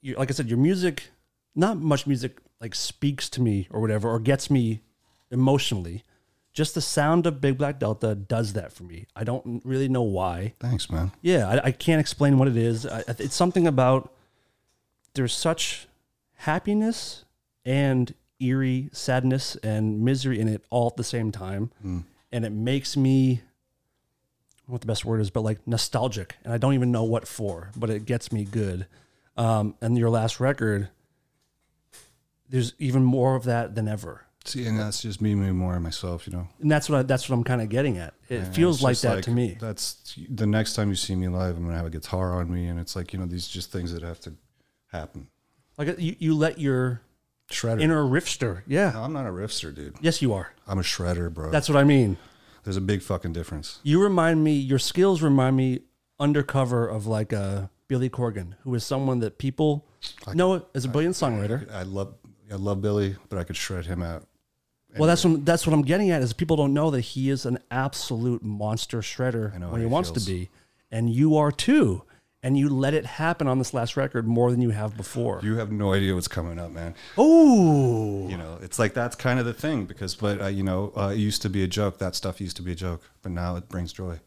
you, 0.00 0.16
like 0.16 0.30
I 0.30 0.34
said, 0.34 0.48
your 0.48 0.58
music, 0.58 1.10
not 1.54 1.78
much 1.78 2.04
music 2.04 2.38
like 2.60 2.74
speaks 2.74 3.28
to 3.30 3.40
me 3.40 3.68
or 3.70 3.80
whatever, 3.80 4.10
or 4.10 4.18
gets 4.18 4.50
me 4.50 4.82
emotionally. 5.30 6.02
Just 6.52 6.74
the 6.74 6.80
sound 6.80 7.24
of 7.24 7.40
Big 7.40 7.56
Black 7.56 7.78
Delta 7.78 8.16
does 8.16 8.54
that 8.54 8.72
for 8.72 8.82
me. 8.82 9.06
I 9.14 9.22
don't 9.22 9.62
really 9.64 9.88
know 9.88 10.02
why. 10.02 10.54
Thanks, 10.58 10.90
man. 10.90 11.12
Yeah, 11.22 11.48
I, 11.48 11.66
I 11.66 11.70
can't 11.70 12.00
explain 12.00 12.36
what 12.36 12.48
it 12.48 12.56
is. 12.56 12.84
I, 12.84 13.04
it's 13.06 13.36
something 13.36 13.68
about 13.68 14.12
there's 15.14 15.32
such 15.32 15.86
happiness 16.38 17.24
and 17.64 18.12
eerie 18.40 18.90
sadness 18.92 19.54
and 19.56 20.00
misery 20.00 20.40
in 20.40 20.48
it 20.48 20.64
all 20.68 20.88
at 20.88 20.96
the 20.96 21.04
same 21.04 21.30
time, 21.30 21.70
hmm. 21.80 22.00
and 22.32 22.44
it 22.44 22.50
makes 22.50 22.96
me 22.96 23.34
I 23.38 23.38
don't 23.38 23.40
know 23.40 23.54
what 24.66 24.80
the 24.80 24.86
best 24.86 25.04
word 25.04 25.20
is, 25.20 25.30
but 25.30 25.42
like 25.42 25.66
nostalgic, 25.66 26.36
and 26.44 26.52
I 26.52 26.58
don't 26.58 26.74
even 26.74 26.90
know 26.92 27.04
what 27.04 27.26
for, 27.28 27.70
but 27.76 27.90
it 27.90 28.04
gets 28.04 28.32
me 28.32 28.44
good. 28.44 28.86
Um, 29.36 29.74
and 29.80 29.96
your 29.96 30.10
last 30.10 30.40
record, 30.40 30.88
there's 32.48 32.74
even 32.78 33.04
more 33.04 33.34
of 33.36 33.44
that 33.44 33.74
than 33.74 33.88
ever. 33.88 34.22
See, 34.44 34.64
and 34.64 34.78
that's 34.78 35.02
just 35.02 35.20
me 35.20 35.34
being 35.34 35.56
more 35.56 35.78
myself, 35.80 36.26
you 36.26 36.32
know. 36.32 36.46
And 36.60 36.70
that's 36.70 36.88
what 36.88 37.00
I, 37.00 37.02
that's 37.02 37.28
what 37.28 37.34
I'm 37.36 37.42
kind 37.42 37.60
of 37.60 37.68
getting 37.68 37.98
at. 37.98 38.14
It 38.28 38.40
And 38.42 38.54
feels 38.54 38.80
like 38.80 38.98
that 39.00 39.24
to 39.24 39.30
me. 39.32 39.56
That's 39.60 40.16
the 40.30 40.46
next 40.46 40.74
time 40.74 40.88
you 40.88 40.94
see 40.94 41.16
me 41.16 41.26
live, 41.28 41.56
I'm 41.56 41.64
gonna 41.64 41.76
have 41.76 41.86
a 41.86 41.90
guitar 41.90 42.34
on 42.34 42.52
me, 42.52 42.66
and 42.68 42.78
it's 42.78 42.94
like 42.94 43.12
you 43.12 43.18
know 43.18 43.26
these 43.26 43.48
just 43.48 43.72
things 43.72 43.92
that 43.92 44.02
have 44.02 44.20
to 44.20 44.34
happen. 44.92 45.28
Like 45.76 45.98
you, 45.98 46.14
you 46.18 46.34
let 46.36 46.58
your 46.60 47.02
Shredder. 47.50 47.80
inner 47.80 48.02
riffster. 48.04 48.62
Yeah. 48.66 48.92
No, 48.94 49.02
I'm 49.02 49.12
not 49.12 49.26
a 49.26 49.30
riffster, 49.30 49.74
dude. 49.74 49.96
Yes, 50.00 50.22
you 50.22 50.32
are. 50.32 50.52
I'm 50.66 50.78
a 50.78 50.82
shredder, 50.82 51.32
bro. 51.32 51.50
That's 51.50 51.68
what 51.68 51.76
I 51.76 51.84
mean. 51.84 52.16
There's 52.66 52.76
a 52.76 52.80
big 52.80 53.00
fucking 53.00 53.32
difference. 53.32 53.78
You 53.84 54.02
remind 54.02 54.42
me. 54.42 54.54
Your 54.54 54.80
skills 54.80 55.22
remind 55.22 55.56
me 55.56 55.82
undercover 56.18 56.88
of 56.88 57.06
like 57.06 57.32
a 57.32 57.70
Billy 57.86 58.10
Corgan, 58.10 58.54
who 58.62 58.74
is 58.74 58.82
someone 58.82 59.20
that 59.20 59.38
people 59.38 59.86
know 60.34 60.66
as 60.74 60.84
a 60.84 60.88
brilliant 60.88 61.14
songwriter. 61.14 61.72
I 61.72 61.84
love, 61.84 62.14
I 62.50 62.56
love 62.56 62.82
Billy, 62.82 63.14
but 63.28 63.38
I 63.38 63.44
could 63.44 63.56
shred 63.56 63.86
him 63.86 64.02
out. 64.02 64.26
Well, 64.98 65.06
that's 65.06 65.24
what, 65.24 65.44
that's 65.44 65.64
what 65.64 65.74
I'm 65.74 65.82
getting 65.82 66.10
at. 66.10 66.22
Is 66.22 66.32
people 66.32 66.56
don't 66.56 66.74
know 66.74 66.90
that 66.90 67.02
he 67.02 67.30
is 67.30 67.46
an 67.46 67.58
absolute 67.70 68.42
monster 68.42 68.98
shredder 68.98 69.54
I 69.54 69.70
when 69.70 69.80
he 69.80 69.86
wants 69.86 70.10
to 70.10 70.20
be, 70.20 70.50
and 70.90 71.08
you 71.08 71.36
are 71.36 71.52
too. 71.52 72.02
And 72.46 72.56
you 72.56 72.68
let 72.68 72.94
it 72.94 73.04
happen 73.06 73.48
on 73.48 73.58
this 73.58 73.74
last 73.74 73.96
record 73.96 74.24
more 74.28 74.52
than 74.52 74.60
you 74.62 74.70
have 74.70 74.96
before. 74.96 75.40
You 75.42 75.56
have 75.56 75.72
no 75.72 75.92
idea 75.92 76.14
what's 76.14 76.28
coming 76.28 76.60
up, 76.60 76.70
man. 76.70 76.94
Oh, 77.18 78.28
You 78.28 78.36
know, 78.36 78.58
it's 78.62 78.78
like 78.78 78.94
that's 78.94 79.16
kind 79.16 79.40
of 79.40 79.46
the 79.46 79.52
thing 79.52 79.84
because, 79.84 80.14
but 80.14 80.40
uh, 80.40 80.46
you 80.46 80.62
know, 80.62 80.92
uh, 80.96 81.08
it 81.12 81.16
used 81.18 81.42
to 81.42 81.48
be 81.50 81.64
a 81.64 81.66
joke. 81.66 81.98
That 81.98 82.14
stuff 82.14 82.40
used 82.40 82.56
to 82.58 82.62
be 82.62 82.70
a 82.70 82.76
joke, 82.76 83.02
but 83.22 83.32
now 83.32 83.56
it 83.56 83.68
brings 83.68 83.92
joy 83.92 84.20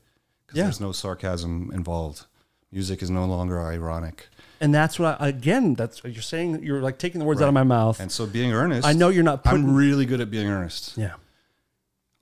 because 0.46 0.58
Yeah. 0.58 0.64
there's 0.66 0.82
no 0.82 0.92
sarcasm 0.92 1.72
involved. 1.74 2.26
Music 2.74 3.02
is 3.02 3.10
no 3.10 3.24
longer 3.26 3.58
ironic, 3.62 4.28
and 4.60 4.76
that's 4.76 5.00
what 5.00 5.20
I, 5.22 5.30
again. 5.30 5.76
That's 5.76 6.04
what 6.04 6.12
you're 6.12 6.22
saying. 6.22 6.62
You're 6.62 6.82
like 6.82 6.98
taking 7.00 7.20
the 7.20 7.26
words 7.26 7.42
out 7.42 7.48
of 7.48 7.54
my 7.54 7.64
mouth. 7.64 8.02
and 8.02 8.12
so 8.12 8.26
being 8.28 8.52
earnest. 8.52 8.86
I 8.86 8.92
know 8.94 9.08
you're 9.10 9.24
not 9.24 9.46
putting. 9.46 9.64
I'm 9.70 9.76
really 9.76 10.06
good 10.06 10.20
at 10.20 10.30
being 10.30 10.48
earnest. 10.48 10.98
yeah, 10.98 11.14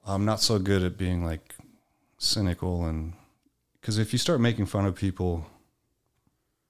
I'm 0.06 0.26
not 0.26 0.41
so 0.41 0.60
good 0.60 0.84
at 0.84 0.95
being 0.95 1.26
like 1.26 1.56
cynical 2.20 2.86
and 2.86 3.14
because 3.82 3.98
if 3.98 4.14
you 4.14 4.20
start 4.20 4.39
making 4.39 4.68
fun 4.68 4.86
of 4.86 4.93
people 4.95 5.48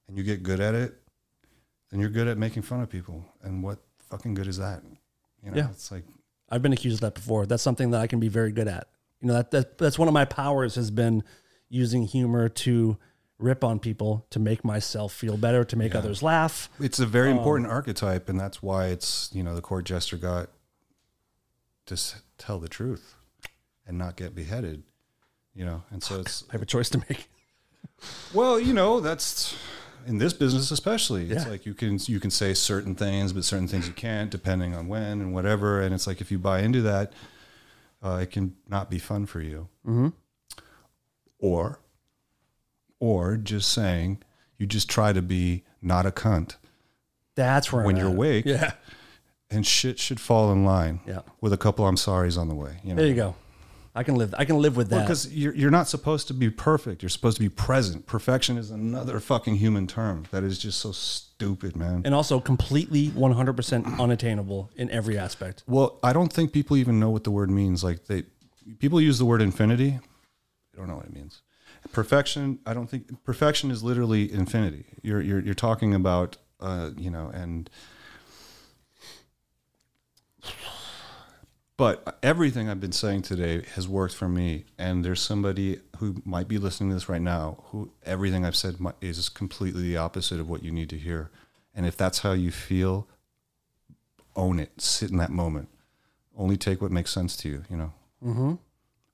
and 0.08 0.16
you 0.16 0.24
get 0.24 0.42
good 0.42 0.60
at 0.60 0.74
it, 0.74 0.94
then 1.90 2.00
you're 2.00 2.10
good 2.10 2.26
at 2.28 2.38
making 2.38 2.62
fun 2.62 2.80
of 2.80 2.88
people. 2.90 3.24
And 3.42 3.62
what 3.62 3.78
fucking 4.10 4.34
good 4.34 4.46
is 4.46 4.56
that? 4.58 4.82
You 5.44 5.50
know, 5.50 5.56
Yeah. 5.56 5.70
it's 5.70 5.90
like 5.92 6.04
I've 6.50 6.62
been 6.62 6.72
accused 6.72 6.96
of 6.96 7.00
that 7.02 7.14
before. 7.14 7.46
That's 7.46 7.62
something 7.62 7.90
that 7.90 8.00
I 8.00 8.06
can 8.06 8.18
be 8.20 8.28
very 8.28 8.52
good 8.52 8.68
at. 8.68 8.88
You 9.20 9.28
know, 9.28 9.34
that, 9.34 9.50
that 9.50 9.78
that's 9.78 9.98
one 9.98 10.08
of 10.08 10.14
my 10.14 10.24
powers 10.24 10.74
has 10.76 10.90
been 10.90 11.22
using 11.68 12.04
humor 12.04 12.48
to 12.48 12.96
rip 13.38 13.62
on 13.62 13.78
people 13.78 14.26
to 14.30 14.38
make 14.40 14.64
myself 14.64 15.12
feel 15.12 15.36
better, 15.36 15.62
to 15.64 15.76
make 15.76 15.94
others 15.94 16.22
laugh. 16.22 16.68
it's 16.80 16.98
a 16.98 17.06
very 17.06 17.30
um, 17.30 17.38
important 17.38 17.70
archetype, 17.70 18.28
and 18.28 18.40
that's 18.40 18.62
why 18.62 18.86
it's 18.86 19.30
you 19.32 19.42
know 19.42 19.54
the 19.54 19.60
court 19.60 19.84
jester 19.84 20.16
got 20.16 20.48
to 21.86 22.00
tell 22.38 22.58
the 22.58 22.68
truth 22.68 23.14
and 23.86 23.98
not 23.98 24.16
get 24.16 24.34
beheaded. 24.34 24.82
You 25.54 25.64
know, 25.64 25.82
and 25.90 26.02
so 26.02 26.20
it's 26.20 26.44
I 26.48 26.52
have 26.52 26.62
a 26.62 26.66
choice 26.66 26.88
to 26.90 26.98
make. 27.08 27.28
Well, 28.32 28.60
you 28.60 28.72
know, 28.72 29.00
that's 29.00 29.56
in 30.08 30.18
this 30.18 30.32
business 30.32 30.70
especially. 30.70 31.30
It's 31.30 31.44
Yeah. 31.44 31.50
like 31.50 31.66
you 31.66 31.74
can 31.74 31.98
you 32.06 32.18
can 32.18 32.30
say 32.30 32.54
certain 32.54 32.94
things, 32.94 33.32
but 33.32 33.44
certain 33.44 33.68
things 33.68 33.86
you 33.86 33.92
can't, 33.92 34.30
depending 34.30 34.74
on 34.74 34.88
when 34.88 35.20
and 35.20 35.32
whatever. 35.34 35.80
And 35.80 35.94
it's 35.94 36.06
like 36.06 36.20
if 36.20 36.30
you 36.32 36.38
buy 36.38 36.60
into 36.60 36.82
that, 36.82 37.12
uh, 38.02 38.18
it 38.22 38.30
can 38.30 38.54
not 38.68 38.90
be 38.90 38.98
fun 38.98 39.26
for 39.26 39.40
you. 39.40 39.68
Mm-hmm. 39.86 40.08
Or, 41.38 41.78
or 42.98 43.36
just 43.36 43.70
saying 43.70 44.18
you 44.58 44.66
just 44.66 44.88
try 44.90 45.12
to 45.12 45.22
be 45.22 45.62
not 45.80 46.04
a 46.06 46.10
cunt, 46.10 46.56
That's 47.36 47.72
where 47.72 47.84
When 47.84 47.94
I'm 47.94 48.00
you're 48.00 48.10
at. 48.10 48.14
awake. 48.16 48.44
Yeah, 48.46 48.72
and 49.50 49.64
shit 49.66 49.98
should 50.00 50.18
fall 50.20 50.50
in 50.52 50.64
line. 50.64 51.00
Yeah. 51.06 51.20
with 51.40 51.52
a 51.52 51.56
couple 51.56 51.86
I'm 51.86 51.96
sorry's 51.96 52.36
on 52.36 52.48
the 52.48 52.54
way. 52.56 52.78
You 52.82 52.90
know, 52.90 52.96
there 52.96 53.06
you 53.06 53.14
go. 53.14 53.36
I 53.98 54.04
can 54.04 54.14
live. 54.14 54.32
I 54.38 54.44
can 54.44 54.58
live 54.62 54.76
with 54.76 54.90
that. 54.90 55.02
because 55.02 55.32
you're, 55.34 55.52
you're 55.54 55.72
not 55.72 55.88
supposed 55.88 56.28
to 56.28 56.34
be 56.34 56.50
perfect. 56.50 57.02
You're 57.02 57.08
supposed 57.08 57.36
to 57.38 57.42
be 57.42 57.48
present. 57.48 58.06
Perfection 58.06 58.56
is 58.56 58.70
another 58.70 59.18
fucking 59.18 59.56
human 59.56 59.88
term 59.88 60.26
that 60.30 60.44
is 60.44 60.56
just 60.56 60.78
so 60.78 60.92
stupid, 60.92 61.74
man. 61.74 62.02
and 62.04 62.14
also 62.14 62.38
completely 62.38 63.08
100% 63.08 63.98
unattainable 63.98 64.70
in 64.76 64.88
every 64.92 65.18
aspect. 65.18 65.64
Well, 65.66 65.98
I 66.04 66.12
don't 66.12 66.32
think 66.32 66.52
people 66.52 66.76
even 66.76 67.00
know 67.00 67.10
what 67.10 67.24
the 67.24 67.32
word 67.32 67.50
means. 67.50 67.82
Like 67.82 68.06
they, 68.06 68.22
people 68.78 69.00
use 69.00 69.18
the 69.18 69.24
word 69.24 69.42
infinity. 69.42 69.98
They 70.72 70.78
don't 70.78 70.86
know 70.86 70.96
what 70.96 71.06
it 71.06 71.12
means. 71.12 71.42
Perfection. 71.92 72.60
I 72.66 72.74
don't 72.74 72.88
think 72.88 73.24
perfection 73.24 73.72
is 73.72 73.82
literally 73.82 74.30
infinity. 74.32 74.84
You're 75.02 75.20
you're 75.20 75.40
you're 75.40 75.54
talking 75.54 75.92
about, 75.92 76.36
uh, 76.60 76.90
you 76.96 77.10
know, 77.10 77.30
and. 77.34 77.68
But 81.78 82.18
everything 82.24 82.68
I've 82.68 82.80
been 82.80 82.90
saying 82.90 83.22
today 83.22 83.62
has 83.76 83.86
worked 83.86 84.16
for 84.16 84.28
me, 84.28 84.64
and 84.78 85.04
there's 85.04 85.20
somebody 85.20 85.78
who 85.98 86.20
might 86.24 86.48
be 86.48 86.58
listening 86.58 86.90
to 86.90 86.96
this 86.96 87.08
right 87.08 87.22
now 87.22 87.62
who 87.66 87.92
everything 88.04 88.44
I've 88.44 88.56
said 88.56 88.76
is 89.00 89.28
completely 89.28 89.82
the 89.82 89.96
opposite 89.96 90.40
of 90.40 90.50
what 90.50 90.64
you 90.64 90.72
need 90.72 90.90
to 90.90 90.98
hear. 90.98 91.30
And 91.72 91.86
if 91.86 91.96
that's 91.96 92.18
how 92.18 92.32
you 92.32 92.50
feel, 92.50 93.06
own 94.34 94.58
it. 94.58 94.80
Sit 94.80 95.12
in 95.12 95.18
that 95.18 95.30
moment. 95.30 95.68
Only 96.36 96.56
take 96.56 96.82
what 96.82 96.90
makes 96.90 97.12
sense 97.12 97.36
to 97.38 97.48
you, 97.48 97.64
you 97.70 97.76
know? 97.76 97.92
Mm-hmm. 98.24 98.54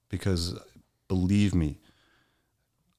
Because 0.09 0.59
believe 1.07 1.55
me, 1.55 1.77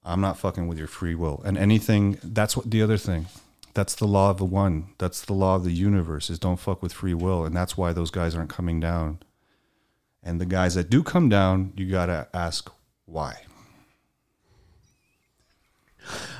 I'm 0.03 0.21
not 0.21 0.37
fucking 0.37 0.67
with 0.67 0.77
your 0.77 0.87
free 0.87 1.15
will. 1.15 1.41
And 1.43 1.57
anything, 1.57 2.19
that's 2.21 2.55
what 2.55 2.69
the 2.69 2.83
other 2.83 2.97
thing. 2.97 3.25
That's 3.73 3.95
the 3.95 4.05
law 4.05 4.29
of 4.29 4.37
the 4.37 4.45
one. 4.45 4.89
That's 4.99 5.25
the 5.25 5.33
law 5.33 5.55
of 5.55 5.63
the 5.63 5.73
universe 5.73 6.29
is 6.29 6.37
don't 6.37 6.59
fuck 6.59 6.83
with 6.83 6.93
free 6.93 7.15
will. 7.15 7.45
And 7.45 7.55
that's 7.55 7.75
why 7.75 7.93
those 7.93 8.11
guys 8.11 8.35
aren't 8.35 8.51
coming 8.51 8.79
down. 8.79 9.17
And 10.25 10.41
the 10.41 10.45
guys 10.45 10.73
that 10.75 10.89
do 10.89 11.03
come 11.03 11.29
down, 11.29 11.71
you 11.77 11.89
got 11.89 12.07
to 12.07 12.27
ask 12.33 12.69
why. 13.05 13.35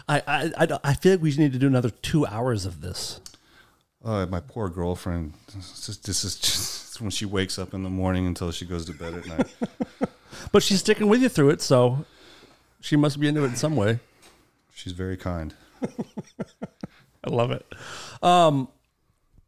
I, 0.09 0.21
I, 0.27 0.51
I, 0.57 0.79
I 0.83 0.93
feel 0.95 1.13
like 1.13 1.21
we 1.21 1.35
need 1.35 1.53
to 1.53 1.59
do 1.59 1.67
another 1.67 1.91
two 1.91 2.25
hours 2.25 2.65
of 2.65 2.81
this. 2.81 3.21
Uh, 4.03 4.25
my 4.25 4.39
poor 4.39 4.69
girlfriend. 4.69 5.33
This 5.55 5.87
is, 5.89 5.97
this 5.99 6.23
is 6.23 6.35
just 6.35 6.99
when 6.99 7.11
she 7.11 7.25
wakes 7.25 7.57
up 7.57 7.73
in 7.73 7.83
the 7.83 7.89
morning 7.89 8.25
until 8.25 8.51
she 8.51 8.65
goes 8.65 8.85
to 8.85 8.93
bed 8.93 9.13
at 9.13 9.25
night. 9.27 9.55
But 10.51 10.63
she's 10.63 10.79
sticking 10.79 11.07
with 11.07 11.21
you 11.21 11.29
through 11.29 11.51
it, 11.51 11.61
so 11.61 12.05
she 12.81 12.95
must 12.95 13.19
be 13.19 13.27
into 13.27 13.43
it 13.43 13.47
in 13.47 13.55
some 13.55 13.75
way. 13.75 13.99
She's 14.73 14.93
very 14.93 15.17
kind. 15.17 15.53
I 17.23 17.29
love 17.29 17.51
it. 17.51 17.65
Um, 18.21 18.67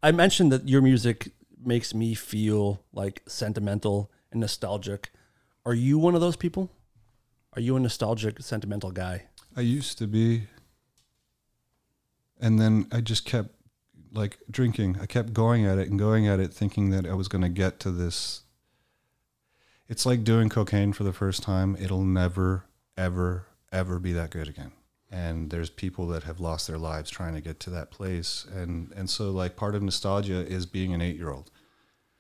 I 0.02 0.12
mentioned 0.12 0.52
that 0.52 0.68
your 0.68 0.82
music 0.82 1.32
makes 1.64 1.94
me 1.94 2.14
feel 2.14 2.82
like 2.94 3.22
sentimental 3.28 4.10
and 4.38 4.42
nostalgic. 4.42 5.12
Are 5.66 5.74
you 5.74 5.98
one 5.98 6.14
of 6.16 6.22
those 6.22 6.36
people? 6.36 6.70
Are 7.54 7.62
you 7.62 7.76
a 7.76 7.80
nostalgic, 7.80 8.40
sentimental 8.42 8.92
guy? 8.92 9.24
I 9.56 9.62
used 9.62 9.98
to 9.98 10.08
be. 10.08 10.44
And 12.40 12.60
then 12.60 12.86
I 12.92 13.02
just 13.02 13.26
kept 13.26 13.50
like 14.14 14.38
drinking. 14.50 14.98
I 15.02 15.08
kept 15.08 15.34
going 15.34 15.66
at 15.66 15.80
it 15.80 15.90
and 15.90 15.98
going 15.98 16.28
at 16.28 16.40
it, 16.40 16.54
thinking 16.54 16.92
that 16.92 17.08
I 17.08 17.16
was 17.16 17.28
going 17.28 17.42
to 17.42 17.50
get 17.50 17.80
to 17.82 17.92
this. 17.92 18.44
It's 19.90 20.06
like 20.06 20.24
doing 20.24 20.50
cocaine 20.50 20.94
for 20.94 21.04
the 21.04 21.14
first 21.14 21.42
time. 21.42 21.76
It'll 21.80 22.04
never, 22.04 22.66
ever, 22.96 23.48
ever 23.72 23.98
be 24.00 24.14
that 24.14 24.30
good 24.30 24.48
again. 24.48 24.72
And 25.10 25.50
there's 25.50 25.70
people 25.72 26.08
that 26.10 26.24
have 26.24 26.40
lost 26.40 26.68
their 26.68 26.78
lives 26.78 27.10
trying 27.10 27.34
to 27.34 27.42
get 27.42 27.60
to 27.62 27.70
that 27.72 27.90
place. 27.90 28.46
And, 28.54 28.92
and 28.96 29.10
so, 29.10 29.32
like, 29.32 29.56
part 29.56 29.74
of 29.74 29.82
nostalgia 29.82 30.46
is 30.46 30.66
being 30.66 30.94
an 30.94 31.02
eight 31.02 31.16
year 31.16 31.32
old. 31.32 31.50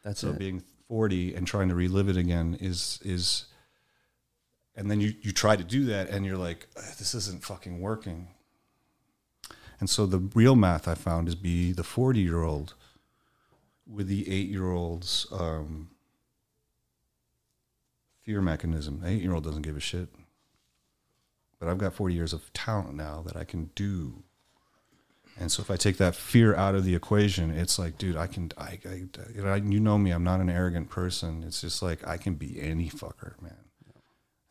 That's 0.03 0.21
So 0.21 0.29
it. 0.29 0.39
being 0.39 0.63
40 0.87 1.35
and 1.35 1.45
trying 1.45 1.69
to 1.69 1.75
relive 1.75 2.09
it 2.09 2.17
again 2.17 2.57
is 2.59 2.99
is 3.03 3.45
and 4.75 4.89
then 4.89 5.01
you 5.01 5.13
you 5.21 5.31
try 5.31 5.55
to 5.55 5.63
do 5.63 5.85
that 5.85 6.09
and 6.09 6.25
you're 6.25 6.37
like 6.37 6.67
this 6.97 7.13
isn't 7.13 7.43
fucking 7.43 7.79
working. 7.79 8.29
And 9.79 9.89
so 9.89 10.05
the 10.05 10.19
real 10.19 10.55
math 10.55 10.87
I 10.87 10.95
found 10.95 11.27
is 11.27 11.35
be 11.35 11.71
the 11.71 11.83
40 11.83 12.19
year 12.19 12.41
old 12.43 12.73
with 13.85 14.07
the 14.07 14.29
8 14.29 14.49
year 14.49 14.71
old's 14.71 15.27
um, 15.31 15.91
fear 18.23 18.41
mechanism. 18.41 19.01
The 19.01 19.09
8 19.09 19.21
year 19.21 19.33
old 19.33 19.43
doesn't 19.43 19.61
give 19.61 19.77
a 19.77 19.81
shit. 19.81 20.09
But 21.59 21.69
I've 21.69 21.77
got 21.77 21.93
40 21.93 22.13
years 22.13 22.33
of 22.33 22.51
talent 22.53 22.95
now 22.95 23.23
that 23.25 23.35
I 23.35 23.43
can 23.43 23.71
do 23.75 24.23
and 25.39 25.51
so 25.51 25.61
if 25.61 25.69
I 25.69 25.75
take 25.75 25.97
that 25.97 26.15
fear 26.15 26.55
out 26.55 26.75
of 26.75 26.83
the 26.83 26.95
equation, 26.95 27.51
it's 27.51 27.77
like, 27.77 27.97
dude, 27.97 28.15
I 28.15 28.27
can, 28.27 28.51
I, 28.57 28.79
I, 28.85 29.55
you 29.57 29.79
know, 29.79 29.97
me, 29.97 30.11
I'm 30.11 30.23
not 30.23 30.39
an 30.39 30.49
arrogant 30.49 30.89
person. 30.89 31.43
It's 31.45 31.61
just 31.61 31.81
like 31.81 32.07
I 32.07 32.17
can 32.17 32.35
be 32.35 32.59
any 32.61 32.89
fucker, 32.89 33.39
man. 33.41 33.53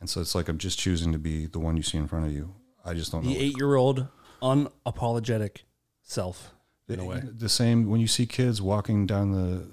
And 0.00 0.08
so 0.10 0.20
it's 0.20 0.34
like 0.34 0.48
I'm 0.48 0.58
just 0.58 0.78
choosing 0.78 1.12
to 1.12 1.18
be 1.18 1.46
the 1.46 1.58
one 1.58 1.76
you 1.76 1.82
see 1.82 1.98
in 1.98 2.06
front 2.06 2.26
of 2.26 2.32
you. 2.32 2.54
I 2.84 2.94
just 2.94 3.10
don't 3.12 3.24
the 3.24 3.34
know. 3.34 3.40
eight-year-old 3.40 4.06
unapologetic 4.42 5.58
self. 6.02 6.52
In 6.88 7.00
a 7.00 7.04
way. 7.04 7.20
The 7.24 7.48
same 7.48 7.90
when 7.90 8.00
you 8.00 8.06
see 8.06 8.26
kids 8.26 8.62
walking 8.62 9.06
down 9.06 9.32
the, 9.32 9.66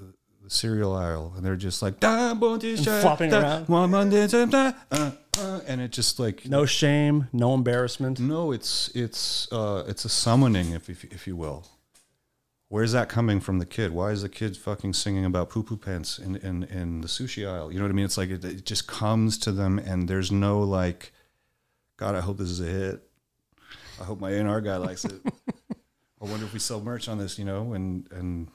the 0.43 0.49
cereal 0.49 0.95
aisle 0.95 1.33
and 1.35 1.45
they're 1.45 1.55
just 1.55 1.83
like 1.83 1.99
"Da, 1.99 2.33
bo, 2.33 2.57
di, 2.57 2.75
sha, 2.75 3.01
flopping 3.01 3.29
da, 3.29 3.63
around. 3.69 3.91
man, 3.91 4.09
di, 4.09 4.25
da, 4.25 4.45
da," 4.45 4.71
uh, 4.91 5.11
uh, 5.39 5.61
and 5.67 5.81
it 5.81 5.91
just 5.91 6.19
like 6.19 6.47
No 6.47 6.65
shame, 6.65 7.27
no 7.33 7.53
embarrassment. 7.53 8.19
no, 8.19 8.51
it's 8.51 8.89
it's 8.95 9.51
uh, 9.51 9.83
it's 9.87 10.05
a 10.05 10.09
summoning, 10.09 10.71
if, 10.71 10.89
if 10.89 11.03
if 11.05 11.27
you 11.27 11.35
will. 11.35 11.67
Where's 12.69 12.91
that 12.93 13.07
coming 13.07 13.39
from 13.39 13.59
the 13.59 13.67
kid? 13.67 13.91
Why 13.91 14.09
is 14.09 14.23
the 14.23 14.29
kid 14.29 14.57
fucking 14.57 14.93
singing 14.93 15.25
about 15.25 15.49
poo 15.51 15.61
poo 15.61 15.77
pants 15.77 16.17
in, 16.17 16.37
in, 16.37 16.63
in 16.63 17.01
the 17.01 17.07
sushi 17.07 17.47
aisle? 17.47 17.71
You 17.71 17.77
know 17.77 17.85
what 17.85 17.91
I 17.91 17.93
mean? 17.93 18.05
It's 18.05 18.17
like 18.17 18.31
it, 18.31 18.43
it 18.43 18.65
just 18.65 18.87
comes 18.87 19.37
to 19.39 19.51
them, 19.51 19.77
and 19.77 20.07
there's 20.07 20.31
no 20.31 20.59
like, 20.61 21.11
God, 21.97 22.15
I 22.15 22.21
hope 22.21 22.37
this 22.39 22.49
is 22.49 22.59
a 22.61 22.65
hit. 22.65 23.03
I 24.01 24.05
hope 24.05 24.19
my 24.19 24.31
A&R 24.31 24.59
guy 24.61 24.77
likes 24.77 25.05
it. 25.05 25.21
I 26.21 26.25
wonder 26.25 26.45
if 26.45 26.53
we 26.53 26.57
sell 26.57 26.81
merch 26.81 27.07
on 27.07 27.19
this, 27.19 27.37
you 27.37 27.45
know, 27.45 27.73
and 27.73 28.07
and 28.11 28.47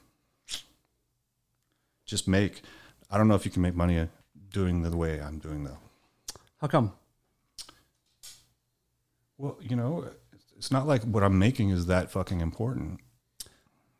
just 2.04 2.26
make. 2.26 2.62
I 3.10 3.18
don't 3.18 3.28
know 3.28 3.36
if 3.36 3.44
you 3.44 3.52
can 3.52 3.62
make 3.62 3.76
money 3.76 4.08
doing 4.50 4.82
the 4.82 4.96
way 4.96 5.20
I'm 5.20 5.38
doing 5.38 5.62
though. 5.62 5.78
How 6.58 6.66
come? 6.66 6.92
Well, 9.36 9.56
you 9.60 9.76
know, 9.76 10.06
it's 10.56 10.70
not 10.70 10.86
like 10.86 11.02
what 11.04 11.22
I'm 11.22 11.38
making 11.38 11.70
is 11.70 11.86
that 11.86 12.10
fucking 12.10 12.40
important. 12.40 13.00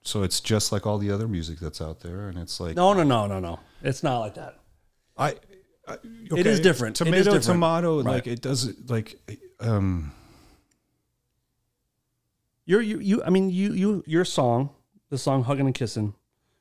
So 0.03 0.23
it's 0.23 0.41
just 0.41 0.73
like 0.73 0.87
all 0.87 0.99
the 0.99 1.11
other 1.11 1.29
music 1.29 1.59
that's 1.61 1.81
out 1.81 2.01
there, 2.01 2.29
and 2.29 2.39
it's 2.39 2.59
like 2.61 2.77
No, 2.77 2.93
no, 2.93 3.03
no, 3.05 3.27
no, 3.27 3.39
no. 3.39 3.61
It's 3.83 4.03
not 4.03 4.19
like 4.21 4.35
that. 4.35 4.59
I, 5.17 5.37
I 5.87 5.99
It 6.37 6.47
is 6.47 6.61
different. 6.61 7.01
It 7.01 7.07
is 7.09 7.25
Tomato, 7.25 7.25
different. 7.25 7.45
tomato, 7.45 7.97
Right. 8.03 8.15
like 8.15 8.27
it 8.27 8.41
does 8.41 8.73
like 8.89 9.17
um 9.61 10.13
You're 12.65 12.81
you, 12.83 12.99
you 12.99 13.23
I 13.23 13.31
mean 13.31 13.51
you 13.51 13.73
you 13.73 14.03
your 14.07 14.25
song, 14.25 14.71
the 15.11 15.19
song 15.19 15.45
"Hugging 15.45 15.67
and 15.67 15.75
Kissing," 15.75 16.15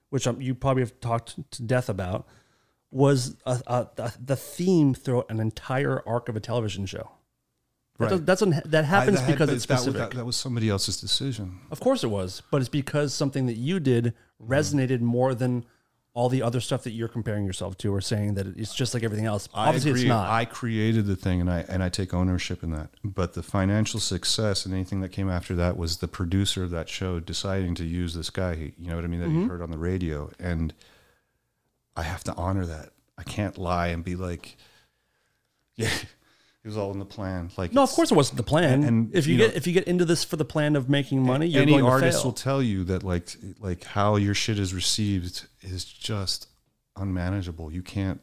which 0.09 0.27
um, 0.27 0.39
you 0.41 0.53
probably 0.53 0.83
have 0.83 0.99
talked 0.99 1.51
to 1.51 1.61
death 1.63 1.89
about, 1.89 2.27
was 2.91 3.35
a, 3.45 3.61
a, 3.67 3.87
the, 3.95 4.13
the 4.23 4.35
theme 4.35 4.93
throughout 4.93 5.25
an 5.29 5.39
entire 5.39 6.01
arc 6.07 6.29
of 6.29 6.35
a 6.35 6.39
television 6.39 6.85
show. 6.85 7.09
That 7.99 8.03
Right. 8.05 8.09
does, 8.11 8.21
that's 8.25 8.41
an, 8.43 8.61
that 8.65 8.85
happens 8.85 9.17
I- 9.17 9.21
that- 9.21 9.31
because 9.31 9.47
but 9.49 9.55
it's 9.55 9.63
specific. 9.63 9.99
That, 9.99 10.11
that 10.11 10.25
was 10.25 10.35
somebody 10.37 10.69
else's 10.69 11.01
decision. 11.01 11.59
of 11.71 11.79
course 11.79 12.03
it 12.03 12.07
was, 12.07 12.41
but 12.51 12.61
it's 12.61 12.69
because 12.69 13.13
something 13.13 13.47
that 13.47 13.57
you 13.57 13.79
did 13.79 14.13
resonated 14.41 15.01
more 15.01 15.33
than 15.33 15.65
all 16.13 16.29
the 16.29 16.41
other 16.41 16.59
stuff 16.59 16.83
that 16.83 16.91
you're 16.91 17.07
comparing 17.07 17.45
yourself 17.45 17.77
to 17.77 17.93
or 17.93 18.01
saying 18.01 18.33
that 18.35 18.47
it's 18.57 18.73
just 18.73 18.93
like 18.95 19.03
everything 19.03 19.25
else. 19.25 19.47
Obviously, 19.53 19.91
it's 19.91 20.03
not. 20.03 20.27
I 20.29 20.45
created 20.45 21.05
the 21.05 21.15
thing, 21.15 21.41
and 21.41 21.49
I 21.51 21.59
and 21.69 21.83
I 21.83 21.89
take 21.89 22.11
ownership 22.11 22.63
in 22.63 22.71
that. 22.71 22.89
But 23.03 23.33
the 23.33 23.43
financial 23.43 23.99
success 23.99 24.65
and 24.65 24.73
anything 24.73 25.01
that 25.01 25.09
came 25.09 25.29
after 25.29 25.53
that 25.55 25.77
was 25.77 25.97
the 25.97 26.07
producer 26.07 26.63
of 26.63 26.71
that 26.71 26.89
show 26.89 27.19
deciding 27.19 27.75
to 27.75 27.85
use 27.85 28.15
this 28.15 28.31
guy. 28.31 28.55
he- 28.55 28.73
You 28.79 28.89
know 28.89 28.95
what 28.95 29.03
I 29.05 29.07
mean? 29.07 29.19
That 29.19 29.27
Mm-hmm. 29.29 29.41
you 29.43 29.47
heard 29.49 29.61
on 29.61 29.69
the 29.69 29.77
radio, 29.77 30.31
and 30.39 30.73
I 31.97 32.03
have 32.03 32.23
to 32.25 32.33
honor 32.35 32.65
that. 32.67 32.91
I 33.17 33.23
can't 33.23 33.57
lie 33.57 33.87
and 33.87 34.03
be 34.03 34.15
like, 34.15 34.55
yeah, 35.75 35.87
it 35.89 36.67
was 36.67 36.77
all 36.77 36.91
in 36.91 36.99
the 36.99 37.05
plan. 37.05 37.49
Like 37.57 37.73
no, 37.73 37.81
of 37.83 37.89
course 37.89 38.11
it 38.11 38.15
wasn't 38.15 38.37
the 38.37 38.43
plan. 38.43 38.83
and, 38.83 39.13
if 39.15 39.25
you, 39.27 39.33
you 39.33 39.37
get 39.39 39.49
know- 39.51 39.57
if 39.57 39.67
you 39.67 39.73
get 39.73 39.85
into 39.85 40.05
this 40.05 40.23
for 40.23 40.35
the 40.35 40.45
plan 40.45 40.75
of 40.75 40.89
making 40.89 41.23
money, 41.23 41.47
you're 41.47 41.63
any 41.63 41.73
going 41.73 41.83
to 41.83 41.89
artist 41.89 42.23
will 42.23 42.31
tell 42.33 42.61
you 42.61 42.83
that 42.85 43.03
like 43.03 43.35
like 43.59 43.83
how 43.83 44.15
your 44.15 44.33
shit 44.35 44.59
is 44.59 44.73
received 44.73 45.47
is 45.61 45.83
just 45.83 46.47
unmanageable. 46.95 47.71
You 47.71 47.81
can't. 47.81 48.21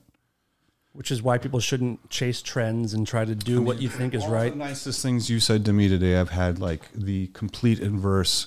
which 0.92 1.10
is 1.10 1.20
why 1.22 1.38
people 1.38 1.58
shouldn't 1.58 2.08
chase 2.10 2.40
trends 2.42 2.94
and 2.94 3.04
try 3.06 3.24
to 3.24 3.34
do 3.34 3.60
what 3.60 3.82
you 3.82 3.88
think 3.88 4.14
is 4.14 4.24
right. 4.26 4.52
The 4.52 4.58
nicest 4.58 5.02
things 5.02 5.28
you 5.28 5.40
said 5.40 5.64
to 5.64 5.72
me 5.72 5.88
today, 5.88 6.16
I've 6.16 6.30
had 6.30 6.60
like 6.60 6.82
the 6.92 7.26
complete 7.28 7.80
inverse 7.80 8.46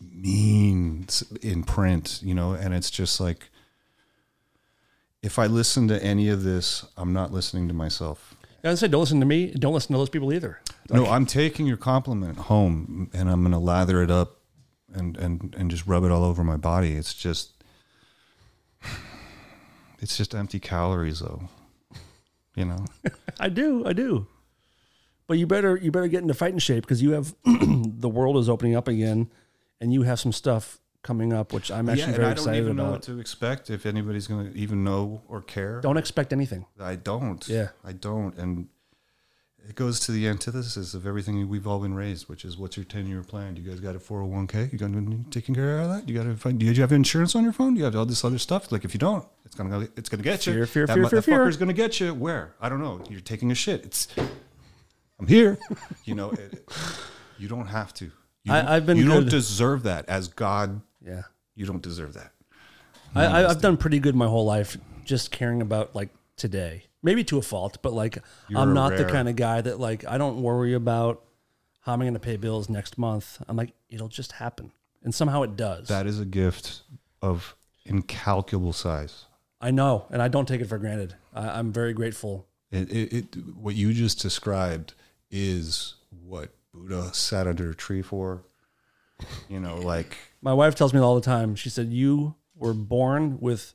means 0.00 1.22
in 1.42 1.62
print, 1.64 2.20
you 2.22 2.34
know, 2.34 2.52
and 2.52 2.72
it's 2.74 2.90
just 2.90 3.20
like 3.20 3.50
if 5.22 5.38
I 5.38 5.46
listen 5.46 5.88
to 5.88 6.02
any 6.02 6.28
of 6.28 6.42
this, 6.42 6.84
I'm 6.96 7.12
not 7.12 7.32
listening 7.32 7.68
to 7.68 7.74
myself. 7.74 8.34
I 8.64 8.74
said, 8.74 8.90
don't 8.90 9.00
listen 9.00 9.20
to 9.20 9.26
me. 9.26 9.52
Don't 9.52 9.74
listen 9.74 9.92
to 9.92 9.98
those 9.98 10.08
people 10.08 10.32
either. 10.32 10.60
no, 10.90 11.06
I'm 11.06 11.26
taking 11.26 11.66
your 11.66 11.76
compliment 11.76 12.38
home 12.38 13.10
and 13.12 13.28
I'm 13.28 13.42
going 13.42 13.52
to 13.52 13.58
lather 13.58 14.02
it 14.02 14.10
up 14.10 14.40
and, 14.92 15.16
and, 15.16 15.54
and 15.58 15.70
just 15.70 15.86
rub 15.86 16.04
it 16.04 16.12
all 16.12 16.22
over 16.22 16.44
my 16.44 16.56
body. 16.56 16.92
It's 16.92 17.14
just, 17.14 17.64
it's 20.00 20.16
just 20.16 20.34
empty 20.34 20.60
calories 20.60 21.20
though, 21.20 21.48
you 22.54 22.64
know? 22.64 22.84
I 23.40 23.48
do, 23.48 23.84
I 23.86 23.92
do. 23.92 24.26
But 25.26 25.38
you 25.38 25.46
better 25.46 25.76
you 25.76 25.90
better 25.90 26.08
get 26.08 26.20
into 26.20 26.34
fighting 26.34 26.58
shape 26.58 26.84
because 26.84 27.00
you 27.00 27.12
have 27.12 27.34
the 27.44 28.08
world 28.08 28.36
is 28.36 28.50
opening 28.50 28.76
up 28.76 28.86
again, 28.86 29.30
and 29.80 29.90
you 29.90 30.02
have 30.02 30.20
some 30.20 30.32
stuff 30.32 30.78
coming 31.02 31.32
up, 31.32 31.52
which 31.52 31.70
I'm 31.70 31.88
actually 31.88 32.04
and 32.04 32.14
very 32.14 32.24
I 32.26 32.28
don't 32.34 32.38
excited 32.38 32.58
even 32.64 32.76
know 32.76 32.84
what 32.84 32.90
about. 32.90 33.02
to 33.04 33.18
expect 33.18 33.70
if 33.70 33.86
anybody's 33.86 34.26
going 34.26 34.52
to 34.52 34.58
even 34.58 34.84
know 34.84 35.22
or 35.28 35.42
care. 35.42 35.80
Don't 35.80 35.96
expect 35.96 36.32
anything. 36.32 36.66
I 36.80 36.96
don't. 36.96 37.46
Yeah. 37.48 37.68
I 37.84 37.92
don't. 37.92 38.36
And 38.36 38.68
it 39.68 39.74
goes 39.76 40.00
to 40.00 40.12
the 40.12 40.26
antithesis 40.28 40.92
of 40.94 41.06
everything 41.06 41.48
we've 41.48 41.66
all 41.66 41.78
been 41.80 41.94
raised, 41.94 42.28
which 42.28 42.44
is 42.44 42.56
what's 42.58 42.76
your 42.76 42.84
10 42.84 43.06
year 43.06 43.22
plan? 43.22 43.54
Do 43.54 43.62
you 43.62 43.70
guys 43.70 43.80
got 43.80 43.94
a 43.94 43.98
401k? 43.98 44.72
You 44.72 44.78
got 44.78 44.92
to 44.92 45.24
taking 45.30 45.54
care 45.54 45.78
of 45.80 45.88
that? 45.88 46.08
You 46.08 46.16
got 46.16 46.24
to 46.24 46.36
find, 46.36 46.58
do 46.58 46.66
you 46.66 46.80
have 46.80 46.92
insurance 46.92 47.34
on 47.36 47.44
your 47.44 47.52
phone? 47.52 47.74
Do 47.74 47.78
you 47.78 47.84
have 47.84 47.94
all 47.96 48.06
this 48.06 48.24
other 48.24 48.38
stuff? 48.38 48.72
Like 48.72 48.84
if 48.84 48.92
you 48.94 48.98
don't, 48.98 49.24
it's 49.44 49.54
going 49.54 49.70
to, 49.70 49.90
it's 49.96 50.08
going 50.08 50.18
to 50.22 50.24
get 50.24 50.46
you. 50.46 50.52
Fear, 50.52 50.66
fear, 50.66 50.86
that 50.86 50.94
fear, 50.94 51.08
fear, 51.08 51.22
fear. 51.22 51.38
motherfucker's 51.38 51.56
going 51.56 51.68
to 51.68 51.74
get 51.74 52.00
you. 52.00 52.12
Where? 52.14 52.54
I 52.60 52.68
don't 52.68 52.80
know. 52.80 53.02
You're 53.08 53.20
taking 53.20 53.50
a 53.50 53.54
shit. 53.54 53.84
It's, 53.84 54.08
I'm 55.18 55.26
here. 55.28 55.58
you 56.04 56.14
know, 56.14 56.30
it, 56.30 56.68
you 57.38 57.48
don't 57.48 57.66
have 57.68 57.94
to. 57.94 58.10
You 58.44 58.52
I- 58.52 58.76
I've 58.76 58.86
been 58.86 58.96
You 58.96 59.06
don't 59.06 59.28
deserve 59.28 59.84
that 59.84 60.08
as 60.08 60.28
God. 60.28 60.80
Yeah, 61.04 61.22
You 61.54 61.66
don't 61.66 61.82
deserve 61.82 62.14
that. 62.14 62.32
I, 63.14 63.24
I, 63.26 63.50
I've 63.50 63.60
done 63.60 63.76
pretty 63.76 63.98
good 63.98 64.14
my 64.14 64.26
whole 64.26 64.44
life, 64.46 64.76
just 65.04 65.30
caring 65.30 65.60
about 65.60 65.94
like 65.94 66.08
today. 66.36 66.84
Maybe 67.02 67.24
to 67.24 67.38
a 67.38 67.42
fault, 67.42 67.78
but 67.82 67.92
like 67.92 68.16
I'm 68.16 68.22
You're 68.48 68.66
not 68.66 68.96
the 68.96 69.04
rare. 69.04 69.12
kind 69.12 69.28
of 69.28 69.36
guy 69.36 69.60
that 69.60 69.80
like 69.80 70.06
I 70.06 70.18
don't 70.18 70.42
worry 70.42 70.74
about 70.74 71.22
how 71.80 71.92
am 71.94 72.00
I 72.00 72.04
going 72.04 72.14
to 72.14 72.20
pay 72.20 72.36
bills 72.36 72.68
next 72.68 72.96
month. 72.96 73.42
I'm 73.48 73.56
like 73.56 73.72
it'll 73.90 74.08
just 74.08 74.32
happen, 74.32 74.72
and 75.02 75.14
somehow 75.14 75.42
it 75.42 75.56
does. 75.56 75.88
That 75.88 76.06
is 76.06 76.20
a 76.20 76.24
gift 76.24 76.82
of 77.20 77.56
incalculable 77.84 78.72
size. 78.72 79.26
I 79.60 79.72
know, 79.72 80.06
and 80.10 80.22
I 80.22 80.28
don't 80.28 80.46
take 80.46 80.60
it 80.60 80.68
for 80.68 80.78
granted. 80.78 81.14
I, 81.34 81.48
I'm 81.58 81.72
very 81.72 81.92
grateful. 81.92 82.46
It, 82.70 82.90
it, 82.90 83.12
it, 83.12 83.36
what 83.56 83.74
you 83.74 83.92
just 83.92 84.20
described 84.20 84.94
is 85.30 85.94
what 86.26 86.50
Buddha 86.72 87.12
sat 87.12 87.46
under 87.46 87.70
a 87.70 87.74
tree 87.74 88.02
for. 88.02 88.44
You 89.48 89.60
know, 89.60 89.76
like 89.76 90.16
My 90.42 90.52
wife 90.52 90.74
tells 90.74 90.92
me 90.92 91.00
all 91.00 91.14
the 91.14 91.20
time. 91.20 91.54
She 91.54 91.70
said, 91.70 91.92
"You 91.92 92.34
were 92.56 92.74
born 92.74 93.38
with 93.40 93.74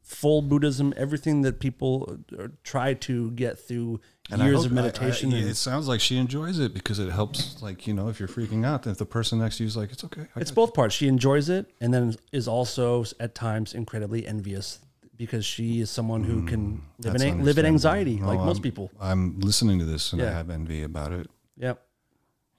full 0.00 0.42
Buddhism, 0.42 0.92
everything 0.96 1.42
that 1.42 1.58
people 1.60 2.18
uh, 2.38 2.48
try 2.62 2.92
to 2.94 3.30
get 3.32 3.58
through 3.58 4.00
and 4.30 4.40
years 4.42 4.58
hope- 4.58 4.66
of 4.66 4.72
meditation." 4.72 5.32
I- 5.32 5.38
and 5.38 5.48
it 5.48 5.56
sounds 5.56 5.88
like 5.88 6.00
she 6.00 6.16
enjoys 6.16 6.58
it 6.58 6.72
because 6.72 6.98
it 6.98 7.10
helps. 7.10 7.60
Like 7.60 7.86
you 7.86 7.94
know, 7.94 8.08
if 8.08 8.18
you're 8.20 8.28
freaking 8.28 8.64
out, 8.64 8.86
if 8.86 8.98
the 8.98 9.06
person 9.06 9.40
next 9.40 9.56
to 9.58 9.64
you 9.64 9.66
is 9.66 9.76
like, 9.76 9.90
"It's 9.92 10.04
okay," 10.04 10.26
I 10.36 10.40
it's 10.40 10.50
both 10.52 10.72
parts. 10.72 10.94
She 10.94 11.08
enjoys 11.08 11.48
it, 11.48 11.70
and 11.80 11.92
then 11.92 12.14
is 12.32 12.46
also 12.46 13.04
at 13.18 13.34
times 13.34 13.74
incredibly 13.74 14.26
envious 14.26 14.78
because 15.16 15.44
she 15.44 15.80
is 15.80 15.90
someone 15.90 16.24
who 16.24 16.44
can 16.46 16.82
live 16.98 17.14
in 17.20 17.44
live 17.44 17.58
in 17.58 17.66
anxiety 17.66 18.16
No, 18.20 18.26
like 18.26 18.38
most 18.38 18.56
I'm- 18.56 18.62
people. 18.62 18.90
I'm 19.00 19.38
listening 19.40 19.78
to 19.80 19.84
this 19.84 20.12
and 20.12 20.20
I 20.22 20.30
have 20.30 20.50
envy 20.50 20.82
about 20.82 21.12
it. 21.12 21.28
Yep. 21.56 21.80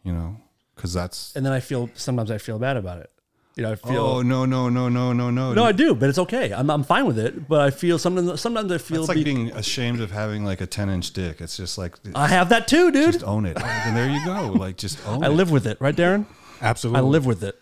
You 0.03 0.13
know, 0.13 0.37
because 0.75 0.93
that's. 0.93 1.35
And 1.35 1.45
then 1.45 1.51
I 1.53 1.59
feel 1.59 1.89
sometimes 1.95 2.31
I 2.31 2.37
feel 2.37 2.59
bad 2.59 2.77
about 2.77 2.99
it. 2.99 3.11
You 3.55 3.63
know, 3.63 3.71
I 3.71 3.75
feel. 3.75 4.01
Oh 4.01 4.21
no 4.21 4.43
no 4.45 4.67
no 4.67 4.89
no 4.89 5.13
no 5.13 5.29
no! 5.31 5.53
no, 5.53 5.63
I 5.63 5.71
do, 5.71 5.95
but 5.95 6.09
it's 6.09 6.17
okay. 6.19 6.51
I'm, 6.53 6.69
I'm 6.69 6.83
fine 6.83 7.05
with 7.05 7.17
it. 7.17 7.47
But 7.47 7.61
I 7.61 7.69
feel 7.71 7.97
sometimes 7.97 8.41
sometimes 8.41 8.69
I 8.69 8.77
feel 8.77 8.99
It's 9.01 9.07
like 9.07 9.15
be- 9.15 9.23
being 9.23 9.51
ashamed 9.51 10.01
of 10.01 10.11
having 10.11 10.43
like 10.43 10.59
a 10.59 10.65
10 10.67 10.89
inch 10.89 11.13
dick. 11.13 11.39
It's 11.39 11.55
just 11.55 11.77
like 11.77 11.95
I 12.13 12.27
have 12.27 12.49
that 12.49 12.67
too, 12.67 12.91
dude. 12.91 13.13
just 13.13 13.23
own 13.23 13.45
it. 13.45 13.57
And 13.61 13.95
there 13.95 14.09
you 14.09 14.23
go. 14.25 14.51
Like 14.51 14.75
just 14.75 14.99
own 15.07 15.23
I 15.23 15.27
it. 15.27 15.31
live 15.31 15.51
with 15.51 15.65
it, 15.67 15.79
right, 15.79 15.95
Darren? 15.95 16.25
Absolutely. 16.61 16.99
I 16.99 17.03
live 17.03 17.25
with 17.25 17.43
it. 17.45 17.57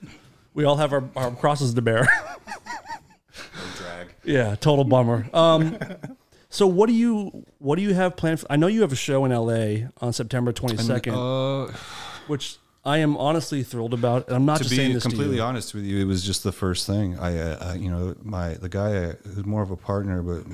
We 0.56 0.64
all 0.64 0.78
have 0.78 0.94
our, 0.94 1.03
our 1.15 1.30
crosses 1.32 1.76
to 1.76 1.82
bear. 1.84 2.07
drag. 3.78 4.07
yeah, 4.24 4.56
total 4.56 4.84
bummer. 4.86 5.28
Um, 5.34 5.78
so 6.49 6.68
what 6.68 6.88
do 6.88 6.94
you 6.94 7.45
what 7.60 7.76
do 7.78 7.82
you 7.84 7.94
have 7.94 8.15
planned? 8.15 8.40
For, 8.40 8.48
I 8.52 8.56
know 8.56 8.68
you 8.68 8.82
have 8.82 8.91
a 8.91 8.95
show 8.95 9.26
in 9.26 9.32
LA 9.32 9.90
on 10.02 10.14
September 10.14 10.52
twenty 10.52 10.78
second, 10.78 11.14
Uh, 11.15 11.72
which 12.28 12.57
I 12.85 12.97
am 12.97 13.15
honestly 13.18 13.64
thrilled 13.64 13.93
about. 13.93 14.27
And 14.27 14.35
I'm 14.35 14.45
not 14.45 14.57
to 14.57 14.64
just 14.64 14.76
saying 14.76 14.89
be 14.89 14.93
this 14.95 15.03
completely 15.03 15.38
to 15.38 15.43
honest 15.43 15.73
with 15.73 15.84
you, 15.84 15.99
it 15.99 16.05
was 16.05 16.23
just 16.23 16.43
the 16.43 16.51
first 16.51 16.85
thing. 16.85 17.18
I, 17.18 17.38
uh, 17.38 17.69
uh, 17.69 17.73
you 17.73 17.89
know, 17.89 18.15
my 18.22 18.55
the 18.55 18.69
guy 18.69 18.95
uh, 18.95 19.14
who's 19.23 19.45
more 19.45 19.61
of 19.61 19.72
a 19.72 19.77
partner, 19.77 20.22
but 20.22 20.45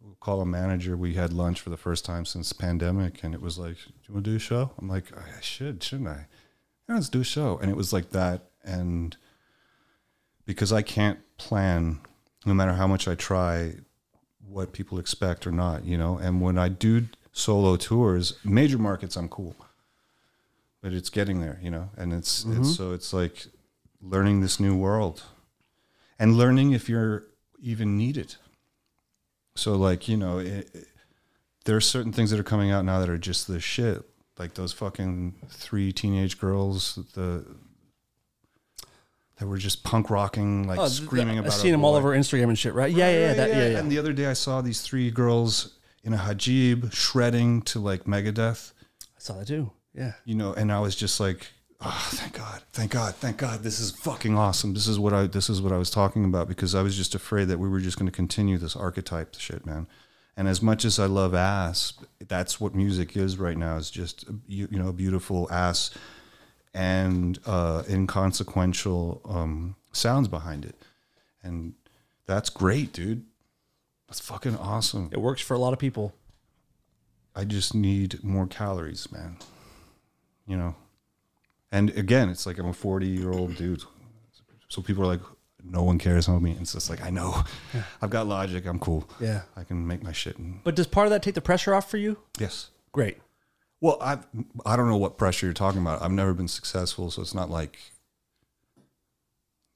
we'll 0.00 0.16
call 0.20 0.40
a 0.40 0.46
manager. 0.46 0.96
We 0.96 1.14
had 1.14 1.32
lunch 1.32 1.60
for 1.60 1.70
the 1.70 1.76
first 1.76 2.04
time 2.04 2.24
since 2.24 2.52
pandemic, 2.52 3.24
and 3.24 3.34
it 3.34 3.40
was 3.40 3.58
like, 3.58 3.76
"Do 3.76 3.92
you 4.08 4.14
want 4.14 4.24
to 4.24 4.30
do 4.30 4.36
a 4.36 4.40
show?" 4.40 4.72
I'm 4.78 4.88
like, 4.88 5.06
"I 5.16 5.40
should, 5.40 5.82
shouldn't 5.82 6.08
I?" 6.08 6.26
Yeah, 6.88 6.94
let's 6.94 7.08
do 7.08 7.20
a 7.20 7.24
show, 7.24 7.58
and 7.58 7.70
it 7.70 7.76
was 7.76 7.92
like 7.92 8.10
that, 8.10 8.50
and 8.64 9.16
because 10.46 10.72
I 10.72 10.82
can't 10.82 11.18
plan, 11.38 12.00
no 12.46 12.54
matter 12.54 12.72
how 12.72 12.86
much 12.86 13.08
I 13.08 13.14
try, 13.14 13.74
what 14.46 14.72
people 14.72 14.98
expect 14.98 15.46
or 15.46 15.52
not, 15.52 15.84
you 15.84 15.98
know. 15.98 16.18
And 16.18 16.40
when 16.40 16.56
I 16.56 16.68
do 16.68 17.08
solo 17.32 17.76
tours, 17.76 18.38
major 18.44 18.78
markets, 18.78 19.16
I'm 19.16 19.28
cool 19.28 19.56
but 20.82 20.92
it's 20.92 21.10
getting 21.10 21.40
there, 21.40 21.58
you 21.62 21.70
know, 21.70 21.90
and 21.96 22.12
it's, 22.12 22.44
it's 22.44 22.46
mm-hmm. 22.46 22.62
so 22.64 22.92
it's 22.92 23.12
like 23.12 23.46
learning 24.00 24.40
this 24.40 24.60
new 24.60 24.76
world 24.76 25.22
and 26.18 26.36
learning 26.36 26.72
if 26.72 26.88
you're 26.88 27.24
even 27.60 27.96
needed. 27.96 28.36
So 29.56 29.74
like, 29.74 30.08
you 30.08 30.16
know, 30.16 30.38
it, 30.38 30.70
it- 30.74 30.86
there 31.64 31.76
are 31.76 31.82
certain 31.82 32.12
things 32.12 32.30
that 32.30 32.40
are 32.40 32.44
coming 32.44 32.70
out 32.70 32.86
now 32.86 32.98
that 32.98 33.10
are 33.10 33.18
just 33.18 33.46
the 33.46 33.60
shit. 33.60 34.02
Like 34.38 34.54
those 34.54 34.72
fucking 34.72 35.34
three 35.50 35.92
teenage 35.92 36.40
girls, 36.40 36.98
the 37.14 37.44
that 39.36 39.46
were 39.46 39.58
just 39.58 39.84
punk 39.84 40.08
rocking, 40.08 40.66
like 40.66 40.78
Oh, 40.78 40.88
screaming 40.88 41.34
th- 41.34 41.40
about. 41.40 41.52
I've 41.52 41.58
seen 41.58 41.72
them 41.72 41.84
all 41.84 41.94
over 41.94 42.16
Instagram 42.16 42.44
and 42.44 42.58
shit, 42.58 42.72
right? 42.72 42.90
Yeah, 42.90 43.10
yeah, 43.10 43.18
yeah, 43.18 43.34
that, 43.34 43.50
yeah, 43.50 43.68
yeah. 43.68 43.78
And 43.78 43.92
the 43.92 43.98
other 43.98 44.14
day, 44.14 44.26
I 44.26 44.32
saw 44.32 44.62
these 44.62 44.80
three 44.80 45.10
girls 45.10 45.74
in 46.02 46.14
a 46.14 46.16
hijab 46.16 46.92
shredding 46.92 47.60
to 47.62 47.80
like 47.80 48.04
Megadeth. 48.04 48.72
I 49.02 49.18
saw 49.18 49.34
that 49.38 49.48
too. 49.48 49.70
Yeah. 49.98 50.12
You 50.24 50.36
know, 50.36 50.52
and 50.52 50.70
I 50.70 50.78
was 50.78 50.94
just 50.94 51.18
like, 51.18 51.48
oh, 51.80 52.08
thank 52.12 52.34
God, 52.34 52.62
thank 52.72 52.92
God, 52.92 53.16
thank 53.16 53.36
God, 53.36 53.64
this 53.64 53.80
is 53.80 53.90
fucking 53.90 54.38
awesome. 54.38 54.72
This 54.72 54.86
is 54.86 54.98
what 54.98 55.12
I 55.12 55.26
this 55.26 55.50
is 55.50 55.60
what 55.60 55.72
I 55.72 55.76
was 55.76 55.90
talking 55.90 56.24
about 56.24 56.46
because 56.48 56.74
I 56.74 56.82
was 56.82 56.96
just 56.96 57.16
afraid 57.16 57.48
that 57.48 57.58
we 57.58 57.68
were 57.68 57.80
just 57.80 57.98
going 57.98 58.06
to 58.06 58.12
continue 58.12 58.58
this 58.58 58.76
archetype 58.76 59.34
shit, 59.38 59.66
man. 59.66 59.88
And 60.36 60.46
as 60.46 60.62
much 60.62 60.84
as 60.84 61.00
I 61.00 61.06
love 61.06 61.34
ass, 61.34 61.94
that's 62.20 62.60
what 62.60 62.76
music 62.76 63.16
is 63.16 63.38
right 63.38 63.56
now. 63.56 63.76
Is 63.76 63.90
just 63.90 64.24
you, 64.46 64.68
you 64.70 64.78
know, 64.78 64.92
beautiful 64.92 65.48
ass 65.50 65.90
and 66.72 67.40
uh, 67.44 67.82
inconsequential 67.88 69.20
um, 69.28 69.74
sounds 69.90 70.28
behind 70.28 70.64
it, 70.64 70.76
and 71.42 71.74
that's 72.26 72.50
great, 72.50 72.92
dude. 72.92 73.24
That's 74.06 74.20
fucking 74.20 74.56
awesome. 74.56 75.10
It 75.12 75.20
works 75.20 75.42
for 75.42 75.54
a 75.54 75.58
lot 75.58 75.72
of 75.72 75.80
people. 75.80 76.14
I 77.34 77.44
just 77.44 77.74
need 77.74 78.22
more 78.22 78.46
calories, 78.46 79.10
man. 79.10 79.38
You 80.48 80.56
know. 80.56 80.74
And 81.70 81.90
again, 81.90 82.28
it's 82.30 82.46
like 82.46 82.58
I'm 82.58 82.66
a 82.66 82.72
40 82.72 83.06
year 83.06 83.30
old 83.30 83.54
dude. 83.56 83.82
So 84.68 84.82
people 84.82 85.04
are 85.04 85.06
like, 85.06 85.20
no 85.62 85.82
one 85.82 85.98
cares 85.98 86.26
about 86.28 86.40
me. 86.42 86.56
It's 86.60 86.72
just 86.72 86.88
like, 86.88 87.02
I 87.02 87.10
know. 87.10 87.42
I've 88.02 88.10
got 88.10 88.26
logic. 88.26 88.64
I'm 88.66 88.78
cool. 88.78 89.08
Yeah. 89.20 89.42
I 89.56 89.64
can 89.64 89.86
make 89.86 90.02
my 90.02 90.12
shit. 90.12 90.38
And, 90.38 90.64
But 90.64 90.74
does 90.76 90.86
part 90.86 91.06
of 91.06 91.10
that 91.10 91.22
take 91.22 91.34
the 91.34 91.40
pressure 91.42 91.74
off 91.74 91.90
for 91.90 91.98
you? 91.98 92.16
yes. 92.40 92.70
Great. 92.92 93.18
Well, 93.80 93.98
I 94.00 94.18
I 94.66 94.74
don't 94.76 94.88
know 94.88 94.96
what 94.96 95.18
pressure 95.18 95.46
you're 95.46 95.52
talking 95.52 95.80
about. 95.80 96.02
I've 96.02 96.10
never 96.10 96.32
been 96.34 96.48
successful, 96.48 97.10
so 97.12 97.22
it's 97.22 97.34
not 97.34 97.48
like 97.50 97.78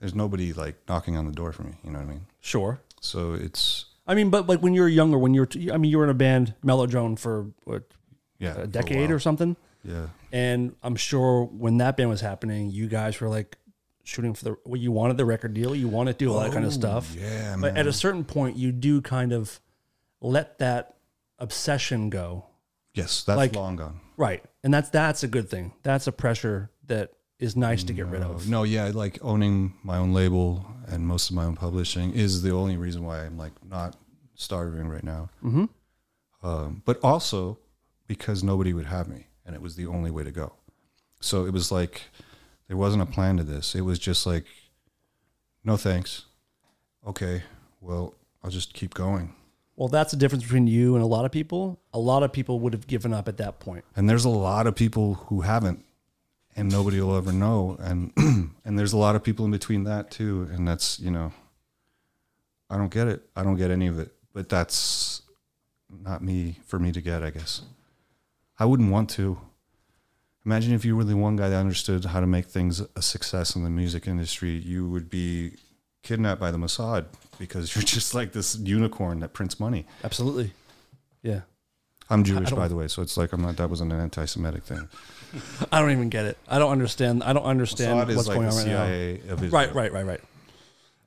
there's 0.00 0.14
nobody 0.14 0.52
like 0.52 0.76
knocking 0.88 1.16
on 1.16 1.26
the 1.26 1.32
door 1.32 1.52
for 1.52 1.62
me. 1.62 1.74
You 1.84 1.90
know 1.92 1.98
what 2.00 2.06
I 2.08 2.10
mean? 2.10 2.26
Sure. 2.40 2.80
So 3.00 3.34
it's 3.34 3.84
I 4.06 4.14
mean, 4.14 4.30
but 4.30 4.48
like 4.48 4.60
when 4.60 4.74
you 4.74 4.80
were 4.80 4.88
younger, 4.88 5.18
when 5.18 5.34
you 5.34 5.42
were, 5.42 5.46
t- 5.46 5.70
I 5.70 5.76
mean, 5.76 5.90
you 5.90 5.98
were 5.98 6.04
in 6.04 6.10
a 6.10 6.14
band, 6.14 6.54
Mellowdrone, 6.64 7.16
for 7.18 7.46
what, 7.64 7.84
yeah, 8.38 8.56
a 8.62 8.66
decade 8.66 9.10
or 9.12 9.20
something. 9.20 9.56
Yeah. 9.84 10.06
And 10.32 10.74
I'm 10.82 10.96
sure 10.96 11.44
when 11.44 11.78
that 11.78 11.96
band 11.96 12.08
was 12.10 12.20
happening, 12.20 12.70
you 12.70 12.86
guys 12.88 13.20
were 13.20 13.28
like 13.28 13.56
shooting 14.04 14.34
for 14.34 14.44
the, 14.44 14.56
well, 14.64 14.80
you 14.80 14.90
wanted 14.92 15.16
the 15.16 15.24
record 15.24 15.54
deal, 15.54 15.74
you 15.74 15.88
wanted 15.88 16.18
to 16.18 16.24
do 16.24 16.32
all 16.32 16.40
that 16.40 16.52
kind 16.52 16.64
of 16.64 16.72
stuff. 16.72 17.14
Oh, 17.16 17.20
Yeah, 17.20 17.52
But 17.60 17.74
man. 17.74 17.76
at 17.76 17.86
a 17.86 17.92
certain 17.92 18.24
point, 18.24 18.56
you 18.56 18.72
do 18.72 19.00
kind 19.00 19.32
of 19.32 19.60
let 20.20 20.58
that 20.58 20.96
obsession 21.38 22.10
go. 22.10 22.46
yes, 22.94 23.24
that's 23.24 23.36
like- 23.36 23.54
long 23.56 23.76
gone. 23.76 24.00
Right. 24.16 24.44
And 24.62 24.72
that's, 24.72 24.90
that's 24.90 25.22
a 25.22 25.28
good 25.28 25.48
thing. 25.48 25.72
That's 25.82 26.06
a 26.06 26.12
pressure 26.12 26.70
that 26.86 27.12
is 27.38 27.56
nice 27.56 27.82
to 27.84 27.92
get 27.92 28.06
rid 28.06 28.22
of. 28.22 28.48
No, 28.48 28.62
yeah, 28.62 28.90
like 28.94 29.18
owning 29.22 29.74
my 29.82 29.96
own 29.98 30.12
label 30.12 30.64
and 30.86 31.06
most 31.06 31.30
of 31.30 31.34
my 31.36 31.44
own 31.44 31.56
publishing 31.56 32.12
is 32.12 32.42
the 32.42 32.52
only 32.52 32.76
reason 32.76 33.04
why 33.04 33.24
I'm 33.24 33.36
like 33.38 33.52
not 33.64 33.96
starving 34.34 34.86
right 34.88 35.02
now. 35.02 35.30
Mm-hmm. 35.42 35.64
Um, 36.46 36.82
but 36.84 36.98
also 37.02 37.58
because 38.06 38.44
nobody 38.44 38.72
would 38.72 38.86
have 38.86 39.08
me, 39.08 39.26
and 39.44 39.54
it 39.54 39.62
was 39.62 39.76
the 39.76 39.86
only 39.86 40.10
way 40.10 40.22
to 40.22 40.30
go. 40.30 40.52
So 41.20 41.46
it 41.46 41.52
was 41.52 41.70
like 41.70 42.02
there 42.68 42.76
wasn't 42.76 43.02
a 43.02 43.06
plan 43.06 43.36
to 43.36 43.44
this. 43.44 43.74
It 43.74 43.82
was 43.82 43.98
just 43.98 44.26
like, 44.26 44.44
no 45.64 45.76
thanks. 45.76 46.24
Okay, 47.06 47.42
well, 47.80 48.14
I'll 48.42 48.50
just 48.50 48.74
keep 48.74 48.94
going. 48.94 49.34
Well, 49.76 49.88
that's 49.88 50.10
the 50.10 50.16
difference 50.16 50.44
between 50.44 50.66
you 50.66 50.94
and 50.94 51.02
a 51.02 51.06
lot 51.06 51.24
of 51.24 51.32
people. 51.32 51.80
A 51.92 51.98
lot 51.98 52.22
of 52.22 52.32
people 52.32 52.60
would 52.60 52.72
have 52.72 52.86
given 52.86 53.12
up 53.12 53.26
at 53.28 53.38
that 53.38 53.58
point. 53.58 53.84
And 53.96 54.08
there's 54.08 54.24
a 54.24 54.30
lot 54.30 54.66
of 54.66 54.74
people 54.74 55.14
who 55.14 55.40
haven't, 55.40 55.84
and 56.54 56.70
nobody 56.70 57.00
will 57.00 57.16
ever 57.16 57.32
know. 57.32 57.76
And 57.80 58.12
and 58.64 58.78
there's 58.78 58.92
a 58.92 58.98
lot 58.98 59.16
of 59.16 59.24
people 59.24 59.44
in 59.44 59.50
between 59.50 59.84
that 59.84 60.10
too. 60.10 60.48
And 60.52 60.68
that's 60.68 61.00
you 61.00 61.10
know, 61.10 61.32
I 62.68 62.76
don't 62.76 62.92
get 62.92 63.08
it. 63.08 63.22
I 63.34 63.42
don't 63.42 63.56
get 63.56 63.70
any 63.70 63.86
of 63.86 63.98
it. 63.98 64.12
But 64.32 64.48
that's 64.48 65.22
not 65.90 66.22
me 66.22 66.56
for 66.66 66.78
me 66.78 66.92
to 66.92 67.00
get. 67.00 67.22
I 67.22 67.30
guess 67.30 67.62
I 68.62 68.64
wouldn't 68.64 68.92
want 68.92 69.10
to. 69.10 69.38
Imagine 70.46 70.72
if 70.72 70.84
you 70.84 70.96
were 70.96 71.02
the 71.02 71.16
one 71.16 71.34
guy 71.34 71.48
that 71.48 71.56
understood 71.56 72.04
how 72.04 72.20
to 72.20 72.28
make 72.28 72.46
things 72.46 72.80
a 72.94 73.02
success 73.02 73.56
in 73.56 73.64
the 73.64 73.70
music 73.70 74.06
industry. 74.06 74.50
You 74.50 74.88
would 74.88 75.10
be 75.10 75.56
kidnapped 76.04 76.40
by 76.40 76.52
the 76.52 76.58
Mossad 76.58 77.06
because 77.40 77.74
you're 77.74 77.82
just 77.96 78.14
like 78.14 78.30
this 78.30 78.54
unicorn 78.56 79.18
that 79.18 79.32
prints 79.32 79.58
money. 79.58 79.84
Absolutely. 80.04 80.52
Yeah. 81.24 81.40
I'm 82.08 82.22
Jewish, 82.22 82.52
by 82.52 82.68
the 82.68 82.76
way, 82.76 82.86
so 82.86 83.02
it's 83.02 83.16
like 83.16 83.32
I'm 83.32 83.42
not. 83.42 83.56
That 83.56 83.68
wasn't 83.68 83.90
an 83.92 83.98
anti-Semitic 83.98 84.62
thing. 84.62 84.88
I 85.72 85.80
don't 85.80 85.90
even 85.90 86.08
get 86.08 86.26
it. 86.26 86.38
I 86.46 86.60
don't 86.60 86.70
understand. 86.70 87.24
I 87.24 87.32
don't 87.32 87.42
understand 87.42 87.98
Mossad 87.98 88.14
what's 88.14 88.28
like 88.28 88.36
going 88.36 88.48
on 88.48 88.56
right 88.58 88.66
now. 88.68 88.84
CIA 88.86 89.14
of 89.28 89.42
Israel. 89.42 89.50
Right, 89.50 89.74
right, 89.74 89.92
right, 89.92 90.06
right. 90.06 90.20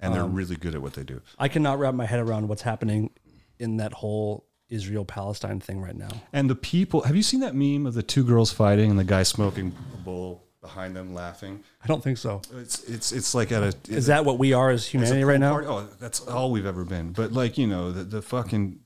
And 0.01 0.13
they're 0.13 0.23
Um, 0.23 0.33
really 0.35 0.57
good 0.57 0.75
at 0.75 0.81
what 0.81 0.95
they 0.95 1.03
do. 1.03 1.21
I 1.39 1.47
cannot 1.47 1.79
wrap 1.79 1.93
my 1.93 2.05
head 2.05 2.19
around 2.19 2.49
what's 2.49 2.63
happening 2.63 3.11
in 3.59 3.77
that 3.77 3.93
whole 3.93 4.43
Israel 4.69 5.05
Palestine 5.05 5.59
thing 5.59 5.81
right 5.81 5.95
now. 5.95 6.09
And 6.33 6.49
the 6.49 6.55
people, 6.55 7.01
have 7.01 7.15
you 7.15 7.21
seen 7.23 7.39
that 7.41 7.53
meme 7.55 7.85
of 7.85 7.93
the 7.93 8.03
two 8.03 8.23
girls 8.23 8.51
fighting 8.51 8.89
and 8.89 8.97
the 8.99 9.03
guy 9.03 9.23
smoking 9.23 9.73
a 9.93 9.97
bowl 9.97 10.43
behind 10.61 10.95
them 10.95 11.13
laughing? 11.13 11.63
I 11.83 11.87
don't 11.87 12.03
think 12.03 12.17
so. 12.17 12.41
It's 12.55 12.83
it's 12.85 13.11
it's 13.11 13.35
like 13.35 13.51
at 13.51 13.61
a 13.63 13.73
Is 13.93 14.07
that 14.07 14.25
what 14.25 14.39
we 14.39 14.53
are 14.53 14.71
as 14.71 14.87
humanity 14.87 15.23
right 15.23 15.39
now? 15.39 15.51
party. 15.51 15.67
Oh, 15.67 15.87
that's 15.99 16.19
all 16.27 16.51
we've 16.51 16.65
ever 16.65 16.83
been. 16.83 17.11
But 17.11 17.31
like 17.31 17.57
you 17.57 17.67
know 17.67 17.91
the 17.91 18.03
the 18.03 18.21
fucking. 18.21 18.79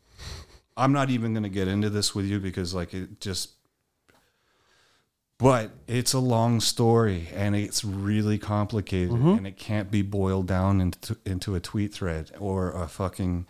I'm 0.76 0.94
not 0.94 1.10
even 1.10 1.34
going 1.34 1.44
to 1.44 1.50
get 1.50 1.68
into 1.68 1.90
this 1.90 2.16
with 2.16 2.26
you 2.26 2.40
because 2.40 2.74
like 2.74 2.94
it 2.94 3.20
just. 3.22 3.52
But 5.38 5.72
it's 5.88 6.12
a 6.12 6.20
long 6.20 6.60
story 6.60 7.30
and 7.34 7.56
it's 7.56 7.86
really 7.86 8.38
complicated 8.38 9.12
Mm-hmm. 9.12 9.30
and 9.30 9.48
it 9.48 9.56
can't 9.58 9.90
be 9.90 10.02
boiled 10.02 10.48
down 10.48 10.82
into 10.82 11.16
into 11.26 11.56
a 11.56 11.62
tweet 11.62 11.94
thread 11.94 12.32
or 12.40 12.72
a 12.74 12.88
fucking 12.90 13.46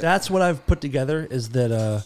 That's 0.00 0.30
what 0.30 0.42
I've 0.42 0.66
put 0.66 0.80
together 0.80 1.26
is 1.30 1.50
that 1.50 1.72
uh, 1.72 2.00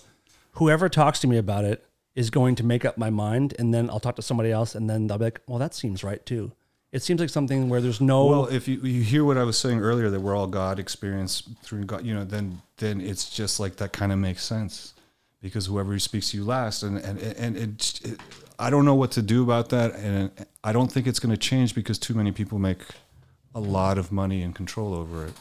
whoever 0.52 0.89
talks 0.89 1.20
to 1.20 1.27
me 1.27 1.36
about 1.36 1.65
it 1.65 1.85
is 2.15 2.31
going 2.31 2.55
to 2.56 2.65
make 2.65 2.85
up 2.85 2.97
my 2.97 3.11
mind, 3.11 3.55
and 3.59 3.74
then 3.74 3.90
I'll 3.90 4.01
talk 4.01 4.16
to 4.16 4.23
somebody 4.23 4.51
else, 4.51 4.74
and 4.74 4.89
then 4.89 5.06
they'll 5.06 5.19
be 5.19 5.24
like, 5.24 5.40
"Well, 5.47 5.59
that 5.59 5.74
seems 5.74 6.05
right 6.05 6.24
too." 6.24 6.52
It 6.93 7.02
seems 7.02 7.20
like 7.20 7.28
something 7.28 7.69
where 7.69 7.81
there's 7.81 8.01
no. 8.01 8.27
Well, 8.27 8.47
if 8.47 8.69
you, 8.69 8.81
you 8.82 9.02
hear 9.02 9.24
what 9.24 9.36
I 9.36 9.43
was 9.43 9.59
saying 9.59 9.81
earlier, 9.81 10.11
that 10.11 10.20
we're 10.20 10.36
all 10.36 10.47
God 10.47 10.78
experienced 10.78 11.48
through 11.62 11.85
God, 11.85 12.05
you 12.05 12.15
know, 12.15 12.24
then 12.24 12.62
then 12.77 13.01
it's 13.01 13.28
just 13.31 13.59
like 13.59 13.77
that 13.77 13.93
kind 13.93 14.12
of 14.12 14.19
makes 14.19 14.44
sense 14.44 14.94
because 15.43 15.66
whoever 15.66 15.98
speaks 15.98 16.31
to 16.31 16.36
you 16.36 16.44
last, 16.44 16.85
and 16.85 16.98
and 16.98 17.19
and 17.19 17.56
it, 17.56 18.01
it, 18.05 18.20
I 18.61 18.70
don't 18.70 18.85
know 18.85 18.94
what 18.94 19.11
to 19.12 19.23
do 19.23 19.43
about 19.43 19.70
that, 19.70 19.97
and 19.97 20.31
I 20.62 20.73
don't 20.73 20.90
think 20.90 21.09
it's 21.09 21.19
going 21.19 21.35
to 21.35 21.36
change 21.36 21.74
because 21.74 21.98
too 21.98 22.15
many 22.15 22.31
people 22.31 22.61
make 22.61 22.82
a 23.56 23.61
lot 23.61 23.98
of 23.98 24.12
money 24.12 24.43
and 24.43 24.55
control 24.55 24.94
over 24.94 25.27
it, 25.27 25.35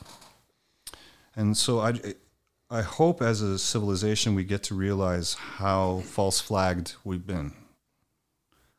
and 1.35 1.55
so 1.55 1.81
I. 1.81 1.93
I 2.73 2.81
hope 2.81 3.21
as 3.21 3.41
a 3.41 3.59
civilization 3.59 4.33
we 4.35 4.43
get 4.43 4.63
to 4.63 4.75
realize 4.75 5.35
how 5.35 5.99
false 6.05 6.39
flagged 6.39 6.95
we've 7.03 7.25
been. 7.25 7.53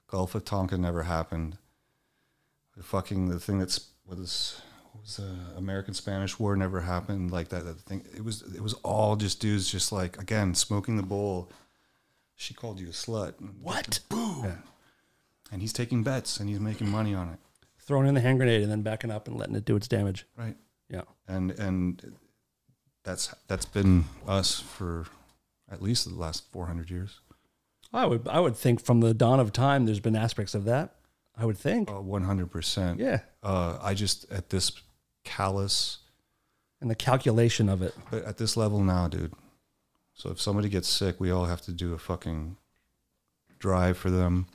Gulf 0.08 0.34
of 0.34 0.44
Tonkin 0.44 0.80
never 0.82 1.04
happened 1.04 1.58
the 2.76 2.82
fucking 2.82 3.28
the 3.28 3.38
thing 3.38 3.58
that's 3.58 3.90
was 4.06 4.60
what 4.92 5.02
was 5.02 5.16
the 5.16 5.36
American 5.56 5.94
Spanish 5.94 6.38
War 6.38 6.56
never 6.56 6.80
happened 6.80 7.30
like 7.30 7.48
that 7.50 7.64
that 7.64 7.80
thing 7.82 8.04
it 8.14 8.24
was 8.24 8.42
it 8.54 8.60
was 8.60 8.74
all 8.82 9.16
just 9.16 9.40
dudes 9.40 9.70
just 9.70 9.92
like 9.92 10.18
again 10.20 10.54
smoking 10.54 10.96
the 10.96 11.02
bowl 11.02 11.50
she 12.36 12.52
called 12.52 12.80
you 12.80 12.88
a 12.88 12.90
slut 12.90 13.34
what? 13.60 14.00
boom 14.08 14.42
Yeah. 14.44 14.56
and 15.52 15.62
he's 15.62 15.72
taking 15.72 16.02
bets 16.02 16.38
and 16.40 16.48
he's 16.48 16.60
making 16.60 16.88
money 16.90 17.14
on 17.14 17.28
it 17.28 17.38
Throwing 17.78 18.06
in 18.08 18.14
the 18.14 18.20
hand 18.20 18.38
grenade 18.38 18.62
and 18.62 18.70
then 18.72 18.82
backing 18.82 19.10
up 19.10 19.28
and 19.28 19.36
letting 19.36 19.54
it 19.54 19.64
do 19.66 19.76
its 19.76 19.86
damage. 19.88 20.26
right 20.36 20.56
Yeah. 20.90 21.02
and 21.28 21.52
and 21.52 22.16
that's 23.04 23.34
that's 23.48 23.66
been 23.66 24.04
us 24.26 24.58
for 24.60 25.06
at 25.70 25.80
least 25.82 26.08
the 26.08 26.14
last 26.14 26.44
400 26.52 26.90
years 26.90 27.20
I 27.92 28.06
would 28.06 28.26
I 28.28 28.40
would 28.40 28.56
think 28.56 28.84
from 28.84 29.00
the 29.00 29.14
dawn 29.14 29.38
of 29.38 29.52
time 29.52 29.86
there's 29.86 30.00
been 30.00 30.16
aspects 30.16 30.54
of 30.56 30.64
that. 30.64 30.96
I 31.36 31.44
would 31.44 31.56
think. 31.58 31.88
uh, 31.90 31.94
100% 31.94 32.98
Yeah. 32.98 33.20
uh, 33.42 33.78
I 33.82 33.94
just 33.94 34.30
at 34.32 34.50
this 34.50 34.72
callous 35.24 35.98
And 36.80 36.90
the 36.90 36.94
calculation 36.96 37.68
of 37.68 37.82
it. 37.82 37.94
But 38.10 38.24
at 38.24 38.36
this 38.38 38.56
level 38.56 38.80
now, 38.82 39.06
dude. 39.08 39.32
So 40.14 40.30
if 40.30 40.40
somebody 40.40 40.68
gets 40.68 40.88
sick, 40.88 41.20
we 41.20 41.30
all 41.30 41.44
have 41.46 41.60
to 41.62 41.72
do 41.72 41.92
a 41.94 41.98
fucking 41.98 42.56
drive 43.58 43.96
for 43.96 44.10
them. 44.10 44.46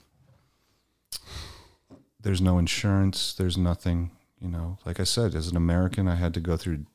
There's 2.22 2.42
no 2.42 2.58
insurance. 2.58 3.34
There's 3.34 3.58
nothing, 3.58 4.12
you 4.40 4.50
know. 4.50 4.78
Like 4.86 5.00
I 5.00 5.06
said, 5.06 5.34
as 5.36 5.48
an 5.48 5.56
American, 5.58 6.08
I 6.08 6.16
had 6.16 6.34
to 6.34 6.40
go 6.42 6.58
through. 6.58 6.86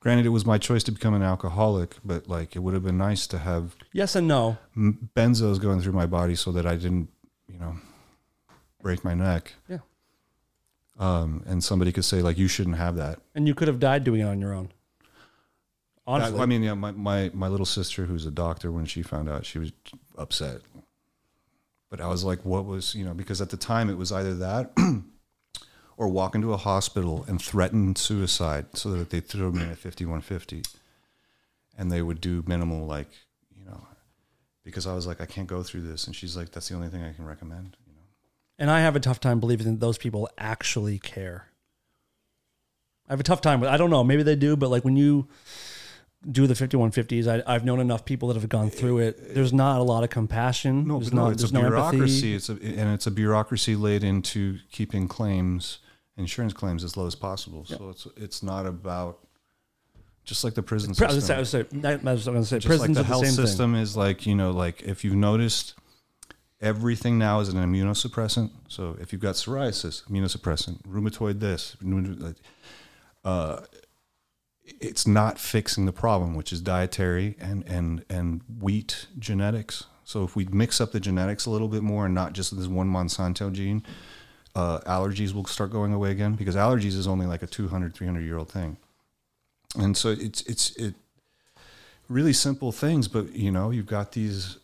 Granted, 0.00 0.26
it 0.26 0.30
was 0.30 0.46
my 0.46 0.58
choice 0.58 0.84
to 0.84 0.92
become 0.92 1.14
an 1.14 1.22
alcoholic, 1.22 1.96
but 2.04 2.28
like 2.28 2.54
it 2.54 2.60
would 2.60 2.74
have 2.74 2.84
been 2.84 2.98
nice 2.98 3.26
to 3.28 3.38
have 3.38 3.74
Yes 3.92 4.14
and 4.14 4.28
no. 4.28 4.58
benzos 4.76 5.60
going 5.60 5.80
through 5.80 5.92
my 5.92 6.06
body 6.06 6.36
so 6.36 6.52
that 6.52 6.66
I 6.66 6.76
didn't, 6.76 7.08
you 7.48 7.58
know, 7.58 7.76
break 8.80 9.04
my 9.04 9.14
neck. 9.14 9.54
Yeah. 9.68 9.78
Um, 10.98 11.42
and 11.46 11.62
somebody 11.62 11.92
could 11.92 12.04
say 12.04 12.22
like, 12.22 12.38
you 12.38 12.48
shouldn't 12.48 12.76
have 12.76 12.96
that. 12.96 13.20
And 13.34 13.46
you 13.48 13.54
could 13.54 13.68
have 13.68 13.80
died 13.80 14.04
doing 14.04 14.20
it 14.20 14.24
on 14.24 14.40
your 14.40 14.52
own. 14.52 14.70
Honestly, 16.06 16.40
I 16.40 16.46
mean, 16.46 16.62
yeah, 16.62 16.74
my, 16.74 16.90
my, 16.92 17.30
my 17.34 17.48
little 17.48 17.66
sister, 17.66 18.06
who's 18.06 18.24
a 18.24 18.30
doctor, 18.30 18.72
when 18.72 18.86
she 18.86 19.02
found 19.02 19.28
out, 19.28 19.44
she 19.44 19.58
was 19.58 19.72
upset. 20.16 20.62
But 21.90 22.00
I 22.00 22.06
was 22.08 22.24
like, 22.24 22.44
what 22.44 22.64
was, 22.64 22.94
you 22.94 23.04
know, 23.04 23.12
because 23.14 23.42
at 23.42 23.50
the 23.50 23.56
time 23.58 23.90
it 23.90 23.98
was 23.98 24.10
either 24.10 24.34
that 24.36 24.72
or 25.98 26.08
walk 26.08 26.34
into 26.36 26.52
a 26.52 26.56
hospital 26.56 27.24
and 27.28 27.42
threaten 27.42 27.94
suicide 27.96 28.66
so 28.74 28.90
that 28.92 29.10
they 29.10 29.18
throw 29.18 29.50
me 29.50 29.64
in 29.64 29.70
a 29.70 29.76
5150 29.76 30.62
and 31.76 31.90
they 31.90 32.00
would 32.00 32.20
do 32.20 32.42
minimal, 32.46 32.86
like, 32.86 33.08
you 33.54 33.64
know, 33.64 33.84
because 34.64 34.86
I 34.86 34.94
was 34.94 35.08
like, 35.08 35.20
I 35.20 35.26
can't 35.26 35.48
go 35.48 35.62
through 35.64 35.82
this. 35.82 36.06
And 36.06 36.14
she's 36.14 36.36
like, 36.36 36.52
that's 36.52 36.68
the 36.68 36.76
only 36.76 36.88
thing 36.88 37.02
I 37.02 37.12
can 37.12 37.26
recommend, 37.26 37.76
you 37.84 37.92
know. 37.92 38.00
and 38.60 38.70
I 38.70 38.80
have 38.80 38.94
a 38.94 39.00
tough 39.00 39.18
time 39.18 39.40
believing 39.40 39.66
that 39.66 39.80
those 39.80 39.98
people 39.98 40.30
actually 40.38 41.00
care. 41.00 41.48
I 43.08 43.12
have 43.12 43.20
a 43.20 43.24
tough 43.24 43.40
time 43.40 43.60
with. 43.60 43.68
I 43.68 43.76
don't 43.76 43.90
know. 43.90 44.04
Maybe 44.04 44.22
they 44.22 44.36
do, 44.36 44.54
but 44.56 44.70
like 44.70 44.84
when 44.84 44.96
you 44.96 45.26
do 46.30 46.46
the 46.46 46.54
5150s, 46.54 47.26
I, 47.26 47.42
I've 47.52 47.64
known 47.64 47.80
enough 47.80 48.04
people 48.04 48.28
that 48.28 48.34
have 48.34 48.48
gone 48.48 48.70
through 48.70 48.98
it. 48.98 49.34
There's 49.34 49.52
not 49.52 49.80
a 49.80 49.82
lot 49.82 50.04
of 50.04 50.10
compassion. 50.10 50.86
No, 50.86 50.98
there's 50.98 51.12
no, 51.12 51.24
not, 51.24 51.32
it's 51.32 51.42
there's 51.42 51.50
a 51.50 51.54
no 51.54 51.60
bureaucracy. 51.62 52.34
empathy. 52.34 52.34
It's 52.34 52.48
a, 52.48 52.80
and 52.80 52.94
it's 52.94 53.06
a 53.06 53.10
bureaucracy 53.10 53.74
laid 53.76 54.04
into 54.04 54.58
keeping 54.70 55.08
claims, 55.08 55.78
insurance 56.18 56.52
claims, 56.52 56.84
as 56.84 56.96
low 56.96 57.06
as 57.06 57.14
possible. 57.14 57.64
So 57.64 57.88
it's 57.90 58.06
it's 58.16 58.42
not 58.42 58.66
about 58.66 59.20
just 60.24 60.44
like 60.44 60.54
the 60.54 60.62
prison 60.62 60.94
Pri- 60.94 61.06
I 61.06 61.14
was 61.14 61.24
system. 61.24 61.26
say- 61.26 61.36
I 61.36 61.40
was 61.40 61.48
say, 61.50 62.08
I 62.08 62.12
was 62.12 62.24
gonna 62.26 62.44
say 62.44 62.56
just 62.58 62.66
prisons 62.66 62.96
like 62.96 63.06
the 63.06 63.08
health 63.08 63.24
the 63.24 63.30
system 63.32 63.74
is 63.74 63.96
like 63.96 64.26
you 64.26 64.34
know 64.34 64.50
like 64.50 64.82
if 64.82 65.02
you've 65.04 65.14
noticed 65.14 65.74
everything 66.60 67.18
now 67.18 67.40
is 67.40 67.48
an 67.48 67.56
immunosuppressant 67.56 68.50
so 68.68 68.96
if 69.00 69.12
you've 69.12 69.22
got 69.22 69.36
psoriasis 69.36 70.02
immunosuppressant 70.10 70.82
rheumatoid 70.82 71.38
this 71.40 71.76
uh, 73.24 73.60
it's 74.80 75.06
not 75.06 75.38
fixing 75.38 75.86
the 75.86 75.92
problem 75.92 76.34
which 76.34 76.52
is 76.52 76.60
dietary 76.60 77.36
and 77.40 77.64
and 77.66 78.04
and 78.10 78.42
wheat 78.60 79.06
genetics 79.18 79.84
so 80.04 80.24
if 80.24 80.34
we 80.36 80.44
mix 80.46 80.80
up 80.80 80.92
the 80.92 81.00
genetics 81.00 81.46
a 81.46 81.50
little 81.50 81.68
bit 81.68 81.82
more 81.82 82.06
and 82.06 82.14
not 82.14 82.32
just 82.32 82.54
this 82.56 82.66
one 82.66 82.90
monsanto 82.90 83.50
gene 83.52 83.82
uh, 84.58 84.80
allergies 84.80 85.32
will 85.32 85.44
start 85.44 85.70
going 85.70 85.92
away 85.92 86.10
again 86.10 86.34
because 86.34 86.56
allergies 86.56 86.96
is 86.96 87.06
only 87.06 87.26
like 87.26 87.42
a 87.42 87.46
200 87.46 87.94
300 87.94 88.20
year 88.20 88.38
old 88.38 88.50
thing 88.50 88.76
and 89.76 89.96
so 89.96 90.08
it's 90.10 90.42
it's 90.42 90.70
it 90.76 90.94
really 92.08 92.32
simple 92.32 92.72
things, 92.72 93.08
but 93.08 93.34
you 93.34 93.50
know, 93.50 93.70
you've 93.70 93.86
got 93.86 94.12
these 94.12 94.58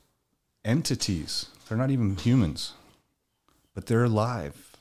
entities. 0.64 1.46
They're 1.68 1.78
not 1.78 1.90
even 1.90 2.16
humans, 2.16 2.72
but 3.74 3.86
they're 3.86 4.04
alive 4.04 4.72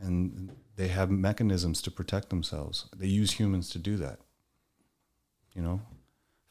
and 0.00 0.50
they 0.76 0.88
have 0.88 1.10
mechanisms 1.10 1.82
to 1.82 1.90
protect 1.90 2.30
themselves. 2.30 2.86
They 2.96 3.06
use 3.06 3.32
humans 3.32 3.68
to 3.70 3.78
do 3.78 3.96
that. 3.96 4.18
You 5.54 5.62
know, 5.62 5.80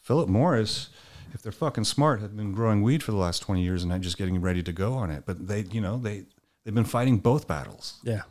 Philip 0.01 0.27
Morris, 0.27 0.89
if 1.33 1.41
they're 1.41 1.51
fucking 1.53 1.85
smart, 1.85 2.19
have 2.19 2.35
been 2.35 2.51
growing 2.51 2.81
weed 2.81 3.03
for 3.03 3.11
the 3.11 3.17
last 3.17 3.39
20 3.39 3.61
years 3.61 3.83
and 3.83 3.91
not 3.91 4.01
just 4.01 4.17
getting 4.17 4.41
ready 4.41 4.61
to 4.63 4.73
go 4.73 4.93
on 4.93 5.09
it. 5.09 5.23
But 5.25 5.47
they, 5.47 5.61
you 5.61 5.79
know, 5.79 5.97
they, 5.97 6.23
they've 6.67 6.75
been 6.75 6.83
fighting 6.83 7.17
both 7.19 7.47
battles. 7.47 7.99
Yeah. 8.03 8.23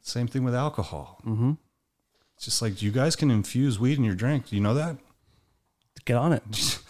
Same 0.00 0.26
thing 0.26 0.42
with 0.42 0.54
alcohol. 0.54 1.20
Mm-hmm. 1.26 1.52
It's 2.36 2.46
just 2.46 2.62
like 2.62 2.80
you 2.80 2.90
guys 2.90 3.14
can 3.14 3.30
infuse 3.30 3.78
weed 3.78 3.98
in 3.98 4.04
your 4.04 4.14
drink. 4.14 4.48
Do 4.48 4.56
you 4.56 4.62
know 4.62 4.72
that? 4.72 4.96
Get 6.06 6.16
on 6.16 6.32
it 6.32 6.42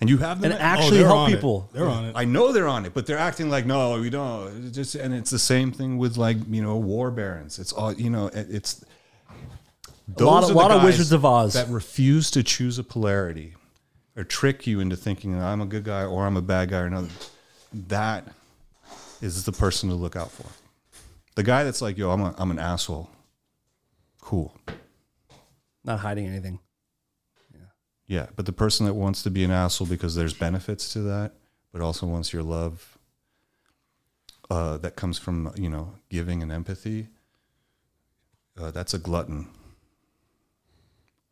And 0.00 0.10
you 0.10 0.18
have 0.18 0.40
them. 0.40 0.50
and 0.50 0.60
actually 0.60 0.98
they're 0.98 1.06
help 1.06 1.18
on 1.20 1.30
it. 1.30 1.34
people. 1.36 1.70
They're 1.72 1.86
on 1.86 2.06
it. 2.06 2.12
I 2.16 2.24
know 2.24 2.52
they're 2.52 2.66
on 2.66 2.86
it, 2.86 2.92
but 2.92 3.06
they're 3.06 3.18
acting 3.18 3.50
like 3.50 3.66
no, 3.66 4.00
we 4.00 4.10
don't. 4.10 4.66
It's 4.66 4.74
just 4.74 4.94
and 4.96 5.14
it's 5.14 5.30
the 5.30 5.38
same 5.38 5.70
thing 5.72 5.96
with 5.98 6.16
like 6.16 6.38
you 6.50 6.60
know 6.62 6.76
war 6.76 7.10
barons. 7.12 7.58
It's 7.60 7.72
all 7.72 7.92
you 7.92 8.10
know. 8.10 8.26
it- 8.28 8.48
It's 8.50 8.82
A 10.18 10.24
lot 10.24 10.42
of- 10.42 10.48
those 10.48 10.56
lot 10.56 10.70
of 10.72 10.82
Wizards 10.82 11.12
of 11.12 11.24
Oz. 11.24 11.52
that 11.54 11.68
refuse 11.68 12.30
to 12.32 12.42
choose 12.42 12.78
a 12.78 12.82
polarity 12.84 13.54
or 14.16 14.24
trick 14.24 14.66
you 14.66 14.80
into 14.80 14.96
thinking 14.96 15.40
I'm 15.40 15.60
a 15.60 15.66
good 15.66 15.84
guy 15.84 16.04
or 16.04 16.26
I'm 16.26 16.36
a 16.36 16.42
bad 16.42 16.70
guy 16.70 16.80
or 16.80 16.86
another. 16.86 17.08
That 17.72 18.26
is 19.20 19.44
the 19.44 19.52
person 19.52 19.88
to 19.88 19.94
look 19.94 20.16
out 20.16 20.30
for. 20.30 20.46
The 21.36 21.42
guy 21.42 21.64
that's 21.64 21.80
like, 21.82 21.96
yo, 21.98 22.10
I'm 22.10 22.20
a, 22.20 22.34
I'm 22.38 22.50
an 22.50 22.58
asshole. 22.58 23.10
Cool. 24.20 24.54
Not 25.84 26.00
hiding 26.00 26.26
anything. 26.26 26.58
Yeah, 27.52 27.60
Yeah. 28.06 28.26
but 28.36 28.46
the 28.46 28.52
person 28.52 28.86
that 28.86 28.94
wants 28.94 29.22
to 29.22 29.30
be 29.30 29.44
an 29.44 29.50
asshole 29.50 29.86
because 29.86 30.14
there's 30.14 30.34
benefits 30.34 30.92
to 30.92 31.00
that, 31.02 31.32
but 31.72 31.80
also 31.80 32.06
wants 32.06 32.32
your 32.32 32.42
love 32.42 32.98
uh, 34.50 34.76
that 34.78 34.96
comes 34.96 35.16
from 35.18 35.52
you 35.56 35.70
know 35.70 35.94
giving 36.08 36.42
and 36.42 36.50
empathy. 36.52 37.08
Uh, 38.58 38.70
that's 38.72 38.92
a 38.92 38.98
glutton, 38.98 39.48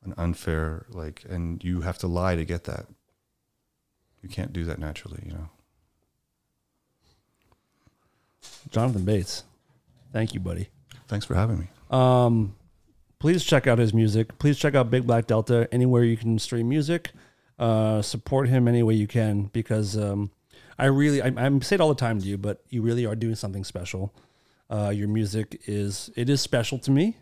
an 0.04 0.14
unfair 0.16 0.86
like, 0.88 1.24
and 1.28 1.62
you 1.64 1.80
have 1.82 1.98
to 1.98 2.06
lie 2.06 2.36
to 2.36 2.44
get 2.44 2.64
that. 2.64 2.86
You 4.22 4.28
can't 4.28 4.52
do 4.52 4.64
that 4.64 4.78
naturally, 4.78 5.22
you 5.26 5.32
know. 5.32 5.48
Jonathan 8.70 9.04
Bates. 9.04 9.44
Thank 10.12 10.34
you, 10.34 10.40
buddy. 10.40 10.68
Thanks 11.06 11.26
for 11.26 11.34
having 11.34 11.58
me. 11.58 11.66
Um, 11.90 12.54
please 13.18 13.44
check 13.44 13.66
out 13.66 13.78
his 13.78 13.92
music. 13.94 14.38
Please 14.38 14.58
check 14.58 14.74
out 14.74 14.90
Big 14.90 15.06
Black 15.06 15.26
Delta 15.26 15.68
anywhere 15.72 16.04
you 16.04 16.16
can 16.16 16.38
stream 16.38 16.68
music. 16.68 17.10
Uh, 17.58 18.00
support 18.02 18.48
him 18.48 18.68
any 18.68 18.82
way 18.82 18.94
you 18.94 19.06
can 19.08 19.44
because 19.52 19.96
um, 19.96 20.30
I 20.78 20.86
really 20.86 21.20
I, 21.20 21.32
I 21.36 21.58
say 21.58 21.74
it 21.74 21.80
all 21.80 21.88
the 21.88 21.94
time 21.96 22.20
to 22.20 22.26
you, 22.26 22.38
but 22.38 22.62
you 22.68 22.82
really 22.82 23.04
are 23.04 23.16
doing 23.16 23.34
something 23.34 23.64
special. 23.64 24.14
Uh, 24.70 24.90
your 24.94 25.08
music 25.08 25.62
is 25.66 26.10
it 26.14 26.28
is 26.30 26.40
special 26.40 26.78
to 26.78 26.90
me. 26.90 27.16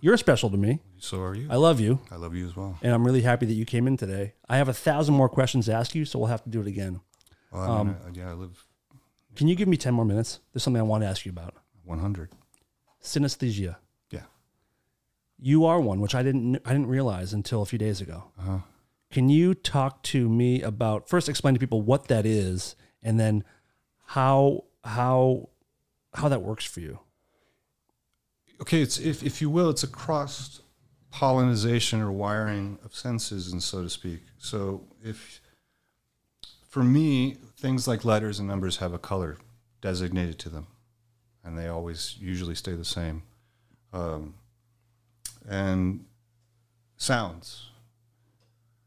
You're 0.00 0.18
special 0.18 0.50
to 0.50 0.56
me. 0.58 0.80
So 0.98 1.22
are 1.22 1.34
you? 1.34 1.48
I 1.50 1.56
love 1.56 1.80
you, 1.80 2.00
I 2.10 2.16
love 2.16 2.34
you 2.34 2.46
as 2.46 2.54
well. 2.54 2.78
and 2.82 2.92
I'm 2.92 3.04
really 3.04 3.22
happy 3.22 3.46
that 3.46 3.54
you 3.54 3.64
came 3.64 3.86
in 3.86 3.96
today. 3.96 4.34
I 4.48 4.58
have 4.58 4.68
a 4.68 4.74
thousand 4.74 5.14
more 5.14 5.28
questions 5.28 5.66
to 5.66 5.72
ask 5.72 5.94
you, 5.94 6.04
so 6.04 6.18
we'll 6.18 6.28
have 6.28 6.44
to 6.44 6.50
do 6.50 6.60
it 6.60 6.66
again. 6.66 7.00
Well, 7.50 7.62
I 7.62 7.82
mean, 7.82 7.94
uh, 7.94 8.10
yeah, 8.12 8.30
I 8.30 8.34
live 8.34 8.62
Can 9.38 9.48
you 9.48 9.54
give 9.54 9.68
me 9.68 9.78
ten 9.78 9.94
more 9.94 10.04
minutes? 10.04 10.40
There's 10.52 10.62
something 10.62 10.80
I 10.80 10.84
want 10.84 11.02
to 11.04 11.08
ask 11.08 11.24
you 11.24 11.30
about. 11.30 11.54
100. 11.84 12.30
Synesthesia. 13.02 13.76
Yeah. 14.10 14.24
You 15.38 15.64
are 15.64 15.80
one, 15.80 16.00
which 16.00 16.14
I 16.14 16.22
didn't 16.22 16.60
I 16.66 16.72
didn't 16.72 16.88
realize 16.88 17.32
until 17.32 17.62
a 17.62 17.66
few 17.66 17.78
days 17.78 18.00
ago. 18.00 18.24
Uh-huh. 18.38 18.58
Can 19.10 19.30
you 19.30 19.54
talk 19.54 20.02
to 20.04 20.28
me 20.28 20.60
about 20.60 21.08
first 21.08 21.30
explain 21.30 21.54
to 21.54 21.60
people 21.60 21.80
what 21.80 22.08
that 22.08 22.26
is, 22.26 22.76
and 23.02 23.18
then 23.18 23.44
how 24.06 24.64
how 24.84 25.48
how 26.14 26.28
that 26.28 26.42
works 26.42 26.66
for 26.66 26.80
you? 26.80 26.98
okay, 28.60 28.82
it's 28.82 28.98
if 28.98 29.22
if 29.22 29.40
you 29.40 29.50
will, 29.50 29.70
it's 29.70 29.82
a 29.82 29.88
cross 29.88 30.60
pollination 31.10 32.00
or 32.00 32.12
wiring 32.12 32.78
of 32.84 32.94
senses, 32.94 33.52
and 33.52 33.62
so 33.62 33.82
to 33.82 33.90
speak. 33.90 34.20
So 34.38 34.84
if 35.02 35.40
for 36.68 36.82
me, 36.82 37.36
things 37.58 37.88
like 37.88 38.04
letters 38.04 38.38
and 38.38 38.46
numbers 38.48 38.76
have 38.78 38.92
a 38.94 38.98
color 38.98 39.38
designated 39.80 40.38
to 40.40 40.48
them, 40.48 40.66
and 41.44 41.58
they 41.58 41.68
always 41.68 42.16
usually 42.20 42.54
stay 42.54 42.72
the 42.72 42.84
same. 42.84 43.22
Um, 43.92 44.34
and 45.48 46.04
sounds. 46.96 47.70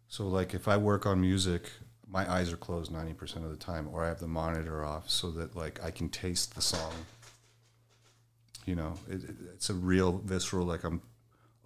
So 0.07 0.27
like 0.27 0.53
if 0.53 0.67
I 0.67 0.77
work 0.77 1.05
on 1.05 1.21
music, 1.21 1.69
my 2.07 2.29
eyes 2.31 2.51
are 2.51 2.57
closed 2.57 2.91
ninety 2.91 3.13
percent 3.13 3.45
of 3.45 3.51
the 3.51 3.57
time, 3.57 3.87
or 3.91 4.03
I 4.03 4.07
have 4.09 4.19
the 4.19 4.27
monitor 4.27 4.83
off 4.83 5.09
so 5.09 5.31
that 5.31 5.55
like 5.55 5.83
I 5.83 5.91
can 5.91 6.09
taste 6.09 6.55
the 6.55 6.61
song 6.61 6.93
you 8.67 8.75
know 8.75 8.93
it, 9.09 9.23
it- 9.23 9.35
it's 9.55 9.71
a 9.71 9.73
real 9.73 10.19
visceral 10.23 10.67
like 10.67 10.83
i'm 10.83 11.01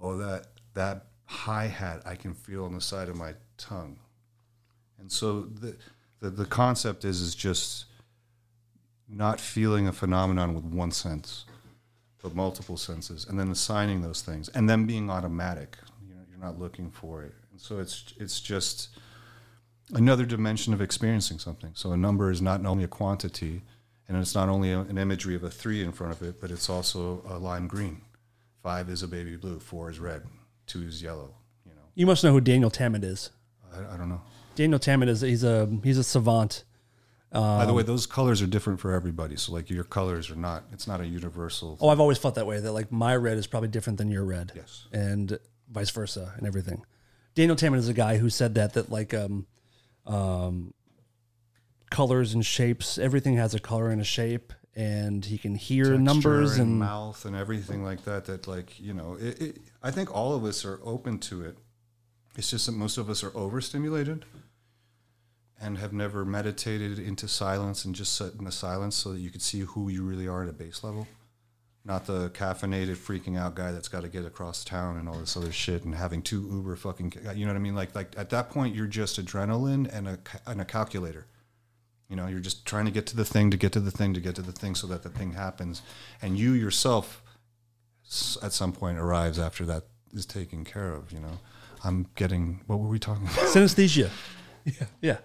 oh 0.01 0.15
that 0.17 0.45
that 0.75 1.07
hi 1.25 1.65
hat 1.67 2.01
i 2.05 2.15
can 2.15 2.33
feel 2.33 2.63
on 2.63 2.73
the 2.73 2.79
side 2.79 3.09
of 3.09 3.17
my 3.17 3.33
tongue 3.57 3.97
and 4.97 5.11
so 5.11 5.41
the 5.41 5.75
the, 6.25 6.31
the 6.43 6.45
concept 6.45 7.05
is 7.05 7.21
is 7.21 7.35
just 7.35 7.85
not 9.07 9.39
feeling 9.39 9.87
a 9.87 9.91
phenomenon 9.93 10.53
with 10.53 10.63
one 10.63 10.91
sense 10.91 11.45
but 12.21 12.33
multiple 12.35 12.77
senses 12.77 13.25
and 13.29 13.39
then 13.39 13.49
assigning 13.51 14.01
those 14.01 14.21
things 14.21 14.49
and 14.49 14.69
then 14.69 14.85
being 14.85 15.09
automatic 15.09 15.77
you 16.07 16.15
know 16.15 16.21
you're 16.29 16.39
not 16.43 16.59
looking 16.59 16.89
for 16.89 17.23
it 17.23 17.33
and 17.51 17.61
so 17.61 17.79
it's 17.79 18.13
it's 18.17 18.39
just 18.41 18.89
another 19.93 20.25
dimension 20.25 20.73
of 20.73 20.81
experiencing 20.81 21.37
something 21.37 21.71
so 21.75 21.91
a 21.91 21.97
number 21.97 22.31
is 22.31 22.41
not 22.41 22.65
only 22.65 22.83
a 22.83 22.87
quantity 22.87 23.61
and 24.07 24.17
it's 24.17 24.33
not 24.35 24.49
only 24.49 24.71
a- 24.71 24.81
an 24.81 24.97
imagery 24.97 25.35
of 25.35 25.43
a 25.43 25.49
three 25.49 25.83
in 25.83 25.91
front 25.91 26.13
of 26.13 26.21
it, 26.21 26.39
but 26.39 26.51
it's 26.51 26.69
also 26.69 27.23
a 27.27 27.39
lime 27.39 27.67
green. 27.67 28.01
Five 28.61 28.87
is 28.87 29.01
a 29.01 29.07
baby 29.07 29.35
blue. 29.35 29.59
Four 29.59 29.89
is 29.89 29.97
red. 29.99 30.21
Two 30.67 30.83
is 30.83 31.01
yellow. 31.01 31.33
You 31.65 31.71
know, 31.73 31.81
You 31.95 32.05
must 32.05 32.23
know 32.23 32.31
who 32.31 32.39
Daniel 32.39 32.69
Tammet 32.69 33.03
is. 33.03 33.31
I, 33.73 33.95
I 33.95 33.97
don't 33.97 34.09
know. 34.09 34.21
Daniel 34.55 34.79
Tammet 34.79 35.09
is 35.09 35.21
he's 35.21 35.43
a 35.43 35.69
he's 35.83 35.97
a 35.97 36.03
savant. 36.03 36.63
By 37.31 37.65
the 37.65 37.71
Um, 37.71 37.75
way, 37.75 37.83
those 37.83 38.05
colors 38.05 38.41
are 38.41 38.47
different 38.47 38.79
for 38.79 38.93
everybody. 38.93 39.35
So 39.35 39.51
like 39.51 39.69
your 39.69 39.83
colors 39.83 40.31
are 40.31 40.35
not. 40.37 40.63
It's 40.71 40.87
not 40.87 41.01
a 41.01 41.05
universal. 41.05 41.77
Oh, 41.81 41.89
I've 41.89 41.99
always 41.99 42.17
felt 42.17 42.35
that 42.35 42.47
way. 42.47 42.59
That 42.61 42.71
like 42.71 42.91
my 42.91 43.15
red 43.15 43.37
is 43.37 43.45
probably 43.45 43.67
different 43.69 43.97
than 43.97 44.09
your 44.09 44.23
red. 44.23 44.53
Yes. 44.55 44.87
and 44.93 45.37
vice 45.69 45.89
versa, 45.89 46.33
and 46.37 46.47
everything. 46.47 46.85
Daniel 47.33 47.55
Tammet 47.57 47.79
is 47.79 47.89
a 47.89 47.93
guy 47.93 48.17
who 48.17 48.29
said 48.29 48.55
that 48.55 48.73
that 48.73 48.89
like 48.89 49.13
um, 49.13 49.45
um, 50.05 50.73
colors 51.89 52.33
and 52.33 52.45
shapes, 52.45 52.97
everything 52.97 53.35
has 53.35 53.53
a 53.53 53.59
color 53.59 53.89
and 53.89 53.99
a 53.99 54.05
shape, 54.05 54.53
and 54.75 55.25
he 55.25 55.37
can 55.37 55.55
hear 55.55 55.85
texture 55.85 55.97
numbers 55.99 56.57
and, 56.57 56.79
mouth 56.79 57.25
and 57.25 57.35
everything 57.35 57.83
like 57.83 58.05
that. 58.05 58.25
That 58.25 58.47
like 58.47 58.79
you 58.79 58.93
know, 58.93 59.17
it, 59.19 59.41
it, 59.41 59.57
I 59.83 59.91
think 59.91 60.13
all 60.15 60.33
of 60.33 60.45
us 60.45 60.63
are 60.63 60.79
open 60.83 61.19
to 61.19 61.43
it. 61.43 61.57
It's 62.37 62.51
just 62.51 62.65
that 62.67 62.73
most 62.73 62.97
of 62.97 63.09
us 63.09 63.23
are 63.23 63.35
overstimulated 63.35 64.25
and 65.65 65.79
have 65.79 65.91
never 65.91 66.23
meditated 66.23 66.99
into 66.99 67.27
silence 67.27 67.85
and 67.85 67.95
just 67.95 68.13
sat 68.13 68.33
in 68.37 68.45
the 68.45 68.51
silence 68.51 68.95
so 68.95 69.13
that 69.13 69.19
you 69.19 69.31
could 69.31 69.41
see 69.41 69.61
who 69.61 69.89
you 69.89 70.03
really 70.03 70.27
are 70.27 70.43
at 70.43 70.49
a 70.49 70.53
base 70.53 70.83
level. 70.83 71.07
Not 71.83 72.05
the 72.05 72.29
caffeinated 72.29 72.97
freaking 72.97 73.37
out 73.37 73.55
guy 73.55 73.71
that's 73.71 73.87
got 73.87 74.01
to 74.03 74.07
get 74.07 74.25
across 74.25 74.63
town 74.63 74.97
and 74.97 75.09
all 75.09 75.15
this 75.15 75.35
other 75.35 75.51
shit 75.51 75.83
and 75.83 75.95
having 75.95 76.21
two 76.21 76.47
Uber 76.51 76.75
fucking, 76.75 77.13
you 77.33 77.45
know 77.45 77.51
what 77.51 77.57
I 77.57 77.61
mean? 77.61 77.73
Like, 77.73 77.95
like 77.95 78.13
at 78.15 78.29
that 78.29 78.51
point, 78.51 78.75
you're 78.75 78.85
just 78.85 79.19
adrenaline 79.23 79.91
and 79.91 80.07
a, 80.07 80.19
and 80.45 80.61
a 80.61 80.65
calculator. 80.65 81.25
You 82.09 82.15
know, 82.15 82.27
you're 82.27 82.39
just 82.39 82.67
trying 82.67 82.85
to 82.85 82.91
get 82.91 83.07
to 83.07 83.15
the 83.15 83.25
thing, 83.25 83.49
to 83.49 83.57
get 83.57 83.71
to 83.71 83.79
the 83.79 83.91
thing, 83.91 84.13
to 84.13 84.19
get 84.19 84.35
to 84.35 84.43
the 84.43 84.51
thing 84.51 84.75
so 84.75 84.85
that 84.85 85.01
the 85.01 85.09
thing 85.09 85.33
happens. 85.33 85.81
And 86.21 86.37
you 86.37 86.51
yourself, 86.51 87.23
at 88.43 88.53
some 88.53 88.71
point, 88.71 88.99
arrives 88.99 89.39
after 89.39 89.65
that 89.65 89.85
is 90.13 90.27
taken 90.27 90.63
care 90.63 90.93
of, 90.93 91.11
you 91.11 91.19
know? 91.19 91.39
I'm 91.83 92.07
getting, 92.15 92.61
what 92.67 92.79
were 92.79 92.87
we 92.87 92.99
talking 92.99 93.23
about? 93.23 93.47
Synesthesia. 93.47 94.11
Yeah. 94.67 94.87
Yeah. 94.99 95.17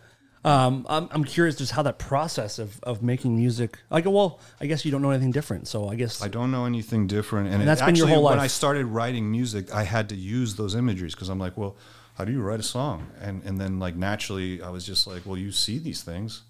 Um, 0.42 0.86
I'm, 0.88 1.08
I'm 1.10 1.24
curious 1.24 1.56
just 1.56 1.72
how 1.72 1.82
that 1.82 1.98
process 1.98 2.58
of, 2.58 2.80
of 2.82 3.02
making 3.02 3.36
music. 3.36 3.78
I 3.90 4.00
go, 4.00 4.10
well, 4.10 4.40
I 4.60 4.66
guess 4.66 4.84
you 4.86 4.90
don't 4.90 5.02
know 5.02 5.10
anything 5.10 5.32
different. 5.32 5.68
So 5.68 5.88
I 5.88 5.96
guess 5.96 6.22
I 6.22 6.28
don't 6.28 6.50
know 6.50 6.64
anything 6.64 7.06
different. 7.06 7.48
And, 7.52 7.62
it- 7.62 7.66
that's 7.66 7.82
been 7.82 7.94
your 7.94 8.06
whole 8.08 8.22
life. 8.22 8.36
when. 8.36 8.40
I 8.44 8.46
started 8.46 8.86
writing 8.86 9.30
music, 9.30 9.72
I 9.74 9.82
had 9.84 10.08
to 10.08 10.16
use 10.16 10.54
those 10.56 10.74
imageries 10.74 11.14
because 11.14 11.28
I'm 11.28 11.38
like, 11.38 11.56
well, 11.58 11.76
how 12.14 12.24
do 12.24 12.32
you 12.32 12.40
write 12.40 12.60
a 12.60 12.62
song? 12.64 13.06
And 13.20 13.42
and 13.44 13.58
then 13.60 13.78
like 13.78 13.96
naturally, 13.96 14.62
I 14.62 14.70
was 14.70 14.84
just 14.86 15.06
like, 15.06 15.24
well, 15.26 15.36
you 15.38 15.52
see 15.52 15.78
these 15.78 16.02
things, 16.02 16.42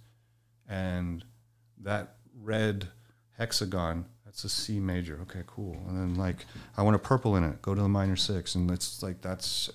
and 0.68 1.24
that 1.82 2.16
red 2.40 2.88
hexagon, 3.38 4.04
that's 4.24 4.44
a 4.44 4.48
C 4.48 4.80
major. 4.80 5.18
Okay, 5.22 5.42
cool. 5.46 5.74
And 5.88 5.96
then 5.96 6.14
like, 6.16 6.46
I 6.76 6.82
want 6.82 6.96
a 6.96 6.98
purple 6.98 7.36
in 7.36 7.44
it. 7.44 7.60
Go 7.62 7.74
to 7.74 7.82
the 7.82 7.88
minor 7.88 8.16
six, 8.16 8.54
and 8.54 8.70
it's 8.70 9.02
like 9.02 9.20
that's. 9.20 9.70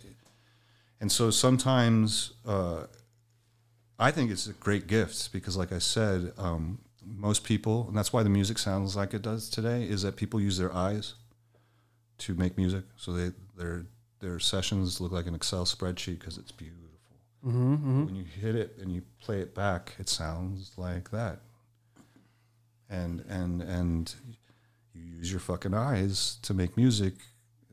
And 1.02 1.12
so 1.12 1.30
sometimes 1.32 2.34
uh, 2.46 2.86
I 3.98 4.12
think 4.12 4.32
it's 4.32 4.48
a 4.48 4.54
great 4.54 4.88
gift 4.88 5.32
because, 5.32 5.56
like 5.56 5.72
I 5.72 5.80
said, 5.80 6.34
um, 6.38 6.80
most 7.06 7.44
people, 7.44 7.86
and 7.88 7.98
that's 7.98 8.12
why 8.12 8.24
the 8.24 8.30
music 8.30 8.58
sounds 8.58 8.96
like 8.96 9.14
it 9.14 9.22
does 9.22 9.50
today, 9.50 9.84
is 9.84 10.02
that 10.02 10.16
people 10.16 10.42
use 10.42 10.58
their 10.58 10.74
eyes 10.74 11.14
to 12.20 12.34
make 12.34 12.58
music. 12.58 12.84
So 12.98 13.14
they 13.14 13.32
their 13.58 13.86
their 14.20 14.40
sessions 14.40 15.00
look 15.00 15.12
like 15.12 15.28
an 15.28 15.36
Excel 15.36 15.66
spreadsheet 15.66 16.20
because 16.20 16.38
it's 16.38 16.52
beautiful. 16.52 16.82
When 18.06 18.16
you 18.16 18.24
hit 18.24 18.56
it 18.56 18.78
and 18.82 18.92
you 18.92 19.04
play 19.22 19.40
it 19.40 19.54
back, 19.54 19.94
it 20.00 20.10
sounds 20.10 20.72
like 20.78 21.12
that. 21.12 21.40
And 22.90 23.24
and 23.30 23.62
and 23.62 24.14
you 24.94 25.02
use 25.18 25.32
your 25.32 25.40
fucking 25.40 25.74
eyes 25.74 26.38
to 26.42 26.54
make 26.54 26.76
music. 26.76 27.14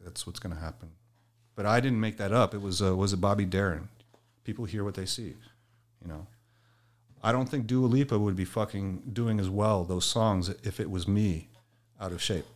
That's 0.05 0.27
what's 0.27 0.41
going 0.41 0.55
to 0.55 0.61
happen. 0.61 0.91
But 1.55 1.65
I 1.67 1.81
didn't 1.81 2.01
make 2.01 2.17
that 2.19 2.33
up. 2.33 2.55
It 2.55 2.61
was 2.61 2.83
uh, 2.83 2.95
was 2.97 3.13
it 3.13 3.21
Bobby 3.21 3.45
Darin? 3.45 3.89
People 4.45 4.65
hear 4.65 4.85
what 4.85 4.95
they 4.95 5.07
see, 5.07 5.35
you 6.03 6.09
know. 6.09 6.27
I 7.23 7.31
don't 7.31 7.49
think 7.49 7.67
Dua 7.67 7.87
Lipa 7.87 8.19
would 8.19 8.35
be 8.35 8.45
fucking 8.45 9.03
doing 9.13 9.39
as 9.39 9.49
well 9.49 9.85
those 9.85 10.05
songs 10.05 10.49
if 10.63 10.81
it 10.81 10.91
was 10.91 11.07
me 11.07 11.49
out 12.01 12.13
of 12.13 12.21
shape. 12.21 12.47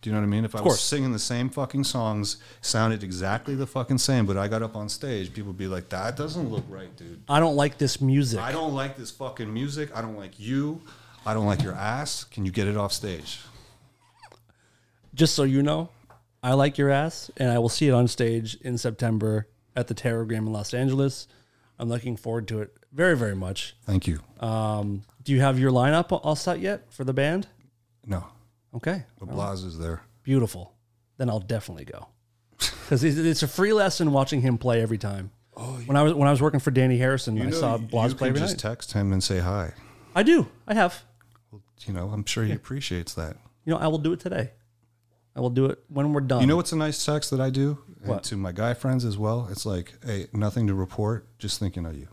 Do 0.00 0.10
you 0.10 0.12
know 0.12 0.20
what 0.20 0.26
I 0.26 0.28
mean? 0.28 0.44
If 0.44 0.54
I 0.54 0.60
was 0.60 0.80
singing 0.80 1.12
the 1.12 1.18
same 1.18 1.48
fucking 1.48 1.84
songs, 1.84 2.36
sounded 2.60 3.02
exactly 3.02 3.54
the 3.54 3.66
fucking 3.66 3.96
same, 3.98 4.26
but 4.26 4.36
I 4.36 4.48
got 4.48 4.62
up 4.62 4.76
on 4.76 4.90
stage, 4.90 5.32
people 5.32 5.48
would 5.48 5.58
be 5.58 5.66
like, 5.66 5.88
"That 5.88 6.14
doesn't 6.14 6.50
look 6.50 6.64
right, 6.68 6.94
dude. 6.94 7.22
I 7.26 7.40
don't 7.40 7.56
like 7.56 7.78
this 7.78 8.02
music. 8.02 8.38
I 8.38 8.52
don't 8.52 8.74
like 8.74 8.98
this 8.98 9.10
fucking 9.10 9.52
music. 9.52 9.90
I 9.96 10.02
don't 10.02 10.16
like 10.16 10.38
you. 10.38 10.82
I 11.24 11.32
don't 11.32 11.46
like 11.46 11.62
your 11.62 11.72
ass. 11.72 12.24
Can 12.24 12.44
you 12.44 12.52
get 12.52 12.68
it 12.68 12.76
off 12.76 12.92
stage?" 12.92 13.40
just 15.14 15.34
so 15.34 15.44
you 15.44 15.62
know, 15.62 15.88
I 16.42 16.54
like 16.54 16.76
your 16.76 16.90
ass, 16.90 17.30
and 17.36 17.50
I 17.50 17.58
will 17.58 17.68
see 17.68 17.88
it 17.88 17.92
on 17.92 18.08
stage 18.08 18.56
in 18.56 18.76
September 18.76 19.48
at 19.76 19.86
the 19.86 19.94
Teragram 19.94 20.38
in 20.38 20.52
Los 20.52 20.74
Angeles. 20.74 21.26
I'm 21.78 21.88
looking 21.88 22.16
forward 22.16 22.46
to 22.48 22.60
it 22.62 22.76
very, 22.92 23.16
very 23.16 23.34
much. 23.34 23.74
Thank 23.84 24.06
you. 24.06 24.20
Um, 24.40 25.02
do 25.22 25.32
you 25.32 25.40
have 25.40 25.58
your 25.58 25.72
lineup 25.72 26.18
all 26.22 26.36
set 26.36 26.60
yet 26.60 26.92
for 26.92 27.04
the 27.04 27.12
band? 27.12 27.48
No, 28.06 28.26
Okay, 28.74 29.04
but 29.18 29.28
Blas 29.30 29.62
is 29.62 29.78
there. 29.78 30.02
beautiful. 30.22 30.74
Then 31.16 31.30
I'll 31.30 31.40
definitely 31.40 31.84
go 31.86 32.08
because 32.58 33.02
it's 33.04 33.42
a 33.42 33.48
free 33.48 33.72
lesson 33.72 34.12
watching 34.12 34.40
him 34.42 34.58
play 34.58 34.82
every 34.82 34.98
time. 34.98 35.30
Oh, 35.56 35.74
When 35.86 35.96
I 35.96 36.02
was 36.02 36.12
when 36.14 36.26
I 36.26 36.32
was 36.32 36.42
working 36.42 36.58
for 36.60 36.70
Danny 36.72 36.98
Harrison, 36.98 37.40
I 37.40 37.50
saw 37.50 37.78
Blas 37.78 38.12
play 38.14 38.28
every 38.28 38.40
just 38.40 38.54
night. 38.64 38.70
text 38.70 38.92
him 38.92 39.12
and 39.12 39.22
say 39.22 39.38
hi. 39.38 39.72
I 40.14 40.22
do. 40.24 40.48
I 40.66 40.74
have. 40.74 41.02
You 41.86 41.92
know, 41.94 42.08
I'm 42.10 42.24
sure 42.24 42.44
he 42.44 42.52
appreciates 42.52 43.14
that. 43.14 43.36
You 43.64 43.72
know, 43.72 43.78
I 43.78 43.86
will 43.86 43.98
do 43.98 44.12
it 44.12 44.20
today. 44.20 44.50
I 45.36 45.40
will 45.40 45.50
do 45.50 45.66
it 45.66 45.78
when 45.88 46.12
we're 46.12 46.20
done. 46.20 46.40
You 46.40 46.46
know 46.46 46.56
what's 46.56 46.72
a 46.72 46.76
nice 46.76 47.04
text 47.04 47.30
that 47.30 47.40
I 47.40 47.50
do 47.50 47.78
And 48.12 48.22
to 48.24 48.36
my 48.36 48.52
guy 48.52 48.74
friends 48.74 49.04
as 49.04 49.16
well? 49.18 49.48
It's 49.50 49.66
like, 49.66 49.92
hey, 50.04 50.26
nothing 50.32 50.66
to 50.66 50.74
report, 50.74 51.26
just 51.38 51.58
thinking 51.58 51.86
of 51.86 51.96
you. 51.96 52.08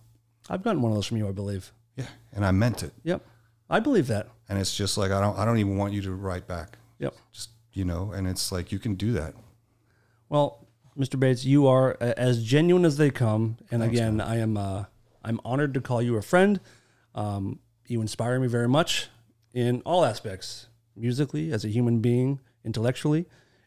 I've 0.50 0.64
gotten 0.64 0.82
one 0.82 0.92
of 0.92 0.98
those 0.98 1.06
from 1.06 1.18
you, 1.18 1.28
I 1.28 1.32
believe. 1.32 1.72
Yeah, 1.96 2.08
and 2.34 2.46
I 2.46 2.52
meant 2.52 2.84
it. 2.84 2.94
Yep, 3.04 3.26
I 3.70 3.80
believe 3.80 4.08
that. 4.08 4.28
And 4.50 4.60
it's 4.60 4.76
just 4.76 4.98
like 4.98 5.12
I 5.12 5.22
don't, 5.22 5.38
I 5.38 5.46
don't 5.46 5.60
even 5.60 5.78
want 5.78 5.94
you 5.94 6.02
to 6.04 6.12
write 6.12 6.48
back. 6.48 6.78
Yep. 7.00 7.14
Just 7.32 7.50
you 7.74 7.86
know, 7.86 8.12
and 8.12 8.28
it's 8.28 8.52
like 8.52 8.72
you 8.72 8.80
can 8.80 8.96
do 8.96 9.14
that. 9.14 9.34
Well, 10.30 10.68
Mr. 10.98 11.20
Bates, 11.20 11.46
you 11.46 11.68
are 11.68 11.98
as 12.02 12.44
genuine 12.44 12.86
as 12.86 12.98
they 12.98 13.10
come, 13.12 13.58
and 13.70 13.82
again, 13.82 14.20
I 14.20 14.38
am 14.38 14.58
uh, 14.58 14.86
I'm 15.24 15.40
honored 15.46 15.74
to 15.76 15.82
call 15.82 16.02
you 16.02 16.18
a 16.18 16.22
friend. 16.22 16.60
Um, 17.16 17.60
you 17.88 18.02
inspire 18.02 18.40
me 18.40 18.48
very 18.48 18.68
much 18.68 19.10
in 19.54 19.82
all 19.82 20.06
aspects, 20.06 20.68
musically, 20.96 21.52
as 21.52 21.64
a 21.66 21.70
human 21.70 22.00
being, 22.00 22.40
intellectually, 22.64 23.26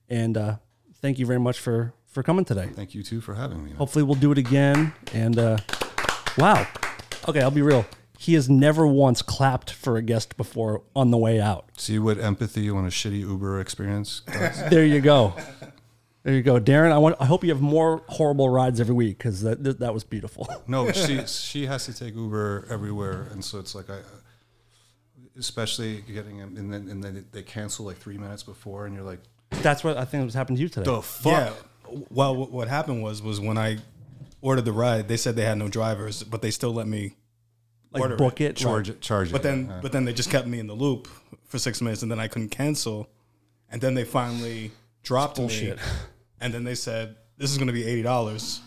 and 0.09 0.37
uh, 0.37 0.57
thank 1.01 1.19
you 1.19 1.27
very 1.27 1.41
much 1.41 1.59
for 1.59 1.95
for 2.15 2.23
coming 2.23 2.45
today. 2.45 2.69
Thank 2.73 2.95
you 2.95 3.03
too 3.03 3.21
for 3.21 3.35
having 3.35 3.63
me. 3.65 3.73
Hopefully, 3.73 4.05
we'll 4.05 4.15
do 4.15 4.31
it 4.33 4.39
again. 4.39 4.93
And 5.13 5.39
uh, 5.39 5.59
wow, 6.39 6.67
okay, 7.29 7.43
I'll 7.43 7.51
be 7.51 7.61
real. 7.63 7.85
He 8.17 8.35
has 8.35 8.49
never 8.49 8.87
once 8.87 9.21
clapped 9.21 9.71
for 9.71 9.97
a 9.97 10.03
guest 10.03 10.37
before 10.37 10.83
on 10.97 11.11
the 11.11 11.19
way 11.19 11.41
out. 11.41 11.67
See 11.77 11.99
what 11.99 12.19
empathy 12.19 12.71
on 12.71 12.85
a 12.87 12.89
shitty 12.89 13.21
Uber 13.21 13.61
experience? 13.61 14.23
There 14.71 14.87
you 14.87 15.01
go. 15.01 15.35
There 16.23 16.33
you 16.33 16.43
go, 16.43 16.59
Darren. 16.59 16.91
I 16.91 16.97
want. 16.97 17.17
I 17.21 17.27
hope 17.27 17.45
you 17.45 17.51
have 17.51 17.61
more 17.61 18.03
horrible 18.09 18.49
rides 18.49 18.81
every 18.81 18.95
week 18.95 19.19
because 19.19 19.43
that 19.43 19.63
that 19.65 19.81
that 19.81 19.93
was 19.93 20.05
beautiful. 20.05 20.49
No, 20.67 20.91
she 20.93 21.27
she 21.27 21.67
has 21.67 21.85
to 21.87 21.93
take 21.93 22.15
Uber 22.15 22.67
everywhere, 22.71 23.27
and 23.33 23.45
so 23.45 23.59
it's 23.59 23.75
like 23.75 23.91
I, 23.91 23.99
especially 25.39 26.01
getting 26.03 26.39
him, 26.39 26.57
and 26.57 26.73
then 26.73 26.89
and 26.89 27.03
then 27.05 27.27
they 27.33 27.43
cancel 27.43 27.85
like 27.85 27.99
three 27.99 28.17
minutes 28.17 28.43
before, 28.43 28.87
and 28.87 28.95
you're 28.95 29.05
like, 29.05 29.21
That's 29.51 29.85
what 29.85 29.99
I 29.99 30.07
think 30.07 30.25
was 30.25 30.33
happened 30.35 30.57
to 30.59 30.63
you 30.63 30.69
today. 30.71 30.85
the 30.91 31.03
fuck. 31.03 31.33
Yeah. 31.33 31.53
Well, 32.11 32.35
what 32.37 32.51
what 32.51 32.69
happened 32.69 33.03
was 33.03 33.23
was 33.23 33.41
when 33.41 33.59
I 33.59 33.79
ordered 34.41 34.65
the 34.65 34.73
ride, 34.73 35.09
they 35.09 35.17
said 35.17 35.37
they 35.37 35.45
had 35.45 35.59
no 35.59 35.69
drivers, 35.69 36.23
but 36.23 36.43
they 36.43 36.51
still 36.51 36.73
let 36.73 36.87
me 36.87 37.15
like 37.93 38.03
order 38.03 38.17
book 38.17 38.41
it. 38.41 38.57
Charge 38.57 38.91
it, 38.91 39.01
charge 39.01 39.29
it. 39.29 39.33
But 39.33 39.43
then, 39.43 39.67
Yeah. 39.69 39.79
but 39.81 39.93
then 39.93 40.05
they 40.05 40.13
just 40.13 40.31
kept 40.31 40.47
me 40.47 40.59
in 40.59 40.67
the 40.67 40.75
loop 40.75 41.09
for 41.47 41.59
six 41.59 41.81
minutes, 41.81 42.03
and 42.03 42.11
then 42.11 42.21
I 42.21 42.29
couldn't 42.29 42.51
cancel. 42.51 43.09
And 43.71 43.81
then 43.81 43.95
they 43.95 44.05
finally 44.05 44.71
dropped 45.03 45.39
me. 45.39 45.75
And 46.41 46.53
then 46.53 46.65
they 46.65 46.75
said, 46.75 47.17
"This 47.39 47.51
is 47.51 47.57
going 47.59 47.69
to 47.69 47.73
be 47.73 47.85
eighty 47.85 48.03
dollars." 48.03 48.61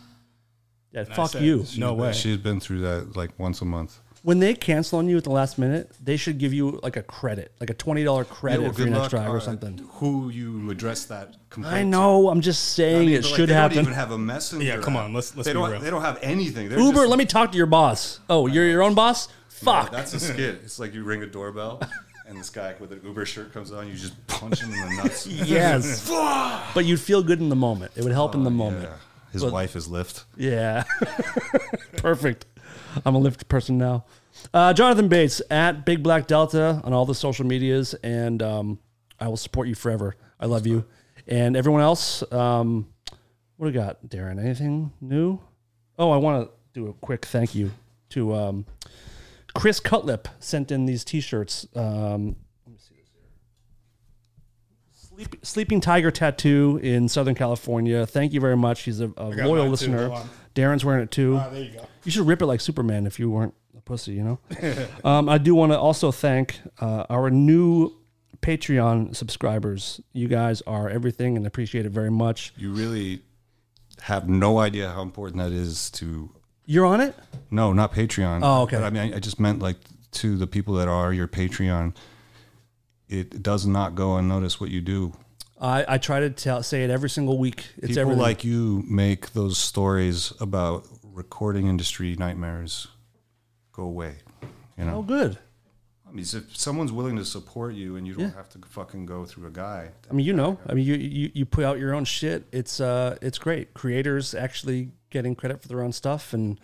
Yeah, 0.92 1.02
I 1.02 1.04
fuck 1.14 1.32
said, 1.32 1.44
you. 1.44 1.66
No 1.78 1.94
way. 1.94 2.14
She's 2.14 2.38
been 2.38 2.60
through 2.60 2.80
that 2.82 3.16
like 3.16 3.38
once 3.38 3.62
a 3.62 3.66
month. 3.66 4.00
When 4.24 4.40
they 4.40 4.54
cancel 4.54 5.00
on 5.00 5.08
you 5.08 5.18
at 5.18 5.24
the 5.24 5.30
last 5.30 5.58
minute, 5.58 5.92
they 6.04 6.18
should 6.18 6.38
give 6.38 6.54
you 6.54 6.80
like 6.84 6.98
a 6.98 7.04
credit, 7.04 7.52
like 7.60 7.70
a 7.70 7.74
twenty 7.74 8.04
dollar 8.04 8.24
oh, 8.30 8.34
credit 8.34 8.62
well, 8.62 8.74
for 8.74 8.80
your 8.80 8.88
good 8.88 8.94
next 8.94 9.14
luck, 9.14 9.24
drive 9.24 9.34
or 9.34 9.40
something. 9.40 9.78
Who 9.94 10.30
you 10.30 10.70
address 10.70 11.06
that 11.06 11.36
complaint? 11.50 11.76
I 11.76 11.80
to. 11.82 11.86
know. 11.86 12.30
I'm 12.30 12.42
just 12.42 12.74
I 12.74 12.84
saying 12.84 13.00
mean, 13.08 13.16
it 13.16 13.22
but, 13.22 13.30
like, 13.30 13.36
should 13.36 13.50
they 13.50 13.54
happen. 13.54 13.76
Don't 13.78 13.86
even 13.86 13.94
have 13.96 14.12
a 14.12 14.18
messenger. 14.18 14.66
Yeah, 14.66 14.78
come 14.78 14.96
app. 14.96 15.06
on, 15.06 15.14
let's- 15.14 15.36
let's 15.36 15.46
they 15.48 15.54
be 15.54 15.60
don't. 15.60 15.72
real. 15.72 15.80
They 15.80 15.90
don't 15.90 16.02
have 16.02 16.20
anything. 16.22 16.70
They're 16.70 16.80
Uber, 16.80 16.94
just- 16.94 17.10
let 17.10 17.20
me 17.20 17.26
talk 17.26 17.52
to 17.52 17.58
your 17.58 17.68
boss. 17.68 18.20
Oh, 18.30 18.48
you're 18.48 18.66
your 18.66 18.84
own 18.84 18.96
boss. 18.96 19.30
Fuck. 19.50 19.92
That's 19.92 20.14
a 20.14 20.20
skit. 20.20 20.62
It's 20.64 20.80
like 20.80 20.94
you 20.94 21.04
ring 21.04 21.24
a 21.24 21.28
doorbell, 21.28 21.82
and 22.28 22.38
this 22.38 22.50
guy 22.50 22.76
with 22.80 22.92
an 22.92 23.02
Uber 23.04 23.26
shirt 23.26 23.54
comes 23.54 23.72
on. 23.72 23.88
You 23.88 23.96
just 23.96 24.28
punch 24.28 24.62
him 24.62 24.74
in 24.74 24.80
the 24.80 25.04
nuts. 25.04 25.26
yes. 25.28 26.08
but 26.74 26.86
you'd 26.86 27.00
feel 27.00 27.24
good 27.24 27.40
in 27.40 27.50
the 27.50 27.56
moment. 27.56 27.92
It 27.96 28.04
would 28.04 28.14
help 28.14 28.36
in 28.36 28.44
the 28.44 28.50
oh, 28.50 28.54
moment. 28.54 28.84
Yeah. 28.84 28.96
His 29.32 29.44
But- 29.44 29.54
wife 29.54 29.76
is 29.76 29.88
Lyft. 29.88 30.24
Yeah. 30.36 30.84
Perfect. 31.98 32.46
I'm 33.06 33.16
a 33.16 33.20
Lyft 33.20 33.48
person 33.48 33.78
now. 33.78 34.06
Uh, 34.54 34.74
Jonathan 34.74 35.08
Bates 35.08 35.42
at 35.50 35.86
Big 35.86 36.04
Black 36.04 36.28
Delta 36.28 36.82
on 36.84 36.94
all 36.94 37.06
the 37.06 37.16
social 37.16 37.46
medias, 37.46 37.94
and 37.96 38.42
um, 38.44 38.80
I 39.20 39.28
will 39.28 39.38
support 39.38 39.68
you 39.68 39.76
forever. 39.76 40.16
I 40.40 40.46
love 40.46 40.68
you. 40.68 40.86
And 41.28 41.58
everyone 41.58 41.82
else, 41.82 42.24
um, 42.32 42.88
what 43.58 43.68
do 43.68 43.72
we 43.72 43.72
got, 43.72 44.08
Darren? 44.08 44.40
Anything 44.40 44.92
new? 45.02 45.40
Oh, 45.98 46.12
I 46.12 46.18
want 46.18 46.48
to 46.48 46.54
do 46.80 46.88
a 46.88 46.94
quick 46.94 47.26
thank 47.26 47.56
you 47.56 47.72
to 48.10 48.36
um, 48.36 48.66
Chris 49.56 49.80
Cutlip 49.80 50.28
sent 50.40 50.72
in 50.72 50.86
these 50.86 51.04
T-shirts. 51.04 51.68
Um, 51.76 52.36
let 52.66 52.74
me 52.74 52.78
see 52.78 52.96
this 52.96 53.10
here. 53.12 53.26
Sleep, 54.94 55.36
Sleeping 55.44 55.82
Tiger 55.82 56.12
Tattoo 56.12 56.80
in 56.84 57.10
Southern 57.10 57.36
California. 57.36 58.06
Thank 58.06 58.34
you 58.34 58.40
very 58.40 58.56
much. 58.56 58.84
He's 58.84 59.02
a, 59.02 59.12
a 59.18 59.30
loyal 59.30 59.68
listener. 59.68 60.24
Hold 60.58 60.68
on. 60.68 60.76
Darren's 60.76 60.86
wearing 60.86 61.04
it 61.04 61.12
too. 61.12 61.38
Ah, 61.38 61.50
there 61.50 61.64
you 61.64 61.72
go. 61.72 61.88
You 62.04 62.12
should 62.12 62.28
rip 62.28 62.42
it 62.42 62.46
like 62.46 62.62
Superman 62.62 63.06
if 63.06 63.20
you 63.20 63.30
weren't 63.30 63.54
a 63.78 63.82
pussy, 63.82 64.14
you 64.14 64.24
know? 64.24 64.40
um, 65.04 65.30
I 65.30 65.38
do 65.38 65.56
want 65.56 65.72
to 65.72 65.80
also 65.80 66.12
thank 66.12 66.60
uh, 66.80 67.06
our 67.10 67.30
new 67.30 67.94
Patreon 68.42 69.16
subscribers. 69.16 70.02
You 70.14 70.28
guys 70.28 70.62
are 70.64 70.90
everything 70.90 71.38
and 71.38 71.46
appreciate 71.46 71.86
it 71.86 71.92
very 71.92 72.12
much. 72.12 72.54
You 72.56 72.72
really 72.72 73.22
have 74.02 74.30
no 74.30 74.60
idea 74.60 74.90
how 74.92 75.02
important 75.02 75.42
that 75.42 75.52
is 75.52 75.90
to. 75.92 76.32
You're 76.66 76.86
on 76.86 77.02
it. 77.02 77.16
No, 77.50 77.74
not 77.74 77.94
Patreon. 77.94 78.42
Oh, 78.44 78.64
okay. 78.64 78.78
But 78.78 78.86
I 78.86 78.90
mean, 78.90 79.14
I, 79.14 79.18
I 79.18 79.20
just 79.20 79.40
meant 79.40 79.60
like 79.60 79.78
to 80.14 80.38
the 80.38 80.48
people 80.48 80.76
that 80.76 80.88
are 80.88 81.14
your 81.14 81.28
Patreon. 81.28 81.96
It 83.10 83.42
does 83.42 83.66
not 83.66 83.96
go 83.96 84.18
unnoticed 84.18 84.60
what 84.60 84.70
you 84.70 84.82
do. 84.82 85.14
I, 85.60 85.86
I 85.88 85.98
try 85.98 86.20
to 86.22 86.30
tell, 86.30 86.62
say 86.64 86.84
it 86.84 86.90
every 86.90 87.10
single 87.10 87.38
week. 87.38 87.66
It's 87.78 87.88
People 87.88 88.02
everything. 88.02 88.22
like 88.22 88.44
you 88.44 88.84
make 88.88 89.34
those 89.34 89.58
stories 89.58 90.32
about 90.40 90.86
recording 91.04 91.68
industry 91.68 92.16
nightmares 92.16 92.88
go 93.72 93.84
away. 93.84 94.18
You 94.78 94.86
know, 94.86 94.98
oh, 94.98 95.02
good. 95.02 95.40
I 96.08 96.12
mean, 96.12 96.22
if 96.32 96.56
someone's 96.56 96.92
willing 96.92 97.16
to 97.18 97.26
support 97.26 97.74
you 97.74 97.96
and 97.96 98.06
you 98.08 98.14
don't 98.14 98.26
Yeah. 98.30 98.36
have 98.36 98.50
to 98.50 98.60
fucking 98.68 99.06
go 99.08 99.26
through 99.26 99.48
a 99.48 99.52
guy, 99.52 99.90
I 100.10 100.14
mean, 100.14 100.26
you 100.26 100.34
know, 100.34 100.58
I 100.68 100.74
mean, 100.74 100.86
you, 100.86 100.94
you 100.96 101.32
you 101.34 101.46
put 101.46 101.66
out 101.66 101.80
your 101.80 101.94
own 101.94 102.06
shit. 102.06 102.46
It's 102.52 102.80
uh, 102.80 103.18
it's 103.22 103.38
great. 103.40 103.74
Creators 103.74 104.34
actually 104.36 104.92
getting 105.10 105.36
credit 105.36 105.62
for 105.62 105.68
their 105.68 105.82
own 105.82 105.92
stuff, 105.92 106.34
and 106.34 106.60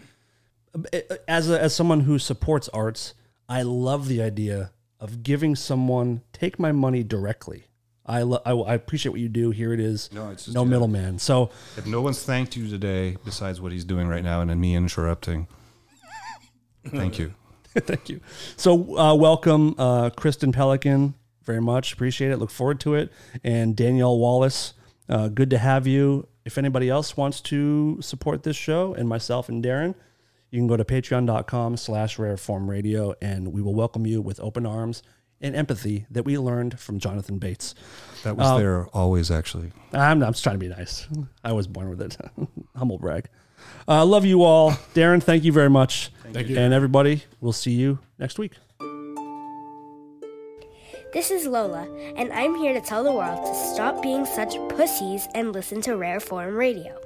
uh, 0.76 1.00
as 1.28 1.50
a, 1.50 1.60
as 1.62 1.76
someone 1.76 2.02
who 2.02 2.20
supports 2.20 2.70
arts, 2.70 3.16
I 3.50 3.64
love 3.64 4.08
the 4.08 4.22
idea 4.22 4.72
of 5.00 5.24
giving 5.24 5.56
someone 5.56 6.22
take 6.32 6.58
my 6.58 6.72
money 6.72 7.04
directly. 7.04 7.66
I 8.06 8.24
lo- 8.24 8.42
I, 8.46 8.52
I 8.52 8.74
appreciate 8.76 9.12
what 9.12 9.22
you 9.22 9.30
do. 9.30 9.52
Here 9.52 9.72
it 9.74 9.80
is. 9.80 10.12
No, 10.12 10.30
it's 10.32 10.46
just- 10.46 10.56
no 10.56 10.66
middleman. 10.66 11.20
So 11.20 11.52
if 11.78 11.86
no 11.86 12.02
one's 12.02 12.22
thanked 12.24 12.56
you 12.58 12.68
today 12.70 13.18
besides 13.24 13.62
what 13.62 13.72
he's 13.72 13.86
doing 13.86 14.08
right 14.08 14.24
now 14.24 14.42
and 14.42 14.50
then 14.50 14.60
me 14.60 14.76
interrupting, 14.76 15.48
thank 16.90 17.18
you. 17.20 17.34
Thank 17.76 18.08
you. 18.08 18.22
So, 18.56 19.00
uh, 19.00 19.16
welcome, 19.16 19.74
uh, 19.80 20.12
Kristen 20.12 20.52
Pelican. 20.52 21.16
Very 21.44 21.60
much 21.60 21.92
appreciate 21.94 22.30
it. 22.30 22.38
Look 22.38 22.52
forward 22.52 22.80
to 22.82 22.94
it. 22.94 23.12
And 23.44 23.76
Danielle 23.76 24.20
Wallace, 24.20 24.76
uh, 25.10 25.30
good 25.30 25.50
to 25.50 25.58
have 25.58 25.88
you. 25.88 26.28
If 26.46 26.60
anybody 26.60 26.88
else 26.88 27.18
wants 27.18 27.42
to 27.42 27.98
support 28.00 28.44
this 28.44 28.56
show 28.56 28.94
and 28.94 29.10
myself 29.10 29.50
and 29.50 29.64
Darren, 29.66 29.96
you 30.52 30.60
can 30.60 30.68
go 30.68 30.78
to 30.78 30.86
patreon.com 30.86 31.78
slash 31.78 32.18
rareform 32.18 32.68
radio 32.70 33.16
and 33.24 33.52
we 33.52 33.60
will 33.64 33.74
welcome 33.74 34.06
you 34.06 34.22
with 34.22 34.40
open 34.40 34.68
arms 34.68 35.02
and 35.44 35.56
empathy 35.56 36.08
that 36.10 36.24
we 36.24 36.38
learned 36.38 36.80
from 36.80 36.98
Jonathan 36.98 37.38
Bates. 37.38 37.76
That 38.24 38.38
was 38.38 38.58
there 38.58 38.88
always, 38.88 39.30
actually. 39.30 39.72
I'm, 39.92 40.24
I'm 40.24 40.32
just 40.32 40.44
trying 40.44 40.56
to 40.56 40.60
be 40.60 40.70
nice. 40.70 41.08
I 41.44 41.52
was 41.52 41.68
born 41.68 41.90
with 41.90 42.02
it. 42.02 42.18
Humble 42.76 42.98
brag. 42.98 43.28
Uh, 43.88 44.06
love 44.06 44.26
you 44.26 44.44
all. 44.44 44.72
Darren, 44.96 45.22
thank 45.22 45.44
you 45.44 45.52
very 45.52 45.70
much. 45.70 46.12
Thank 46.32 46.48
you. 46.48 46.58
And 46.58 46.74
everybody, 46.74 47.24
we'll 47.42 47.52
see 47.52 47.74
you 47.74 48.00
next 48.18 48.40
week. 48.40 48.54
This 51.14 51.30
is 51.30 51.46
Lola, 51.46 51.88
and 52.16 52.34
I'm 52.34 52.56
here 52.56 52.74
to 52.74 52.82
tell 52.82 53.04
the 53.04 53.12
world 53.12 53.46
to 53.46 53.54
stop 53.54 54.02
being 54.02 54.26
such 54.26 54.56
pussies 54.70 55.28
and 55.36 55.54
listen 55.54 55.80
to 55.82 55.96
Rare 55.96 56.20
Form 56.20 56.56
Radio. 56.56 57.00